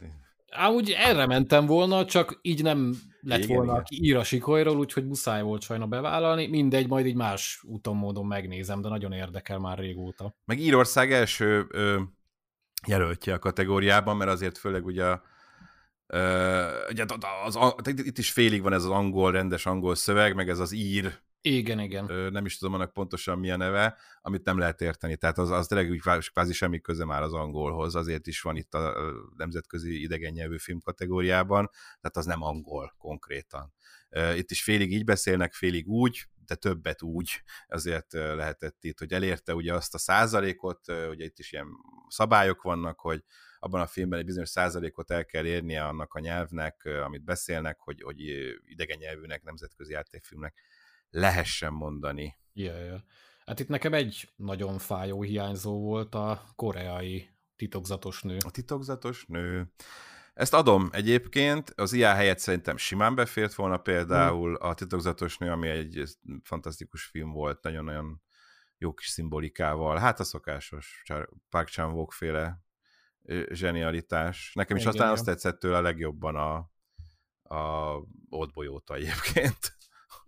Á, 0.54 0.68
úgy 0.68 0.90
erre 0.90 1.26
mentem 1.26 1.66
volna, 1.66 2.04
csak 2.04 2.38
így 2.42 2.62
nem 2.62 2.94
lett 3.20 3.42
igen, 3.42 3.56
volna, 3.56 3.70
igen. 3.70 3.82
aki 3.82 4.04
ír 4.04 4.16
a 4.16 4.24
sikolyról, 4.24 4.78
úgyhogy 4.78 5.06
muszáj 5.06 5.42
volt 5.42 5.62
sajna 5.62 5.86
bevállalni. 5.86 6.46
Mindegy, 6.46 6.88
majd 6.88 7.06
így 7.06 7.14
más 7.14 7.62
úton, 7.66 7.96
módon 7.96 8.26
megnézem, 8.26 8.80
de 8.80 8.88
nagyon 8.88 9.12
érdekel 9.12 9.58
már 9.58 9.78
régóta. 9.78 10.34
Meg 10.44 10.58
Írország 10.58 11.12
első 11.12 11.66
ö, 11.68 12.00
jelöltje 12.86 13.34
a 13.34 13.38
kategóriában, 13.38 14.16
mert 14.16 14.30
azért 14.30 14.58
főleg 14.58 14.84
ugye 14.84 15.04
a 15.04 15.22
ugye 16.90 17.04
az, 17.44 17.56
az, 17.56 17.86
itt 17.86 18.18
is 18.18 18.30
félig 18.30 18.62
van 18.62 18.72
ez 18.72 18.84
az 18.84 18.90
angol, 18.90 19.32
rendes 19.32 19.66
angol 19.66 19.94
szöveg, 19.94 20.34
meg 20.34 20.48
ez 20.48 20.58
az 20.58 20.72
ír 20.72 21.20
igen, 21.42 21.78
igen. 21.78 22.32
Nem 22.32 22.44
is 22.44 22.58
tudom 22.58 22.74
annak 22.74 22.92
pontosan 22.92 23.38
mi 23.38 23.50
a 23.50 23.56
neve, 23.56 23.98
amit 24.20 24.44
nem 24.44 24.58
lehet 24.58 24.80
érteni. 24.80 25.16
Tehát 25.16 25.38
az, 25.38 25.50
az 25.50 25.66
tényleg 25.66 25.90
úgy 25.90 26.00
kvázi 26.32 26.52
semmi 26.52 26.80
köze 26.80 27.04
már 27.04 27.22
az 27.22 27.32
angolhoz, 27.32 27.94
azért 27.94 28.26
is 28.26 28.40
van 28.40 28.56
itt 28.56 28.74
a 28.74 28.94
nemzetközi 29.36 30.02
idegen 30.02 30.32
nyelvű 30.32 30.58
film 30.58 30.80
kategóriában, 30.80 31.70
tehát 32.00 32.16
az 32.16 32.26
nem 32.26 32.42
angol 32.42 32.94
konkrétan. 32.98 33.72
Itt 34.36 34.50
is 34.50 34.62
félig 34.62 34.92
így 34.92 35.04
beszélnek, 35.04 35.52
félig 35.52 35.88
úgy, 35.88 36.26
de 36.46 36.54
többet 36.54 37.02
úgy, 37.02 37.42
azért 37.68 38.12
lehetett 38.12 38.84
itt, 38.84 38.98
hogy 38.98 39.12
elérte 39.12 39.54
ugye 39.54 39.74
azt 39.74 39.94
a 39.94 39.98
százalékot, 39.98 40.88
ugye 40.88 41.24
itt 41.24 41.38
is 41.38 41.52
ilyen 41.52 41.68
szabályok 42.08 42.62
vannak, 42.62 43.00
hogy 43.00 43.24
abban 43.58 43.80
a 43.80 43.86
filmben 43.86 44.18
egy 44.18 44.24
bizonyos 44.24 44.48
százalékot 44.48 45.10
el 45.10 45.24
kell 45.24 45.44
érnie 45.44 45.84
annak 45.84 46.14
a 46.14 46.20
nyelvnek, 46.20 46.84
amit 47.04 47.24
beszélnek, 47.24 47.78
hogy, 47.78 48.02
hogy 48.02 48.20
idegen 48.64 48.98
nyelvűnek, 48.98 49.42
nemzetközi 49.42 49.92
játékfilmnek 49.92 50.62
lehessen 51.12 51.72
mondani. 51.72 52.36
Ja, 52.52 52.76
ja. 52.76 53.04
Hát 53.44 53.60
itt 53.60 53.68
nekem 53.68 53.94
egy 53.94 54.32
nagyon 54.36 54.78
fájó 54.78 55.22
hiányzó 55.22 55.80
volt 55.80 56.14
a 56.14 56.42
koreai 56.56 57.28
titokzatos 57.56 58.22
nő. 58.22 58.36
A 58.44 58.50
titokzatos 58.50 59.24
nő. 59.26 59.72
Ezt 60.34 60.54
adom 60.54 60.88
egyébként, 60.92 61.72
az 61.76 61.92
IA 61.92 62.14
helyett 62.14 62.38
szerintem 62.38 62.76
simán 62.76 63.14
befért 63.14 63.54
volna 63.54 63.76
például 63.76 64.54
a 64.54 64.74
titokzatos 64.74 65.38
nő, 65.38 65.50
ami 65.50 65.68
egy 65.68 66.02
fantasztikus 66.42 67.04
film 67.04 67.30
volt, 67.30 67.62
nagyon-nagyon 67.62 68.22
jó 68.78 68.94
kis 68.94 69.08
szimbolikával. 69.08 69.98
Hát 69.98 70.20
a 70.20 70.24
szokásos 70.24 71.02
Park 71.48 71.68
chan 71.68 72.06
féle 72.08 72.62
zsenialitás. 73.48 74.52
Nekem 74.54 74.76
is 74.76 74.82
Igen, 74.82 74.94
aztán 74.94 75.10
azt 75.10 75.24
tetszett 75.24 75.58
tőle 75.58 75.76
a 75.76 75.80
legjobban 75.80 76.36
a, 76.36 76.70
a 77.56 77.94
Oldbolyóta 78.28 78.94
egyébként. 78.94 79.76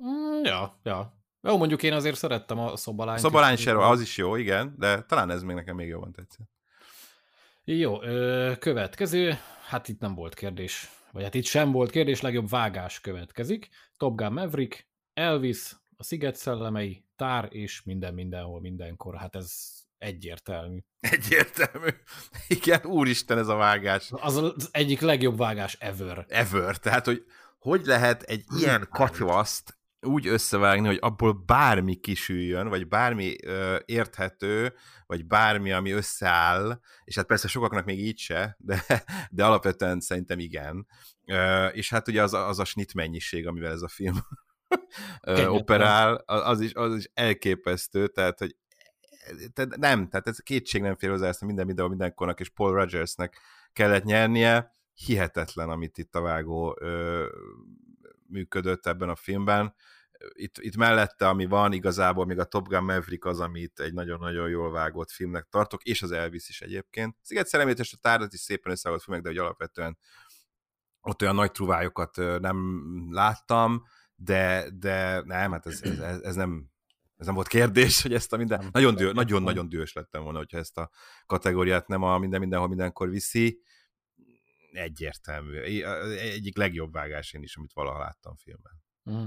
Mm, 0.07 0.45
ja, 0.45 0.81
ja. 0.83 1.23
Jó, 1.43 1.57
mondjuk 1.57 1.83
én 1.83 1.93
azért 1.93 2.17
szerettem 2.17 2.59
a 2.59 2.77
szobalányt. 2.77 3.19
A 3.19 3.21
szobalány 3.21 3.57
se, 3.57 3.87
az 3.87 4.01
is 4.01 4.17
jó, 4.17 4.37
igen, 4.37 4.75
de 4.79 5.03
talán 5.03 5.31
ez 5.31 5.43
még 5.43 5.57
nekem 5.57 5.77
még 5.77 5.89
jobban 5.89 6.13
tetszett. 6.13 6.49
Jó, 7.65 8.03
ö, 8.03 8.53
következő, 8.59 9.39
hát 9.67 9.89
itt 9.89 10.01
nem 10.01 10.15
volt 10.15 10.35
kérdés, 10.35 10.91
vagy 11.13 11.23
hát 11.23 11.35
itt 11.35 11.45
sem 11.45 11.73
volt 11.73 11.91
kérdés, 11.91 12.21
legjobb 12.21 12.49
vágás 12.49 13.01
következik. 13.01 13.69
Top 13.97 14.17
Gun 14.17 14.33
Maverick, 14.33 14.89
Elvis, 15.15 15.73
a 15.97 16.03
Sziget 16.03 16.37
szellemei, 16.37 17.05
Tár 17.17 17.49
és 17.51 17.83
minden 17.83 18.15
mindenhol 18.15 18.61
mindenkor. 18.61 19.17
Hát 19.17 19.37
ez 19.37 19.53
egyértelmű. 19.99 20.79
Egyértelmű. 21.15 21.89
Igen, 22.49 22.85
úristen 22.85 23.39
ez 23.39 23.49
a 23.49 23.55
vágás. 23.55 24.09
Az 24.11 24.37
az 24.37 24.69
egyik 24.73 25.01
legjobb 25.01 25.37
vágás 25.37 25.77
ever. 25.81 26.25
Ever. 26.29 26.77
Tehát, 26.77 27.05
hogy 27.05 27.25
hogy 27.59 27.85
lehet 27.85 28.23
egy 28.23 28.45
ilyen 28.59 28.89
katyvaszt 28.91 29.79
úgy 30.05 30.27
összevágni, 30.27 30.87
hogy 30.87 30.99
abból 31.01 31.33
bármi 31.33 31.95
kisüljön, 31.95 32.69
vagy 32.69 32.89
bármi 32.89 33.37
ö, 33.45 33.77
érthető, 33.85 34.75
vagy 35.07 35.27
bármi, 35.27 35.73
ami 35.73 35.91
összeáll, 35.91 36.81
és 37.05 37.17
hát 37.17 37.27
persze 37.27 37.49
sokaknak 37.49 37.85
még 37.85 38.01
így 38.01 38.19
se, 38.19 38.57
de, 38.59 38.85
de 39.31 39.45
alapvetően 39.45 40.01
szerintem 40.01 40.39
igen. 40.39 40.87
Ö, 41.27 41.67
és 41.67 41.91
hát 41.91 42.09
ugye 42.09 42.23
az, 42.23 42.33
az 42.33 42.59
a 42.59 42.65
snit 42.65 42.95
mennyiség, 42.95 43.47
amivel 43.47 43.73
ez 43.73 43.83
a 43.83 43.89
film 43.89 44.17
ö, 45.23 45.47
operál, 45.47 46.15
az 46.27 46.61
is, 46.61 46.75
az 46.75 46.97
is 46.97 47.11
elképesztő, 47.15 48.09
tehát, 48.09 48.39
hogy 48.39 48.57
tehát 49.53 49.77
nem, 49.77 50.09
tehát 50.09 50.27
ez 50.27 50.39
kétség 50.39 50.83
nem 50.83 50.97
fér 50.97 51.11
hozzá 51.11 51.29
ezt 51.29 51.45
minden 51.45 51.67
videó 51.67 51.89
mindenkornak, 51.89 52.41
és 52.41 52.49
Paul 52.49 52.73
Rogersnek 52.73 53.41
kellett 53.73 54.05
nyernie, 54.05 54.73
hihetetlen, 54.95 55.71
amit 55.71 55.99
itt 55.99 56.15
a 56.15 56.21
vágó 56.21 56.77
ö, 56.81 57.27
működött 58.27 58.87
ebben 58.87 59.09
a 59.09 59.17
filmben. 59.17 59.75
Itt, 60.33 60.59
itt 60.59 60.77
mellette, 60.77 61.29
ami 61.29 61.47
van, 61.47 61.73
igazából 61.73 62.27
még 62.27 62.39
a 62.39 62.45
Top 62.45 62.69
Gun 62.69 62.85
Maverick 62.85 63.25
az, 63.25 63.41
amit 63.41 63.81
egy 63.81 63.93
nagyon-nagyon 63.93 64.49
jól 64.49 64.71
vágott 64.71 65.11
filmnek 65.11 65.47
tartok, 65.51 65.83
és 65.83 66.03
az 66.03 66.11
Elvis 66.11 66.49
is 66.49 66.61
egyébként. 66.61 67.17
Sziget 67.23 67.47
Szeremét 67.47 67.79
és 67.79 67.93
a 67.93 67.97
tárdat 68.01 68.33
is 68.33 68.41
szépen 68.41 68.73
összevágott 68.73 69.05
filmek, 69.05 69.23
de 69.23 69.29
hogy 69.29 69.39
alapvetően 69.39 69.99
ott 71.01 71.23
olyan 71.23 71.35
nagy 71.35 71.53
truvályokat 71.53 72.17
nem 72.41 72.59
láttam, 73.11 73.83
de, 74.15 74.71
de 74.75 75.23
nem, 75.25 75.53
hát 75.53 75.67
ez, 75.67 75.83
ez, 75.83 76.21
ez, 76.21 76.35
nem, 76.35 76.71
ez 77.17 77.27
nem 77.27 77.35
volt 77.35 77.49
kérdés, 77.49 78.03
hogy 78.03 78.15
ezt 78.15 78.33
a 78.33 78.37
minden... 78.37 78.69
Nagyon-nagyon 78.73 79.69
dühös 79.69 79.93
lettem 79.93 80.23
volna, 80.23 80.39
hogyha 80.39 80.59
ezt 80.59 80.79
a 80.79 80.91
kategóriát 81.27 81.87
nem 81.87 82.03
a 82.03 82.19
minden 82.19 82.41
mindenhol 82.41 82.69
mindenkor 82.69 83.11
viszi 83.11 83.61
egyértelmű. 84.73 85.59
Egyik 86.17 86.57
legjobb 86.57 86.93
vágás 86.93 87.33
én 87.33 87.43
is, 87.43 87.57
amit 87.57 87.73
valaha 87.73 87.99
láttam 87.99 88.37
filmben. 88.37 88.83
Mm. 89.11 89.25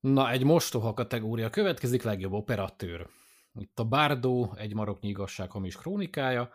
Na, 0.00 0.30
egy 0.30 0.44
mostoha 0.44 0.94
kategória 0.94 1.50
következik, 1.50 2.02
legjobb 2.02 2.32
operatőr. 2.32 3.06
Itt 3.54 3.78
a 3.78 3.84
Bárdó, 3.84 4.54
egy 4.56 4.74
maroknyi 4.74 5.08
igazság 5.08 5.50
hamis 5.50 5.76
krónikája, 5.76 6.50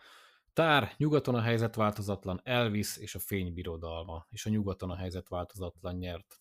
Tár, 0.54 0.94
nyugaton 0.98 1.36
a 1.36 1.42
helyzet 1.42 1.76
változatlan, 1.76 2.42
Elvis 2.44 2.98
és 2.98 3.16
a 3.16 3.20
fénybirodalma, 3.20 4.28
és 4.30 4.46
a 4.46 4.50
nyugaton 4.50 4.90
a 4.90 4.96
helyzet 4.96 5.28
változatlan 5.30 5.96
nyert. 5.96 6.40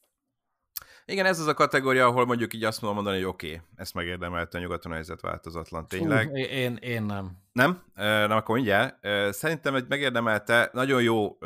Igen, 1.05 1.27
ez 1.27 1.41
az 1.41 1.47
a 1.47 1.55
kategória, 1.55 2.07
ahol 2.07 2.27
mondjuk 2.27 2.55
így 2.55 2.65
azt 2.65 2.81
mondom 2.81 3.03
mondani, 3.03 3.23
hogy 3.23 3.33
oké, 3.33 3.55
okay, 3.55 3.61
ezt 3.75 3.95
megérdemelte 3.95 4.59
a 4.59 4.61
nyugaton 4.61 4.93
a 4.93 4.95
helyzet 4.95 5.21
változatlan, 5.21 5.89
tényleg. 5.89 6.29
Hú, 6.29 6.37
én, 6.37 6.77
én 6.77 7.03
nem. 7.03 7.39
Nem? 7.53 7.85
Na, 7.95 8.37
akkor 8.37 8.55
mindjárt. 8.55 8.99
Szerintem 9.33 9.75
egy 9.75 9.89
megérdemelte, 9.89 10.71
nagyon 10.73 11.03
jó 11.03 11.39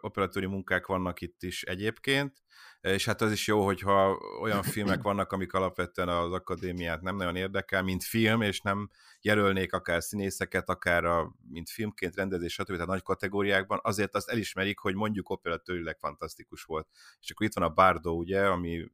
operatőri 0.00 0.46
munkák 0.46 0.86
vannak 0.86 1.20
itt 1.20 1.42
is 1.42 1.62
egyébként, 1.62 2.42
és 2.80 3.04
hát 3.04 3.20
az 3.20 3.32
is 3.32 3.46
jó, 3.46 3.64
hogyha 3.64 4.18
olyan 4.40 4.62
filmek 4.62 5.02
vannak, 5.02 5.32
amik 5.32 5.52
alapvetően 5.52 6.08
az 6.08 6.32
akadémiát 6.32 7.00
nem 7.00 7.16
nagyon 7.16 7.36
érdekel, 7.36 7.82
mint 7.82 8.04
film, 8.04 8.42
és 8.42 8.60
nem 8.60 8.90
jelölnék 9.20 9.72
akár 9.72 10.02
színészeket, 10.02 10.68
akár 10.68 11.04
a, 11.04 11.34
mint 11.48 11.70
filmként 11.70 12.16
rendezés, 12.16 12.52
stb. 12.52 12.72
Tehát 12.72 12.86
nagy 12.86 13.02
kategóriákban, 13.02 13.80
azért 13.82 14.14
azt 14.14 14.28
elismerik, 14.28 14.78
hogy 14.78 14.94
mondjuk 14.94 15.30
operatőrileg 15.30 15.98
fantasztikus 15.98 16.62
volt. 16.62 16.88
És 17.20 17.30
akkor 17.30 17.46
itt 17.46 17.54
van 17.54 17.64
a 17.64 17.74
Bardo, 17.74 18.10
ugye, 18.10 18.46
ami 18.46 18.90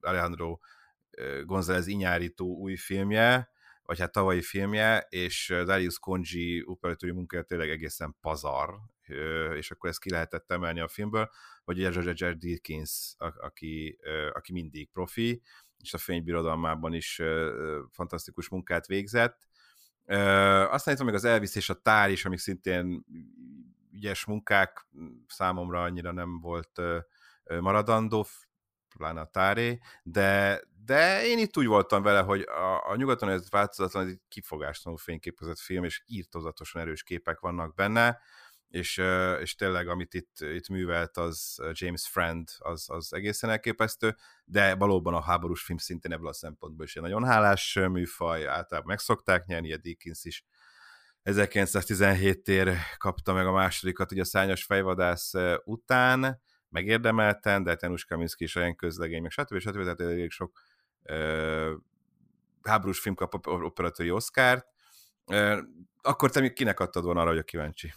Alejandro 0.00 0.58
González 1.44 1.86
Inyárító 1.86 2.56
új 2.56 2.76
filmje, 2.76 3.50
vagy 3.84 3.98
hát 3.98 4.12
tavalyi 4.12 4.42
filmje, 4.42 5.06
és 5.08 5.54
Darius 5.64 5.98
Konji 5.98 6.62
operatőri 6.66 7.12
munkája 7.12 7.42
tényleg 7.42 7.70
egészen 7.70 8.16
pazar, 8.20 8.74
és 9.56 9.70
akkor 9.70 9.90
ezt 9.90 10.00
ki 10.00 10.10
lehetett 10.10 10.50
emelni 10.50 10.80
a 10.80 10.88
filmből, 10.88 11.30
vagy 11.64 11.78
ugye 11.78 11.90
George 11.90 12.34
Dickens, 12.34 13.14
aki, 13.18 13.98
aki 14.32 14.52
mindig 14.52 14.90
profi, 14.90 15.42
és 15.78 15.94
a 15.94 15.98
fénybirodalmában 15.98 16.92
is 16.94 17.22
fantasztikus 17.90 18.48
munkát 18.48 18.86
végzett. 18.86 19.48
Aztán 20.70 20.94
itt 20.94 21.00
van 21.00 21.06
még 21.06 21.14
az 21.14 21.24
Elvis 21.24 21.54
és 21.54 21.70
a 21.70 21.80
Tár 21.80 22.10
is, 22.10 22.24
amik 22.24 22.38
szintén 22.38 23.04
ügyes 23.92 24.24
munkák 24.24 24.86
számomra 25.26 25.82
annyira 25.82 26.12
nem 26.12 26.40
volt 26.40 26.80
maradandó, 27.60 28.26
pláne 28.96 29.20
a 29.20 29.26
táré, 29.26 29.78
de, 30.02 30.62
de 30.84 31.26
én 31.26 31.38
itt 31.38 31.56
úgy 31.56 31.66
voltam 31.66 32.02
vele, 32.02 32.20
hogy 32.20 32.40
a, 32.40 32.90
a 32.90 32.96
nyugaton 32.96 33.28
ez 33.28 33.50
változatlan, 33.50 34.04
ez 34.04 34.10
egy 34.10 34.20
kifogástalanul 34.28 35.02
fényképezett 35.02 35.58
film, 35.58 35.84
és 35.84 36.02
írtozatosan 36.06 36.80
erős 36.80 37.02
képek 37.02 37.40
vannak 37.40 37.74
benne, 37.74 38.20
és, 38.72 39.02
és 39.40 39.54
tényleg, 39.54 39.88
amit 39.88 40.14
itt, 40.14 40.40
itt 40.40 40.68
művelt, 40.68 41.16
az 41.16 41.62
James 41.72 42.08
Friend, 42.08 42.48
az, 42.58 42.84
az 42.88 43.12
egészen 43.12 43.50
elképesztő, 43.50 44.16
de 44.44 44.74
valóban 44.74 45.14
a 45.14 45.22
háborús 45.22 45.62
film 45.62 45.78
szintén 45.78 46.12
ebből 46.12 46.28
a 46.28 46.32
szempontból 46.32 46.84
is 46.84 46.96
egy 46.96 47.02
nagyon 47.02 47.24
hálás 47.24 47.74
műfaj, 47.74 48.46
általában 48.46 48.88
megszokták 48.88 49.46
nyerni, 49.46 49.72
a 49.72 49.76
Dickens 49.76 50.24
is 50.24 50.44
1917-tér 51.24 52.76
kapta 52.98 53.32
meg 53.32 53.46
a 53.46 53.52
másodikat, 53.52 54.12
ugye 54.12 54.20
a 54.20 54.24
szányos 54.24 54.64
fejvadász 54.64 55.32
után, 55.64 56.40
megérdemelten, 56.68 57.62
de 57.62 57.76
Janusz 57.80 58.02
Kaminski 58.02 58.44
is 58.44 58.54
olyan 58.54 58.76
közlegény, 58.76 59.22
meg 59.22 59.30
stb. 59.30 59.58
stb. 59.58 59.82
Tehát 59.82 60.00
elég 60.00 60.30
sok 60.30 60.60
uh, 61.02 61.70
háborús 62.62 63.00
film 63.00 63.14
kap 63.14 63.46
operatőri 63.46 64.10
Oscárt. 64.10 64.66
Uh, 65.26 65.58
akkor 66.02 66.30
te 66.30 66.52
kinek 66.52 66.80
adtad 66.80 67.04
volna 67.04 67.20
arra, 67.20 67.30
hogy 67.30 67.38
a 67.38 67.42
kíváncsi? 67.42 67.92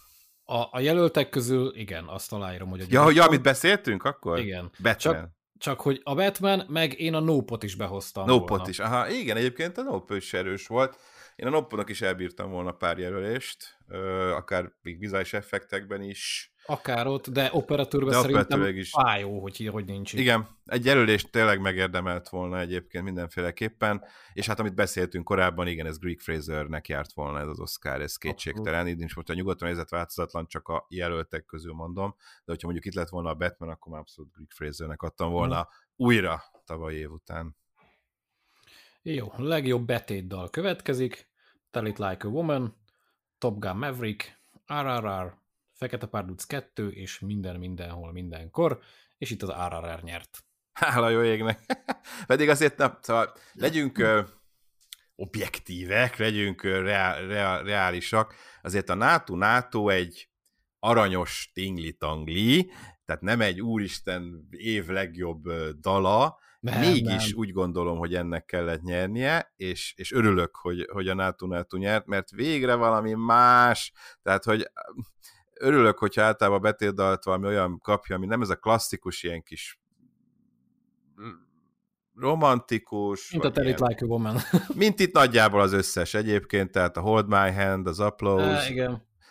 A, 0.48 0.68
a 0.70 0.80
jelöltek 0.80 1.28
közül, 1.28 1.72
igen, 1.76 2.04
azt 2.04 2.32
aláírom, 2.32 2.68
hogy... 2.68 2.84
Ja, 2.88 3.02
hogy 3.02 3.18
amit 3.18 3.42
beszéltünk 3.42 4.04
akkor? 4.04 4.38
Igen. 4.38 4.70
Batman. 4.82 5.14
Csak, 5.14 5.30
csak 5.58 5.80
hogy 5.80 6.00
a 6.04 6.14
Batman, 6.14 6.64
meg 6.68 7.00
én 7.00 7.14
a 7.14 7.20
Nopot 7.20 7.62
is 7.62 7.74
behoztam 7.74 8.26
Nopot 8.26 8.48
volna. 8.48 8.68
is, 8.68 8.78
aha, 8.78 9.08
igen, 9.08 9.36
egyébként 9.36 9.78
a 9.78 9.82
Nope 9.82 10.16
is 10.16 10.32
erős 10.32 10.66
volt. 10.66 10.98
Én 11.36 11.46
a 11.46 11.50
Nopponak 11.50 11.88
is 11.88 12.00
elbírtam 12.02 12.50
volna 12.50 12.72
pár 12.72 12.98
jelölést, 12.98 13.78
akár 14.34 14.72
még 14.82 14.98
vizuális 14.98 15.32
effektekben 15.32 16.02
is. 16.02 16.52
Akár 16.66 17.06
ott, 17.06 17.28
de 17.28 17.48
operatőrben 17.52 18.10
de 18.10 18.20
szerintem 18.20 18.76
is. 18.76 18.90
fájó, 18.90 19.40
hogy, 19.40 19.68
hogy 19.72 19.84
nincs 19.84 20.12
itt. 20.12 20.18
Igen, 20.18 20.48
egy 20.64 20.84
jelölést 20.84 21.30
tényleg 21.30 21.60
megérdemelt 21.60 22.28
volna 22.28 22.58
egyébként 22.58 23.04
mindenféleképpen, 23.04 24.04
és 24.32 24.46
hát 24.46 24.60
amit 24.60 24.74
beszéltünk 24.74 25.24
korábban, 25.24 25.66
igen, 25.66 25.86
ez 25.86 25.98
Greek 25.98 26.20
Frasernek 26.20 26.88
járt 26.88 27.12
volna 27.12 27.40
ez 27.40 27.46
az 27.46 27.60
Oscar, 27.60 28.00
ez 28.00 28.16
kétségtelen, 28.16 28.88
így 28.88 29.14
most 29.14 29.28
a 29.28 29.34
nyugaton 29.34 29.68
helyzet 29.68 29.90
változatlan, 29.90 30.46
csak 30.46 30.68
a 30.68 30.86
jelöltek 30.88 31.44
közül 31.44 31.72
mondom, 31.72 32.14
de 32.18 32.52
hogyha 32.52 32.66
mondjuk 32.66 32.86
itt 32.86 33.00
lett 33.00 33.08
volna 33.08 33.30
a 33.30 33.34
Batman, 33.34 33.68
akkor 33.68 33.92
már 33.92 34.00
abszolút 34.00 34.32
Greek 34.32 34.50
Frasernek 34.50 35.02
adtam 35.02 35.30
volna 35.30 35.56
hmm. 35.56 36.06
újra 36.06 36.42
tavaly 36.64 36.94
év 36.94 37.10
után. 37.10 37.56
Jó, 39.02 39.32
legjobb 39.36 39.86
betétdal 39.86 40.50
következik, 40.50 41.28
Tell 41.70 41.86
It 41.86 41.98
Like 41.98 42.26
a 42.26 42.30
Woman, 42.30 42.76
Top 43.38 43.58
Gun 43.58 43.76
Maverick, 43.76 44.40
RRR, 44.72 45.34
Fekete 45.76 46.06
Párduc 46.06 46.44
2, 46.44 46.90
és 46.90 47.18
minden 47.18 47.58
mindenhol 47.58 48.12
mindenkor, 48.12 48.80
és 49.18 49.30
itt 49.30 49.42
az 49.42 49.48
RRR 49.48 50.02
nyert. 50.02 50.44
Hála 50.72 51.08
jó 51.08 51.22
égnek! 51.22 51.60
Pedig 52.26 52.48
azért, 52.48 52.76
na, 52.76 52.98
szóval 53.00 53.32
legyünk 53.52 53.98
ö, 53.98 54.22
objektívek, 55.14 56.16
legyünk 56.16 56.62
ö, 56.62 56.80
reál, 56.82 57.26
reál, 57.26 57.62
reálisak. 57.62 58.34
Azért 58.62 58.88
a 58.88 58.94
NATO, 58.94 59.36
NATO 59.36 59.88
egy 59.88 60.30
aranyos 60.78 61.50
tingli-tangli, 61.54 62.70
tehát 63.04 63.22
nem 63.22 63.40
egy 63.40 63.60
úristen 63.60 64.48
év 64.50 64.86
legjobb 64.86 65.52
dala, 65.80 66.38
nem, 66.60 66.80
Mégis 66.80 67.28
nem. 67.28 67.38
úgy 67.38 67.52
gondolom, 67.52 67.98
hogy 67.98 68.14
ennek 68.14 68.44
kellett 68.44 68.82
nyernie, 68.82 69.52
és, 69.56 69.94
és 69.96 70.12
örülök, 70.12 70.56
hogy, 70.56 70.88
hogy 70.92 71.08
a 71.08 71.14
NATO 71.14 71.46
NATO 71.46 71.76
nyert, 71.76 72.06
mert 72.06 72.30
végre 72.30 72.74
valami 72.74 73.12
más, 73.12 73.92
tehát 74.22 74.44
hogy 74.44 74.70
örülök, 75.60 75.98
hogyha 75.98 76.22
általában 76.22 76.60
betétdalt 76.60 77.24
valami 77.24 77.46
olyan 77.46 77.80
kapja, 77.80 78.16
ami 78.16 78.26
nem 78.26 78.42
ez 78.42 78.50
a 78.50 78.56
klasszikus 78.56 79.22
ilyen 79.22 79.42
kis 79.42 79.80
romantikus. 82.14 83.30
Mint 83.30 83.44
a 83.44 83.50
Tell 83.50 83.66
It 83.66 83.80
Like 83.80 84.04
a 84.04 84.08
Woman. 84.08 84.36
mint 84.74 85.00
itt 85.00 85.12
nagyjából 85.12 85.60
az 85.60 85.72
összes 85.72 86.14
egyébként, 86.14 86.70
tehát 86.70 86.96
a 86.96 87.00
Hold 87.00 87.28
My 87.28 87.52
Hand, 87.52 87.86
az 87.86 88.00
Applause, 88.00 88.66
e, 88.66 88.70
igen. 88.70 88.90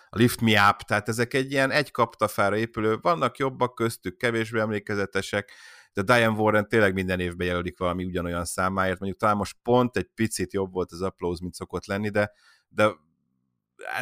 a 0.09 0.17
Lift 0.17 0.41
Me 0.41 0.69
Up, 0.69 0.81
tehát 0.81 1.09
ezek 1.09 1.33
egy 1.33 1.51
ilyen 1.51 1.71
egy 1.71 1.91
kaptafára 1.91 2.57
épülő, 2.57 2.97
vannak 3.01 3.37
jobbak 3.37 3.75
köztük, 3.75 4.17
kevésbé 4.17 4.59
emlékezetesek, 4.59 5.51
de 5.93 6.01
Diane 6.01 6.37
Warren 6.37 6.67
tényleg 6.67 6.93
minden 6.93 7.19
évben 7.19 7.47
jelölik 7.47 7.77
valami 7.77 8.03
ugyanolyan 8.05 8.45
számáért, 8.45 8.99
mondjuk 8.99 9.21
talán 9.21 9.37
most 9.37 9.57
pont 9.63 9.97
egy 9.97 10.09
picit 10.15 10.53
jobb 10.53 10.73
volt 10.73 10.91
az 10.91 11.01
Applause, 11.01 11.39
mint 11.41 11.53
szokott 11.53 11.85
lenni, 11.85 12.09
de, 12.09 12.31
de 12.67 12.91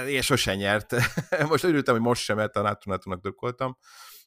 én 0.08 0.22
sosem 0.22 0.56
nyert. 0.56 0.96
most 1.50 1.64
örültem, 1.64 1.94
hogy 1.94 2.04
most 2.04 2.24
sem, 2.24 2.36
mert 2.36 2.56
a 2.56 2.62
Nátunátunak 2.62 3.22
dökkoltam. 3.22 3.78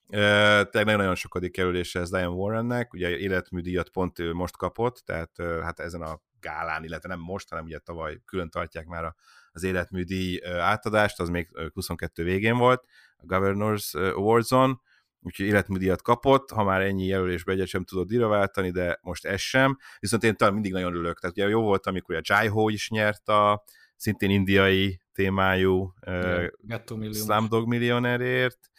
Tehát 0.08 0.72
nagyon-nagyon 0.72 1.14
sokadik 1.14 1.56
jelölése 1.56 2.00
ez 2.00 2.10
Diane 2.10 2.26
Warrennek, 2.26 2.92
ugye 2.92 3.18
életműdíjat 3.18 3.88
pont 3.88 4.18
ő 4.18 4.32
most 4.32 4.56
kapott, 4.56 5.02
tehát 5.04 5.30
hát 5.62 5.80
ezen 5.80 6.02
a 6.02 6.20
gálán, 6.40 6.84
illetve 6.84 7.08
nem 7.08 7.20
most, 7.20 7.48
hanem 7.48 7.64
ugye 7.64 7.78
tavaly 7.78 8.20
külön 8.24 8.50
tartják 8.50 8.86
már 8.86 9.14
az 9.52 9.62
életműdíj 9.62 10.40
átadást, 10.58 11.20
az 11.20 11.28
még 11.28 11.48
22 11.74 12.24
végén 12.24 12.56
volt, 12.56 12.84
a 13.16 13.26
Governors 13.26 13.94
Awards-on, 13.94 14.80
úgyhogy 15.20 15.46
életműdíjat 15.46 16.02
kapott, 16.02 16.50
ha 16.50 16.64
már 16.64 16.80
ennyi 16.80 17.06
jelölésbe 17.06 17.52
egyet 17.52 17.66
sem 17.66 17.84
tudott 17.84 18.06
díjra 18.06 18.28
váltani, 18.28 18.70
de 18.70 18.98
most 19.02 19.26
ez 19.26 19.40
sem, 19.40 19.78
viszont 19.98 20.22
én 20.22 20.36
talán 20.36 20.52
mindig 20.52 20.72
nagyon 20.72 20.92
örülök, 20.92 21.20
tehát 21.20 21.36
ugye 21.36 21.48
jó 21.48 21.62
volt, 21.62 21.86
amikor 21.86 22.14
a 22.14 22.20
Jai 22.22 22.46
Ho 22.46 22.68
is 22.68 22.90
nyert 22.90 23.28
a 23.28 23.64
szintén 23.96 24.30
indiai 24.30 25.00
témájú 25.16 25.94
uh, 26.06 27.12
Slumdog 27.12 27.66
millionerért, 27.66 28.70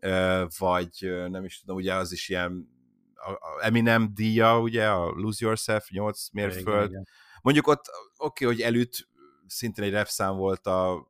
uh, 0.00 0.42
vagy 0.58 0.90
nem 1.28 1.44
is 1.44 1.60
tudom, 1.60 1.76
ugye 1.76 1.94
az 1.94 2.12
is 2.12 2.28
ilyen 2.28 2.72
a 3.14 3.64
Eminem 3.64 4.14
díja, 4.14 4.60
ugye, 4.60 4.88
a 4.90 5.10
Lose 5.10 5.44
Yourself, 5.44 5.88
8 5.88 6.30
mérföld. 6.32 6.90
Igen. 6.90 7.06
Mondjuk 7.42 7.66
ott 7.66 7.84
oké, 8.16 8.44
okay, 8.44 8.56
hogy 8.56 8.64
előtt 8.64 9.08
szintén 9.46 9.84
egy 9.84 9.92
rap 9.92 10.06
szám 10.06 10.36
volt 10.36 10.66
a 10.66 11.08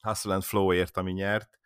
Hustle 0.00 0.34
and 0.34 0.42
Flow-ért, 0.42 0.96
ami 0.96 1.12
nyert, 1.12 1.58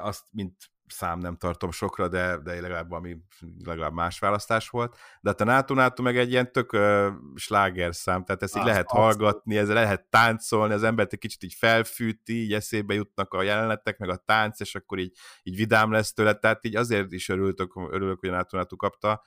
azt 0.00 0.24
mint 0.30 0.69
szám 0.90 1.18
nem 1.18 1.36
tartom 1.36 1.70
sokra, 1.70 2.08
de, 2.08 2.36
de 2.36 2.60
legalább 2.60 2.88
valami, 2.88 3.16
legalább 3.64 3.92
más 3.92 4.18
választás 4.18 4.68
volt. 4.68 4.96
De 5.20 5.28
hát 5.30 5.40
a 5.40 5.44
NATO 5.44 5.74
NATO 5.74 6.02
meg 6.02 6.18
egy 6.18 6.30
ilyen 6.30 6.52
tök 6.52 6.72
uh, 6.72 7.06
sláger 7.34 7.94
szám, 7.94 8.24
tehát 8.24 8.42
ezt 8.42 8.56
így 8.56 8.64
lehet 8.64 8.86
azt. 8.86 8.96
hallgatni, 8.96 9.56
ezzel 9.56 9.74
lehet 9.74 10.04
táncolni, 10.10 10.74
az 10.74 10.82
embert 10.82 11.12
egy 11.12 11.18
kicsit 11.18 11.42
így 11.42 11.54
felfűti, 11.54 12.42
így 12.42 12.52
eszébe 12.52 12.94
jutnak 12.94 13.34
a 13.34 13.42
jelenetek, 13.42 13.98
meg 13.98 14.08
a 14.08 14.16
tánc, 14.16 14.60
és 14.60 14.74
akkor 14.74 14.98
így, 14.98 15.16
így 15.42 15.56
vidám 15.56 15.92
lesz 15.92 16.12
tőle, 16.12 16.34
tehát 16.34 16.64
így 16.64 16.76
azért 16.76 17.12
is 17.12 17.28
örültök, 17.28 17.72
örülök, 17.90 18.20
hogy 18.20 18.28
a 18.28 18.32
NATO 18.32 18.56
NATO 18.56 18.76
kapta, 18.76 19.22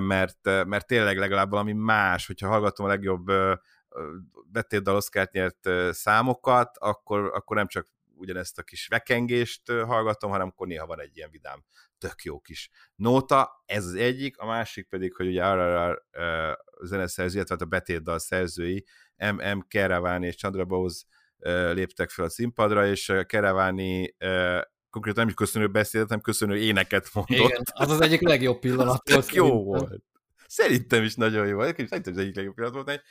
mert, 0.00 0.38
mert 0.42 0.86
tényleg 0.86 1.18
legalább 1.18 1.50
valami 1.50 1.72
más, 1.72 2.26
hogyha 2.26 2.48
hallgatom 2.48 2.86
a 2.86 2.88
legjobb 2.88 3.30
betétdal 4.46 4.96
Oszkárt 4.96 5.32
nyert 5.32 5.68
számokat, 5.90 6.78
akkor, 6.78 7.30
akkor 7.34 7.56
nem 7.56 7.66
csak 7.66 7.86
ugyanezt 8.16 8.58
a 8.58 8.62
kis 8.62 8.86
vekengést 8.86 9.70
hallgatom, 9.70 10.30
hanem 10.30 10.46
akkor 10.46 10.66
néha 10.66 10.86
van 10.86 11.00
egy 11.00 11.16
ilyen 11.16 11.30
vidám, 11.30 11.64
tök 11.98 12.22
jó 12.22 12.40
kis 12.40 12.70
nóta, 12.94 13.62
ez 13.66 13.84
az 13.84 13.94
egyik, 13.94 14.38
a 14.38 14.46
másik 14.46 14.88
pedig, 14.88 15.14
hogy 15.14 15.26
ugye 15.26 15.52
RRR 15.52 16.02
uh, 16.18 16.52
zeneszerző, 16.82 17.36
illetve 17.36 17.56
a 17.58 17.64
betétdal 17.64 18.18
szerzői, 18.18 18.84
M.M. 19.16 19.58
Keravani 19.68 20.26
és 20.26 20.36
Chandra 20.36 20.64
Bose 20.64 21.04
uh, 21.38 21.72
léptek 21.72 22.10
fel 22.10 22.24
a 22.24 22.28
színpadra, 22.28 22.86
és 22.86 23.12
Keravani 23.26 24.14
uh, 24.20 24.60
konkrétan 24.90 25.20
nem 25.20 25.28
is 25.28 25.34
köszönő 25.34 25.68
beszédet, 25.68 26.06
hanem 26.06 26.22
köszönő 26.22 26.56
éneket 26.56 27.08
mondott. 27.12 27.48
Igen, 27.48 27.62
az 27.72 27.90
az 27.90 28.00
egyik 28.00 28.20
legjobb 28.20 28.58
pillanat 28.66 29.10
volt. 29.10 29.34
jó 29.34 29.64
volt. 29.64 30.02
Szerintem 30.46 31.02
is 31.02 31.14
nagyon 31.14 31.46
jó 31.46 31.54
volt. 31.54 31.76
Szerintem 31.76 32.12
az 32.12 32.18
egyik 32.18 32.34
legjobb 32.34 32.54
pillanat 32.54 32.84
volt 32.84 33.02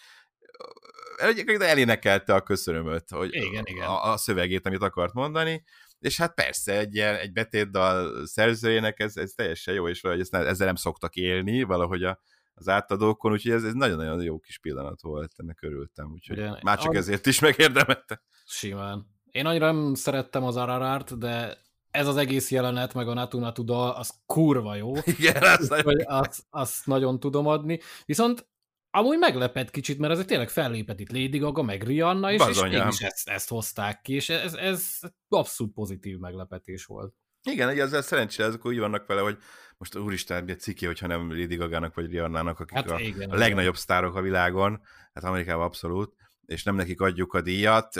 egyébként 1.17 1.61
elénekelte 1.61 2.33
a 2.33 2.41
köszönömöt, 2.41 3.09
hogy 3.09 3.35
igen, 3.35 3.63
igen. 3.65 3.87
A, 3.87 4.11
a 4.11 4.17
szövegét, 4.17 4.65
amit 4.65 4.81
akart 4.81 5.13
mondani, 5.13 5.63
és 5.99 6.17
hát 6.17 6.33
persze 6.33 6.77
egy, 6.77 6.95
ilyen, 6.95 7.15
egy 7.15 7.33
betétdal 7.33 8.25
szerzőjének 8.25 8.99
ez, 8.99 9.17
ez 9.17 9.31
teljesen 9.31 9.73
jó, 9.73 9.87
és 9.87 10.01
valahogy 10.01 10.23
ezt, 10.23 10.33
ezzel 10.33 10.65
nem 10.65 10.75
szoktak 10.75 11.15
élni 11.15 11.63
valahogy 11.63 12.03
a, 12.03 12.19
az 12.53 12.67
átadókon, 12.67 13.31
úgyhogy 13.31 13.51
ez, 13.51 13.63
ez 13.63 13.73
nagyon-nagyon 13.73 14.23
jó 14.23 14.39
kis 14.39 14.59
pillanat 14.59 15.01
volt, 15.01 15.31
ennek 15.37 15.61
örültem, 15.61 16.11
úgyhogy 16.11 16.37
Ugyan, 16.37 16.59
már 16.63 16.79
csak 16.79 16.91
az... 16.91 16.97
ezért 16.97 17.25
is 17.25 17.39
megérdemelte. 17.39 18.21
Simán. 18.45 19.05
Én 19.31 19.45
annyira 19.45 19.71
nem 19.71 19.93
szerettem 19.93 20.43
az 20.43 20.55
Ararárt, 20.55 21.17
de 21.17 21.57
ez 21.91 22.07
az 22.07 22.17
egész 22.17 22.51
jelenet, 22.51 22.93
meg 22.93 23.07
a 23.07 23.13
Natu 23.13 23.39
Natu 23.39 23.63
dal, 23.63 23.91
az 23.91 24.13
kurva 24.25 24.75
jó. 24.75 24.91
Igen, 25.17 25.43
azt, 25.43 25.71
azt, 26.03 26.43
azt 26.49 26.85
nagyon 26.85 27.19
tudom 27.19 27.47
adni. 27.47 27.79
Viszont 28.05 28.47
Amúgy 28.95 29.17
meglepett 29.17 29.71
kicsit, 29.71 29.97
mert 29.97 30.13
ezek 30.13 30.25
tényleg 30.25 30.49
fellépett 30.49 30.99
itt 30.99 31.11
Lady 31.11 31.37
Gaga, 31.37 31.61
meg 31.61 31.83
Rihanna, 31.83 32.31
és, 32.31 32.41
és 32.49 32.61
mégis 32.61 32.99
ezt, 32.99 33.29
ezt 33.29 33.49
hozták 33.49 34.01
ki, 34.01 34.13
és 34.13 34.29
ez, 34.29 34.53
ez 34.53 34.99
abszolút 35.29 35.73
pozitív 35.73 36.17
meglepetés 36.17 36.85
volt. 36.85 37.13
Igen, 37.43 37.69
egy 37.69 37.79
ezzel 37.79 38.01
szerencsére 38.01 38.47
ezek 38.47 38.65
úgy 38.65 38.79
vannak 38.79 39.05
vele, 39.05 39.21
hogy 39.21 39.37
most 39.77 39.95
úristen, 39.97 40.49
egy 40.49 40.59
ciki, 40.59 40.85
hogyha 40.85 41.07
nem 41.07 41.29
Lady 41.29 41.55
Gaga-nak 41.55 41.95
vagy 41.95 42.09
Rihanna-nak, 42.09 42.59
akik 42.59 42.75
hát 42.75 42.89
a, 42.89 42.99
igen, 42.99 43.29
a 43.29 43.35
legnagyobb 43.35 43.75
sztárok 43.75 44.15
a 44.15 44.21
világon, 44.21 44.81
hát 45.13 45.23
Amerikában 45.23 45.65
abszolút, 45.65 46.15
és 46.45 46.63
nem 46.63 46.75
nekik 46.75 47.01
adjuk 47.01 47.33
a 47.33 47.41
díjat. 47.41 47.97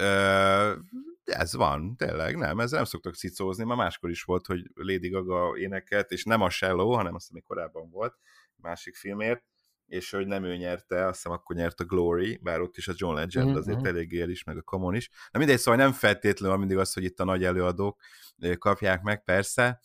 ez 1.24 1.54
van, 1.54 1.96
tényleg, 1.96 2.38
nem, 2.38 2.60
ezzel 2.60 2.78
nem 2.78 2.88
szoktak 2.88 3.16
cicózni, 3.16 3.64
ma 3.64 3.76
máskor 3.76 4.10
is 4.10 4.24
volt, 4.24 4.46
hogy 4.46 4.72
Lady 4.74 5.10
Gaga 5.10 5.58
énekelt, 5.58 6.12
és 6.12 6.24
nem 6.24 6.42
a 6.42 6.50
Shallow, 6.50 6.90
hanem 6.90 7.16
azt 7.16 7.28
hiszem, 7.28 7.44
korábban 7.48 7.90
volt, 7.90 8.18
másik 8.56 8.96
filmért, 8.96 9.44
és 9.94 10.10
hogy 10.10 10.28
nem 10.28 10.44
ő 10.44 10.56
nyerte, 10.56 11.06
azt 11.06 11.16
hiszem 11.16 11.32
akkor 11.32 11.56
nyert 11.56 11.80
a 11.80 11.86
Glory, 11.86 12.40
bár 12.42 12.62
ott 12.62 12.78
is 12.78 12.88
a 12.88 12.94
John 12.96 13.16
Legend 13.16 13.48
mm-hmm. 13.48 13.58
azért 13.58 13.86
eléggé 13.86 14.22
el 14.22 14.30
is, 14.30 14.44
meg 14.44 14.58
a 14.58 14.62
Common 14.62 14.96
is. 14.96 15.10
Na 15.32 15.40
mindegy, 15.40 15.58
szóval 15.58 15.80
nem 15.80 15.92
feltétlenül 15.92 16.58
mindig 16.58 16.78
az, 16.78 16.94
hogy 16.94 17.04
itt 17.04 17.20
a 17.20 17.24
nagy 17.24 17.44
előadók 17.44 18.02
kapják 18.58 19.02
meg, 19.02 19.24
persze. 19.24 19.80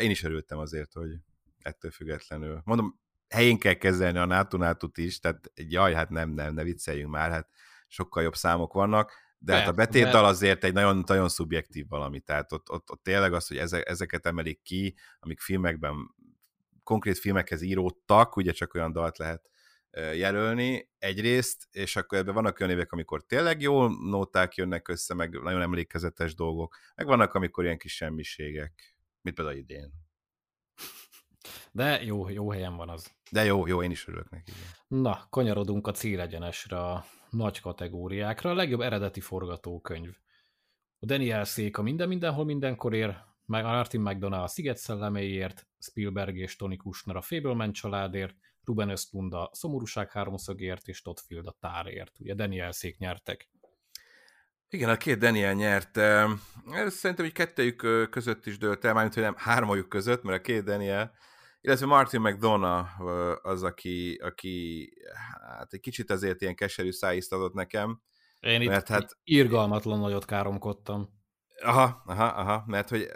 Én 0.00 0.10
is 0.10 0.24
örültem 0.24 0.58
azért, 0.58 0.92
hogy 0.92 1.10
ettől 1.58 1.90
függetlenül. 1.90 2.60
Mondom, 2.64 3.00
helyén 3.28 3.58
kell 3.58 3.74
kezelni 3.74 4.18
a 4.18 4.24
nato 4.24 4.88
is, 4.94 5.18
tehát 5.18 5.52
jaj, 5.54 5.94
hát 5.94 6.08
nem, 6.08 6.30
nem, 6.30 6.54
ne 6.54 6.62
vicceljünk 6.62 7.10
már, 7.10 7.30
hát 7.30 7.48
sokkal 7.88 8.22
jobb 8.22 8.34
számok 8.34 8.72
vannak, 8.72 9.12
de 9.38 9.54
hát 9.54 9.68
a 9.68 9.72
betétdal 9.72 10.24
azért 10.24 10.64
egy 10.64 10.72
nagyon, 10.72 11.02
nagyon 11.06 11.28
szubjektív 11.28 11.88
valami, 11.88 12.20
tehát 12.20 12.52
ott, 12.52 12.70
ott, 12.70 12.90
ott 12.90 13.02
tényleg 13.02 13.32
az, 13.32 13.46
hogy 13.46 13.56
ezeket 13.84 14.26
emelik 14.26 14.62
ki, 14.62 14.94
amik 15.18 15.40
filmekben, 15.40 16.14
konkrét 16.82 17.18
filmekhez 17.18 17.62
íródtak, 17.62 18.36
ugye 18.36 18.52
csak 18.52 18.74
olyan 18.74 18.92
dalt 18.92 19.18
lehet 19.18 19.50
jelölni 19.92 20.90
egyrészt, 20.98 21.68
és 21.70 21.96
akkor 21.96 22.18
ebben 22.18 22.34
vannak 22.34 22.60
olyan 22.60 22.72
évek, 22.72 22.92
amikor 22.92 23.22
tényleg 23.26 23.60
jó 23.60 23.88
nóták 23.88 24.54
jönnek 24.54 24.88
össze, 24.88 25.14
meg 25.14 25.42
nagyon 25.42 25.62
emlékezetes 25.62 26.34
dolgok, 26.34 26.76
meg 26.94 27.06
vannak, 27.06 27.34
amikor 27.34 27.64
ilyen 27.64 27.78
kis 27.78 27.94
semmiségek, 27.94 28.96
mint 29.20 29.36
például 29.36 29.56
idén. 29.56 29.92
De 31.72 32.02
jó, 32.02 32.28
jó 32.28 32.50
helyen 32.50 32.76
van 32.76 32.88
az. 32.88 33.12
De 33.30 33.44
jó, 33.44 33.66
jó, 33.66 33.82
én 33.82 33.90
is 33.90 34.08
örülök 34.08 34.30
neki. 34.30 34.52
Na, 34.88 35.26
kanyarodunk 35.30 35.86
a 35.86 35.92
célegyenesre, 35.92 36.78
a 36.78 37.04
nagy 37.30 37.60
kategóriákra. 37.60 38.50
A 38.50 38.54
legjobb 38.54 38.80
eredeti 38.80 39.20
forgatókönyv. 39.20 40.16
A 40.98 41.06
Daniel 41.06 41.44
Szék 41.44 41.78
a 41.78 41.82
Minden 41.82 42.08
Mindenhol 42.08 42.44
Mindenkor 42.44 42.94
ér, 42.94 43.16
meg 43.46 43.64
Martin 43.64 44.00
McDonough 44.00 44.44
a 44.44 44.46
Sziget 44.46 44.76
szelleméért, 44.76 45.66
Spielberg 45.82 46.36
és 46.36 46.56
Tony 46.56 46.76
Kushner 46.76 47.16
a 47.16 47.20
Fableman 47.20 47.72
családért, 47.72 48.34
Ruben 48.64 48.88
Östlund 48.88 49.32
a 49.32 49.50
Szomorúság 49.52 50.10
háromszögért, 50.10 50.88
és 50.88 51.02
Todd 51.02 51.16
Field 51.26 51.46
a 51.46 51.56
Tárért. 51.60 52.20
Ugye 52.20 52.34
Daniel 52.34 52.72
Szék 52.72 52.98
nyertek. 52.98 53.50
Igen, 54.68 54.88
a 54.88 54.96
két 54.96 55.18
Daniel 55.18 55.52
nyert. 55.52 55.94
Szerintem, 56.86 57.24
hogy 57.24 57.32
kettőjük 57.32 58.08
között 58.10 58.46
is 58.46 58.58
dőlt 58.58 58.84
el, 58.84 58.92
mármint, 58.92 59.14
hogy 59.14 59.22
nem 59.22 59.36
hármajuk 59.36 59.88
között, 59.88 60.22
mert 60.22 60.38
a 60.38 60.42
két 60.42 60.64
Daniel 60.64 61.12
illetve 61.62 61.86
Martin 61.86 62.20
McDonough 62.20 62.88
az, 63.42 63.62
aki, 63.62 64.14
aki 64.14 64.88
hát 65.40 65.72
egy 65.72 65.80
kicsit 65.80 66.10
azért 66.10 66.40
ilyen 66.40 66.54
keserű 66.54 66.90
szájízt 66.90 67.32
adott 67.32 67.52
nekem. 67.52 68.02
Én 68.40 68.60
itt 68.60 68.68
mert 68.68 68.88
hát, 68.88 69.18
irgalmatlan 69.24 69.98
nagyot 69.98 70.24
káromkodtam. 70.24 71.21
Aha, 71.62 72.02
aha, 72.06 72.24
aha, 72.24 72.64
mert 72.66 72.88
hogy 72.88 73.08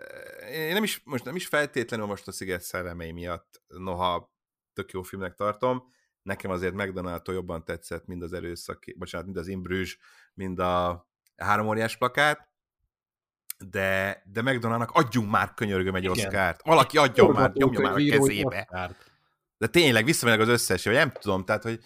én 0.51 0.73
nem 0.73 0.83
is, 0.83 1.03
most 1.05 1.25
nem 1.25 1.37
is 1.37 1.47
feltétlenül 1.47 2.07
most 2.07 2.29
a 2.29 2.33
Sziget 2.33 2.63
szellemei 2.63 3.13
miatt, 3.13 3.63
noha 3.67 4.35
tök 4.73 4.91
jó 4.91 5.03
filmnek 5.03 5.35
tartom, 5.35 5.93
nekem 6.23 6.51
azért 6.51 6.75
mcdonald 6.75 7.23
jobban 7.27 7.65
tetszett, 7.65 8.07
mind 8.07 8.23
az 8.23 8.33
erőszak, 8.33 8.85
bocsánat, 8.97 9.27
mind 9.27 9.39
az 9.39 9.49
Imbrüzs, 9.49 9.97
mind 10.35 10.59
a 10.59 11.07
három 11.37 11.67
óriás 11.67 11.97
plakát, 11.97 12.49
de, 13.59 14.23
de 14.25 14.43
McDonaldnak 14.43 14.91
adjunk 14.91 15.31
már 15.31 15.55
könyörgöm 15.55 15.95
egy 15.95 16.09
oszkárt. 16.09 16.63
Valaki 16.63 16.99
adjon 16.99 17.31
már, 17.31 17.53
nyomja 17.53 17.81
már 17.81 17.93
a 17.93 18.11
kezébe. 18.11 18.69
De 19.59 19.67
tényleg 19.67 20.05
visszamenek 20.05 20.41
az 20.41 20.49
összes, 20.49 20.85
vagy 20.85 20.95
nem 20.95 21.13
tudom, 21.13 21.45
tehát, 21.45 21.63
hogy 21.63 21.81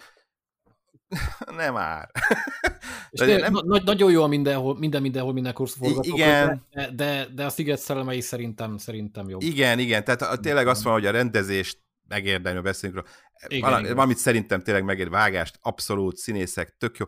nem 1.57 1.73
már. 1.73 2.11
És 3.11 3.21
de 3.21 3.39
nem... 3.39 3.53
na, 3.53 3.81
nagyon 3.85 4.11
jó 4.11 4.23
a 4.23 4.27
mindenhol, 4.27 4.79
minden 4.79 5.03
mindenhol 5.03 5.33
mindenkor 5.33 5.69
forgatók, 5.69 6.07
igen. 6.07 6.67
De, 6.71 6.91
de, 6.91 7.27
de, 7.35 7.45
a 7.45 7.49
Sziget 7.49 7.79
szellemei 7.79 8.21
szerintem, 8.21 8.77
szerintem 8.77 9.29
jó. 9.29 9.39
Igen, 9.41 9.79
igen, 9.79 10.05
tehát 10.05 10.23
a, 10.23 10.37
tényleg 10.37 10.67
azt 10.67 10.83
van, 10.83 10.93
hogy 10.93 11.07
a 11.07 11.11
rendezést 11.11 11.79
megérdemli, 12.09 12.61
beszélünk 12.61 12.99
róla. 12.99 13.09
Igen, 13.47 13.95
Valamit 13.95 14.17
szerintem 14.17 14.61
tényleg 14.61 14.85
megér 14.85 15.11
vágást, 15.11 15.59
abszolút 15.61 16.17
színészek, 16.17 16.77
tök 16.79 16.97
jó 16.97 17.07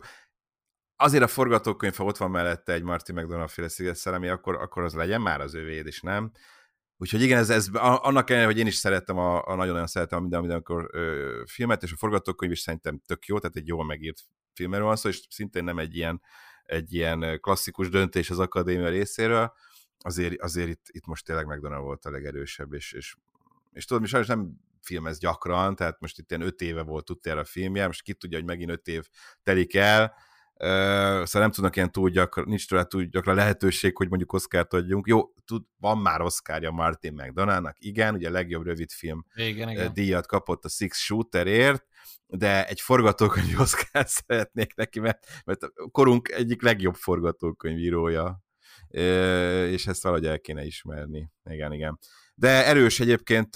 azért 0.95 1.23
a 1.23 1.27
forgatókönyv, 1.27 1.95
ha 1.95 2.03
ott 2.03 2.17
van 2.17 2.31
mellette 2.31 2.73
egy 2.73 2.83
Martin 2.83 3.15
McDonald 3.15 3.49
féle 3.49 3.67
szigetszellemi, 3.67 4.27
akkor, 4.27 4.55
akkor 4.55 4.83
az 4.83 4.93
legyen 4.93 5.21
már 5.21 5.41
az 5.41 5.53
övéd, 5.53 5.85
és 5.85 6.01
nem. 6.01 6.31
Úgyhogy 6.97 7.21
igen, 7.21 7.37
ez, 7.37 7.49
ez 7.49 7.67
annak 7.73 8.29
ellenére, 8.29 8.51
hogy 8.51 8.59
én 8.59 8.67
is 8.67 8.75
szerettem, 8.75 9.17
a, 9.17 9.47
a 9.47 9.55
nagyon-nagyon 9.55 9.87
szeretem 9.87 10.17
a 10.17 10.21
minden, 10.21 10.39
mindenkor 10.39 10.89
ö, 10.91 11.41
filmet, 11.45 11.83
és 11.83 11.91
a 11.91 11.95
forgatókönyv 11.97 12.51
is 12.51 12.59
szerintem 12.59 13.01
tök 13.05 13.25
jó, 13.25 13.39
tehát 13.39 13.55
egy 13.55 13.67
jól 13.67 13.85
megírt 13.85 14.21
filmről 14.55 14.83
van 14.83 14.95
szó, 14.95 15.09
és 15.09 15.21
szintén 15.29 15.63
nem 15.63 15.79
egy 15.79 15.95
ilyen, 15.95 16.21
egy 16.63 16.93
ilyen 16.93 17.39
klasszikus 17.39 17.89
döntés 17.89 18.29
az 18.29 18.39
akadémia 18.39 18.89
részéről, 18.89 19.53
azért, 19.99 20.41
azért 20.41 20.69
itt, 20.69 20.85
itt 20.89 21.05
most 21.05 21.25
tényleg 21.25 21.45
McDonald 21.45 21.83
volt 21.83 22.05
a 22.05 22.11
legerősebb, 22.11 22.73
és, 22.73 22.93
és, 22.93 23.15
és 23.71 23.85
tudod, 23.85 24.01
mi 24.01 24.07
sajnos 24.07 24.29
nem 24.29 24.53
filmez 24.81 25.19
gyakran, 25.19 25.75
tehát 25.75 25.99
most 25.99 26.19
itt 26.19 26.29
ilyen 26.29 26.41
öt 26.41 26.61
éve 26.61 26.81
volt 26.81 27.09
utoljára 27.09 27.43
a 27.43 27.49
filmje, 27.49 27.87
most 27.87 28.01
ki 28.01 28.13
tudja, 28.13 28.37
hogy 28.37 28.47
megint 28.47 28.71
öt 28.71 28.87
év 28.87 29.07
telik 29.43 29.75
el, 29.75 30.13
szóval 30.63 31.41
nem 31.41 31.51
tudnak 31.51 31.75
ilyen 31.75 31.91
túl 31.91 32.09
gyakran, 32.09 32.45
nincs 32.47 32.67
tőle 32.67 32.83
túl 32.83 33.03
gyakran 33.03 33.35
lehetőség, 33.35 33.97
hogy 33.97 34.09
mondjuk 34.09 34.33
Oscar-t 34.33 34.73
adjunk. 34.73 35.07
Jó, 35.07 35.33
tud, 35.45 35.63
van 35.79 35.97
már 35.97 36.21
Oscarja 36.21 36.71
Martin 36.71 37.13
McDonaldnak, 37.13 37.75
igen, 37.79 38.13
ugye 38.13 38.27
a 38.27 38.31
legjobb 38.31 38.65
rövidfilm 38.65 39.25
igen, 39.35 39.69
igen. 39.69 39.93
díjat 39.93 40.27
kapott 40.27 40.65
a 40.65 40.69
Six 40.69 40.97
Shooterért, 40.97 41.85
de 42.27 42.67
egy 42.67 42.81
forgatókönyv 42.81 43.59
Oscar 43.61 44.05
szeretnék 44.07 44.75
neki, 44.75 44.99
mert, 44.99 45.25
mert 45.45 45.63
a 45.63 45.89
korunk 45.91 46.29
egyik 46.29 46.61
legjobb 46.61 46.95
forgatókönyvírója, 46.95 48.41
és 49.69 49.87
ezt 49.87 50.03
valahogy 50.03 50.25
el 50.25 50.39
kéne 50.39 50.65
ismerni. 50.65 51.31
Igen, 51.49 51.73
igen. 51.73 51.99
De 52.35 52.65
erős 52.65 52.99
egyébként 52.99 53.55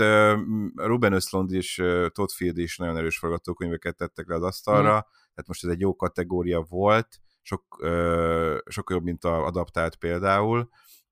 Ruben 0.76 1.14
Östlund 1.14 1.52
és 1.52 1.76
Todd 2.12 2.28
Field 2.36 2.58
is 2.58 2.78
nagyon 2.78 2.98
erős 2.98 3.18
forgatókönyveket 3.18 3.96
tettek 3.96 4.28
le 4.28 4.36
az 4.36 4.44
asztalra, 4.44 4.96
mm 4.96 5.26
tehát 5.38 5.48
most 5.48 5.64
ez 5.64 5.70
egy 5.70 5.80
jó 5.80 5.96
kategória 5.96 6.62
volt, 6.62 7.20
sok, 7.42 7.78
ö, 7.82 8.58
sokkal 8.66 8.96
jobb, 8.96 9.06
mint 9.06 9.24
a 9.24 9.46
adaptált 9.46 9.96
például 9.96 10.70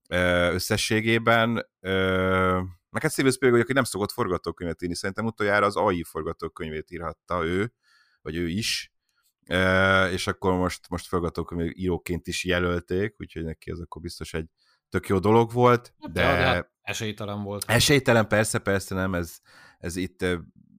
ö, 0.10 0.52
összességében. 0.54 1.70
Ö, 1.80 1.92
meg 2.90 3.02
hát 3.02 3.12
Steven 3.12 3.32
Spielberg, 3.32 3.64
aki 3.64 3.74
nem 3.74 3.84
szokott 3.84 4.12
forgatókönyvet 4.12 4.82
írni, 4.82 4.96
szerintem 4.96 5.26
utoljára 5.26 5.66
az 5.66 5.76
AI 5.76 6.04
forgatókönyvét 6.04 6.92
írhatta 6.92 7.46
ő, 7.46 7.74
vagy 8.22 8.36
ő 8.36 8.48
is, 8.48 8.92
ö, 9.48 10.06
és 10.08 10.28
akkor 10.28 10.54
most, 10.54 10.90
most 10.90 11.08
forgatókönyv 11.08 11.72
íróként 11.74 12.28
is 12.28 12.44
jelölték, 12.44 13.16
úgyhogy 13.18 13.44
neki 13.44 13.72
ez 13.72 13.80
akkor 13.80 14.02
biztos 14.02 14.34
egy 14.34 14.50
tök 14.90 15.08
jó 15.08 15.20
dolog 15.20 15.52
volt, 15.52 15.94
de... 16.00 16.08
de, 16.08 16.22
de 16.22 16.28
hát 16.28 16.72
esélytelen 16.82 17.44
volt. 17.44 17.64
Esélytelen, 17.68 18.28
persze, 18.28 18.60
persze 18.60 18.96
nem, 18.96 19.16
ez, 19.16 19.40
ez 19.78 19.96
itt 19.96 20.26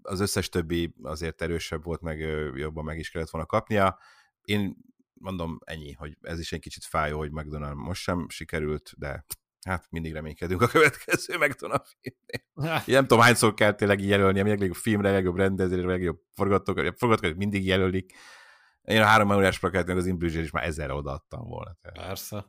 az 0.07 0.21
összes 0.21 0.49
többi 0.49 0.95
azért 1.03 1.43
erősebb 1.43 1.85
volt, 1.85 2.01
meg 2.01 2.19
jobban 2.55 2.85
meg 2.85 2.99
is 2.99 3.11
kellett 3.11 3.31
volna 3.31 3.47
kapnia. 3.47 3.99
Én 4.43 4.77
mondom 5.13 5.59
ennyi, 5.65 5.93
hogy 5.93 6.17
ez 6.21 6.39
is 6.39 6.53
egy 6.53 6.61
kicsit 6.61 6.85
fájó, 6.85 7.19
hogy 7.19 7.31
McDonald 7.31 7.77
most 7.77 8.03
sem 8.03 8.29
sikerült, 8.29 8.93
de 8.97 9.25
hát 9.67 9.87
mindig 9.91 10.13
reménykedünk 10.13 10.63
a 10.63 10.67
következő 10.67 11.37
McDonald 11.47 11.83
filmnél. 12.01 12.83
Nem 12.99 13.07
tudom, 13.07 13.25
hányszor 13.25 13.55
kell 13.55 13.75
tényleg 13.75 14.01
jelölni, 14.01 14.41
a 14.41 14.45
legjobb 14.45 14.75
filmre, 14.75 15.09
a 15.09 15.13
legjobb 15.13 15.37
rendezésre, 15.37 15.85
a 15.85 15.91
legjobb 15.91 16.21
forgatók, 16.33 16.95
forgatók 16.97 17.35
mindig 17.35 17.67
jelölik. 17.67 18.13
Én 18.83 19.01
a 19.01 19.05
három 19.05 19.31
órás 19.31 19.59
plakát, 19.59 19.87
meg 19.87 19.97
az 19.97 20.07
Imbrüzsér 20.07 20.43
is 20.43 20.51
már 20.51 20.65
ezerre 20.65 20.93
odaadtam 20.93 21.49
volna. 21.49 21.77
Tehát. 21.83 22.09
Persze. 22.09 22.47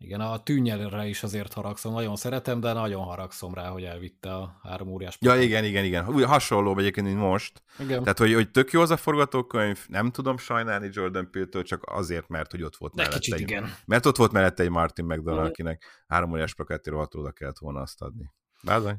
Igen, 0.00 0.20
a 0.20 0.42
tűnyelre 0.42 1.06
is 1.06 1.22
azért 1.22 1.52
haragszom, 1.52 1.92
nagyon 1.92 2.16
szeretem, 2.16 2.60
de 2.60 2.72
nagyon 2.72 3.04
haragszom 3.04 3.54
rá, 3.54 3.68
hogy 3.68 3.84
elvitte 3.84 4.34
a 4.34 4.58
három 4.62 4.88
óriás. 4.88 5.16
Ja, 5.20 5.40
igen, 5.40 5.64
igen, 5.64 5.84
igen. 5.84 6.08
Úgy 6.08 6.24
hasonló 6.24 6.78
egyébként, 6.78 7.06
mint 7.06 7.18
most. 7.18 7.62
Igen. 7.78 8.02
Tehát, 8.02 8.18
hogy, 8.18 8.34
hogy 8.34 8.50
tök 8.50 8.70
jó 8.70 8.80
az 8.80 8.90
a 8.90 8.96
forgatókönyv, 8.96 9.86
nem 9.88 10.10
tudom 10.10 10.36
sajnálni 10.36 10.88
Jordan 10.92 11.30
Peele-től, 11.30 11.62
csak 11.62 11.82
azért, 11.86 12.28
mert 12.28 12.50
hogy 12.50 12.62
ott 12.62 12.76
volt 12.76 12.94
de 12.94 13.02
mellette. 13.02 13.20
Kicsit, 13.20 13.34
egy, 13.34 13.40
igen. 13.40 13.74
Mert 13.84 14.06
ott 14.06 14.16
volt 14.16 14.32
mellette 14.32 14.62
egy 14.62 14.70
Martin 14.70 15.04
McDonald, 15.04 15.46
mm. 15.46 15.48
akinek 15.48 16.04
három 16.06 16.32
óriás 16.32 16.54
plakátért 16.54 17.14
oda 17.14 17.30
kellett 17.30 17.58
volna 17.58 17.80
azt 17.80 18.02
adni. 18.02 18.30
Bázony? 18.62 18.96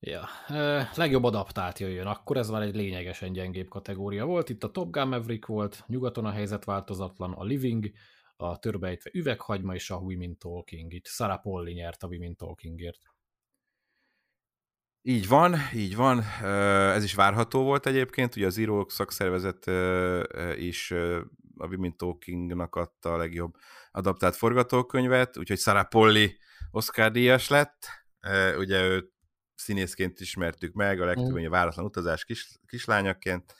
Ja, 0.00 0.28
e, 0.46 0.90
legjobb 0.94 1.24
adaptált 1.24 1.78
jöjjön, 1.78 2.06
akkor 2.06 2.36
ez 2.36 2.50
már 2.50 2.62
egy 2.62 2.74
lényegesen 2.74 3.32
gyengébb 3.32 3.68
kategória 3.68 4.24
volt. 4.24 4.48
Itt 4.48 4.64
a 4.64 4.70
Top 4.70 4.90
Gun 4.90 5.08
Maverick 5.08 5.46
volt, 5.46 5.84
nyugaton 5.86 6.24
a 6.24 6.30
helyzet 6.30 6.64
változatlan, 6.64 7.32
a 7.32 7.44
Living, 7.44 7.90
a 8.36 8.58
törbejtve 8.58 9.10
üveghagyma 9.12 9.74
és 9.74 9.90
a 9.90 9.96
Women 9.96 10.38
Talking. 10.38 10.92
Itt 10.92 11.06
Sarah 11.06 11.40
Polly 11.40 11.72
nyert 11.72 12.02
a 12.02 12.06
Women 12.06 12.36
Talkingért. 12.36 13.00
Így 15.02 15.28
van, 15.28 15.56
így 15.74 15.96
van. 15.96 16.22
Ez 16.92 17.04
is 17.04 17.14
várható 17.14 17.62
volt 17.62 17.86
egyébként, 17.86 18.36
ugye 18.36 18.46
az 18.46 18.56
írók 18.56 18.90
szakszervezet 18.90 19.66
is 20.56 20.90
a 21.56 21.66
Women 21.66 21.96
Talkingnak 21.96 22.74
adta 22.74 23.12
a 23.12 23.16
legjobb 23.16 23.54
adaptált 23.90 24.36
forgatókönyvet, 24.36 25.36
úgyhogy 25.36 25.58
Sarah 25.58 25.88
Polly 25.88 26.36
Oscar 26.70 27.10
díjas 27.10 27.48
lett. 27.48 27.88
Ugye 28.56 28.82
őt 28.82 29.12
színészként 29.54 30.20
ismertük 30.20 30.72
meg, 30.72 31.00
a 31.00 31.04
legtöbb 31.04 31.38
mm. 31.38 31.48
váratlan 31.48 31.84
utazás 31.84 32.24
kis, 32.24 32.58
kislányaként 32.66 33.54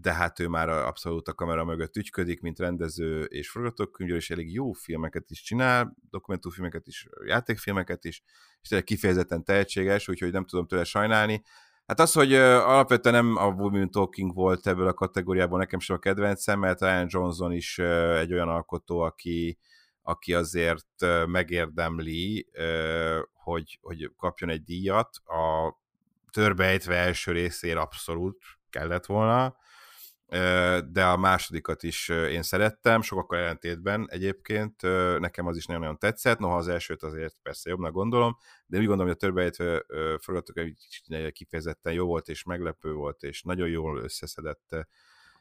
de 0.00 0.12
hát 0.12 0.40
ő 0.40 0.48
már 0.48 0.68
abszolút 0.68 1.28
a 1.28 1.34
kamera 1.34 1.64
mögött 1.64 1.96
ügyködik, 1.96 2.40
mint 2.40 2.58
rendező 2.58 3.22
és 3.22 3.50
forgatókönyvő, 3.50 4.16
és 4.16 4.30
elég 4.30 4.52
jó 4.52 4.72
filmeket 4.72 5.30
is 5.30 5.42
csinál, 5.42 5.96
dokumentumfilmeket 6.10 6.86
is, 6.86 7.08
játékfilmeket 7.24 8.04
is, 8.04 8.22
és 8.62 8.68
tényleg 8.68 8.86
kifejezetten 8.86 9.44
tehetséges, 9.44 10.08
úgyhogy 10.08 10.32
nem 10.32 10.44
tudom 10.44 10.66
tőle 10.66 10.84
sajnálni. 10.84 11.42
Hát 11.86 12.00
az, 12.00 12.12
hogy 12.12 12.34
alapvetően 12.34 13.14
nem 13.14 13.36
a 13.36 13.46
Women 13.46 13.90
Talking 13.90 14.34
volt 14.34 14.66
ebből 14.66 14.86
a 14.86 14.94
kategóriából 14.94 15.58
nekem 15.58 15.78
sem 15.78 15.96
a 15.96 15.98
kedvencem, 15.98 16.58
mert 16.58 16.80
Ryan 16.80 17.06
Johnson 17.08 17.52
is 17.52 17.78
egy 18.18 18.32
olyan 18.32 18.48
alkotó, 18.48 19.00
aki, 19.00 19.58
aki 20.02 20.34
azért 20.34 21.06
megérdemli, 21.26 22.48
hogy, 23.32 23.78
hogy 23.80 24.12
kapjon 24.16 24.50
egy 24.50 24.62
díjat. 24.62 25.16
A 25.24 25.74
törbejtve 26.30 26.94
első 26.94 27.32
részér 27.32 27.76
abszolút 27.76 28.36
kellett 28.70 29.06
volna, 29.06 29.56
de 30.92 31.04
a 31.04 31.16
másodikat 31.16 31.82
is 31.82 32.08
én 32.08 32.42
szerettem, 32.42 33.02
sokakkal 33.02 33.38
ellentétben 33.38 34.06
egyébként, 34.10 34.82
nekem 35.18 35.46
az 35.46 35.56
is 35.56 35.66
nagyon-nagyon 35.66 35.98
tetszett, 35.98 36.38
noha 36.38 36.56
az 36.56 36.68
elsőt 36.68 37.02
azért 37.02 37.36
persze 37.42 37.70
jobbnak 37.70 37.92
gondolom, 37.92 38.36
de 38.66 38.78
úgy 38.78 38.86
gondolom, 38.86 39.06
hogy 39.06 39.16
a 39.22 39.26
törbejtve 39.26 39.84
forgatókönyv 40.18 40.74
kifejezetten 41.32 41.92
jó 41.92 42.06
volt, 42.06 42.28
és 42.28 42.44
meglepő 42.44 42.92
volt, 42.92 43.22
és 43.22 43.42
nagyon 43.42 43.68
jól 43.68 43.98
összeszedett 43.98 44.76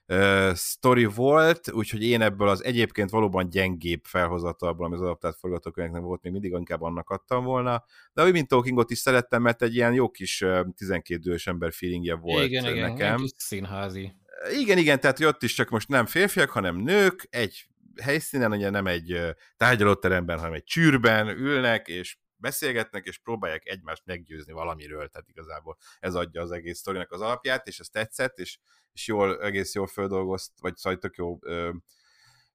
uh, 0.09 0.55
story 0.55 1.05
volt, 1.05 1.71
úgyhogy 1.71 2.03
én 2.03 2.21
ebből 2.21 2.47
az 2.47 2.63
egyébként 2.63 3.09
valóban 3.09 3.49
gyengébb 3.49 4.03
felhozatalból, 4.03 4.85
ami 4.85 4.95
az 4.95 5.01
adaptált 5.01 5.35
forgatókönyveknek 5.35 6.01
volt, 6.01 6.21
még 6.21 6.31
mindig 6.31 6.51
inkább 6.51 6.81
annak 6.81 7.09
adtam 7.09 7.43
volna, 7.43 7.83
de 8.13 8.21
a 8.21 8.31
mint 8.31 8.47
Talkingot 8.47 8.91
is 8.91 8.97
szerettem, 8.97 9.41
mert 9.41 9.61
egy 9.61 9.75
ilyen 9.75 9.93
jó 9.93 10.09
kis 10.09 10.41
uh, 10.41 10.65
12 10.75 11.19
idős 11.19 11.47
ember 11.47 11.73
feelingje 11.73 12.15
volt 12.15 12.45
igen, 12.45 12.63
nekem. 12.63 12.77
Igen, 12.77 12.95
igen, 12.95 13.17
kis 13.17 13.31
színházi. 13.37 14.13
Igen, 14.59 14.77
igen, 14.77 14.99
tehát 14.99 15.19
ott 15.19 15.43
is 15.43 15.53
csak 15.53 15.69
most 15.69 15.87
nem 15.87 16.05
férfiak, 16.05 16.49
hanem 16.49 16.75
nők, 16.75 17.27
egy 17.29 17.67
helyszínen, 18.01 18.51
ugye 18.51 18.69
nem 18.69 18.87
egy 18.87 19.19
tárgyalóteremben, 19.57 20.37
hanem 20.37 20.53
egy 20.53 20.63
csűrben 20.63 21.27
ülnek, 21.27 21.87
és 21.87 22.17
beszélgetnek, 22.39 23.05
és 23.05 23.17
próbálják 23.17 23.67
egymást 23.67 24.05
meggyőzni 24.05 24.53
valamiről, 24.53 25.07
tehát 25.07 25.27
igazából 25.29 25.77
ez 25.99 26.15
adja 26.15 26.41
az 26.41 26.51
egész 26.51 26.77
sztorinak 26.77 27.11
az 27.11 27.21
alapját, 27.21 27.67
és 27.67 27.79
ez 27.79 27.87
tetszett, 27.87 28.37
és, 28.37 28.57
és 28.91 29.07
jól, 29.07 29.43
egész 29.43 29.73
jól 29.73 29.87
földolgozt, 29.87 30.51
vagy 30.61 30.77
szóval 30.77 30.99
tök 30.99 31.15
jó 31.15 31.37
ö, 31.41 31.71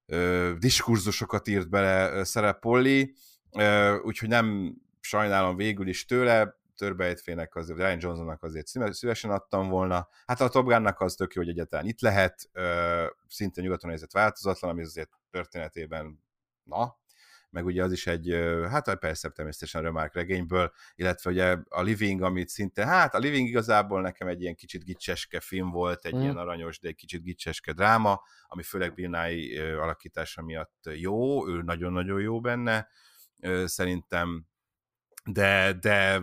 ö, 0.07 0.53
diskurzusokat 0.59 1.49
írt 1.49 1.69
bele 1.69 2.25
Szerep 2.25 2.59
Polly, 2.59 3.15
úgyhogy 4.03 4.29
nem 4.29 4.77
sajnálom 5.01 5.57
végül 5.57 5.89
is 5.89 6.05
tőle, 6.05 6.57
törbejtfének, 6.77 7.57
az, 7.57 7.73
Ryan 7.73 7.99
Johnsonnak 8.01 8.43
azért 8.43 8.67
szívesen 8.67 9.31
adtam 9.31 9.69
volna. 9.69 10.09
Hát 10.27 10.41
a 10.41 10.49
Top 10.49 10.67
Gun-nak 10.67 11.01
az 11.01 11.15
tök 11.15 11.35
jó, 11.35 11.43
hogy 11.43 11.51
egyáltalán 11.51 11.87
itt 11.87 12.01
lehet, 12.01 12.51
szinte 13.29 13.61
nyugaton 13.61 13.91
nézett 13.91 14.13
változatlan, 14.13 14.71
ami 14.71 14.83
azért 14.83 15.11
történetében 15.31 16.23
na, 16.63 16.99
meg 17.55 17.65
ugye 17.65 17.83
az 17.83 17.93
is 17.93 18.07
egy, 18.07 18.29
hát 18.71 18.95
persze 18.95 19.29
természetesen 19.29 19.83
Remark 19.83 20.15
regényből, 20.15 20.73
illetve 20.95 21.31
ugye 21.31 21.57
a 21.69 21.83
Living, 21.83 22.23
amit 22.23 22.49
szinte, 22.49 22.87
hát 22.87 23.15
a 23.15 23.19
Living 23.19 23.49
igazából 23.49 24.01
nekem 24.01 24.29
egy 24.29 24.41
ilyen 24.41 24.55
kicsit 24.55 24.85
gicseske 24.85 25.41
film 25.41 25.71
volt, 25.71 26.05
egy 26.05 26.15
mm. 26.15 26.21
ilyen 26.21 26.37
aranyos, 26.37 26.79
de 26.79 26.89
egy 26.89 26.95
kicsit 26.95 27.23
gicseske 27.23 27.73
dráma, 27.73 28.23
ami 28.47 28.63
főleg 28.63 28.95
Bill 28.95 29.09
Nye 29.09 29.77
alakítása 29.77 30.43
miatt 30.43 30.91
jó, 30.95 31.49
ő 31.49 31.63
nagyon-nagyon 31.63 32.21
jó 32.21 32.41
benne, 32.41 32.89
szerintem 33.65 34.47
de, 35.25 35.73
de 35.81 36.23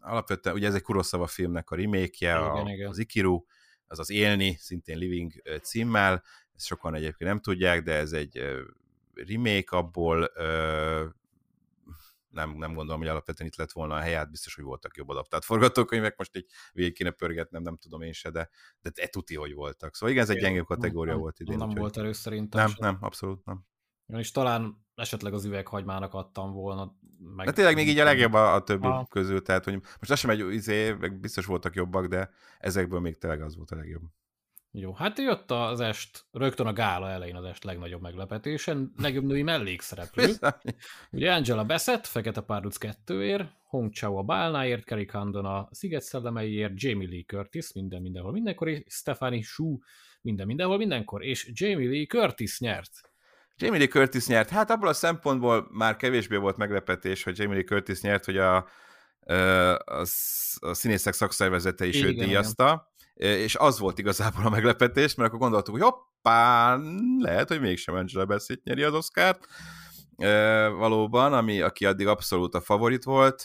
alapvetően 0.00 0.56
ugye 0.56 0.66
ez 0.66 0.74
egy 0.74 0.82
Kurosawa 0.82 1.26
filmnek 1.26 1.70
a 1.70 1.76
remake 1.76 2.38
a, 2.38 2.64
az 2.88 2.98
Ikiru, 2.98 3.44
az 3.86 3.98
az 3.98 4.10
Élni, 4.10 4.56
szintén 4.58 4.98
Living 4.98 5.32
címmel, 5.62 6.22
ezt 6.56 6.66
sokan 6.66 6.94
egyébként 6.94 7.30
nem 7.30 7.40
tudják, 7.40 7.82
de 7.82 7.94
ez 7.94 8.12
egy 8.12 8.42
remake 9.28 9.76
abból, 9.76 10.30
nem, 12.32 12.50
nem 12.50 12.74
gondolom, 12.74 13.00
hogy 13.00 13.08
alapvetően 13.08 13.48
itt 13.48 13.56
lett 13.56 13.72
volna 13.72 13.94
a 13.94 13.98
helyát, 13.98 14.30
biztos, 14.30 14.54
hogy 14.54 14.64
voltak 14.64 14.96
jobb 14.96 15.08
adaptált 15.08 15.44
forgatókönyvek, 15.44 16.16
most 16.16 16.36
így 16.36 16.46
végig 16.72 16.94
kéne 16.94 17.10
pörgetnem, 17.10 17.62
nem 17.62 17.76
tudom 17.76 18.02
én 18.02 18.12
se, 18.12 18.30
de, 18.30 18.48
de 18.82 18.90
e 18.94 19.06
tuti, 19.06 19.34
hogy 19.34 19.54
voltak. 19.54 19.94
Szóval 19.94 20.10
igen, 20.10 20.22
ez 20.24 20.30
egy 20.30 20.40
gyengébb 20.40 20.64
kategória 20.64 21.12
nem, 21.12 21.20
volt 21.20 21.40
idén. 21.40 21.56
Nem 21.56 21.68
úgy, 21.68 21.78
volt 21.78 21.96
erős 21.96 22.16
szerintem. 22.16 22.64
Nem, 22.64 22.74
nem, 22.78 22.96
abszolút 23.00 23.44
nem. 23.44 23.64
És 24.06 24.30
talán 24.30 24.86
esetleg 24.94 25.32
az 25.32 25.44
üveghagymának 25.44 26.14
adtam 26.14 26.52
volna. 26.52 26.96
Meg... 27.18 27.46
De 27.46 27.52
tényleg 27.52 27.74
még 27.74 27.88
így 27.88 27.98
a 27.98 28.04
legjobb 28.04 28.32
a, 28.32 28.54
a 28.54 28.62
többi 28.62 28.86
ha. 28.86 29.06
közül, 29.10 29.42
tehát 29.42 29.64
hogy 29.64 29.74
most 29.74 30.10
az 30.10 30.18
sem 30.18 30.30
egy 30.30 30.52
izé, 30.52 30.92
meg 30.92 31.20
biztos 31.20 31.46
voltak 31.46 31.74
jobbak, 31.74 32.06
de 32.06 32.30
ezekből 32.58 33.00
még 33.00 33.18
tényleg 33.18 33.42
az 33.42 33.56
volt 33.56 33.70
a 33.70 33.76
legjobb. 33.76 34.02
Jó, 34.74 34.92
hát 34.92 35.18
jött 35.18 35.50
az 35.50 35.80
est, 35.80 36.24
rögtön 36.30 36.66
a 36.66 36.72
gála 36.72 37.10
elején 37.10 37.36
az 37.36 37.44
est 37.44 37.64
legnagyobb 37.64 38.00
meglepetésen, 38.00 38.92
legjobb 38.96 39.24
női 39.24 39.42
mellékszereplő. 39.42 40.34
Ugye 41.10 41.32
Angela 41.32 41.64
Bassett, 41.64 42.06
Fekete 42.06 42.40
Párduc 42.40 42.76
2-ért, 42.80 43.48
Hong 43.62 43.92
Chao 43.92 44.16
a 44.16 44.22
Bálnáért, 44.22 44.84
Kerry 44.84 45.04
Condon 45.04 45.44
a 45.44 45.68
Sziget 45.70 46.02
szellemeiért, 46.02 46.72
Jamie 46.74 47.08
Lee 47.08 47.24
Curtis, 47.26 47.72
minden 47.72 48.02
mindenhol 48.02 48.32
mindenkor, 48.32 48.68
és 48.68 48.82
Stephanie 48.86 49.42
Shu, 49.42 49.78
minden 50.20 50.46
mindenhol 50.46 50.76
mindenkor, 50.76 51.24
és 51.24 51.50
Jamie 51.52 51.88
Lee 51.88 52.06
Curtis 52.06 52.60
nyert. 52.60 52.90
Jamie 53.56 53.78
Lee 53.78 53.88
Curtis 53.88 54.26
nyert. 54.26 54.48
Hát 54.48 54.70
abból 54.70 54.88
a 54.88 54.92
szempontból 54.92 55.68
már 55.70 55.96
kevésbé 55.96 56.36
volt 56.36 56.56
meglepetés, 56.56 57.22
hogy 57.22 57.38
Jamie 57.38 57.54
Lee 57.54 57.64
Curtis 57.64 58.00
nyert, 58.00 58.24
hogy 58.24 58.36
a, 58.36 58.56
a, 59.20 60.06
a 60.60 60.74
színészek 60.74 61.14
szakszervezete 61.14 61.86
is 61.86 61.96
igen, 61.96 62.08
őt 62.08 62.18
díjazta, 62.18 62.64
igen. 62.64 62.91
És 63.14 63.54
az 63.54 63.78
volt 63.78 63.98
igazából 63.98 64.46
a 64.46 64.50
meglepetés, 64.50 65.14
mert 65.14 65.28
akkor 65.28 65.40
gondoltuk, 65.40 65.74
hogy 65.74 65.82
hoppá, 65.82 66.76
lehet, 67.18 67.48
hogy 67.48 67.60
mégsem 67.60 67.94
Angela 67.94 68.26
Bassett 68.26 68.62
nyeri 68.62 68.82
az 68.82 68.94
Oscárt, 68.94 69.46
valóban, 70.76 71.32
ami, 71.32 71.60
aki 71.60 71.86
addig 71.86 72.06
abszolút 72.06 72.54
a 72.54 72.60
favorit 72.60 73.04
volt, 73.04 73.44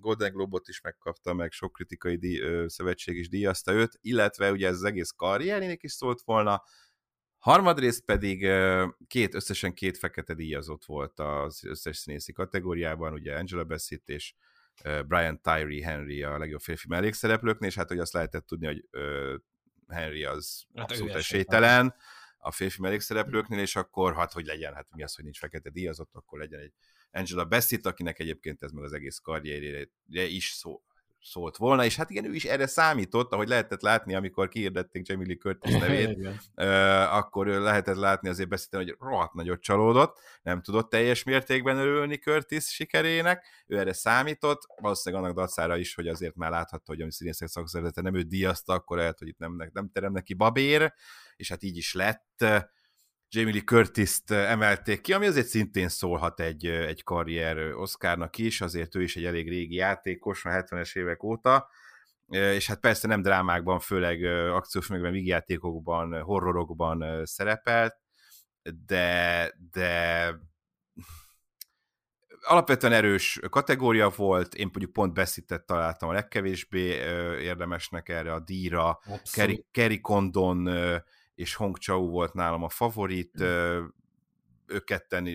Golden 0.00 0.32
Globot 0.32 0.68
is 0.68 0.80
megkapta, 0.80 1.34
meg 1.34 1.52
sok 1.52 1.72
kritikai 1.72 2.16
díj, 2.16 2.40
szövetség 2.66 3.16
is 3.16 3.28
díjazta 3.28 3.72
őt, 3.72 3.98
illetve 4.00 4.50
ugye 4.50 4.68
ez 4.68 4.74
az 4.74 4.84
egész 4.84 5.10
karrierének 5.10 5.82
is 5.82 5.92
szólt 5.92 6.20
volna, 6.24 6.62
Harmadrészt 7.42 8.04
pedig 8.04 8.48
két, 9.06 9.34
összesen 9.34 9.74
két 9.74 9.98
fekete 9.98 10.34
díjazott 10.34 10.84
volt 10.84 11.18
az 11.18 11.64
összes 11.64 11.96
színészi 11.96 12.32
kategóriában, 12.32 13.12
ugye 13.12 13.36
Angela 13.36 13.64
Bassett 13.64 14.08
és 14.08 14.34
Brian 15.06 15.40
Tyree 15.40 15.84
Henry 15.84 16.22
a 16.22 16.38
legjobb 16.38 16.60
férfi 16.60 16.88
mellékszereplőknél, 16.88 17.68
és 17.68 17.74
hát 17.74 17.88
hogy 17.88 17.98
azt 17.98 18.12
lehetett 18.12 18.46
tudni, 18.46 18.66
hogy 18.66 18.84
Henry 19.88 20.24
az 20.24 20.64
hát 20.74 20.90
abszolút 20.90 21.14
esélytelen 21.14 21.94
a 22.38 22.50
férfi 22.50 22.80
mellékszereplőknél, 22.80 23.58
és 23.58 23.76
akkor 23.76 24.14
hát 24.14 24.32
hogy 24.32 24.46
legyen, 24.46 24.74
hát 24.74 24.86
mi 24.90 25.02
az, 25.02 25.14
hogy 25.14 25.24
nincs 25.24 25.38
fekete 25.38 25.70
díjazott, 25.70 26.10
akkor 26.12 26.38
legyen 26.38 26.60
egy 26.60 26.72
Angela 27.10 27.44
Bassett, 27.44 27.86
akinek 27.86 28.18
egyébként 28.18 28.62
ez 28.62 28.70
meg 28.70 28.84
az 28.84 28.92
egész 28.92 29.18
karrierére 29.18 29.88
is 30.08 30.50
szó, 30.50 30.82
szólt 31.22 31.56
volna, 31.56 31.84
és 31.84 31.96
hát 31.96 32.10
igen, 32.10 32.24
ő 32.24 32.34
is 32.34 32.44
erre 32.44 32.66
számított, 32.66 33.32
ahogy 33.32 33.48
lehetett 33.48 33.80
látni, 33.80 34.14
amikor 34.14 34.48
kiirdették 34.48 35.08
Jamie 35.08 35.26
Lee 35.26 35.36
Curtis 35.36 35.72
nevét, 35.86 36.28
akkor 37.10 37.46
lehetett 37.46 37.96
látni 37.96 38.28
azért 38.28 38.48
beszélni, 38.48 38.86
hogy 38.86 38.96
rohadt 39.00 39.32
nagyot 39.32 39.60
csalódott, 39.60 40.18
nem 40.42 40.62
tudott 40.62 40.90
teljes 40.90 41.22
mértékben 41.22 41.76
örülni 41.76 42.16
Curtis 42.16 42.64
sikerének, 42.64 43.46
ő 43.66 43.78
erre 43.78 43.92
számított, 43.92 44.60
valószínűleg 44.80 45.24
annak 45.24 45.36
dacára 45.36 45.76
is, 45.76 45.94
hogy 45.94 46.08
azért 46.08 46.34
már 46.34 46.50
láthatta, 46.50 46.92
hogy 46.92 47.00
a 47.00 47.10
színészek 47.10 47.48
szakszervezete 47.48 48.00
nem 48.00 48.14
őt 48.14 48.28
díjazta, 48.28 48.72
akkor 48.72 48.96
lehet, 48.96 49.18
hogy 49.18 49.28
itt 49.28 49.38
nem, 49.38 49.70
nem 49.72 49.90
terem 49.92 50.12
neki 50.12 50.34
babér, 50.34 50.92
és 51.36 51.48
hát 51.48 51.62
így 51.62 51.76
is 51.76 51.94
lett 51.94 52.44
Jamie 53.34 53.52
Lee 53.52 53.62
Curtis-t 53.62 54.30
emelték 54.30 55.00
ki, 55.00 55.12
ami 55.12 55.26
azért 55.26 55.46
szintén 55.46 55.88
szólhat 55.88 56.40
egy, 56.40 56.66
egy 56.66 57.02
karrier 57.02 57.58
Oscarnak 57.58 58.38
is, 58.38 58.60
azért 58.60 58.94
ő 58.94 59.02
is 59.02 59.16
egy 59.16 59.24
elég 59.24 59.48
régi 59.48 59.74
játékos, 59.74 60.44
a 60.44 60.50
70-es 60.50 60.96
évek 60.96 61.22
óta, 61.22 61.68
és 62.28 62.66
hát 62.66 62.80
persze 62.80 63.08
nem 63.08 63.22
drámákban, 63.22 63.80
főleg 63.80 64.24
akciófilmekben, 64.52 65.12
vígjátékokban, 65.12 66.22
horrorokban 66.22 67.26
szerepelt, 67.26 67.96
de, 68.86 69.52
de 69.72 70.34
alapvetően 72.40 72.92
erős 72.92 73.40
kategória 73.50 74.08
volt, 74.08 74.54
én 74.54 74.66
mondjuk 74.72 74.92
pont 74.92 75.14
beszített 75.14 75.66
találtam 75.66 76.08
a 76.08 76.12
legkevésbé 76.12 76.84
érdemesnek 77.40 78.08
erre 78.08 78.32
a 78.32 78.40
díjra, 78.40 79.00
Kerry 79.70 80.00
Condon 80.00 80.68
és 81.34 81.54
Hong 81.54 81.76
Chau 81.76 82.10
volt 82.10 82.32
nálam 82.32 82.62
a 82.62 82.68
favorit, 82.68 83.42
mm. 83.42 83.84
ők 84.66 84.84
ketten, 84.84 85.28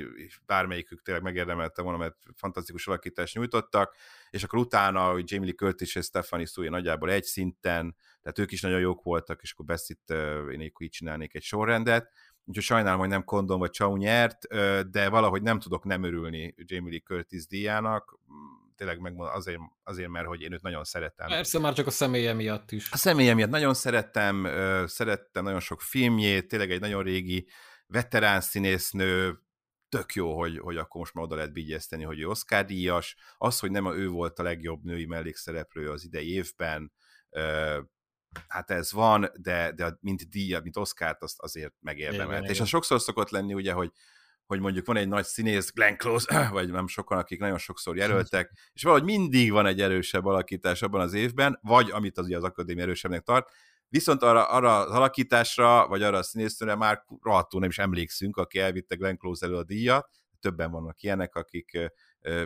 bármelyikük 0.45 1.01
tényleg 1.01 1.23
megérdemelte 1.23 1.81
volna, 1.81 1.97
mert 1.97 2.15
fantasztikus 2.35 2.87
alakítást 2.87 3.35
nyújtottak, 3.35 3.95
és 4.29 4.43
akkor 4.43 4.59
utána, 4.59 5.11
hogy 5.11 5.31
Jamie 5.31 5.47
Lee 5.47 5.55
Curtis 5.55 5.95
és 5.95 6.05
Stephanie 6.05 6.45
Suja 6.45 6.69
nagyjából 6.69 7.11
egy 7.11 7.23
szinten, 7.23 7.95
tehát 8.21 8.39
ők 8.39 8.51
is 8.51 8.61
nagyon 8.61 8.79
jók 8.79 9.03
voltak, 9.03 9.41
és 9.41 9.51
akkor 9.51 9.65
beszít, 9.65 10.13
én 10.51 10.61
így 10.61 10.89
csinálnék 10.89 11.35
egy 11.35 11.43
sorrendet, 11.43 12.11
úgyhogy 12.45 12.63
sajnálom, 12.63 12.99
hogy 12.99 13.09
nem 13.09 13.23
Kondon 13.23 13.59
vagy 13.59 13.71
Chau 13.71 13.95
nyert, 13.95 14.47
de 14.91 15.09
valahogy 15.09 15.41
nem 15.41 15.59
tudok 15.59 15.83
nem 15.83 16.03
örülni 16.03 16.55
Jamie 16.57 16.91
Lee 16.91 16.99
Curtis 16.99 17.47
díjának, 17.47 18.19
tényleg 18.77 18.99
megmondom, 18.99 19.35
azért, 19.35 19.59
azért, 19.83 20.09
mert 20.09 20.27
hogy 20.27 20.41
én 20.41 20.51
őt 20.51 20.61
nagyon 20.61 20.83
szeretem. 20.83 21.27
Persze, 21.27 21.59
már 21.59 21.73
csak 21.73 21.87
a 21.87 21.91
személye 21.91 22.33
miatt 22.33 22.71
is. 22.71 22.91
A 22.91 22.97
személye 22.97 23.33
miatt 23.33 23.49
nagyon 23.49 23.73
szerettem, 23.73 24.47
szerettem 24.87 25.43
nagyon 25.43 25.59
sok 25.59 25.81
filmjét, 25.81 26.47
tényleg 26.47 26.71
egy 26.71 26.79
nagyon 26.79 27.03
régi 27.03 27.47
veterán 27.87 28.41
színésznő, 28.41 29.39
tök 29.89 30.13
jó, 30.13 30.37
hogy, 30.37 30.57
hogy 30.57 30.77
akkor 30.77 30.99
most 30.99 31.13
már 31.13 31.23
oda 31.23 31.35
lehet 31.35 31.53
bígyeszteni, 31.53 32.03
hogy 32.03 32.19
ő 32.19 32.27
Oscar 32.27 32.65
díjas. 32.65 33.15
Az, 33.37 33.59
hogy 33.59 33.71
nem 33.71 33.85
a 33.85 33.95
ő 33.95 34.07
volt 34.07 34.39
a 34.39 34.43
legjobb 34.43 34.83
női 34.83 35.05
mellékszereplő 35.05 35.89
az 35.89 36.03
idei 36.03 36.33
évben, 36.33 36.91
hát 38.47 38.71
ez 38.71 38.91
van, 38.91 39.31
de, 39.41 39.71
de 39.71 39.97
mint 39.99 40.29
díjat, 40.29 40.63
mint 40.63 40.77
Oscar-t 40.77 41.21
azt 41.21 41.39
azért 41.39 41.73
megérdemelt. 41.79 42.49
És 42.49 42.59
az 42.59 42.67
sokszor 42.67 43.01
szokott 43.01 43.29
lenni 43.29 43.53
ugye, 43.53 43.73
hogy 43.73 43.91
hogy 44.47 44.59
mondjuk 44.59 44.85
van 44.85 44.97
egy 44.97 45.07
nagy 45.07 45.25
színész, 45.25 45.71
Glenn 45.71 45.95
Close, 45.95 46.47
vagy 46.51 46.71
nem 46.71 46.87
sokan, 46.87 47.17
akik 47.17 47.39
nagyon 47.39 47.57
sokszor 47.57 47.97
jelöltek, 47.97 48.51
és 48.73 48.83
valahogy 48.83 49.03
mindig 49.03 49.51
van 49.51 49.65
egy 49.65 49.81
erősebb 49.81 50.25
alakítás 50.25 50.81
abban 50.81 51.01
az 51.01 51.13
évben, 51.13 51.59
vagy 51.61 51.91
amit 51.91 52.17
az, 52.17 52.31
az 52.31 52.43
akadémia 52.43 52.83
erősebbnek 52.83 53.21
tart, 53.21 53.49
viszont 53.89 54.21
arra, 54.21 54.49
arra 54.49 54.77
az 54.77 54.91
alakításra, 54.91 55.87
vagy 55.87 56.03
arra 56.03 56.17
a 56.17 56.23
színésznőre 56.23 56.75
már 56.75 57.03
rohadtul 57.21 57.59
nem 57.59 57.69
is 57.69 57.77
emlékszünk, 57.77 58.37
aki 58.37 58.59
elvitte 58.59 58.95
Glenn 58.95 59.17
Close 59.17 59.45
elő 59.45 59.55
a 59.55 59.63
díjat, 59.63 60.09
többen 60.39 60.71
vannak 60.71 61.01
ilyenek, 61.01 61.35
akik 61.35 61.91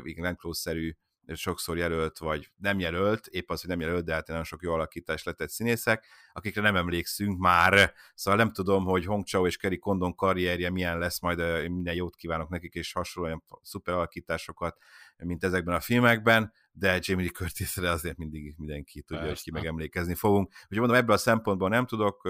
Glenn 0.04 0.36
Close-szerű 0.36 0.96
sokszor 1.28 1.78
jelölt, 1.78 2.18
vagy 2.18 2.52
nem 2.58 2.80
jelölt, 2.80 3.28
épp 3.28 3.50
az, 3.50 3.60
hogy 3.60 3.70
nem 3.70 3.80
jelölt, 3.80 4.06
de 4.06 4.14
hát 4.14 4.28
nagyon 4.28 4.44
sok 4.44 4.62
jó 4.62 4.74
alakítás 4.74 5.24
lett 5.24 5.42
egy 5.42 5.50
színészek, 5.50 6.06
akikre 6.34 6.62
nem 6.62 6.76
emlékszünk 6.76 7.40
már. 7.40 7.94
Szóval 8.14 8.40
nem 8.40 8.52
tudom, 8.52 8.84
hogy 8.84 9.06
Hong 9.06 9.26
Chao 9.26 9.48
és 9.48 9.58
Kerry 9.58 9.78
Condon 9.78 10.16
karrierje 10.16 10.70
milyen 10.70 10.98
lesz, 10.98 11.22
majd 11.22 11.70
minden 11.70 11.94
jót 11.94 12.16
kívánok 12.16 12.50
nekik, 12.50 12.74
és 12.74 12.94
hasonló 12.94 13.28
olyan 13.28 13.44
szuper 13.62 13.94
alakításokat, 13.94 14.78
mint 15.18 15.44
ezekben 15.44 15.76
a 15.76 15.80
filmekben, 15.80 16.54
de 16.72 17.00
Jamie 17.02 17.24
Lee 17.24 17.34
Curtisre 17.34 17.90
azért 17.90 18.18
mindig 18.18 18.54
mindenki 18.58 19.02
tudja, 19.02 19.24
Persze. 19.24 19.30
hogy 19.30 19.44
ki 19.44 19.52
megemlékezni 19.52 20.16
fogunk. 20.16 20.52
Úgyhogy 20.64 20.78
mondom, 20.78 20.98
ebből 20.98 21.16
a 21.16 21.20
szempontból 21.20 21.70
nem 21.70 21.86
tudok 21.86 22.30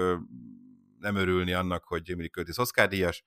nem 0.98 1.16
örülni 1.16 1.52
annak, 1.52 1.84
hogy 1.84 2.08
Jamie 2.08 2.22
Lee 2.22 2.30
Curtis 2.30 2.58
Oscar 2.58 2.88
díjas, 2.88 3.24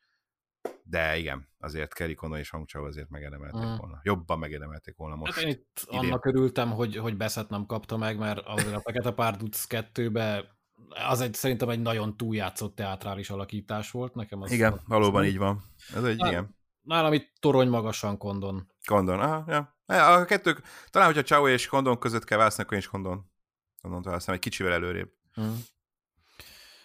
de 0.84 1.18
igen, 1.18 1.48
azért 1.60 1.94
Kerry 1.94 2.14
Condon 2.14 2.40
és 2.40 2.50
Hong 2.50 2.68
Chao 2.68 2.86
azért 2.86 3.10
megedemelték 3.10 3.66
mm. 3.66 3.76
volna. 3.76 4.00
Jobban 4.04 4.40
megedemelték 4.40 4.96
volna 4.96 5.16
most. 5.16 5.34
Hát 5.34 5.44
én 5.44 5.50
itt 5.50 5.86
idén. 5.88 6.00
annak 6.00 6.26
örültem, 6.26 6.72
hogy, 6.72 6.96
hogy 6.96 7.18
Beszet 7.18 7.50
nem 7.50 7.66
kapta 7.66 7.98
meg, 7.98 8.18
mert 8.18 8.40
azért 8.46 8.76
a 8.76 8.80
Fekete 8.80 9.12
Párduc 9.12 9.66
2-be 9.70 10.56
az 11.10 11.22
egy, 11.22 11.34
szerintem 11.34 11.70
egy 11.70 11.82
nagyon 11.82 12.18
túljátszott 12.18 12.76
teátrális 12.76 13.30
alakítás 13.30 13.92
volt. 13.92 14.16
Nekem 14.16 14.42
az 14.42 14.52
igen, 14.52 14.74
az 14.74 14.80
valóban 14.88 15.22
az 15.22 15.28
így 15.28 15.38
van. 15.38 15.64
Ez 15.96 16.04
egy, 16.04 16.18
Nálam, 16.18 16.32
igen. 16.34 16.56
Nálam 16.82 17.14
itt 17.14 17.34
torony 17.40 17.68
magasan 17.68 18.18
Kondon. 18.18 18.72
Kondon, 18.86 19.20
aha, 19.20 19.44
ja. 19.48 19.74
A 19.86 20.26
kettők, 20.26 20.62
talán, 20.90 21.08
hogyha 21.08 21.24
Chao 21.24 21.48
és 21.48 21.68
Kondon 21.68 22.00
között 22.00 22.24
kell 22.24 22.38
választani, 22.38 22.66
akkor 22.66 22.78
én 22.78 22.84
is 22.84 22.90
Kondon. 22.90 23.32
Kondon 23.82 24.02
választom, 24.02 24.34
egy 24.34 24.40
kicsivel 24.40 24.74
előrébb. 24.74 25.12
Hmm. 25.34 25.64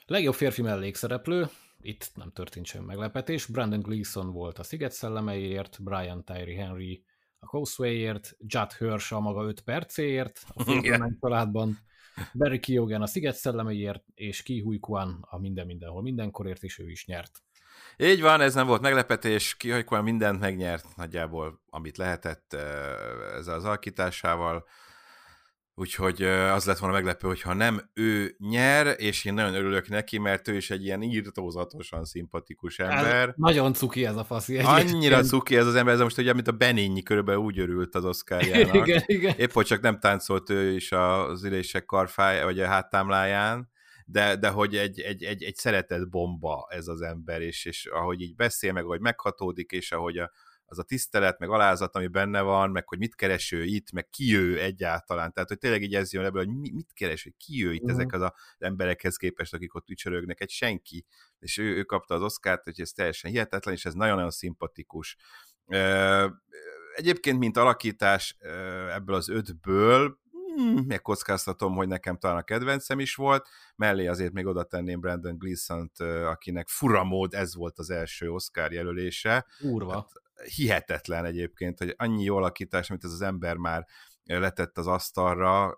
Legjobb 0.07 0.35
férfi 0.35 0.63
mellékszereplő, 0.63 1.49
itt 1.83 2.11
nem 2.15 2.31
történt 2.33 2.67
sem 2.67 2.85
meglepetés. 2.85 3.47
Brandon 3.47 3.81
Gleeson 3.81 4.33
volt 4.33 4.59
a 4.59 4.63
Sziget 4.63 4.93
szellemeiért, 4.93 5.83
Brian 5.83 6.25
Tyree 6.25 6.63
Henry 6.63 7.05
a 7.39 7.47
Causewayért, 7.47 8.37
Judd 8.39 8.71
Hirsch 8.79 9.13
a 9.13 9.21
maga 9.21 9.43
5 9.43 9.61
percéért, 9.61 10.45
a 10.55 10.63
Félkömen 10.71 11.19
családban, 11.21 11.79
Barry 12.35 12.61
Keoghan 12.61 13.03
a 13.03 13.07
Sziget 13.07 13.37
szellemeiért, 13.37 14.05
és 14.15 14.43
Ki 14.43 14.61
Hui 14.61 14.79
Kwan 14.79 15.27
a 15.31 15.39
Minden 15.39 15.67
Mindenhol 15.67 16.03
Mindenkorért, 16.03 16.63
és 16.63 16.79
ő 16.79 16.91
is 16.91 17.07
nyert. 17.07 17.43
Így 17.97 18.21
van, 18.21 18.41
ez 18.41 18.55
nem 18.55 18.67
volt 18.67 18.81
meglepetés, 18.81 19.57
Ki 19.57 19.71
Hui 19.71 19.85
Kwan 19.85 20.03
mindent 20.03 20.41
megnyert, 20.41 20.97
nagyjából 20.97 21.61
amit 21.71 21.97
lehetett 21.97 22.53
eh, 22.53 23.37
ezzel 23.37 23.55
az 23.55 23.65
alakításával. 23.65 24.65
Úgyhogy 25.75 26.23
az 26.23 26.65
lett 26.65 26.79
volna 26.79 26.95
meglepő, 26.95 27.29
hogyha 27.29 27.55
nem 27.55 27.91
ő 27.95 28.35
nyer, 28.39 28.95
és 28.99 29.25
én 29.25 29.35
nagyon 29.35 29.55
örülök 29.55 29.89
neki, 29.89 30.19
mert 30.19 30.49
ő 30.49 30.57
is 30.57 30.71
egy 30.71 30.85
ilyen 30.85 31.03
írtózatosan 31.03 32.05
szimpatikus 32.05 32.79
ember. 32.79 33.29
Ez 33.29 33.35
nagyon 33.37 33.73
cuki 33.75 34.05
ez 34.05 34.17
a 34.17 34.25
faszi. 34.25 34.59
Annyira 34.59 35.23
cuki 35.23 35.57
ez 35.57 35.67
az 35.67 35.75
ember, 35.75 35.95
ez 35.95 36.01
most 36.01 36.19
ugye, 36.19 36.33
mint 36.33 36.49
a 36.49 36.53
Benényi 36.53 37.03
körülbelül 37.03 37.41
úgy 37.41 37.59
örült 37.59 37.95
az 37.95 38.05
Oscarjának. 38.05 38.75
igen, 38.87 39.03
igen. 39.07 39.35
Épp, 39.37 39.51
hogy 39.51 39.67
csak 39.67 39.81
nem 39.81 39.99
táncolt 39.99 40.51
ő 40.51 40.75
is 40.75 40.93
az 40.93 41.45
ülések 41.45 41.85
karfáj, 41.85 42.43
vagy 42.43 42.61
a 42.61 42.67
háttámláján, 42.67 43.71
de, 44.05 44.37
de 44.37 44.49
hogy 44.49 44.77
egy, 44.77 45.01
egy, 45.01 45.23
egy, 45.23 45.43
egy 45.43 45.57
szeretett 45.57 46.09
bomba 46.09 46.67
ez 46.71 46.87
az 46.87 47.01
ember, 47.01 47.41
és, 47.41 47.65
és 47.65 47.87
ahogy 47.87 48.21
így 48.21 48.35
beszél, 48.35 48.73
meg 48.73 48.85
ahogy 48.85 49.01
meghatódik, 49.01 49.71
és 49.71 49.93
ahogy 49.93 50.19
a, 50.19 50.31
az 50.71 50.79
a 50.79 50.83
tisztelet, 50.83 51.39
meg 51.39 51.49
alázat, 51.49 51.95
ami 51.95 52.07
benne 52.07 52.41
van, 52.41 52.71
meg 52.71 52.89
hogy 52.89 52.99
mit 52.99 53.15
keres 53.15 53.53
ő 53.53 53.65
itt, 53.65 53.93
meg 53.93 54.09
ki 54.09 54.37
ő 54.37 54.61
egyáltalán. 54.61 55.33
Tehát, 55.33 55.49
hogy 55.49 55.59
tényleg 55.59 55.83
így 55.83 55.95
ez 55.95 56.13
jön 56.13 56.25
ebből, 56.25 56.45
hogy 56.45 56.55
mit 56.73 56.93
keres, 56.93 57.23
hogy 57.23 57.35
ki 57.37 57.67
ő 57.67 57.73
itt 57.73 57.83
uh-huh. 57.83 57.99
ezek 57.99 58.13
az, 58.13 58.23
az 58.23 58.33
emberekhez 58.59 59.17
képest, 59.17 59.55
akik 59.55 59.75
ott 59.75 59.91
ücsörögnek, 59.91 60.41
egy 60.41 60.51
senki. 60.51 61.05
És 61.39 61.59
ő, 61.59 61.77
ő 61.77 61.83
kapta 61.83 62.15
az 62.15 62.23
oszkárt, 62.23 62.65
hogy 62.65 62.81
ez 62.81 62.91
teljesen 62.91 63.31
hihetetlen, 63.31 63.75
és 63.75 63.85
ez 63.85 63.95
nagyon-nagyon 63.95 64.31
szimpatikus. 64.31 65.17
Egyébként, 66.95 67.39
mint 67.39 67.57
alakítás 67.57 68.37
ebből 68.95 69.15
az 69.15 69.29
ötből, 69.29 70.19
hmm, 70.57 70.85
megkockáztatom, 70.87 71.75
hogy 71.75 71.89
nekem 71.89 72.19
talán 72.19 72.37
a 72.37 72.43
kedvencem 72.43 73.01
is 73.01 73.15
volt, 73.15 73.49
mellé 73.77 74.07
azért 74.07 74.33
még 74.33 74.47
oda 74.47 74.65
tenném 74.65 75.01
Brandon 75.01 75.39
Gleeson-t, 75.39 76.01
akinek 76.01 76.69
furamód 76.69 77.35
ez 77.35 77.55
volt 77.55 77.79
az 77.79 77.91
első 77.91 78.31
Oscar 78.31 78.73
jelölése. 78.73 79.47
Urva. 79.61 79.93
Hát, 79.93 80.09
hihetetlen 80.45 81.25
egyébként, 81.25 81.79
hogy 81.79 81.95
annyi 81.97 82.25
jó 82.25 82.37
alakítás, 82.37 82.91
amit 82.91 83.05
ez 83.05 83.13
az 83.13 83.23
ember 83.23 83.57
már 83.57 83.87
letett 84.25 84.79
az 84.79 84.87
asztalra 84.87 85.77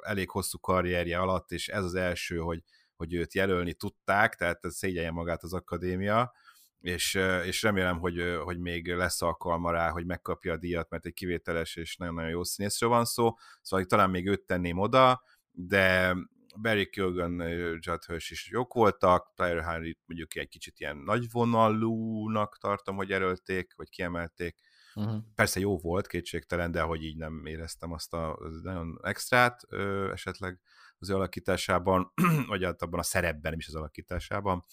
elég 0.00 0.30
hosszú 0.30 0.58
karrierje 0.58 1.18
alatt, 1.18 1.50
és 1.50 1.68
ez 1.68 1.84
az 1.84 1.94
első, 1.94 2.38
hogy, 2.38 2.62
hogy 2.96 3.14
őt 3.14 3.34
jelölni 3.34 3.74
tudták, 3.74 4.34
tehát 4.34 4.64
ez 4.64 4.74
szégyelje 4.74 5.10
magát 5.10 5.42
az 5.42 5.52
akadémia, 5.52 6.32
és, 6.80 7.14
és 7.44 7.62
remélem, 7.62 7.98
hogy, 7.98 8.38
hogy 8.42 8.58
még 8.58 8.92
lesz 8.92 9.22
alkalma 9.22 9.70
rá, 9.70 9.90
hogy 9.90 10.06
megkapja 10.06 10.52
a 10.52 10.56
díjat, 10.56 10.90
mert 10.90 11.06
egy 11.06 11.12
kivételes 11.12 11.76
és 11.76 11.96
nagyon-nagyon 11.96 12.30
jó 12.30 12.44
színészről 12.44 12.90
van 12.90 13.04
szó, 13.04 13.32
szóval 13.62 13.86
talán 13.86 14.10
még 14.10 14.26
őt 14.28 14.42
tenném 14.46 14.78
oda, 14.78 15.22
de 15.50 16.16
Barry 16.62 16.88
Kilgan, 16.88 17.40
Judd 17.78 18.06
Hirsch 18.06 18.30
is 18.30 18.50
jók 18.50 18.72
voltak, 18.72 19.32
Tyler 19.34 19.62
Henry 19.62 19.98
mondjuk 20.06 20.36
egy 20.36 20.48
kicsit 20.48 20.80
ilyen 20.80 20.96
nagyvonalúnak 20.96 22.58
tartom, 22.58 22.96
hogy 22.96 23.12
erőlték, 23.12 23.74
vagy 23.76 23.88
kiemelték. 23.88 24.56
Uh-huh. 24.94 25.22
Persze 25.34 25.60
jó 25.60 25.78
volt, 25.78 26.06
kétségtelen, 26.06 26.70
de 26.70 26.80
hogy 26.80 27.02
így 27.02 27.16
nem 27.16 27.46
éreztem 27.46 27.92
azt 27.92 28.12
a 28.12 28.34
az 28.34 28.60
nagyon 28.62 28.98
extrát 29.02 29.62
ö, 29.68 30.10
esetleg 30.12 30.60
az 30.98 31.10
alakításában, 31.10 32.12
vagy 32.46 32.64
abban 32.64 32.98
a 32.98 33.02
szerepben, 33.02 33.50
nem 33.50 33.58
is 33.58 33.68
az 33.68 33.74
alakításában. 33.74 34.64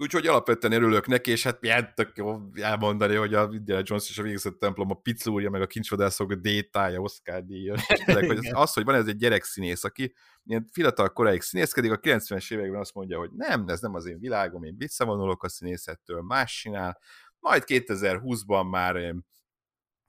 Úgyhogy 0.00 0.26
alapvetően 0.26 0.72
örülök 0.72 1.06
neki, 1.06 1.30
és 1.30 1.42
hát 1.42 1.60
milyen 1.60 1.94
tök 1.94 2.16
jó 2.16 2.40
elmondani, 2.54 3.14
hogy 3.14 3.34
a 3.34 3.48
Indiana 3.52 3.82
Jones 3.84 4.08
és 4.08 4.18
a 4.18 4.22
végzett 4.22 4.58
templom, 4.58 4.90
a 4.90 4.94
picúrja, 4.94 5.50
meg 5.50 5.60
a 5.60 5.66
kincsvadászok 5.66 6.32
détája, 6.32 7.00
Oscar 7.00 7.44
díja. 7.44 7.74
hogy 8.04 8.28
az, 8.38 8.50
az, 8.52 8.72
hogy 8.72 8.84
van 8.84 8.94
ez 8.94 9.06
egy 9.06 9.16
gyerekszínész, 9.16 9.84
aki 9.84 10.14
ilyen 10.44 10.68
fiatal 10.72 11.12
koráig 11.12 11.40
színészkedik, 11.40 11.92
a 11.92 11.98
90-es 11.98 12.52
években 12.52 12.80
azt 12.80 12.94
mondja, 12.94 13.18
hogy 13.18 13.30
nem, 13.32 13.68
ez 13.68 13.80
nem 13.80 13.94
az 13.94 14.06
én 14.06 14.18
világom, 14.18 14.64
én 14.64 14.74
visszavonulok 14.76 15.42
a 15.42 15.48
színészettől, 15.48 16.22
más 16.22 16.60
csinál, 16.60 16.98
majd 17.38 17.62
2020-ban 17.66 18.70
már 18.70 19.14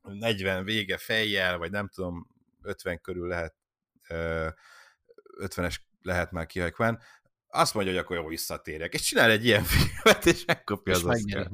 40 0.01 0.63
vége 0.63 0.97
fejjel, 0.97 1.57
vagy 1.57 1.71
nem 1.71 1.87
tudom, 1.87 2.27
50 2.61 3.01
körül 3.01 3.27
lehet 3.27 3.55
50-es 5.39 5.75
lehet 6.01 6.31
már 6.31 6.45
kihajkván, 6.45 7.01
azt 7.49 7.73
mondja, 7.73 7.93
hogy 7.93 8.01
akkor 8.01 8.15
jó 8.17 8.27
visszatérek, 8.27 8.93
és 8.93 9.01
csinál 9.01 9.29
egy 9.31 9.45
ilyen 9.45 9.63
filmet, 9.73 10.25
és 10.25 10.45
megkapja 10.45 10.93
és 10.93 11.03
az 11.03 11.05
Oscar. 11.05 11.47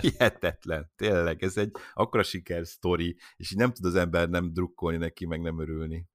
Hihetetlen, 0.00 0.90
tényleg, 0.96 1.42
ez 1.42 1.56
egy 1.56 1.70
akkora 1.94 2.22
siker 2.22 2.66
sztori, 2.66 3.16
és 3.36 3.52
így 3.52 3.58
nem 3.58 3.72
tud 3.72 3.84
az 3.84 3.94
ember 3.94 4.28
nem 4.28 4.52
drukkolni 4.52 4.98
neki, 4.98 5.26
meg 5.26 5.40
nem 5.40 5.60
örülni. 5.60 6.06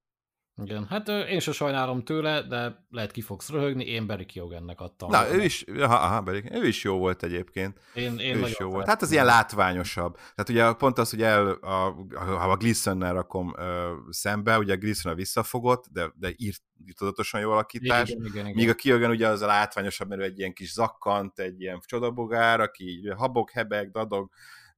Igen, 0.62 0.86
hát 0.86 1.08
én 1.08 1.40
se 1.40 1.52
sajnálom 1.52 2.04
tőle, 2.04 2.42
de 2.42 2.86
lehet 2.90 3.10
ki 3.10 3.20
fogsz 3.20 3.50
röhögni, 3.50 3.84
én 3.84 4.06
Barry 4.06 4.24
Keoghannek 4.24 4.80
adtam. 4.80 5.10
Na, 5.10 5.34
ő 5.34 5.42
is, 5.42 5.64
aha, 5.78 5.94
aha, 5.94 6.20
Barry, 6.20 6.42
ő 6.52 6.66
is 6.66 6.84
jó 6.84 6.98
volt 6.98 7.22
egyébként. 7.22 7.80
Én, 7.94 8.18
én 8.18 8.36
ő 8.36 8.40
is 8.40 8.58
jó 8.58 8.70
volt. 8.70 8.86
Hát 8.86 9.02
az 9.02 9.10
ilyen 9.10 9.24
látványosabb. 9.24 10.14
Tehát 10.14 10.48
ugye 10.48 10.72
pont 10.72 10.98
az, 10.98 11.10
hogy 11.10 11.22
el, 11.22 11.50
a, 11.50 11.94
ha 12.14 12.50
a 12.50 12.56
Gleason-nel 12.56 13.12
rakom 13.12 13.54
ö, 13.56 13.92
szembe, 14.10 14.58
ugye 14.58 14.72
a 14.72 14.76
Gleason 14.76 15.12
a 15.12 15.14
visszafogott, 15.14 15.84
de, 15.92 16.12
de 16.14 16.32
írt 16.36 16.62
tudatosan 16.96 17.40
jó 17.40 17.50
alakítás. 17.50 18.08
Igen, 18.08 18.24
igen, 18.24 18.46
igen. 18.46 18.56
Míg 18.56 18.68
a 18.68 18.74
Keoghan 18.74 19.10
ugye 19.10 19.28
az 19.28 19.42
a 19.42 19.46
látványosabb, 19.46 20.08
mert 20.08 20.20
ő 20.20 20.24
egy 20.24 20.38
ilyen 20.38 20.52
kis 20.52 20.72
zakkant, 20.72 21.38
egy 21.38 21.60
ilyen 21.60 21.80
csodabogár, 21.86 22.60
aki 22.60 23.12
habok, 23.16 23.50
hebeg, 23.50 23.90
dadog, 23.90 24.30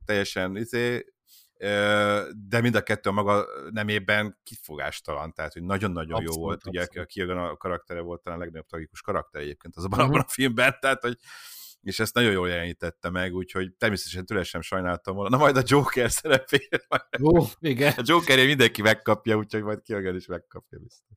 teljesen 0.04 0.56
izé, 0.56 1.04
de 2.48 2.60
mind 2.60 2.74
a 2.74 2.82
kettő 2.82 3.10
a 3.10 3.12
maga 3.12 3.46
nemében 3.70 4.38
kifogástalan, 4.42 5.32
tehát 5.32 5.52
hogy 5.52 5.62
nagyon-nagyon 5.62 6.22
jó 6.22 6.32
volt. 6.32 6.56
Abszolút. 6.56 6.88
Ugye 6.88 7.00
a 7.02 7.04
Kiegan 7.04 7.38
a 7.38 7.56
karaktere 7.56 8.00
volt 8.00 8.22
talán 8.22 8.38
a 8.38 8.42
legnagyobb 8.42 8.66
tragikus 8.66 9.00
karakter 9.00 9.40
egyébként 9.40 9.76
az 9.76 9.84
abban, 9.84 9.98
uh-huh. 9.98 10.14
abban 10.14 10.24
a 10.28 10.32
filmben, 10.32 10.76
tehát 10.80 11.02
hogy 11.02 11.16
és 11.82 11.98
ezt 11.98 12.14
nagyon 12.14 12.32
jól 12.32 12.48
jelenítette 12.48 13.10
meg, 13.10 13.34
úgyhogy 13.34 13.74
természetesen 13.74 14.26
tőle 14.26 14.42
sem 14.42 14.60
sajnáltam 14.60 15.14
volna. 15.14 15.30
Na 15.30 15.42
majd 15.42 15.56
a 15.56 15.62
Joker 15.64 16.10
szerepére. 16.10 16.80
Ó, 17.22 17.44
igen. 17.60 17.92
A 17.96 18.02
Joker 18.04 18.46
mindenki 18.46 18.82
megkapja, 18.82 19.36
úgyhogy 19.36 19.62
majd 19.62 19.82
Kilgan 19.82 20.14
is 20.14 20.26
megkapja 20.26 20.78
biztos. 20.78 21.16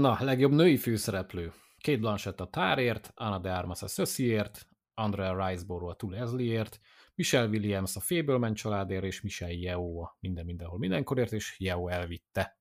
Na, 0.00 0.18
legjobb 0.20 0.52
női 0.52 0.76
főszereplő. 0.76 1.52
Kate 1.82 1.98
Blanchett 1.98 2.40
a 2.40 2.46
Tárért, 2.46 3.12
Anna 3.14 3.38
de 3.38 3.52
Armas 3.52 3.82
a 3.82 3.86
Sössiért, 3.86 4.66
Andrea 4.94 5.48
Riseborough 5.48 5.92
a 5.92 5.96
Tulezliért, 5.96 6.80
Michelle 7.14 7.48
Williams 7.48 7.96
a 7.96 8.00
Fableman 8.00 8.54
családért, 8.54 9.04
és 9.04 9.20
Michelle 9.20 9.52
Yeo 9.52 10.00
a 10.00 10.16
Minden 10.20 10.44
Mindenhol 10.44 10.78
Mindenkorért, 10.78 11.32
és 11.32 11.54
Yeo 11.58 11.88
elvitte. 11.88 12.58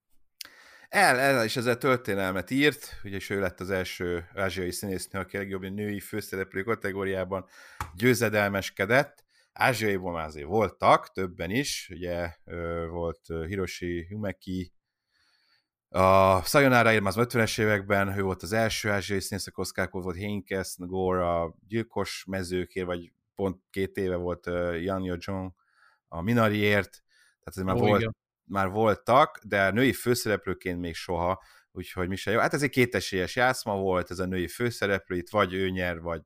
El, 0.90 1.20
el 1.20 1.46
is 1.46 1.56
ezzel 1.56 1.78
történelmet 1.78 2.50
írt, 2.50 3.00
ugye 3.04 3.18
ő 3.30 3.40
lett 3.40 3.60
az 3.60 3.70
első 3.70 4.30
ázsiai 4.36 4.72
színésznő, 4.72 5.20
aki 5.20 5.38
legjobb 5.38 5.62
női 5.62 6.00
főszereplő 6.00 6.64
kategóriában 6.64 7.46
győzedelmeskedett. 7.96 9.24
Ázsiaiból 9.54 10.12
már 10.12 10.46
voltak, 10.46 11.12
többen 11.12 11.50
is, 11.50 11.90
ugye 11.94 12.36
volt 12.90 13.28
Hiroshi 13.48 14.06
Humeki, 14.10 14.74
a 15.96 16.42
Sayonara 16.44 16.90
az 16.90 17.16
50-es 17.18 17.60
években, 17.60 18.18
ő 18.18 18.22
volt 18.22 18.44
az 18.44 18.54
első 18.54 18.90
ázsiai 18.90 19.20
színészek 19.20 19.58
oszkárkor, 19.58 20.04
volt 20.04 20.16
Hinkes, 20.16 20.76
Gore 20.78 21.30
a 21.30 21.56
gyilkos 21.68 22.26
mezőkért, 22.28 22.86
vagy 22.86 23.14
pont 23.36 23.62
két 23.70 23.98
éve 23.98 24.16
volt 24.16 24.46
Jan 24.82 25.04
Jong 25.04 25.54
a 26.08 26.22
Minariért, 26.22 27.04
tehát 27.44 27.58
ez 27.58 27.64
már, 27.64 27.76
oh, 27.76 27.82
volt, 27.82 28.16
már 28.44 28.70
voltak, 28.70 29.40
de 29.44 29.72
női 29.72 29.94
főszereplőként 29.94 30.80
még 30.80 30.96
soha, 30.96 31.44
úgyhogy 31.72 32.08
mi 32.08 32.16
se 32.16 32.32
jó. 32.32 32.40
Hát 32.40 32.54
ez 32.54 32.64
egy 32.64 32.70
kétesélyes 32.70 33.36
játszma 33.36 33.76
volt, 33.76 34.12
ez 34.12 34.20
a 34.20 34.26
női 34.26 34.48
főszereplő, 34.48 35.16
itt 35.16 35.30
vagy 35.30 35.54
ő 35.54 35.70
nyer, 35.70 36.02
vagy 36.02 36.22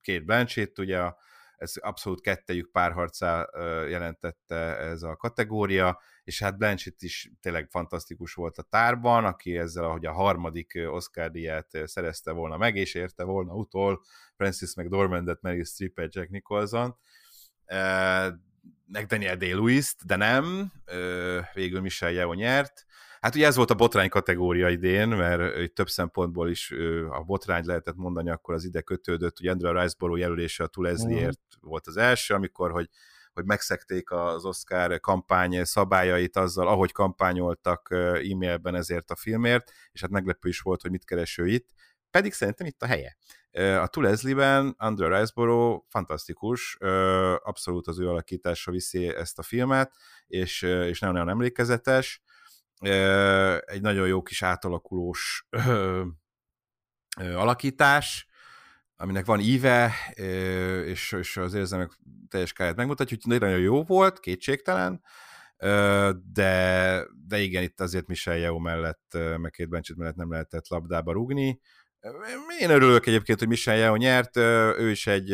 két 0.00 0.24
Blanchett, 0.24 0.78
ugye 0.78 1.12
ez 1.56 1.76
abszolút 1.76 2.20
kettejük 2.20 2.70
párharcá 2.70 3.48
jelentette 3.88 4.76
ez 4.76 5.02
a 5.02 5.16
kategória, 5.16 6.00
és 6.24 6.42
hát 6.42 6.58
Blanchett 6.58 7.02
is 7.02 7.30
tényleg 7.40 7.68
fantasztikus 7.70 8.34
volt 8.34 8.58
a 8.58 8.62
tárban, 8.62 9.24
aki 9.24 9.56
ezzel, 9.56 9.84
ahogy 9.84 10.06
a 10.06 10.12
harmadik 10.12 10.78
Oscar 10.86 11.30
díját 11.30 11.68
szerezte 11.84 12.30
volna 12.30 12.56
meg, 12.56 12.76
és 12.76 12.94
érte 12.94 13.24
volna 13.24 13.54
utol 13.54 14.02
Francis 14.36 14.74
McDormandet, 14.74 15.42
Meryl 15.42 15.64
Streep, 15.64 15.98
Jack 15.98 16.28
Nicholson, 16.28 16.96
meg 18.86 19.06
Daniel 19.06 19.36
Day-Lewis-t, 19.36 20.06
de 20.06 20.16
nem, 20.16 20.72
végül 21.54 21.80
Michelle 21.80 22.12
Yeoh 22.12 22.34
nyert, 22.34 22.86
Hát 23.22 23.34
ugye 23.34 23.46
ez 23.46 23.56
volt 23.56 23.70
a 23.70 23.74
botrány 23.74 24.08
kategória 24.08 24.68
idén, 24.68 25.08
mert 25.08 25.72
több 25.72 25.88
szempontból 25.88 26.50
is 26.50 26.74
a 27.10 27.22
botrány 27.22 27.64
lehetett 27.64 27.96
mondani, 27.96 28.30
akkor 28.30 28.54
az 28.54 28.64
ide 28.64 28.80
kötődött, 28.80 29.38
hogy 29.38 29.46
Andrew 29.46 29.80
Riceborough 29.80 30.20
jelölése 30.20 30.64
a 30.64 30.66
Tulezliért 30.66 31.40
uh-huh. 31.48 31.70
volt 31.70 31.86
az 31.86 31.96
első, 31.96 32.34
amikor, 32.34 32.70
hogy 32.70 32.88
hogy 33.34 33.44
megszekték 33.44 34.10
az 34.10 34.44
Oscar 34.44 35.00
kampány 35.00 35.64
szabályait 35.64 36.36
azzal, 36.36 36.68
ahogy 36.68 36.92
kampányoltak 36.92 37.88
e-mailben 37.90 38.74
ezért 38.74 39.10
a 39.10 39.16
filmért, 39.16 39.72
és 39.92 40.00
hát 40.00 40.10
meglepő 40.10 40.48
is 40.48 40.60
volt, 40.60 40.82
hogy 40.82 40.90
mit 40.90 41.04
kereső 41.04 41.46
itt, 41.46 41.68
pedig 42.10 42.32
szerintem 42.32 42.66
itt 42.66 42.82
a 42.82 42.86
helye. 42.86 43.16
A 43.80 43.86
Tulezliben 43.86 44.74
Andrew 44.78 45.18
Riceborough 45.18 45.84
fantasztikus, 45.88 46.76
abszolút 47.42 47.86
az 47.86 47.98
ő 47.98 48.08
alakítása 48.08 48.70
viszi 48.70 49.08
ezt 49.08 49.38
a 49.38 49.42
filmet, 49.42 49.94
és, 50.26 50.62
és 50.62 51.00
nagyon-nagyon 51.00 51.28
emlékezetes, 51.28 52.22
egy 53.64 53.80
nagyon 53.80 54.06
jó 54.06 54.22
kis 54.22 54.42
átalakulós 54.42 55.48
alakítás, 57.16 58.26
aminek 58.96 59.24
van 59.24 59.40
íve, 59.40 59.92
és, 60.86 61.12
és 61.12 61.36
az 61.36 61.54
érzelmek 61.54 61.98
teljes 62.28 62.52
káját 62.52 62.76
megmutatja, 62.76 63.16
úgyhogy 63.16 63.40
nagyon 63.40 63.60
jó 63.60 63.82
volt, 63.82 64.20
kétségtelen, 64.20 65.02
de, 66.32 67.04
de 67.26 67.38
igen, 67.38 67.62
itt 67.62 67.80
azért 67.80 68.06
Michel 68.06 68.36
Yeoh 68.36 68.60
mellett, 68.60 69.18
meg 69.36 69.50
két 69.50 69.68
Benchit 69.68 69.96
mellett 69.96 70.14
nem 70.14 70.30
lehetett 70.30 70.68
labdába 70.68 71.12
rugni, 71.12 71.60
én 72.60 72.70
örülök 72.70 73.06
egyébként, 73.06 73.38
hogy 73.38 73.48
Michel 73.48 73.76
Yeoh 73.76 73.96
nyert, 73.96 74.36
ő 74.36 74.90
is 74.90 75.06
egy 75.06 75.30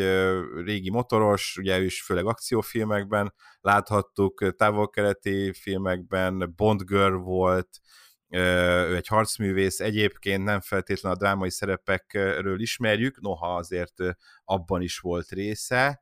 régi 0.63 0.89
motoros, 0.89 1.57
ugye 1.57 1.79
ő 1.79 1.83
is 1.83 2.03
főleg 2.03 2.25
akciófilmekben 2.25 3.33
láthattuk, 3.61 4.55
távol-keleti 4.55 5.53
filmekben, 5.53 6.53
Bond 6.55 6.83
Girl 6.83 7.15
volt, 7.15 7.69
ő 8.29 8.95
egy 8.95 9.07
harcművész, 9.07 9.79
egyébként 9.79 10.43
nem 10.43 10.59
feltétlenül 10.59 11.17
a 11.17 11.21
drámai 11.21 11.49
szerepekről 11.49 12.61
ismerjük, 12.61 13.21
noha 13.21 13.55
azért 13.55 13.93
abban 14.43 14.81
is 14.81 14.99
volt 14.99 15.29
része, 15.29 16.01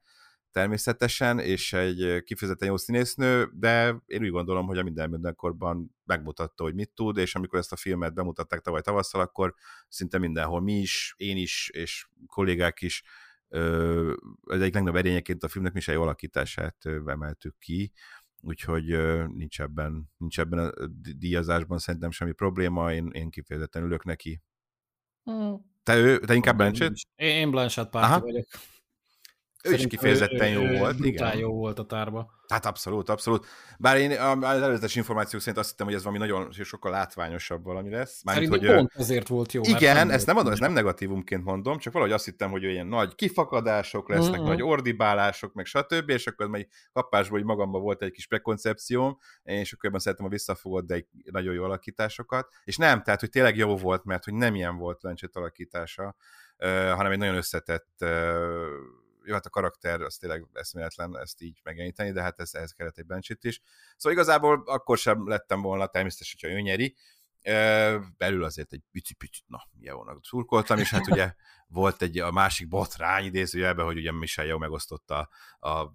természetesen, 0.52 1.40
és 1.40 1.74
egy 1.74 2.24
kifejezetten 2.24 2.68
jó 2.68 2.78
színésznő, 2.78 3.50
de 3.54 3.96
én 4.06 4.22
úgy 4.22 4.30
gondolom, 4.30 4.66
hogy 4.66 4.78
a 4.78 4.84
minden 4.84 5.10
mindenkorban 5.10 5.96
megmutatta, 6.06 6.64
hogy 6.64 6.74
mit 6.74 6.92
tud, 6.96 7.18
és 7.18 7.36
amikor 7.36 7.60
ezt 7.60 7.72
a 7.72 7.76
filmet 7.76 8.14
bemutatták 8.14 8.62
tavaly 8.62 8.82
tavasszal, 8.82 9.22
akkor 9.22 9.54
szinte 9.88 10.18
mindenhol 10.18 10.62
mi 10.62 10.74
is, 10.74 11.14
én 11.18 11.38
is, 11.38 11.70
és 11.74 12.08
kollégák 12.28 12.82
is 12.82 13.04
az 14.42 14.60
egyik 14.60 14.74
legnagyobb 14.74 14.96
erényeként 14.96 15.44
a 15.44 15.48
filmnek 15.48 15.74
mi 15.74 15.80
se 15.80 15.92
jó 15.92 16.02
alakítását 16.02 16.78
emeltük 17.06 17.58
ki, 17.60 17.92
úgyhogy 18.42 18.86
nincs 19.28 19.62
ebben, 19.62 20.10
nincs 20.18 20.40
ebben 20.40 20.60
a 20.60 20.88
díjazásban 21.18 21.80
szerintem 21.80 22.12
semmi 22.12 22.32
probléma, 22.32 22.94
én, 22.94 23.10
én 23.14 23.30
kifejezetten 23.30 23.84
ülök 23.84 24.04
neki. 24.04 24.42
Hmm. 25.24 25.66
Te, 25.84 25.96
ő, 25.96 26.20
te 26.20 26.34
inkább 26.34 26.58
Blanchett? 26.58 26.96
Én 27.16 27.52
Blanchett 27.52 27.90
párti 27.90 28.22
vagyok. 28.22 28.46
Ő 29.68 29.74
is 29.74 29.88
kifejezetten 29.88 30.50
jó 30.50 30.62
ő, 30.62 30.78
volt. 30.78 31.06
Igen. 31.06 31.38
jó 31.38 31.54
volt 31.54 31.80
a 31.80 31.86
tárba. 31.86 32.36
Hát 32.48 32.66
abszolút, 32.66 33.10
abszolút. 33.10 33.46
Bár 33.80 33.98
én 33.98 34.12
az 34.22 34.44
előzetes 34.44 34.96
információk 34.96 35.42
szerint 35.42 35.60
azt 35.60 35.70
hittem, 35.70 35.86
hogy 35.86 35.96
ez 35.96 36.04
valami 36.04 36.20
nagyon 36.20 36.52
sokkal 36.52 36.92
látványosabb 36.92 37.64
valami 37.64 37.90
lesz. 37.90 38.24
Mármint, 38.24 38.50
hogy, 38.50 38.66
pont 38.66 38.92
ezért 38.96 39.28
volt 39.28 39.52
jó. 39.52 39.62
Igen, 39.66 40.12
ezt 40.12 40.26
nem 40.26 40.38
adom, 40.38 40.52
ezt 40.52 40.62
nem 40.62 40.74
negatívumként 40.74 41.44
mondom, 41.44 41.78
csak 41.78 41.94
valahogy 41.94 42.14
azt 42.14 42.26
hittem, 42.26 42.52
hogy 42.52 42.64
ilyen 42.64 42.88
nagy 42.88 43.16
kifakadások 43.16 44.10
lesznek, 44.10 44.40
mm-hmm. 44.40 44.48
nagy 44.48 44.62
ordibálások, 44.62 45.54
meg 45.54 45.66
stb. 45.66 46.10
És 46.10 46.28
akkor 46.28 46.48
majd 46.48 46.68
kapásból, 46.92 47.38
hogy 47.38 47.48
magamban 47.48 47.82
volt 47.82 48.02
egy 48.02 48.12
kis 48.12 48.28
prekoncepcióm, 48.28 49.18
és 49.44 49.74
akkor 49.74 49.90
ebben 49.90 50.00
szeretem 50.00 50.26
a 50.26 50.30
visszafogott, 50.30 50.86
de 50.86 50.94
egy 50.94 51.08
nagyon 51.32 51.54
jó 51.54 51.64
alakításokat. 51.64 52.48
És 52.64 52.78
nem, 52.78 53.04
tehát, 53.04 53.20
hogy 53.20 53.30
tényleg 53.30 53.58
jó 53.58 53.78
volt, 53.78 54.04
mert 54.04 54.24
hogy 54.24 54.34
nem 54.34 54.56
ilyen 54.56 54.78
volt 54.78 55.04
Lencset 55.04 55.36
alakítása, 55.36 56.16
hanem 56.96 57.12
egy 57.12 57.18
nagyon 57.18 57.36
összetett 57.36 58.06
jó, 59.28 59.34
hát 59.34 59.46
a 59.46 59.50
karakter 59.50 60.02
az 60.02 60.18
tényleg 60.18 60.46
eszméletlen 60.54 61.18
ezt 61.20 61.42
így 61.42 61.60
megjeleníteni, 61.64 62.12
de 62.12 62.22
hát 62.22 62.40
ez, 62.40 62.54
ehhez 62.54 62.72
kellett 62.72 62.98
egy 62.98 63.06
bencsit 63.06 63.44
is. 63.44 63.62
Szóval 63.98 64.18
igazából 64.20 64.64
akkor 64.66 64.98
sem 64.98 65.28
lettem 65.28 65.62
volna 65.62 65.88
természetesen, 65.88 66.40
hogyha 66.40 66.58
ő 66.58 66.62
nyeri, 66.62 66.96
belül 68.18 68.44
azért 68.44 68.74
egy 68.74 68.82
pici-pici, 68.92 69.42
na, 69.48 69.68
jónak 69.80 70.26
szurkoltam, 70.26 70.78
és 70.78 70.90
hát 70.90 71.08
ugye 71.12 71.34
volt 71.68 72.02
egy 72.02 72.20
a 72.20 72.32
másik 72.32 72.68
botrány 72.68 73.26
idézőjelben, 73.26 73.86
hogy 73.86 73.98
ugye 73.98 74.12
Michel 74.12 74.46
jó 74.46 74.58
megosztotta 74.58 75.30
a 75.60 75.94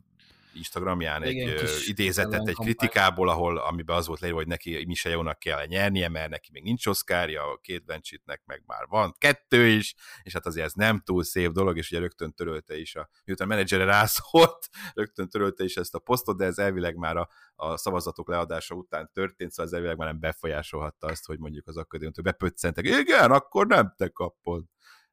Instagramján 0.55 1.22
egy 1.22 1.30
Igen, 1.30 1.66
idézetet 1.86 2.48
egy 2.48 2.55
kritikából, 2.55 3.28
ahol 3.28 3.59
amiben 3.59 3.96
az 3.96 4.07
volt 4.07 4.20
leírva, 4.20 4.38
hogy 4.38 4.48
neki 4.48 4.84
Michelle 4.86 5.34
kell 5.34 5.66
nyernie, 5.66 6.09
mert 6.09 6.30
neki 6.30 6.50
még 6.53 6.62
nincs 6.62 6.86
oszkárja, 6.86 7.42
a 7.42 7.57
két 7.57 7.84
Benchitnek 7.84 8.42
meg 8.44 8.62
már 8.66 8.86
van 8.88 9.14
kettő 9.18 9.66
is, 9.66 9.94
és 10.22 10.32
hát 10.32 10.46
azért 10.46 10.66
ez 10.66 10.72
nem 10.72 11.00
túl 11.00 11.24
szép 11.24 11.50
dolog, 11.50 11.76
és 11.76 11.90
ugye 11.90 12.00
rögtön 12.00 12.32
törölte 12.32 12.78
is, 12.78 12.94
a, 12.94 13.09
miután 13.24 13.46
a 13.46 13.50
menedzsere 13.50 13.84
rászólt, 13.84 14.68
rögtön 14.94 15.28
törölte 15.28 15.64
is 15.64 15.77
ezt 15.77 15.94
a 15.94 15.98
posztot, 15.98 16.36
de 16.36 16.44
ez 16.44 16.59
elvileg 16.59 16.97
már 16.97 17.16
a, 17.16 17.28
a 17.55 17.77
szavazatok 17.77 18.28
leadása 18.28 18.74
után 18.74 19.10
történt, 19.12 19.51
szóval 19.51 19.66
ez 19.66 19.72
elvileg 19.72 19.97
már 19.97 20.09
nem 20.09 20.20
befolyásolhatta 20.20 21.06
azt, 21.06 21.27
hogy 21.27 21.39
mondjuk 21.39 21.66
az 21.66 21.77
akadémiától 21.77 22.24
bepöccentek, 22.24 22.86
igen, 22.86 23.31
akkor 23.31 23.66
nem 23.66 23.94
te 23.97 24.09
kapod. 24.09 24.64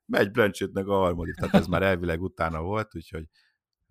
Megy 0.06 0.32
Blanchettnek 0.32 0.88
a 0.88 0.94
harmadik, 0.94 1.36
tehát 1.36 1.56
ez 1.56 1.68
már 1.68 1.84
elvileg 1.84 2.22
utána 2.22 2.62
volt, 2.62 2.96
úgyhogy 2.96 3.26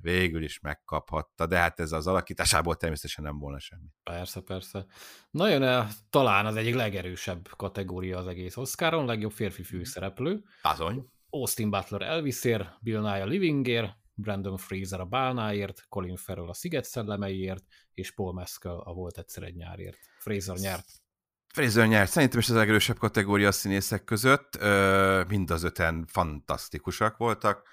végül 0.01 0.43
is 0.43 0.61
megkaphatta, 0.61 1.47
de 1.47 1.59
hát 1.59 1.81
ez 1.81 1.93
az 1.93 2.07
alakításából 2.07 2.77
természetesen 2.77 3.25
nem 3.25 3.39
volna 3.39 3.59
semmi. 3.59 3.89
Persze, 4.03 4.41
persze. 4.41 4.87
Nagyon 5.31 5.89
talán 6.11 6.47
az 6.47 6.57
egyik 6.57 6.75
legerősebb 6.75 7.49
kategória 7.57 8.19
az 8.19 8.27
egész 8.27 8.57
Oscaron, 8.57 9.07
legjobb 9.07 9.33
férfi 9.33 9.63
főszereplő. 9.63 10.45
Azony. 10.63 11.11
Austin 11.31 11.71
Butler 11.71 12.03
Elvisért, 12.03 12.69
Bill 12.81 13.01
Nye 13.01 13.23
a 13.23 13.27
Livingért, 13.27 13.97
Brandon 14.15 14.57
Fraser 14.57 15.01
a 15.01 15.05
Bálnáért, 15.05 15.85
Colin 15.89 16.17
Farrell 16.17 16.49
a 16.49 16.55
Sziget 16.55 16.85
szellemeiért, 16.85 17.65
és 17.93 18.15
Paul 18.15 18.33
Mescal 18.33 18.81
a 18.81 18.93
Volt 18.93 19.19
egyszer 19.19 19.43
egy 19.43 19.55
nyárért. 19.55 19.99
Fraser 20.19 20.57
nyert. 20.57 20.87
Fraser 21.55 21.87
nyert. 21.87 22.11
Szerintem 22.11 22.39
is 22.39 22.49
az 22.49 22.55
legerősebb 22.55 22.99
kategória 22.99 23.49
a 23.49 23.53
színészek 23.53 24.05
között. 24.05 24.59
Mind 25.29 25.51
az 25.51 25.63
öten 25.63 26.05
fantasztikusak 26.07 27.17
voltak 27.17 27.69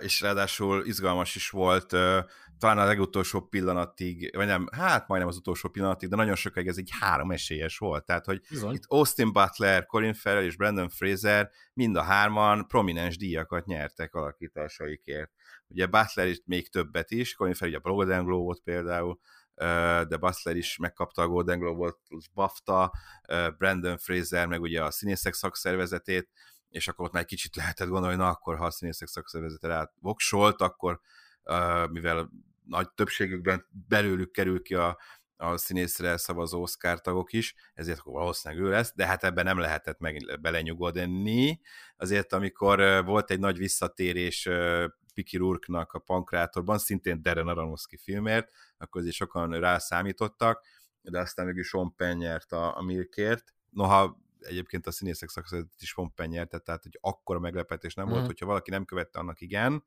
és 0.00 0.20
ráadásul 0.20 0.86
izgalmas 0.86 1.34
is 1.34 1.50
volt, 1.50 1.86
talán 2.58 2.78
a 2.78 2.84
legutolsó 2.84 3.40
pillanatig, 3.40 4.36
vagy 4.36 4.46
nem, 4.46 4.68
hát 4.72 5.08
majdnem 5.08 5.30
az 5.30 5.36
utolsó 5.36 5.68
pillanatig, 5.68 6.08
de 6.08 6.16
nagyon 6.16 6.34
sokáig 6.34 6.66
ez 6.66 6.76
egy 6.76 6.90
három 7.00 7.30
esélyes 7.30 7.78
volt. 7.78 8.04
Tehát, 8.04 8.24
hogy 8.24 8.40
Bizony. 8.48 8.74
itt 8.74 8.84
Austin 8.86 9.32
Butler, 9.32 9.86
Colin 9.86 10.14
Farrell 10.14 10.44
és 10.44 10.56
Brandon 10.56 10.88
Fraser 10.88 11.50
mind 11.72 11.96
a 11.96 12.02
hárman 12.02 12.66
prominens 12.66 13.16
díjakat 13.16 13.66
nyertek 13.66 14.14
alakításaikért. 14.14 15.30
Ugye 15.68 15.86
Butler 15.86 16.26
is 16.26 16.42
még 16.44 16.70
többet 16.70 17.10
is, 17.10 17.34
Colin 17.34 17.54
Farrell 17.54 17.68
ugye 17.76 17.88
a 17.88 17.90
Golden 17.90 18.24
Globe-ot 18.24 18.60
például, 18.60 19.18
de 20.08 20.16
Butler 20.16 20.56
is 20.56 20.76
megkapta 20.76 21.22
a 21.22 21.28
Golden 21.28 21.58
Globe-ot, 21.58 21.98
plusz 22.08 22.26
BAFTA, 22.34 22.92
Brandon 23.58 23.98
Fraser, 23.98 24.46
meg 24.46 24.60
ugye 24.60 24.84
a 24.84 24.90
színészek 24.90 25.34
szakszervezetét, 25.34 26.30
és 26.74 26.88
akkor 26.88 27.06
ott 27.06 27.12
már 27.12 27.22
egy 27.22 27.28
kicsit 27.28 27.56
lehetett 27.56 27.88
gondolni, 27.88 28.16
na 28.16 28.28
akkor 28.28 28.56
ha 28.56 28.64
a 28.64 28.70
színészek 28.70 29.08
szakszervezete 29.08 29.66
rá 29.66 29.90
voksolt, 30.00 30.60
akkor 30.60 31.00
mivel 31.90 32.30
nagy 32.64 32.90
többségükben 32.90 33.66
belőlük 33.88 34.30
kerül 34.30 34.62
ki 34.62 34.74
a, 34.74 34.98
a 35.36 35.56
színészre 35.56 36.16
szavazó 36.16 36.62
Oscar 36.62 37.00
tagok 37.00 37.32
is, 37.32 37.54
ezért 37.74 37.98
akkor 37.98 38.12
valószínűleg 38.12 38.64
ő 38.64 38.68
lesz, 38.68 38.92
de 38.94 39.06
hát 39.06 39.24
ebben 39.24 39.44
nem 39.44 39.58
lehetett 39.58 39.98
meg 39.98 40.38
belenyugodni. 40.40 41.60
Azért, 41.96 42.32
amikor 42.32 43.04
volt 43.04 43.30
egy 43.30 43.38
nagy 43.38 43.56
visszatérés 43.56 44.48
Piki 45.14 45.36
Rourke-nak 45.36 45.92
a 45.92 45.98
Pankrátorban, 45.98 46.78
szintén 46.78 47.22
Darren 47.22 47.48
Aronofsky 47.48 47.96
filmért, 47.96 48.52
akkor 48.76 49.00
azért 49.00 49.16
sokan 49.16 49.60
rászámítottak, 49.60 50.64
de 51.02 51.20
aztán 51.20 51.46
mégis 51.46 51.68
Sean 51.68 51.94
Penn 51.96 52.16
nyert 52.16 52.52
a, 52.52 52.76
a 52.76 52.82
Milkért. 52.82 53.54
Noha 53.70 54.22
egyébként 54.46 54.86
a 54.86 54.90
színészek 54.90 55.28
szakszervezet 55.28 55.82
is 55.82 55.94
pont 55.94 56.26
nyerte, 56.26 56.58
tehát 56.58 56.82
hogy 56.82 56.98
akkora 57.00 57.38
meglepetés 57.38 57.94
nem 57.94 58.04
mm. 58.04 58.08
volt, 58.08 58.20
mhm. 58.20 58.28
hogyha 58.28 58.46
valaki 58.46 58.70
nem 58.70 58.84
követte, 58.84 59.18
annak 59.18 59.40
igen, 59.40 59.84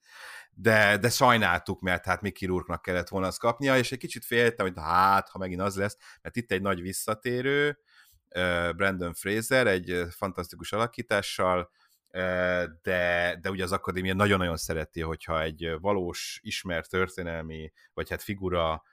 de, 0.52 0.98
de 0.98 1.10
sajnáltuk, 1.10 1.82
mert 1.82 2.06
hát 2.06 2.22
Mickey 2.22 2.48
Rourke-nak 2.48 2.82
kellett 2.82 3.08
volna 3.08 3.28
azt 3.28 3.40
kapnia, 3.40 3.78
és 3.78 3.92
egy 3.92 4.00
kicsit 4.00 4.26
féltem, 4.26 4.66
hogy 4.66 4.76
hát, 4.78 5.30
ha 5.30 5.38
megint 5.38 5.62
az 5.62 5.76
lesz, 5.76 5.98
mert 6.22 6.36
itt 6.36 6.52
egy 6.52 6.62
nagy 6.62 6.82
visszatérő, 6.82 7.80
Brandon 8.76 9.14
Fraser, 9.14 9.68
egy 9.68 10.06
fantasztikus 10.10 10.72
alakítással, 10.72 11.70
de, 12.82 13.38
de 13.42 13.50
ugye 13.50 13.64
az 13.64 13.72
akadémia 13.72 14.14
nagyon-nagyon 14.14 14.58
szereti, 14.58 15.02
hogyha 15.02 15.42
egy 15.42 15.76
valós, 15.80 16.40
ismert 16.44 16.90
történelmi, 16.90 17.72
vagy 17.94 18.10
hát 18.10 18.24
figura 18.24 18.84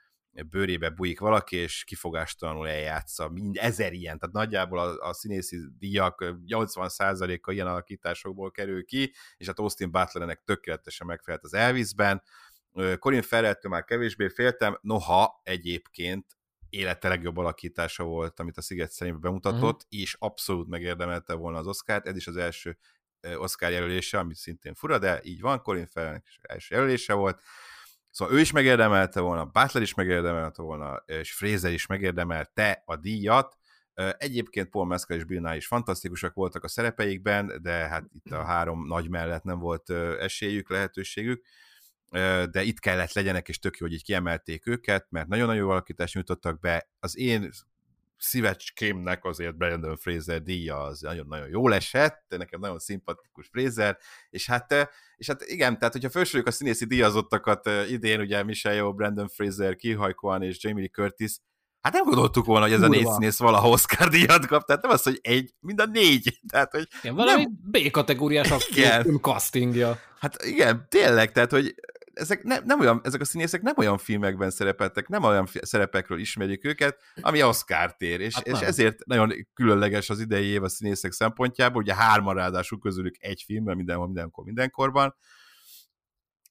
bőrébe 0.43 0.89
bujik 0.89 1.19
valaki, 1.19 1.55
és 1.55 1.83
kifogástalanul 1.83 2.67
eljátsza 2.67 3.29
mind 3.29 3.57
ezer 3.57 3.93
ilyen, 3.93 4.19
tehát 4.19 4.35
nagyjából 4.35 4.79
a, 4.79 5.07
a 5.07 5.13
színészi 5.13 5.57
díjak 5.77 6.25
80%-a 6.47 7.51
ilyen 7.51 7.67
alakításokból 7.67 8.51
kerül 8.51 8.85
ki, 8.85 9.13
és 9.37 9.47
hát 9.47 9.59
Austin 9.59 9.91
Butlernek 9.91 10.41
tökéletesen 10.43 11.07
megfelelt 11.07 11.43
az 11.43 11.53
Elvisben. 11.53 12.23
Corin 12.99 13.21
Ferrelltől 13.21 13.71
már 13.71 13.83
kevésbé 13.83 14.27
féltem, 14.27 14.77
noha 14.81 15.41
egyébként 15.43 16.25
élete 16.69 17.07
legjobb 17.07 17.37
alakítása 17.37 18.03
volt, 18.03 18.39
amit 18.39 18.57
a 18.57 18.61
Sziget 18.61 18.91
szerint 18.91 19.19
bemutatott, 19.19 19.83
uh-huh. 19.83 19.99
és 20.01 20.15
abszolút 20.19 20.67
megérdemelte 20.67 21.33
volna 21.33 21.57
az 21.57 21.67
Oscárt, 21.67 22.07
ez 22.07 22.15
is 22.15 22.27
az 22.27 22.37
első 22.37 22.77
Oscar 23.33 23.71
jelölése, 23.71 24.19
amit 24.19 24.35
szintén 24.35 24.73
fura, 24.73 24.99
de 24.99 25.19
így 25.23 25.41
van, 25.41 25.61
Corin 25.61 25.87
Ferrellnek 25.87 26.25
első 26.41 26.75
jelölése 26.75 27.13
volt. 27.13 27.41
Szóval 28.15 28.35
ő 28.35 28.39
is 28.39 28.51
megérdemelte 28.51 29.19
volna, 29.19 29.45
Butler 29.45 29.83
is 29.83 29.93
megérdemelte 29.93 30.61
volna, 30.61 31.03
és 31.05 31.33
Fraser 31.33 31.73
is 31.73 31.85
megérdemelte 31.85 32.83
a 32.85 32.95
díjat. 32.95 33.57
Egyébként 34.17 34.69
Paul 34.69 34.85
Mescal 34.85 35.17
és 35.17 35.23
Bill 35.23 35.41
Nye 35.41 35.55
is 35.55 35.67
fantasztikusak 35.67 36.33
voltak 36.33 36.63
a 36.63 36.67
szerepeikben, 36.67 37.59
de 37.61 37.71
hát 37.71 38.03
itt 38.11 38.31
a 38.31 38.43
három 38.43 38.87
nagy 38.87 39.09
mellett 39.09 39.43
nem 39.43 39.59
volt 39.59 39.89
esélyük, 40.19 40.69
lehetőségük 40.69 41.45
de 42.51 42.61
itt 42.63 42.79
kellett 42.79 43.13
legyenek, 43.13 43.47
és 43.47 43.59
tök 43.59 43.77
jó, 43.77 43.85
hogy 43.85 43.95
így 43.95 44.03
kiemelték 44.03 44.67
őket, 44.67 45.07
mert 45.09 45.27
nagyon-nagyon 45.27 45.69
alakítást 45.69 46.13
nyújtottak 46.13 46.59
be. 46.59 46.89
Az 46.99 47.17
én 47.17 47.49
szívecskémnek 48.17 49.25
azért 49.25 49.57
Brandon 49.57 49.97
Fraser 49.97 50.41
díja 50.41 50.83
az 50.83 51.01
nagyon-nagyon 51.01 51.47
jól 51.47 51.73
esett, 51.73 52.23
nekem 52.27 52.59
nagyon 52.59 52.79
szimpatikus 52.79 53.47
Fraser, 53.51 53.97
és 54.29 54.45
hát, 54.45 54.89
és 55.15 55.27
hát 55.27 55.41
igen, 55.41 55.77
tehát 55.77 55.93
hogyha 55.93 56.09
felsoroljuk 56.09 56.47
a 56.47 56.51
színészi 56.51 56.85
díjazottakat 56.85 57.69
idén, 57.89 58.19
ugye 58.19 58.43
Michelle 58.43 58.75
Yeoh, 58.75 58.95
Brandon 58.95 59.27
Fraser, 59.27 59.75
Ki 59.75 59.97
Kwan 60.15 60.41
és 60.41 60.63
Jamie 60.63 60.79
Lee 60.79 60.89
Curtis, 60.89 61.37
Hát 61.85 61.93
nem 61.93 62.03
gondoltuk 62.03 62.45
volna, 62.45 62.63
hogy 62.63 62.73
ez 62.73 62.79
Kurva. 62.79 62.95
a 62.95 62.97
négy 62.97 63.11
színész 63.11 63.37
valaha 63.37 63.69
Oscar 63.69 64.07
díjat 64.09 64.45
kap, 64.45 64.65
tehát 64.65 64.81
nem 64.81 64.91
az, 64.91 65.03
hogy 65.03 65.19
egy, 65.21 65.53
mind 65.59 65.79
a 65.79 65.85
négy. 65.85 66.39
Tehát, 66.51 66.71
hogy 66.71 66.87
igen, 67.01 67.15
valami 67.15 67.41
nem... 67.41 67.59
B-kategóriás 67.63 68.49
castingja. 69.21 69.99
Hát 70.19 70.43
igen, 70.43 70.85
tényleg, 70.89 71.31
tehát, 71.31 71.51
hogy 71.51 71.75
ezek, 72.15 72.43
ne, 72.43 72.59
nem 72.59 72.79
olyan, 72.79 73.01
ezek 73.03 73.21
a 73.21 73.25
színészek 73.25 73.61
nem 73.61 73.73
olyan 73.77 73.97
filmekben 73.97 74.49
szerepeltek, 74.49 75.07
nem 75.07 75.23
olyan 75.23 75.47
szerepekről 75.61 76.19
ismerjük 76.19 76.65
őket, 76.65 76.97
ami 77.21 77.43
Oscar 77.43 77.95
tér, 77.95 78.19
és, 78.19 78.33
hát 78.33 78.47
és 78.47 78.59
ezért 78.59 79.05
nagyon 79.05 79.47
különleges 79.53 80.09
az 80.09 80.19
idei 80.19 80.45
év 80.45 80.63
a 80.63 80.69
színészek 80.69 81.11
szempontjából, 81.11 81.81
ugye 81.81 81.95
hárman 81.95 82.35
ráadásul 82.35 82.79
közülük 82.79 83.15
egy 83.19 83.43
filmben, 83.45 83.75
mindenhol, 83.75 84.05
mindenkor, 84.05 84.45
mindenkorban, 84.45 85.15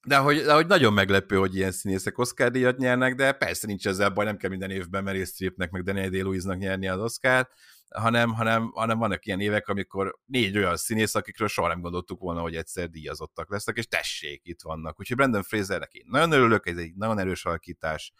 de 0.05 0.17
hogy, 0.17 0.41
de 0.41 0.53
hogy 0.53 0.67
nagyon 0.67 0.93
meglepő, 0.93 1.37
hogy 1.37 1.55
ilyen 1.55 1.71
színészek 1.71 2.17
Oscar 2.17 2.51
díjat 2.51 2.77
nyernek, 2.77 3.15
de 3.15 3.31
persze 3.31 3.67
nincs 3.67 3.87
ezzel 3.87 4.09
baj, 4.09 4.25
nem 4.25 4.37
kell 4.37 4.49
minden 4.49 4.69
évben 4.69 5.03
Meryl 5.03 5.25
Streepnek, 5.25 5.71
meg 5.71 5.83
Daniel 5.83 6.09
day 6.09 6.55
nyerni 6.57 6.87
az 6.87 6.99
Oscar-t, 6.99 7.49
hanem, 7.89 8.33
hanem, 8.33 8.71
hanem 8.71 8.97
vannak 8.97 9.25
ilyen 9.25 9.39
évek, 9.39 9.67
amikor 9.67 10.17
négy 10.25 10.57
olyan 10.57 10.77
színész, 10.77 11.15
akikről 11.15 11.47
soha 11.47 11.67
nem 11.67 11.81
gondoltuk 11.81 12.19
volna, 12.19 12.41
hogy 12.41 12.55
egyszer 12.55 12.89
díjazottak 12.89 13.49
lesznek, 13.49 13.77
és 13.77 13.87
tessék, 13.87 14.41
itt 14.43 14.61
vannak. 14.61 14.99
Úgyhogy 14.99 15.17
Brandon 15.17 15.43
Frasernek 15.43 15.93
én 15.93 16.05
nagyon 16.07 16.31
örülök, 16.31 16.67
ez 16.67 16.77
egy 16.77 16.95
nagyon 16.95 17.19
erős 17.19 17.45
alakítás, 17.45 18.13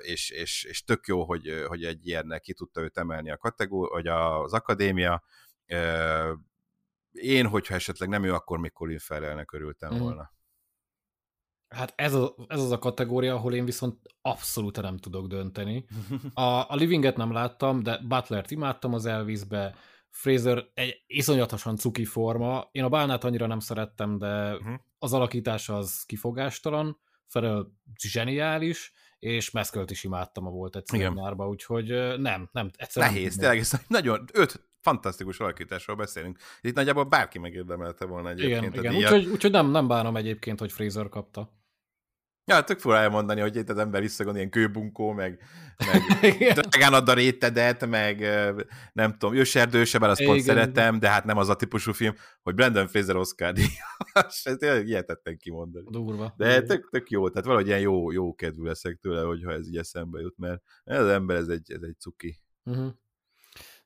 és, 0.00 0.30
és, 0.30 0.64
és 0.64 0.84
tök 0.84 1.06
jó, 1.06 1.24
hogy, 1.24 1.64
hogy 1.66 1.84
egy 1.84 2.06
ilyennek 2.06 2.40
ki 2.40 2.54
tudta 2.54 2.80
őt 2.80 2.98
emelni 2.98 3.30
a 3.30 3.36
kategória, 3.36 3.92
vagy 3.92 4.06
az 4.06 4.52
akadémia. 4.52 5.22
Én, 7.12 7.46
hogyha 7.46 7.74
esetleg 7.74 8.08
nem 8.08 8.24
ő, 8.24 8.34
akkor 8.34 8.58
még 8.58 8.72
Colin 8.72 8.98
Farrellnek 8.98 9.52
örültem 9.52 9.94
mm. 9.94 9.98
volna. 9.98 10.34
Hát 11.68 11.92
ez, 11.96 12.14
a, 12.14 12.34
ez 12.48 12.60
az 12.60 12.70
a 12.70 12.78
kategória, 12.78 13.34
ahol 13.34 13.54
én 13.54 13.64
viszont 13.64 13.96
abszolút 14.22 14.80
nem 14.80 14.96
tudok 14.96 15.26
dönteni. 15.26 15.84
A, 16.34 16.42
a 16.42 16.74
Livinget 16.74 17.16
nem 17.16 17.32
láttam, 17.32 17.82
de 17.82 18.00
Butlert 18.08 18.50
imádtam 18.50 18.94
az 18.94 19.06
Elvisbe, 19.06 19.74
Fraser 20.10 20.64
egy 20.74 21.02
iszonyatosan 21.06 21.76
cuki 21.76 22.04
forma. 22.04 22.68
Én 22.72 22.84
a 22.84 22.88
bálnát 22.88 23.24
annyira 23.24 23.46
nem 23.46 23.58
szerettem, 23.58 24.18
de 24.18 24.54
uh-huh. 24.54 24.74
az 24.98 25.12
alakítás 25.12 25.68
az 25.68 26.02
kifogástalan, 26.02 26.98
Ferel 27.26 27.72
zseniális, 28.02 28.92
és 29.18 29.50
Meszkölt 29.50 29.90
is 29.90 30.04
imádtam 30.04 30.46
a 30.46 30.50
volt 30.50 30.76
egyszer 30.76 31.12
nyárba, 31.12 31.48
úgyhogy 31.48 31.86
nem, 32.18 32.48
nem, 32.52 32.70
egyszerűen 32.76 33.12
Nehéz, 33.12 33.36
tényleg, 33.36 33.58
ez 33.58 33.72
nagyon, 33.88 34.24
öt 34.32 34.68
fantasztikus 34.86 35.38
alakításról 35.38 35.96
beszélünk. 35.96 36.38
Itt 36.60 36.74
nagyjából 36.74 37.04
bárki 37.04 37.38
megérdemelte 37.38 38.04
volna 38.04 38.30
egyébként 38.30 38.76
igen, 38.76 38.92
a 38.92 38.96
igen. 38.96 38.96
Úgyhogy, 38.96 39.26
úgyhogy 39.26 39.50
nem, 39.50 39.70
nem 39.70 39.88
bánom 39.88 40.16
egyébként, 40.16 40.58
hogy 40.58 40.72
Fraser 40.72 41.08
kapta. 41.08 41.54
Ja, 42.44 42.64
tök 42.64 42.78
fura 42.78 42.96
elmondani, 42.96 43.40
hogy 43.40 43.56
itt 43.56 43.68
az 43.68 43.78
ember 43.78 44.00
visszagond 44.00 44.36
ilyen 44.36 44.50
kőbunkó, 44.50 45.12
meg, 45.12 45.42
meg 45.90 46.02
drágán 46.54 46.92
ad 46.92 47.08
a 47.08 47.14
rétedet, 47.14 47.86
meg 47.86 48.20
nem 48.92 49.12
tudom, 49.12 49.34
őserdőse, 49.34 49.98
bár 49.98 50.10
azt 50.10 50.24
pont 50.24 50.40
szeretem, 50.40 50.98
de 50.98 51.08
hát 51.08 51.24
nem 51.24 51.36
az 51.36 51.48
a 51.48 51.56
típusú 51.56 51.92
film, 51.92 52.14
hogy 52.42 52.54
Brandon 52.54 52.88
Fraser 52.88 53.16
Oscar 53.16 53.52
díjas. 53.52 54.44
Ez 54.44 54.56
tényleg 54.58 54.84
hihetetlen 54.84 55.36
kimondani. 55.36 55.86
Durva. 55.90 56.34
De 56.36 56.62
tök, 56.62 56.88
tök 56.90 57.10
jó, 57.10 57.28
tehát 57.28 57.44
valahogy 57.44 57.66
ilyen 57.66 57.80
jó, 57.80 58.10
jó 58.10 58.34
kedvű 58.34 58.62
leszek 58.62 58.96
tőle, 58.96 59.22
hogyha 59.22 59.52
ez 59.52 59.68
így 59.68 59.76
eszembe 59.76 60.20
jut, 60.20 60.38
mert 60.38 60.62
ez 60.84 61.00
az 61.00 61.08
ember, 61.08 61.36
ez 61.36 61.48
egy, 61.48 61.72
ez 61.72 61.82
egy 61.82 61.96
cuki. 61.98 62.40
Uh-huh. 62.64 62.92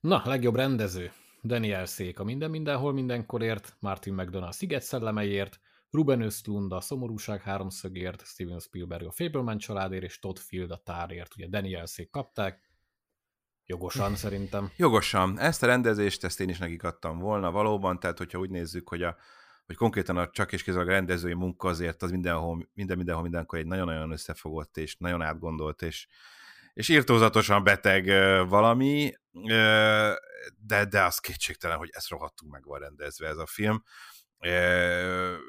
Na, 0.00 0.22
legjobb 0.24 0.54
rendező. 0.54 1.12
Daniel 1.42 1.86
Szék 1.86 2.18
a 2.18 2.24
Minden 2.24 2.50
Mindenhol 2.50 2.92
Mindenkorért, 2.92 3.76
Martin 3.80 4.14
McDonald 4.14 4.52
Sziget 4.52 4.82
szellemeiért, 4.82 5.60
Ruben 5.90 6.20
Östlund 6.20 6.72
a 6.72 6.80
Szomorúság 6.80 7.42
háromszögért, 7.42 8.24
Steven 8.24 8.58
Spielberg 8.58 9.06
a 9.06 9.10
Fableman 9.10 9.58
családért, 9.58 10.02
és 10.02 10.18
Todd 10.18 10.36
Field 10.36 10.70
a 10.70 10.82
Tárért. 10.84 11.36
Ugye 11.36 11.48
Daniel 11.48 11.86
Szék 11.86 12.10
kapták, 12.10 12.70
Jogosan 13.64 14.16
szerintem. 14.24 14.70
Jogosan. 14.76 15.38
Ezt 15.38 15.62
a 15.62 15.66
rendezést, 15.66 16.24
ezt 16.24 16.40
én 16.40 16.48
is 16.48 16.58
nekik 16.58 16.82
adtam 16.82 17.18
volna 17.18 17.50
valóban, 17.50 17.98
tehát 18.00 18.18
hogyha 18.18 18.38
úgy 18.38 18.50
nézzük, 18.50 18.88
hogy, 18.88 19.02
a, 19.02 19.16
hogy 19.66 19.76
konkrétan 19.76 20.16
a 20.16 20.30
csak 20.30 20.52
és 20.52 20.62
kizárólag 20.62 20.90
a 20.90 20.94
rendezői 20.94 21.34
munka 21.34 21.68
azért 21.68 22.02
az 22.02 22.10
mindenhol, 22.10 22.68
minden, 22.74 22.96
mindenhol, 22.96 23.22
mindenkor 23.22 23.58
egy 23.58 23.66
nagyon-nagyon 23.66 24.10
összefogott 24.10 24.76
és 24.76 24.96
nagyon 24.96 25.22
átgondolt 25.22 25.82
és, 25.82 26.08
és 26.80 26.88
írtózatosan 26.88 27.64
beteg 27.64 28.06
valami, 28.48 29.12
de, 30.66 30.84
de 30.84 31.02
az 31.02 31.18
kétségtelen, 31.18 31.76
hogy 31.76 31.88
ezt 31.92 32.08
rohadtunk 32.08 32.52
meg 32.52 32.64
van 32.64 32.80
rendezve 32.80 33.28
ez 33.28 33.36
a 33.36 33.46
film. 33.46 33.82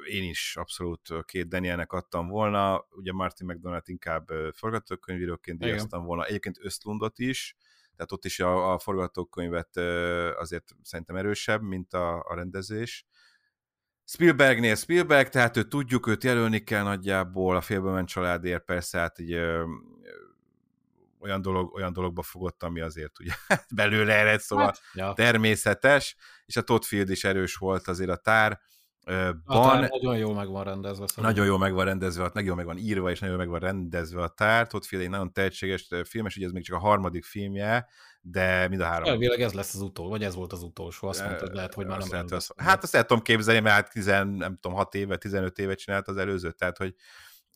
Én 0.09 0.29
is 0.29 0.55
abszolút 0.55 1.09
két 1.25 1.47
Danielnek 1.47 1.91
adtam 1.91 2.27
volna, 2.27 2.85
ugye 2.89 3.11
Martin 3.11 3.47
McDonald 3.47 3.81
inkább 3.85 4.27
forgatókönyvíróként 4.53 5.59
díjaztam 5.59 6.03
volna, 6.03 6.25
egyébként 6.25 6.57
Östlundot 6.61 7.19
is, 7.19 7.55
tehát 7.95 8.11
ott 8.11 8.25
is 8.25 8.39
a, 8.39 8.73
a 8.73 8.79
forgatókönyvet 8.79 9.77
azért 10.37 10.75
szerintem 10.81 11.15
erősebb, 11.15 11.61
mint 11.61 11.93
a, 11.93 12.23
a 12.27 12.35
rendezés. 12.35 13.05
Spielbergnél 14.05 14.75
Spielberg, 14.75 15.29
tehát 15.29 15.57
őt 15.57 15.69
tudjuk, 15.69 16.07
őt 16.07 16.23
jelölni 16.23 16.63
kell 16.63 16.83
nagyjából, 16.83 17.55
a 17.55 17.61
félből 17.61 18.03
családért 18.03 18.65
persze, 18.65 18.99
hát 18.99 19.19
így 19.19 19.39
olyan, 21.21 21.41
dolog, 21.41 21.73
olyan 21.73 21.93
dologba 21.93 22.21
fogott, 22.21 22.63
ami 22.63 22.81
azért 22.81 23.19
ugye 23.19 23.33
belőle 23.75 24.13
ered, 24.13 24.39
szóval 24.39 24.65
hát, 24.65 24.81
ja. 24.93 25.13
természetes, 25.13 26.15
és 26.45 26.55
a 26.55 26.61
Todd 26.61 26.81
Field 26.81 27.09
is 27.09 27.23
erős 27.23 27.55
volt 27.55 27.87
azért 27.87 28.09
a 28.09 28.15
tár, 28.15 28.59
Ban, 29.45 29.79
nagyon 29.79 30.17
jól 30.17 30.33
meg 30.33 30.47
van 30.47 30.63
rendezve. 30.63 31.07
Szóval. 31.07 31.31
Nagyon 31.31 31.45
jól 31.45 31.57
meg 31.57 31.73
van 31.73 31.85
rendezve, 31.85 32.29
nagyon 32.33 32.47
jól 32.47 32.55
meg 32.55 32.65
van 32.65 32.77
írva, 32.77 33.11
és 33.11 33.19
nagyon 33.19 33.35
jól 33.35 33.45
meg 33.45 33.53
van 33.53 33.69
rendezve 33.69 34.21
a 34.21 34.27
tár. 34.27 34.67
Todd 34.67 34.81
Field 34.81 35.05
egy 35.05 35.11
nagyon 35.11 35.33
tehetséges 35.33 35.87
filmes, 36.03 36.35
ugye 36.35 36.45
ez 36.45 36.51
még 36.51 36.63
csak 36.63 36.75
a 36.75 36.79
harmadik 36.79 37.25
filmje, 37.25 37.87
de 38.21 38.67
mind 38.67 38.81
a 38.81 38.85
három. 38.85 39.09
Elvileg 39.09 39.41
ez 39.41 39.53
lesz 39.53 39.73
az 39.73 39.81
utolsó, 39.81 40.09
vagy 40.11 40.23
ez 40.23 40.35
volt 40.35 40.53
az 40.53 40.63
utolsó, 40.63 41.07
azt 41.07 41.23
mondtad, 41.23 41.53
lehet, 41.53 41.73
hogy 41.73 41.85
már 41.85 41.99
nem 41.99 42.07
lehet, 42.11 42.31
az, 42.31 42.51
Hát 42.55 42.83
azt 42.83 42.95
el 42.95 43.05
tudom 43.05 43.23
képzelni, 43.23 43.59
mert 43.59 43.75
hát 43.75 43.91
10, 43.91 44.05
nem 44.05 44.57
tudom, 44.59 44.73
6 44.73 44.95
éve, 44.95 45.17
15 45.17 45.59
éve 45.59 45.75
csinált 45.75 46.07
az 46.07 46.17
előző, 46.17 46.51
tehát 46.51 46.77
hogy 46.77 46.95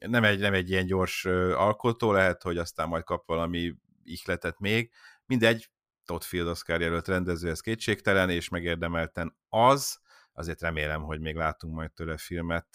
nem 0.07 0.23
egy, 0.23 0.39
nem 0.39 0.53
egy 0.53 0.69
ilyen 0.69 0.85
gyors 0.85 1.25
alkotó, 1.55 2.11
lehet, 2.11 2.43
hogy 2.43 2.57
aztán 2.57 2.87
majd 2.87 3.03
kap 3.03 3.27
valami 3.27 3.75
ihletet 4.03 4.59
még. 4.59 4.91
Mindegy, 5.25 5.69
Todd 6.05 6.21
Field 6.21 6.47
Oscar 6.47 6.81
jelölt 6.81 7.07
rendező, 7.07 7.49
ez 7.49 7.59
kétségtelen, 7.59 8.29
és 8.29 8.49
megérdemelten 8.49 9.37
az, 9.49 9.99
azért 10.33 10.61
remélem, 10.61 11.01
hogy 11.01 11.19
még 11.19 11.35
látunk 11.35 11.73
majd 11.73 11.91
tőle 11.91 12.17
filmet 12.17 12.67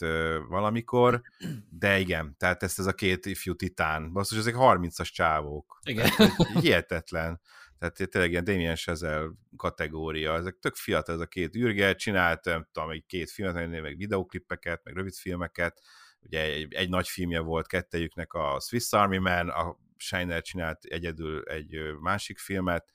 valamikor, 0.49 1.21
de 1.71 1.99
igen, 1.99 2.37
tehát 2.39 2.63
ezt 2.63 2.79
ez 2.79 2.87
a 2.87 2.93
két 2.93 3.27
ifjú 3.27 3.55
titán, 3.55 4.13
basszus, 4.13 4.39
ezek 4.39 4.55
30-as 4.59 5.13
csávók. 5.13 5.79
Igen. 5.83 6.09
hihetetlen. 6.61 7.41
Tehát 7.79 8.11
tényleg 8.11 8.31
ilyen 8.31 8.45
Damien 8.45 8.77
Chazelle 8.77 9.31
kategória, 9.57 10.35
ezek 10.35 10.59
tök 10.59 10.75
fiatal 10.75 11.15
ez 11.15 11.21
a 11.21 11.27
két 11.27 11.57
űrge, 11.57 11.95
csinált, 11.95 12.45
nem 12.45 12.69
tudom, 12.73 12.91
egy 12.91 13.05
két 13.07 13.31
filmet, 13.31 13.83
meg 13.83 13.97
videoklippeket, 13.97 14.81
meg 14.85 14.95
rövid 14.95 15.15
filmeket, 15.15 15.81
ugye 16.21 16.41
egy, 16.41 16.75
egy 16.75 16.89
nagy 16.89 17.09
filmje 17.09 17.41
volt 17.41 17.67
kettejüknek 17.67 18.33
a 18.33 18.61
Swiss 18.61 18.93
Army 18.93 19.19
Man, 19.19 19.49
a 19.49 19.77
Shiner 19.97 20.43
csinált 20.43 20.85
egyedül 20.85 21.43
egy 21.43 21.79
másik 22.01 22.39
filmet, 22.39 22.91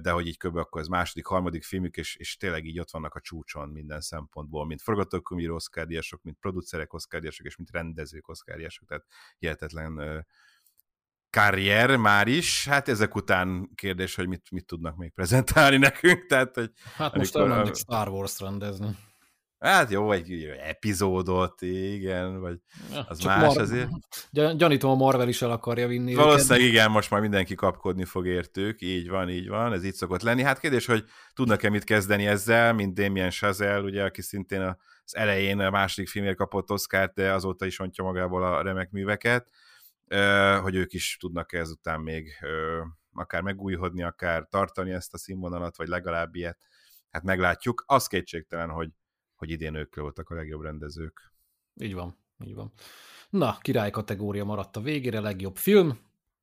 de 0.00 0.10
hogy 0.10 0.26
így 0.26 0.36
kb. 0.36 0.56
akkor 0.56 0.80
ez 0.80 0.86
második, 0.86 1.26
harmadik 1.26 1.64
filmük, 1.64 1.96
és, 1.96 2.16
és 2.16 2.36
tényleg 2.36 2.64
így 2.64 2.78
ott 2.78 2.90
vannak 2.90 3.14
a 3.14 3.20
csúcson 3.20 3.68
minden 3.68 4.00
szempontból, 4.00 4.66
mint 4.66 4.82
forgatókönyvíró 4.82 5.54
oszkárdiások, 5.54 6.22
mint 6.22 6.38
producerek 6.40 6.92
oszkárdiások, 6.92 7.46
és 7.46 7.56
mint 7.56 7.70
rendezők 7.70 8.28
oszkárdiások, 8.28 8.88
tehát 8.88 9.04
hihetetlen 9.38 10.26
karrier 11.30 11.96
már 11.96 12.28
is, 12.28 12.68
hát 12.68 12.88
ezek 12.88 13.14
után 13.14 13.70
kérdés, 13.74 14.14
hogy 14.14 14.28
mit, 14.28 14.50
mit 14.50 14.66
tudnak 14.66 14.96
még 14.96 15.12
prezentálni 15.12 15.76
nekünk, 15.88 16.26
tehát 16.26 16.54
hogy... 16.54 16.70
Hát 16.94 17.16
most 17.16 17.36
amikor, 17.36 17.76
Star 17.76 18.08
Wars 18.08 18.40
rendezni. 18.40 18.96
Hát 19.58 19.90
jó, 19.90 20.12
egy 20.12 20.44
epizódot, 20.44 21.62
igen, 21.62 22.40
vagy 22.40 22.58
ja, 22.92 23.04
az 23.08 23.20
más 23.20 23.44
Mar- 23.44 23.56
azért. 23.56 23.88
Gyanítom, 24.30 24.90
a 24.90 24.94
Marvel 24.94 25.28
is 25.28 25.42
el 25.42 25.50
akarja 25.50 25.86
vinni 25.86 26.14
Valószínűleg 26.14 26.60
őket. 26.60 26.72
igen, 26.72 26.90
most 26.90 27.10
már 27.10 27.20
mindenki 27.20 27.54
kapkodni 27.54 28.04
fog 28.04 28.26
értük, 28.26 28.80
így 28.80 29.08
van, 29.08 29.28
így 29.28 29.48
van, 29.48 29.72
ez 29.72 29.84
így 29.84 29.94
szokott 29.94 30.22
lenni. 30.22 30.42
Hát 30.42 30.58
kérdés, 30.58 30.86
hogy 30.86 31.04
tudnak-e 31.32 31.70
mit 31.70 31.84
kezdeni 31.84 32.26
ezzel, 32.26 32.72
mint 32.72 32.94
Damien 32.94 33.30
Chazelle, 33.30 33.80
ugye, 33.80 34.04
aki 34.04 34.22
szintén 34.22 34.60
az 35.04 35.16
elején 35.16 35.58
a 35.58 35.70
második 35.70 36.08
filmért 36.08 36.36
kapott 36.36 36.70
Oscar-t, 36.70 37.14
de 37.14 37.32
azóta 37.32 37.66
is 37.66 37.78
ontja 37.78 38.04
magából 38.04 38.44
a 38.44 38.62
remek 38.62 38.90
műveket, 38.90 39.50
hogy 40.62 40.74
ők 40.74 40.92
is 40.92 41.16
tudnak-e 41.20 41.58
ezután 41.58 42.00
még 42.00 42.32
akár 43.12 43.42
megújhodni, 43.42 44.02
akár 44.02 44.46
tartani 44.50 44.90
ezt 44.92 45.14
a 45.14 45.18
színvonalat, 45.18 45.76
vagy 45.76 45.88
legalább 45.88 46.34
ilyet, 46.34 46.58
hát 47.10 47.22
meglátjuk. 47.22 47.84
Az 47.86 48.06
kétségtelen, 48.06 48.68
hogy 48.68 48.88
hogy 49.38 49.50
idén 49.50 49.74
ők 49.74 49.96
voltak 49.96 50.30
a 50.30 50.34
legjobb 50.34 50.62
rendezők. 50.62 51.32
Így 51.74 51.94
van, 51.94 52.16
így 52.44 52.54
van. 52.54 52.72
Na, 53.30 53.58
király 53.60 53.90
kategória 53.90 54.44
maradt 54.44 54.76
a 54.76 54.80
végére, 54.80 55.20
legjobb 55.20 55.56
film, 55.56 55.98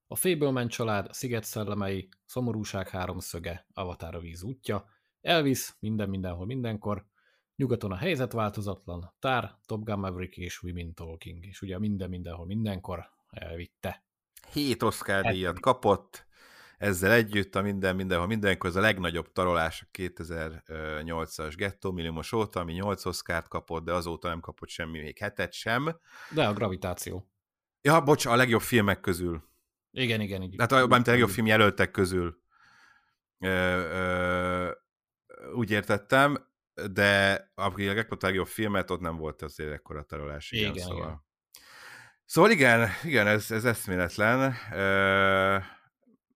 a 0.08 0.16
Fableman 0.16 0.68
család, 0.68 1.06
a 1.10 1.14
Sziget 1.14 1.44
szellemei, 1.44 2.10
Szomorúság 2.26 2.90
háromszöge, 2.90 3.66
Avatar 3.74 4.16
a 4.16 4.20
víz 4.20 4.44
útja, 4.44 4.86
Elvis, 5.22 5.76
minden 5.80 6.10
mindenhol 6.10 6.46
mindenkor, 6.46 7.06
nyugaton 7.56 7.92
a 7.92 7.96
helyzet 7.96 8.32
változatlan, 8.32 9.14
Tár, 9.20 9.56
Top 9.66 9.84
Gun 9.84 10.00
Maverick 10.00 10.38
és 10.38 10.64
Women 10.64 10.94
Talking, 10.94 11.46
és 11.46 11.62
ugye 11.62 11.80
minden 11.80 12.10
mindenhol 12.10 12.46
mindenkor 12.46 13.10
elvitte. 13.30 14.04
Hét 14.52 14.84
Oscar 14.84 15.26
díjat 15.26 15.60
kapott, 15.60 16.26
ezzel 16.78 17.12
együtt 17.12 17.56
a 17.56 17.62
minden, 17.62 17.96
mindenhol, 17.96 18.28
mindenkor 18.28 18.70
ez 18.70 18.76
a 18.76 18.82
legnagyobb 18.82 19.32
tarolás 19.32 19.82
a 19.82 19.98
2008-as 19.98 21.54
Ghetto 21.56 21.92
Milliómos 21.92 22.32
óta, 22.32 22.60
ami 22.60 22.74
8 22.74 23.06
oszkárt 23.06 23.48
kapott, 23.48 23.84
de 23.84 23.94
azóta 23.94 24.28
nem 24.28 24.40
kapott 24.40 24.70
semmi, 24.70 25.02
még 25.02 25.18
hetet 25.18 25.54
sem. 25.54 26.00
De 26.30 26.48
a 26.48 26.54
gravitáció. 26.54 27.30
Ja, 27.82 28.02
bocs, 28.02 28.26
a 28.26 28.36
legjobb 28.36 28.62
filmek 28.62 29.00
közül. 29.00 29.44
Igen, 29.92 30.22
igen. 30.22 30.42
igen. 30.42 30.60
Hát 30.60 30.72
a, 30.72 30.84
a 30.84 31.02
legjobb 31.06 31.30
film 31.30 31.46
jelöltek 31.46 31.92
közül. 31.92 32.44
Ö, 33.40 33.48
ö, 33.48 34.72
úgy 35.54 35.72
értettem, 35.72 36.48
de 36.92 37.42
aki 37.56 37.86
megkapott 37.86 38.24
a 38.24 38.26
legjobb 38.26 38.48
filmet, 38.48 38.92
ott 38.92 39.00
nem 39.00 39.18
volt 39.18 39.42
azért 39.42 39.72
ekkora 39.72 40.04
tarolás. 40.04 40.52
Igen, 40.52 40.72
igen, 40.72 40.86
szóval. 40.86 41.04
Igen. 41.04 41.24
Szóval 42.26 42.52
igen, 42.52 42.90
igen, 43.04 43.28
ez, 43.28 43.52
ez 43.52 43.66
eszméletlen. 43.66 44.56
Ö, 44.74 45.58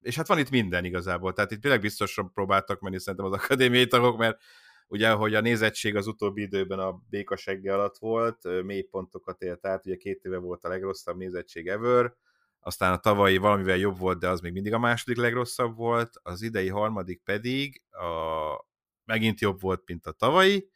és 0.02 0.16
hát 0.16 0.28
van 0.28 0.40
itt 0.40 0.50
minden 0.50 0.86
igazából, 0.86 1.34
tehát 1.34 1.52
itt 1.52 1.62
tényleg 1.62 1.82
biztosan 1.82 2.32
próbáltak 2.34 2.80
menni 2.80 3.00
szerintem 3.00 3.26
az 3.32 3.40
akadémiai 3.44 3.88
tagok, 3.88 4.18
mert 4.18 4.42
ugye, 4.88 5.10
hogy 5.12 5.36
a 5.36 5.42
nézettség 5.42 5.96
az 5.96 6.08
utóbbi 6.08 6.42
időben 6.42 6.80
a 6.80 7.00
békasegge 7.10 7.74
alatt 7.74 7.98
volt, 7.98 8.64
mély 8.64 8.82
pontokat 8.82 9.42
élt 9.42 9.66
át, 9.66 9.86
ugye 9.86 9.96
két 9.96 10.24
éve 10.24 10.38
volt 10.38 10.64
a 10.64 10.70
legrosszabb 10.70 11.18
nézettség 11.18 11.68
ever, 11.68 12.14
aztán 12.60 12.94
a 12.94 12.98
tavalyi 12.98 13.38
valamivel 13.38 13.78
jobb 13.78 13.98
volt, 13.98 14.20
de 14.20 14.28
az 14.28 14.40
még 14.40 14.52
mindig 14.52 14.74
a 14.74 14.80
második 14.80 15.18
legrosszabb 15.18 15.76
volt, 15.76 16.10
az 16.22 16.42
idei 16.42 16.70
harmadik 16.70 17.22
pedig 17.24 17.82
a, 17.90 18.06
megint 19.06 19.42
jobb 19.42 19.62
volt, 19.62 19.82
mint 19.86 20.06
a 20.06 20.12
tavalyi, 20.12 20.70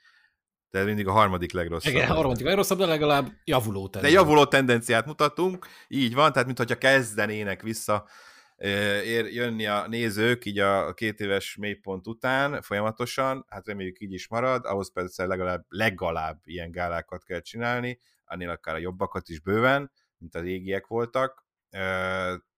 de 0.70 0.84
mindig 0.84 1.08
a 1.08 1.12
harmadik 1.12 1.52
legrosszabb. 1.52 1.94
Igen, 1.94 2.10
a 2.10 2.14
harmadik 2.14 2.46
legrosszabb, 2.46 2.78
de 2.78 2.86
legalább 2.86 3.32
javuló 3.44 3.88
tendenciát. 3.88 4.14
De 4.14 4.22
javuló 4.22 4.46
tendenciát 4.46 5.06
mutatunk, 5.06 5.68
így 5.88 6.14
van, 6.14 6.32
tehát 6.32 6.48
mintha 6.48 6.78
kezdenének 6.78 7.62
vissza 7.62 8.08
ér, 8.58 9.34
jönni 9.34 9.66
a 9.66 9.88
nézők 9.88 10.46
így 10.46 10.60
a 10.60 10.94
két 10.94 11.20
éves 11.20 11.56
mélypont 11.56 12.08
után 12.08 12.62
folyamatosan, 12.62 13.46
hát 13.50 13.68
reméljük 13.68 14.00
így 14.00 14.14
is 14.14 14.28
marad, 14.28 14.66
ahhoz 14.66 14.92
persze 14.92 15.26
legalább, 15.26 15.66
legalább 15.68 16.40
ilyen 16.44 16.72
gálákat 16.72 17.24
kell 17.24 17.40
csinálni, 17.40 18.00
annél 18.26 18.50
akár 18.50 18.76
a 18.76 18.80
jobbakat 18.80 19.30
is 19.30 19.40
bőven, 19.40 19.92
mint 20.18 20.36
a 20.36 20.40
régiek 20.40 20.88
voltak, 20.88 21.46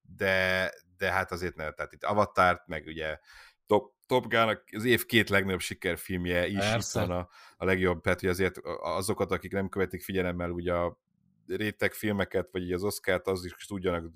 de, 0.01 0.71
de 0.97 1.11
hát 1.11 1.31
azért 1.31 1.55
ne, 1.55 1.71
tehát 1.71 1.93
itt 1.93 2.03
Avatárt, 2.03 2.67
meg 2.67 2.85
ugye 2.85 3.17
Top, 3.65 3.93
Top 4.07 4.27
Gun 4.27 4.59
az 4.71 4.83
év 4.83 5.05
két 5.05 5.29
legnagyobb 5.29 5.59
sikerfilmje 5.59 6.47
is 6.47 6.73
itt 6.73 6.91
van 6.91 7.11
a, 7.11 7.29
a 7.57 7.65
legjobb, 7.65 8.01
tehát 8.01 8.19
hogy 8.19 8.29
azért 8.29 8.57
azokat, 8.81 9.31
akik 9.31 9.51
nem 9.51 9.69
követik 9.69 10.01
figyelemmel 10.01 10.49
ugye 10.49 10.73
a 10.73 10.99
réteg 11.47 11.93
filmeket, 11.93 12.49
vagy 12.51 12.71
az 12.71 12.83
Oscar-t, 12.83 13.27
az 13.27 13.45
is 13.45 13.65
tudjanak 13.65 14.11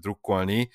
drukkolni, 0.00 0.70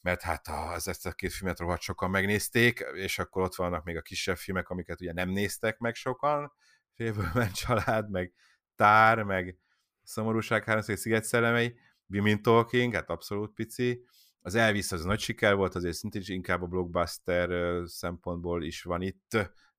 mert 0.00 0.22
hát 0.22 0.48
az 0.48 0.88
ezt 0.88 1.06
a 1.06 1.12
két 1.12 1.32
filmet 1.32 1.58
rohadt 1.58 1.80
sokan 1.80 2.10
megnézték, 2.10 2.84
és 2.94 3.18
akkor 3.18 3.42
ott 3.42 3.54
vannak 3.54 3.84
még 3.84 3.96
a 3.96 4.02
kisebb 4.02 4.36
filmek, 4.36 4.68
amiket 4.68 5.00
ugye 5.00 5.12
nem 5.12 5.28
néztek 5.28 5.78
meg 5.78 5.94
sokan, 5.94 6.52
Félbőmen 6.94 7.52
család, 7.52 8.10
meg 8.10 8.32
Tár, 8.76 9.22
meg 9.22 9.58
Szomorúság, 10.02 10.64
Háromszög 10.64 10.96
Sziget 10.96 11.24
szellemei, 11.24 11.78
Women 12.06 12.42
Talking, 12.42 12.94
hát 12.94 13.10
abszolút 13.10 13.54
pici, 13.54 14.04
az 14.40 14.54
Elvis 14.54 14.92
az 14.92 15.04
nagy 15.04 15.20
siker 15.20 15.54
volt, 15.54 15.74
azért 15.74 15.96
szintén 15.96 16.20
is 16.20 16.28
inkább 16.28 16.62
a 16.62 16.66
blockbuster 16.66 17.82
szempontból 17.86 18.64
is 18.64 18.82
van 18.82 19.02
itt, 19.02 19.36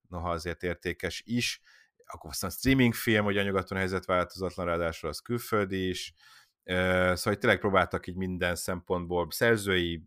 noha 0.08 0.30
azért 0.30 0.62
értékes 0.62 1.22
is, 1.26 1.60
akkor 2.04 2.30
aztán 2.30 2.50
streaming 2.50 2.94
film, 2.94 3.24
hogy 3.24 3.38
a 3.38 3.42
nyugaton 3.42 3.78
helyzet 3.78 4.04
változatlan, 4.04 4.66
ráadásul 4.66 5.08
az 5.08 5.18
külföldi 5.18 5.88
is, 5.88 6.14
Szóval 6.64 7.36
tényleg 7.38 7.58
próbáltak 7.58 8.06
így 8.06 8.16
minden 8.16 8.56
szempontból 8.56 9.30
szerzői, 9.30 10.02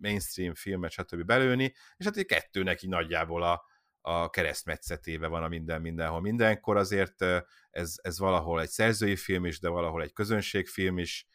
mainstream 0.00 0.54
filmet, 0.54 0.90
stb. 0.90 1.24
belőni, 1.24 1.74
és 1.96 2.04
hát 2.04 2.16
egy 2.16 2.26
kettőnek 2.26 2.82
így 2.82 2.90
nagyjából 2.90 3.42
a, 3.42 3.64
a 4.00 4.30
keresztmetszetébe 4.30 5.26
van 5.26 5.42
a 5.42 5.48
minden 5.48 5.80
mindenhol 5.80 6.20
mindenkor, 6.20 6.76
azért 6.76 7.24
ez, 7.70 7.94
ez 8.02 8.18
valahol 8.18 8.60
egy 8.60 8.68
szerzői 8.68 9.16
film 9.16 9.44
is, 9.44 9.60
de 9.60 9.68
valahol 9.68 10.02
egy 10.02 10.12
közönségfilm 10.12 10.98
is, 10.98 11.26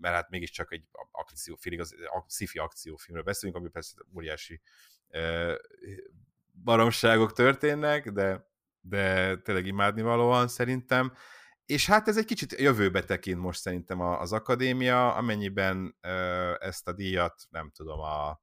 mert 0.00 0.14
hát 0.14 0.30
mégiscsak 0.30 0.72
egy 0.72 0.84
akciófilm, 1.10 1.74
igaz, 1.74 1.94
sci-fi 2.26 2.58
akciófilmről 2.58 3.24
beszélünk, 3.24 3.58
ami 3.58 3.68
persze 3.68 3.94
óriási 4.16 4.60
baromságok 6.64 7.32
történnek, 7.32 8.10
de, 8.10 8.48
de 8.80 9.36
tényleg 9.36 9.66
imádnivalóan 9.66 10.48
szerintem. 10.48 11.12
És 11.68 11.86
hát 11.86 12.08
ez 12.08 12.16
egy 12.16 12.24
kicsit 12.24 12.52
jövőbe 12.60 13.04
tekint 13.04 13.40
most 13.40 13.60
szerintem 13.60 14.00
az 14.00 14.32
akadémia, 14.32 15.14
amennyiben 15.14 15.96
ezt 16.58 16.88
a 16.88 16.92
díjat, 16.92 17.46
nem 17.50 17.70
tudom, 17.74 18.00
a 18.00 18.40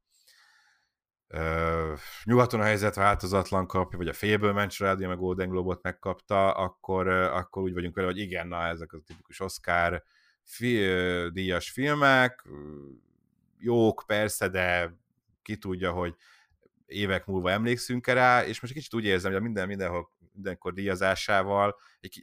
uh, 1.28 2.00
nyugaton 2.24 2.60
a 2.60 2.64
helyzet 2.64 2.96
változatlan 2.96 3.68
kapja, 3.68 3.98
vagy 3.98 4.08
a 4.08 4.14
félből 4.14 4.54
ment 4.54 4.78
rádió, 4.78 5.08
meg 5.08 5.18
Golden 5.18 5.50
Globot 5.50 5.82
megkapta, 5.82 6.52
akkor, 6.52 7.08
akkor 7.08 7.64
úgy 7.64 7.74
vagyunk 7.74 7.96
vele, 7.96 8.08
hogy 8.08 8.20
igen, 8.20 8.48
na 8.48 8.68
ezek 8.68 8.94
a 8.94 9.00
tipikus 9.06 9.40
Oscar 9.40 10.04
fi, 10.44 10.88
uh, 10.88 11.28
díjas 11.28 11.70
filmek, 11.70 12.44
jók 13.58 14.04
persze, 14.08 14.50
de 14.50 14.98
ki 15.42 15.58
tudja, 15.58 15.92
hogy 15.92 16.16
évek 16.86 17.26
múlva 17.26 17.52
emlékszünk 17.52 18.08
rá, 18.08 18.46
és 18.46 18.62
most 18.62 18.74
egy 18.74 18.80
kicsit 18.80 18.94
úgy 18.94 19.06
érzem, 19.06 19.32
hogy 19.32 19.42
minden 19.42 19.68
mindenhol 19.68 20.10
mindenkor 20.36 20.74
díjazásával 20.74 21.76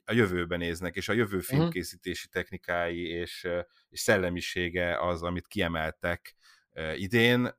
a 0.05 0.13
jövőben 0.13 0.59
néznek, 0.59 0.97
és 0.97 1.09
a 1.09 1.13
jövő 1.13 1.37
mhm. 1.37 1.45
filmkészítési 1.45 2.29
technikái 2.29 3.09
és, 3.09 3.49
és 3.89 4.01
szellemisége 4.01 5.07
az, 5.07 5.23
amit 5.23 5.47
kiemeltek 5.47 6.37
idén, 6.95 7.55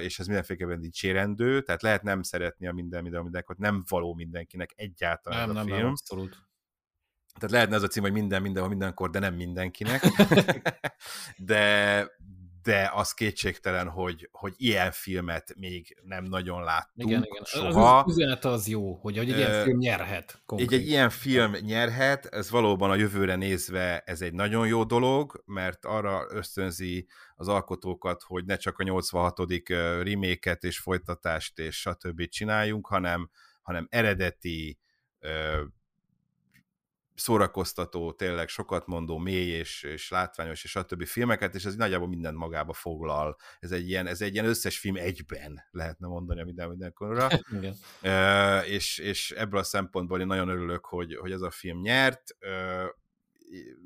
és 0.00 0.18
ez 0.18 0.26
mindenféleképpen 0.26 0.80
dicsérendő, 0.80 1.62
tehát 1.62 1.82
lehet 1.82 2.02
nem 2.02 2.22
szeretni 2.22 2.66
a 2.66 2.72
minden, 2.72 3.02
minden, 3.02 3.22
mindenkor, 3.22 3.56
nem 3.56 3.84
való 3.88 4.14
mindenkinek 4.14 4.72
egyáltalán 4.76 5.48
nem, 5.48 5.50
ez 5.50 5.56
a 5.56 5.58
nem, 5.58 5.66
film. 5.66 5.78
Nem, 5.78 5.88
abszolút. 5.88 6.46
Tehát 7.34 7.50
lehetne 7.50 7.76
ez 7.76 7.82
a 7.82 7.86
cím, 7.86 8.02
hogy 8.02 8.12
minden, 8.12 8.42
mindenhol, 8.42 8.70
mindenkor, 8.70 9.10
de 9.10 9.18
nem 9.18 9.34
mindenkinek. 9.34 10.02
de, 11.36 12.04
de 12.62 12.90
az 12.94 13.12
kétségtelen, 13.12 13.88
hogy, 13.88 14.28
hogy 14.32 14.54
ilyen 14.56 14.90
filmet 14.92 15.54
még 15.56 15.96
nem 16.02 16.24
nagyon 16.24 16.62
láttunk 16.62 17.08
igen, 17.08 17.24
igen. 17.24 17.44
soha. 17.44 17.98
Az 17.98 18.12
üzenet 18.12 18.44
az 18.44 18.68
jó, 18.68 18.94
hogy 18.94 19.18
egy 19.18 19.28
ilyen 19.28 19.64
film 19.64 19.78
nyerhet. 19.78 20.42
Egy, 20.46 20.72
egy 20.72 20.86
ilyen 20.86 21.10
film 21.10 21.52
nyerhet, 21.52 22.26
ez 22.26 22.50
valóban 22.50 22.90
a 22.90 22.94
jövőre 22.94 23.36
nézve 23.36 23.98
ez 23.98 24.20
egy 24.20 24.32
nagyon 24.32 24.66
jó 24.66 24.84
dolog, 24.84 25.42
mert 25.46 25.84
arra 25.84 26.26
ösztönzi 26.30 27.06
az 27.36 27.48
alkotókat, 27.48 28.22
hogy 28.22 28.44
ne 28.44 28.56
csak 28.56 28.78
a 28.78 28.82
86. 28.82 29.38
reméket 30.02 30.64
és 30.64 30.78
folytatást 30.78 31.58
és 31.58 31.76
stb. 31.80 32.28
csináljunk, 32.28 32.86
hanem, 32.86 33.30
hanem 33.62 33.86
eredeti 33.90 34.78
szórakoztató, 37.18 38.12
tényleg 38.12 38.48
sokat 38.48 38.86
mondó, 38.86 39.18
mély 39.18 39.48
és, 39.48 39.82
és 39.82 40.10
látványos 40.10 40.64
és 40.64 40.70
stb. 40.70 41.04
filmeket, 41.04 41.54
és 41.54 41.64
ez 41.64 41.74
nagyjából 41.74 42.08
mindent 42.08 42.36
magába 42.36 42.72
foglal. 42.72 43.36
Ez 43.60 43.72
egy 43.72 43.88
ilyen, 43.88 44.06
ez 44.06 44.20
egy 44.20 44.32
ilyen 44.32 44.46
összes 44.46 44.78
film 44.78 44.96
egyben, 44.96 45.60
lehetne 45.70 46.06
mondani 46.06 46.40
a 46.40 46.44
minden 46.44 46.68
mindenkorra. 46.68 47.28
E, 48.00 48.60
és, 48.60 48.98
és 48.98 49.30
ebből 49.30 49.60
a 49.60 49.62
szempontból 49.62 50.20
én 50.20 50.26
nagyon 50.26 50.48
örülök, 50.48 50.84
hogy, 50.84 51.16
hogy 51.16 51.32
ez 51.32 51.40
a 51.40 51.50
film 51.50 51.80
nyert. 51.80 52.36
E, 52.38 52.84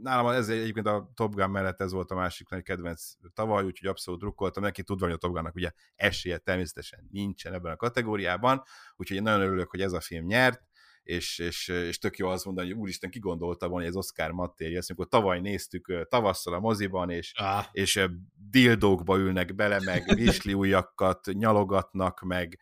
nálam 0.02 0.26
ez 0.26 0.48
egyébként 0.48 0.86
a 0.86 1.10
Top 1.14 1.34
Gun 1.34 1.50
mellett 1.50 1.80
ez 1.80 1.92
volt 1.92 2.10
a 2.10 2.14
másik 2.14 2.48
nagy 2.48 2.62
kedvenc 2.62 3.12
tavaly, 3.34 3.64
úgyhogy 3.64 3.88
abszolút 3.88 4.20
drukkoltam 4.20 4.62
neki, 4.62 4.82
tudva, 4.82 5.04
hogy 5.04 5.14
a 5.14 5.18
Top 5.18 5.32
Gunnak 5.32 5.54
ugye 5.54 5.70
esélye 5.94 6.38
természetesen 6.38 7.08
nincsen 7.10 7.52
ebben 7.52 7.72
a 7.72 7.76
kategóriában, 7.76 8.62
úgyhogy 8.96 9.16
én 9.16 9.22
nagyon 9.22 9.40
örülök, 9.40 9.70
hogy 9.70 9.80
ez 9.80 9.92
a 9.92 10.00
film 10.00 10.24
nyert, 10.24 10.62
és, 11.02 11.38
és, 11.38 11.68
és 11.68 11.98
tök 11.98 12.16
jó 12.16 12.28
azt 12.28 12.44
mondani, 12.44 12.70
hogy 12.70 12.80
úristen, 12.80 13.10
ki 13.10 13.18
gondolta 13.18 13.68
volna, 13.68 13.84
hogy 13.84 13.94
ez 13.94 13.98
Oscar 13.98 14.30
Mattéri, 14.30 14.76
ezt 14.76 14.90
amikor 14.90 15.08
tavaly 15.08 15.40
néztük 15.40 16.06
tavasszal 16.08 16.54
a 16.54 16.60
moziban, 16.60 17.10
és, 17.10 17.32
ah. 17.36 17.64
és 17.72 18.04
dildókba 18.50 19.16
ülnek 19.16 19.54
bele, 19.54 19.80
meg 19.84 20.02
visli 20.14 20.54
ujjakat 20.54 21.26
nyalogatnak, 21.32 22.20
meg 22.20 22.58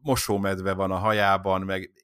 mosómedve 0.00 0.72
van 0.72 0.90
a 0.90 0.98
hajában, 0.98 1.62
meg 1.62 2.03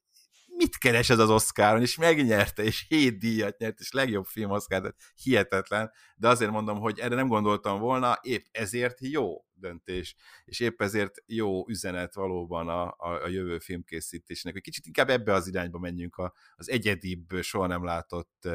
mit 0.61 0.78
keres 0.78 1.11
ez 1.11 1.19
az 1.19 1.31
Oscaron, 1.31 1.81
és 1.81 1.97
megnyerte, 1.97 2.62
és 2.62 2.85
hét 2.89 3.19
díjat 3.19 3.59
nyert, 3.59 3.81
és 3.81 3.93
legjobb 3.93 4.24
film 4.24 4.51
Oscar, 4.51 4.81
tehát 4.81 4.97
hihetetlen, 5.23 5.93
de 6.16 6.28
azért 6.28 6.51
mondom, 6.51 6.78
hogy 6.78 6.99
erre 6.99 7.15
nem 7.15 7.28
gondoltam 7.28 7.78
volna, 7.78 8.19
épp 8.23 8.45
ezért 8.51 9.01
jó 9.01 9.45
döntés, 9.55 10.15
és 10.45 10.61
épp 10.61 10.82
ezért 10.82 11.23
jó 11.27 11.69
üzenet 11.69 12.15
valóban 12.15 12.69
a, 12.69 12.82
a, 12.82 13.23
a 13.23 13.28
jövő 13.28 13.59
filmkészítésnek, 13.59 14.53
hogy 14.53 14.62
kicsit 14.62 14.87
inkább 14.87 15.11
ebbe 15.11 15.32
az 15.32 15.47
irányba 15.47 15.78
menjünk. 15.78 16.16
A, 16.16 16.32
az 16.57 16.70
egyedibb, 16.70 17.41
soha 17.41 17.66
nem 17.66 17.85
látott 17.85 18.49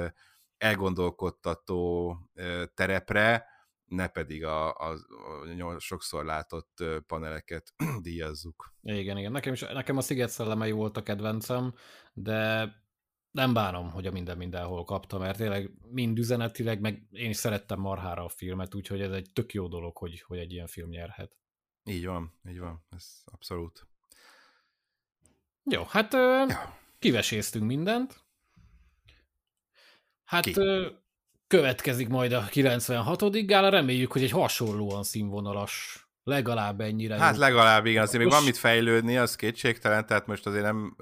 elgondolkodtató 0.58 2.18
terepre, 2.74 3.46
ne 3.86 4.08
pedig 4.08 4.44
a, 4.44 4.78
a, 4.78 4.98
a 5.60 5.80
sokszor 5.80 6.26
látott 6.26 6.84
paneleket 7.08 7.74
díjazzuk. 8.02 8.74
Igen, 8.82 9.18
igen. 9.18 9.32
Nekem, 9.32 9.54
is, 9.54 9.62
nekem 9.62 9.98
a 9.98 10.02
Sziget 10.02 10.30
szellemei 10.30 10.72
volt 10.72 10.98
a 10.98 11.04
kedvencem, 11.04 11.74
de 12.14 12.70
nem 13.32 13.54
bánom, 13.54 13.92
hogy 13.92 14.08
a 14.08 14.12
minden 14.12 14.38
mindenhol 14.38 14.84
kapta, 14.84 15.18
mert 15.18 15.38
tényleg 15.38 15.72
mind 15.92 16.18
üzenetileg, 16.18 16.80
meg 16.80 17.08
én 17.12 17.30
is 17.30 17.38
szerettem 17.38 17.80
marhára 17.80 18.24
a 18.24 18.30
filmet, 18.30 18.76
úgyhogy 18.76 19.02
ez 19.02 19.12
egy 19.12 19.32
tök 19.34 19.54
jó 19.54 19.68
dolog, 19.68 19.98
hogy, 19.98 20.22
hogy 20.22 20.38
egy 20.38 20.52
ilyen 20.52 20.68
film 20.68 20.90
nyerhet. 20.90 21.38
Így 21.84 22.06
van, 22.06 22.40
így 22.50 22.60
van, 22.60 22.86
ez 22.90 23.22
abszolút. 23.26 23.88
Jó, 25.64 25.84
hát 25.84 26.14
ja. 26.14 26.78
kiveséztünk 27.00 27.66
mindent. 27.66 28.24
Hát 30.24 30.44
Ki? 30.44 30.54
Következik 31.56 32.08
majd 32.08 32.32
a 32.32 32.46
96. 32.50 33.46
gála, 33.46 33.70
reméljük, 33.70 34.12
hogy 34.12 34.24
egy 34.24 34.32
hasonlóan 34.32 35.04
színvonalas 35.04 36.06
legalább 36.24 36.82
ennyire. 36.82 37.18
Hát 37.18 37.36
jó. 37.36 37.40
legalább, 37.40 37.86
igen, 37.86 38.04
azért 38.04 38.24
még 38.24 38.32
van 38.32 38.44
mit 38.44 38.58
fejlődni, 38.58 39.18
az 39.18 39.36
kétségtelen, 39.36 40.06
tehát 40.06 40.28
most 40.28 40.46
azért 40.46 40.64
nem, 40.64 40.96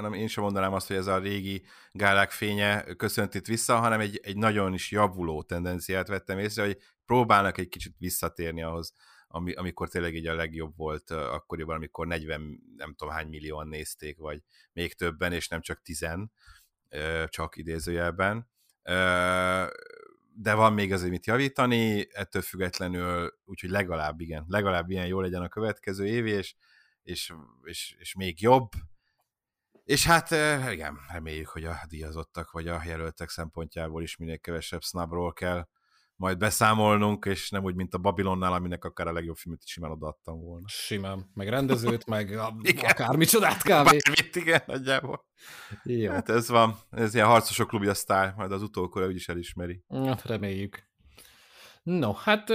nem 0.00 0.12
én 0.12 0.28
sem 0.28 0.42
mondanám 0.42 0.72
azt, 0.72 0.86
hogy 0.86 0.96
ez 0.96 1.06
a 1.06 1.18
régi 1.18 1.62
gálák 1.92 2.30
fénye 2.30 2.82
köszönt 2.96 3.34
itt 3.34 3.46
vissza, 3.46 3.76
hanem 3.76 4.00
egy, 4.00 4.20
egy 4.22 4.36
nagyon 4.36 4.72
is 4.72 4.90
javuló 4.90 5.42
tendenciát 5.42 6.08
vettem 6.08 6.38
észre, 6.38 6.64
hogy 6.64 6.78
próbálnak 7.06 7.58
egy 7.58 7.68
kicsit 7.68 7.94
visszatérni 7.98 8.62
ahhoz, 8.62 8.92
ami, 9.28 9.52
amikor 9.52 9.88
tényleg 9.88 10.14
így 10.14 10.26
a 10.26 10.34
legjobb 10.34 10.76
volt 10.76 11.10
akkoriban, 11.10 11.76
amikor 11.76 12.06
40, 12.06 12.60
nem 12.76 12.94
tudom 12.94 13.14
hány 13.14 13.28
millióan 13.28 13.68
nézték, 13.68 14.18
vagy 14.18 14.42
még 14.72 14.94
többen, 14.94 15.32
és 15.32 15.48
nem 15.48 15.60
csak 15.60 15.82
10, 15.82 16.06
csak 17.28 17.56
idézőjelben 17.56 18.54
de 20.34 20.54
van 20.54 20.72
még 20.72 20.92
azért 20.92 21.10
mit 21.10 21.26
javítani, 21.26 22.06
ettől 22.12 22.42
függetlenül, 22.42 23.38
úgyhogy 23.44 23.70
legalább 23.70 24.20
igen, 24.20 24.44
legalább 24.48 24.90
ilyen 24.90 25.06
jó 25.06 25.20
legyen 25.20 25.42
a 25.42 25.48
következő 25.48 26.06
év, 26.06 26.26
és, 26.26 26.54
és, 27.02 27.32
és, 27.62 27.96
és 27.98 28.14
még 28.14 28.42
jobb. 28.42 28.68
És 29.84 30.06
hát 30.06 30.30
igen, 30.72 30.98
reméljük, 31.12 31.48
hogy 31.48 31.64
a 31.64 31.80
díjazottak 31.88 32.50
vagy 32.50 32.68
a 32.68 32.82
jelöltek 32.84 33.28
szempontjából 33.28 34.02
is 34.02 34.16
minél 34.16 34.38
kevesebb 34.38 34.82
snubról 34.82 35.32
kell 35.32 35.68
majd 36.16 36.38
beszámolnunk, 36.38 37.24
és 37.24 37.50
nem 37.50 37.64
úgy, 37.64 37.74
mint 37.74 37.94
a 37.94 37.98
Babilonnál, 37.98 38.52
aminek 38.52 38.84
akár 38.84 39.06
a 39.06 39.12
legjobb 39.12 39.36
filmet 39.36 39.62
is 39.64 39.70
simán 39.70 39.90
odaadtam 39.90 40.40
volna. 40.40 40.68
Simán. 40.68 41.30
Meg 41.34 41.48
rendezőt, 41.48 42.06
meg 42.06 42.32
a, 42.32 42.56
akármicsodát 42.90 43.62
kb. 43.62 43.68
Bármit, 43.68 44.36
igen, 44.36 44.62
nagyjából. 44.66 45.24
Jó. 45.82 46.10
Hát 46.10 46.28
ez 46.28 46.48
van. 46.48 46.78
Ez 46.90 47.14
ilyen 47.14 47.26
harcosok 47.26 47.68
klubja 47.68 47.94
sztár, 47.94 48.34
majd 48.36 48.52
az 48.52 48.62
utókor 48.62 49.06
úgyis 49.06 49.28
elismeri. 49.28 49.84
Ja, 49.88 50.16
reméljük. 50.24 50.88
No, 51.82 52.12
hát 52.12 52.50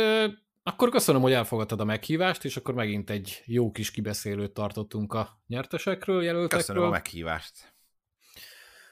akkor 0.63 0.89
köszönöm, 0.89 1.21
hogy 1.21 1.31
elfogadtad 1.31 1.79
a 1.79 1.83
meghívást, 1.83 2.45
és 2.45 2.57
akkor 2.57 2.73
megint 2.73 3.09
egy 3.09 3.43
jó 3.45 3.71
kis 3.71 3.91
kibeszélőt 3.91 4.53
tartottunk 4.53 5.13
a 5.13 5.41
nyertesekről, 5.47 6.23
jelöltekről. 6.23 6.59
Köszönöm 6.59 6.83
a 6.83 6.89
meghívást. 6.89 7.75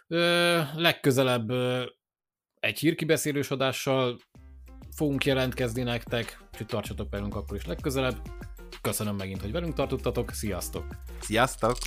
Ö, 0.07 0.61
legközelebb 0.75 1.49
ö, 1.49 1.85
egy 2.59 2.79
hírkibeszélős 2.79 3.51
adással 3.51 4.19
fogunk 4.99 5.25
jelentkezni 5.25 5.83
nektek, 5.83 6.39
úgyhogy 6.51 6.65
tartsatok 6.65 7.09
velünk 7.09 7.35
akkor 7.35 7.57
is 7.57 7.65
legközelebb. 7.65 8.15
Köszönöm 8.81 9.15
megint, 9.15 9.41
hogy 9.41 9.51
velünk 9.51 9.73
tartottatok, 9.73 10.31
sziasztok! 10.31 10.85
Sziasztok! 11.21 11.77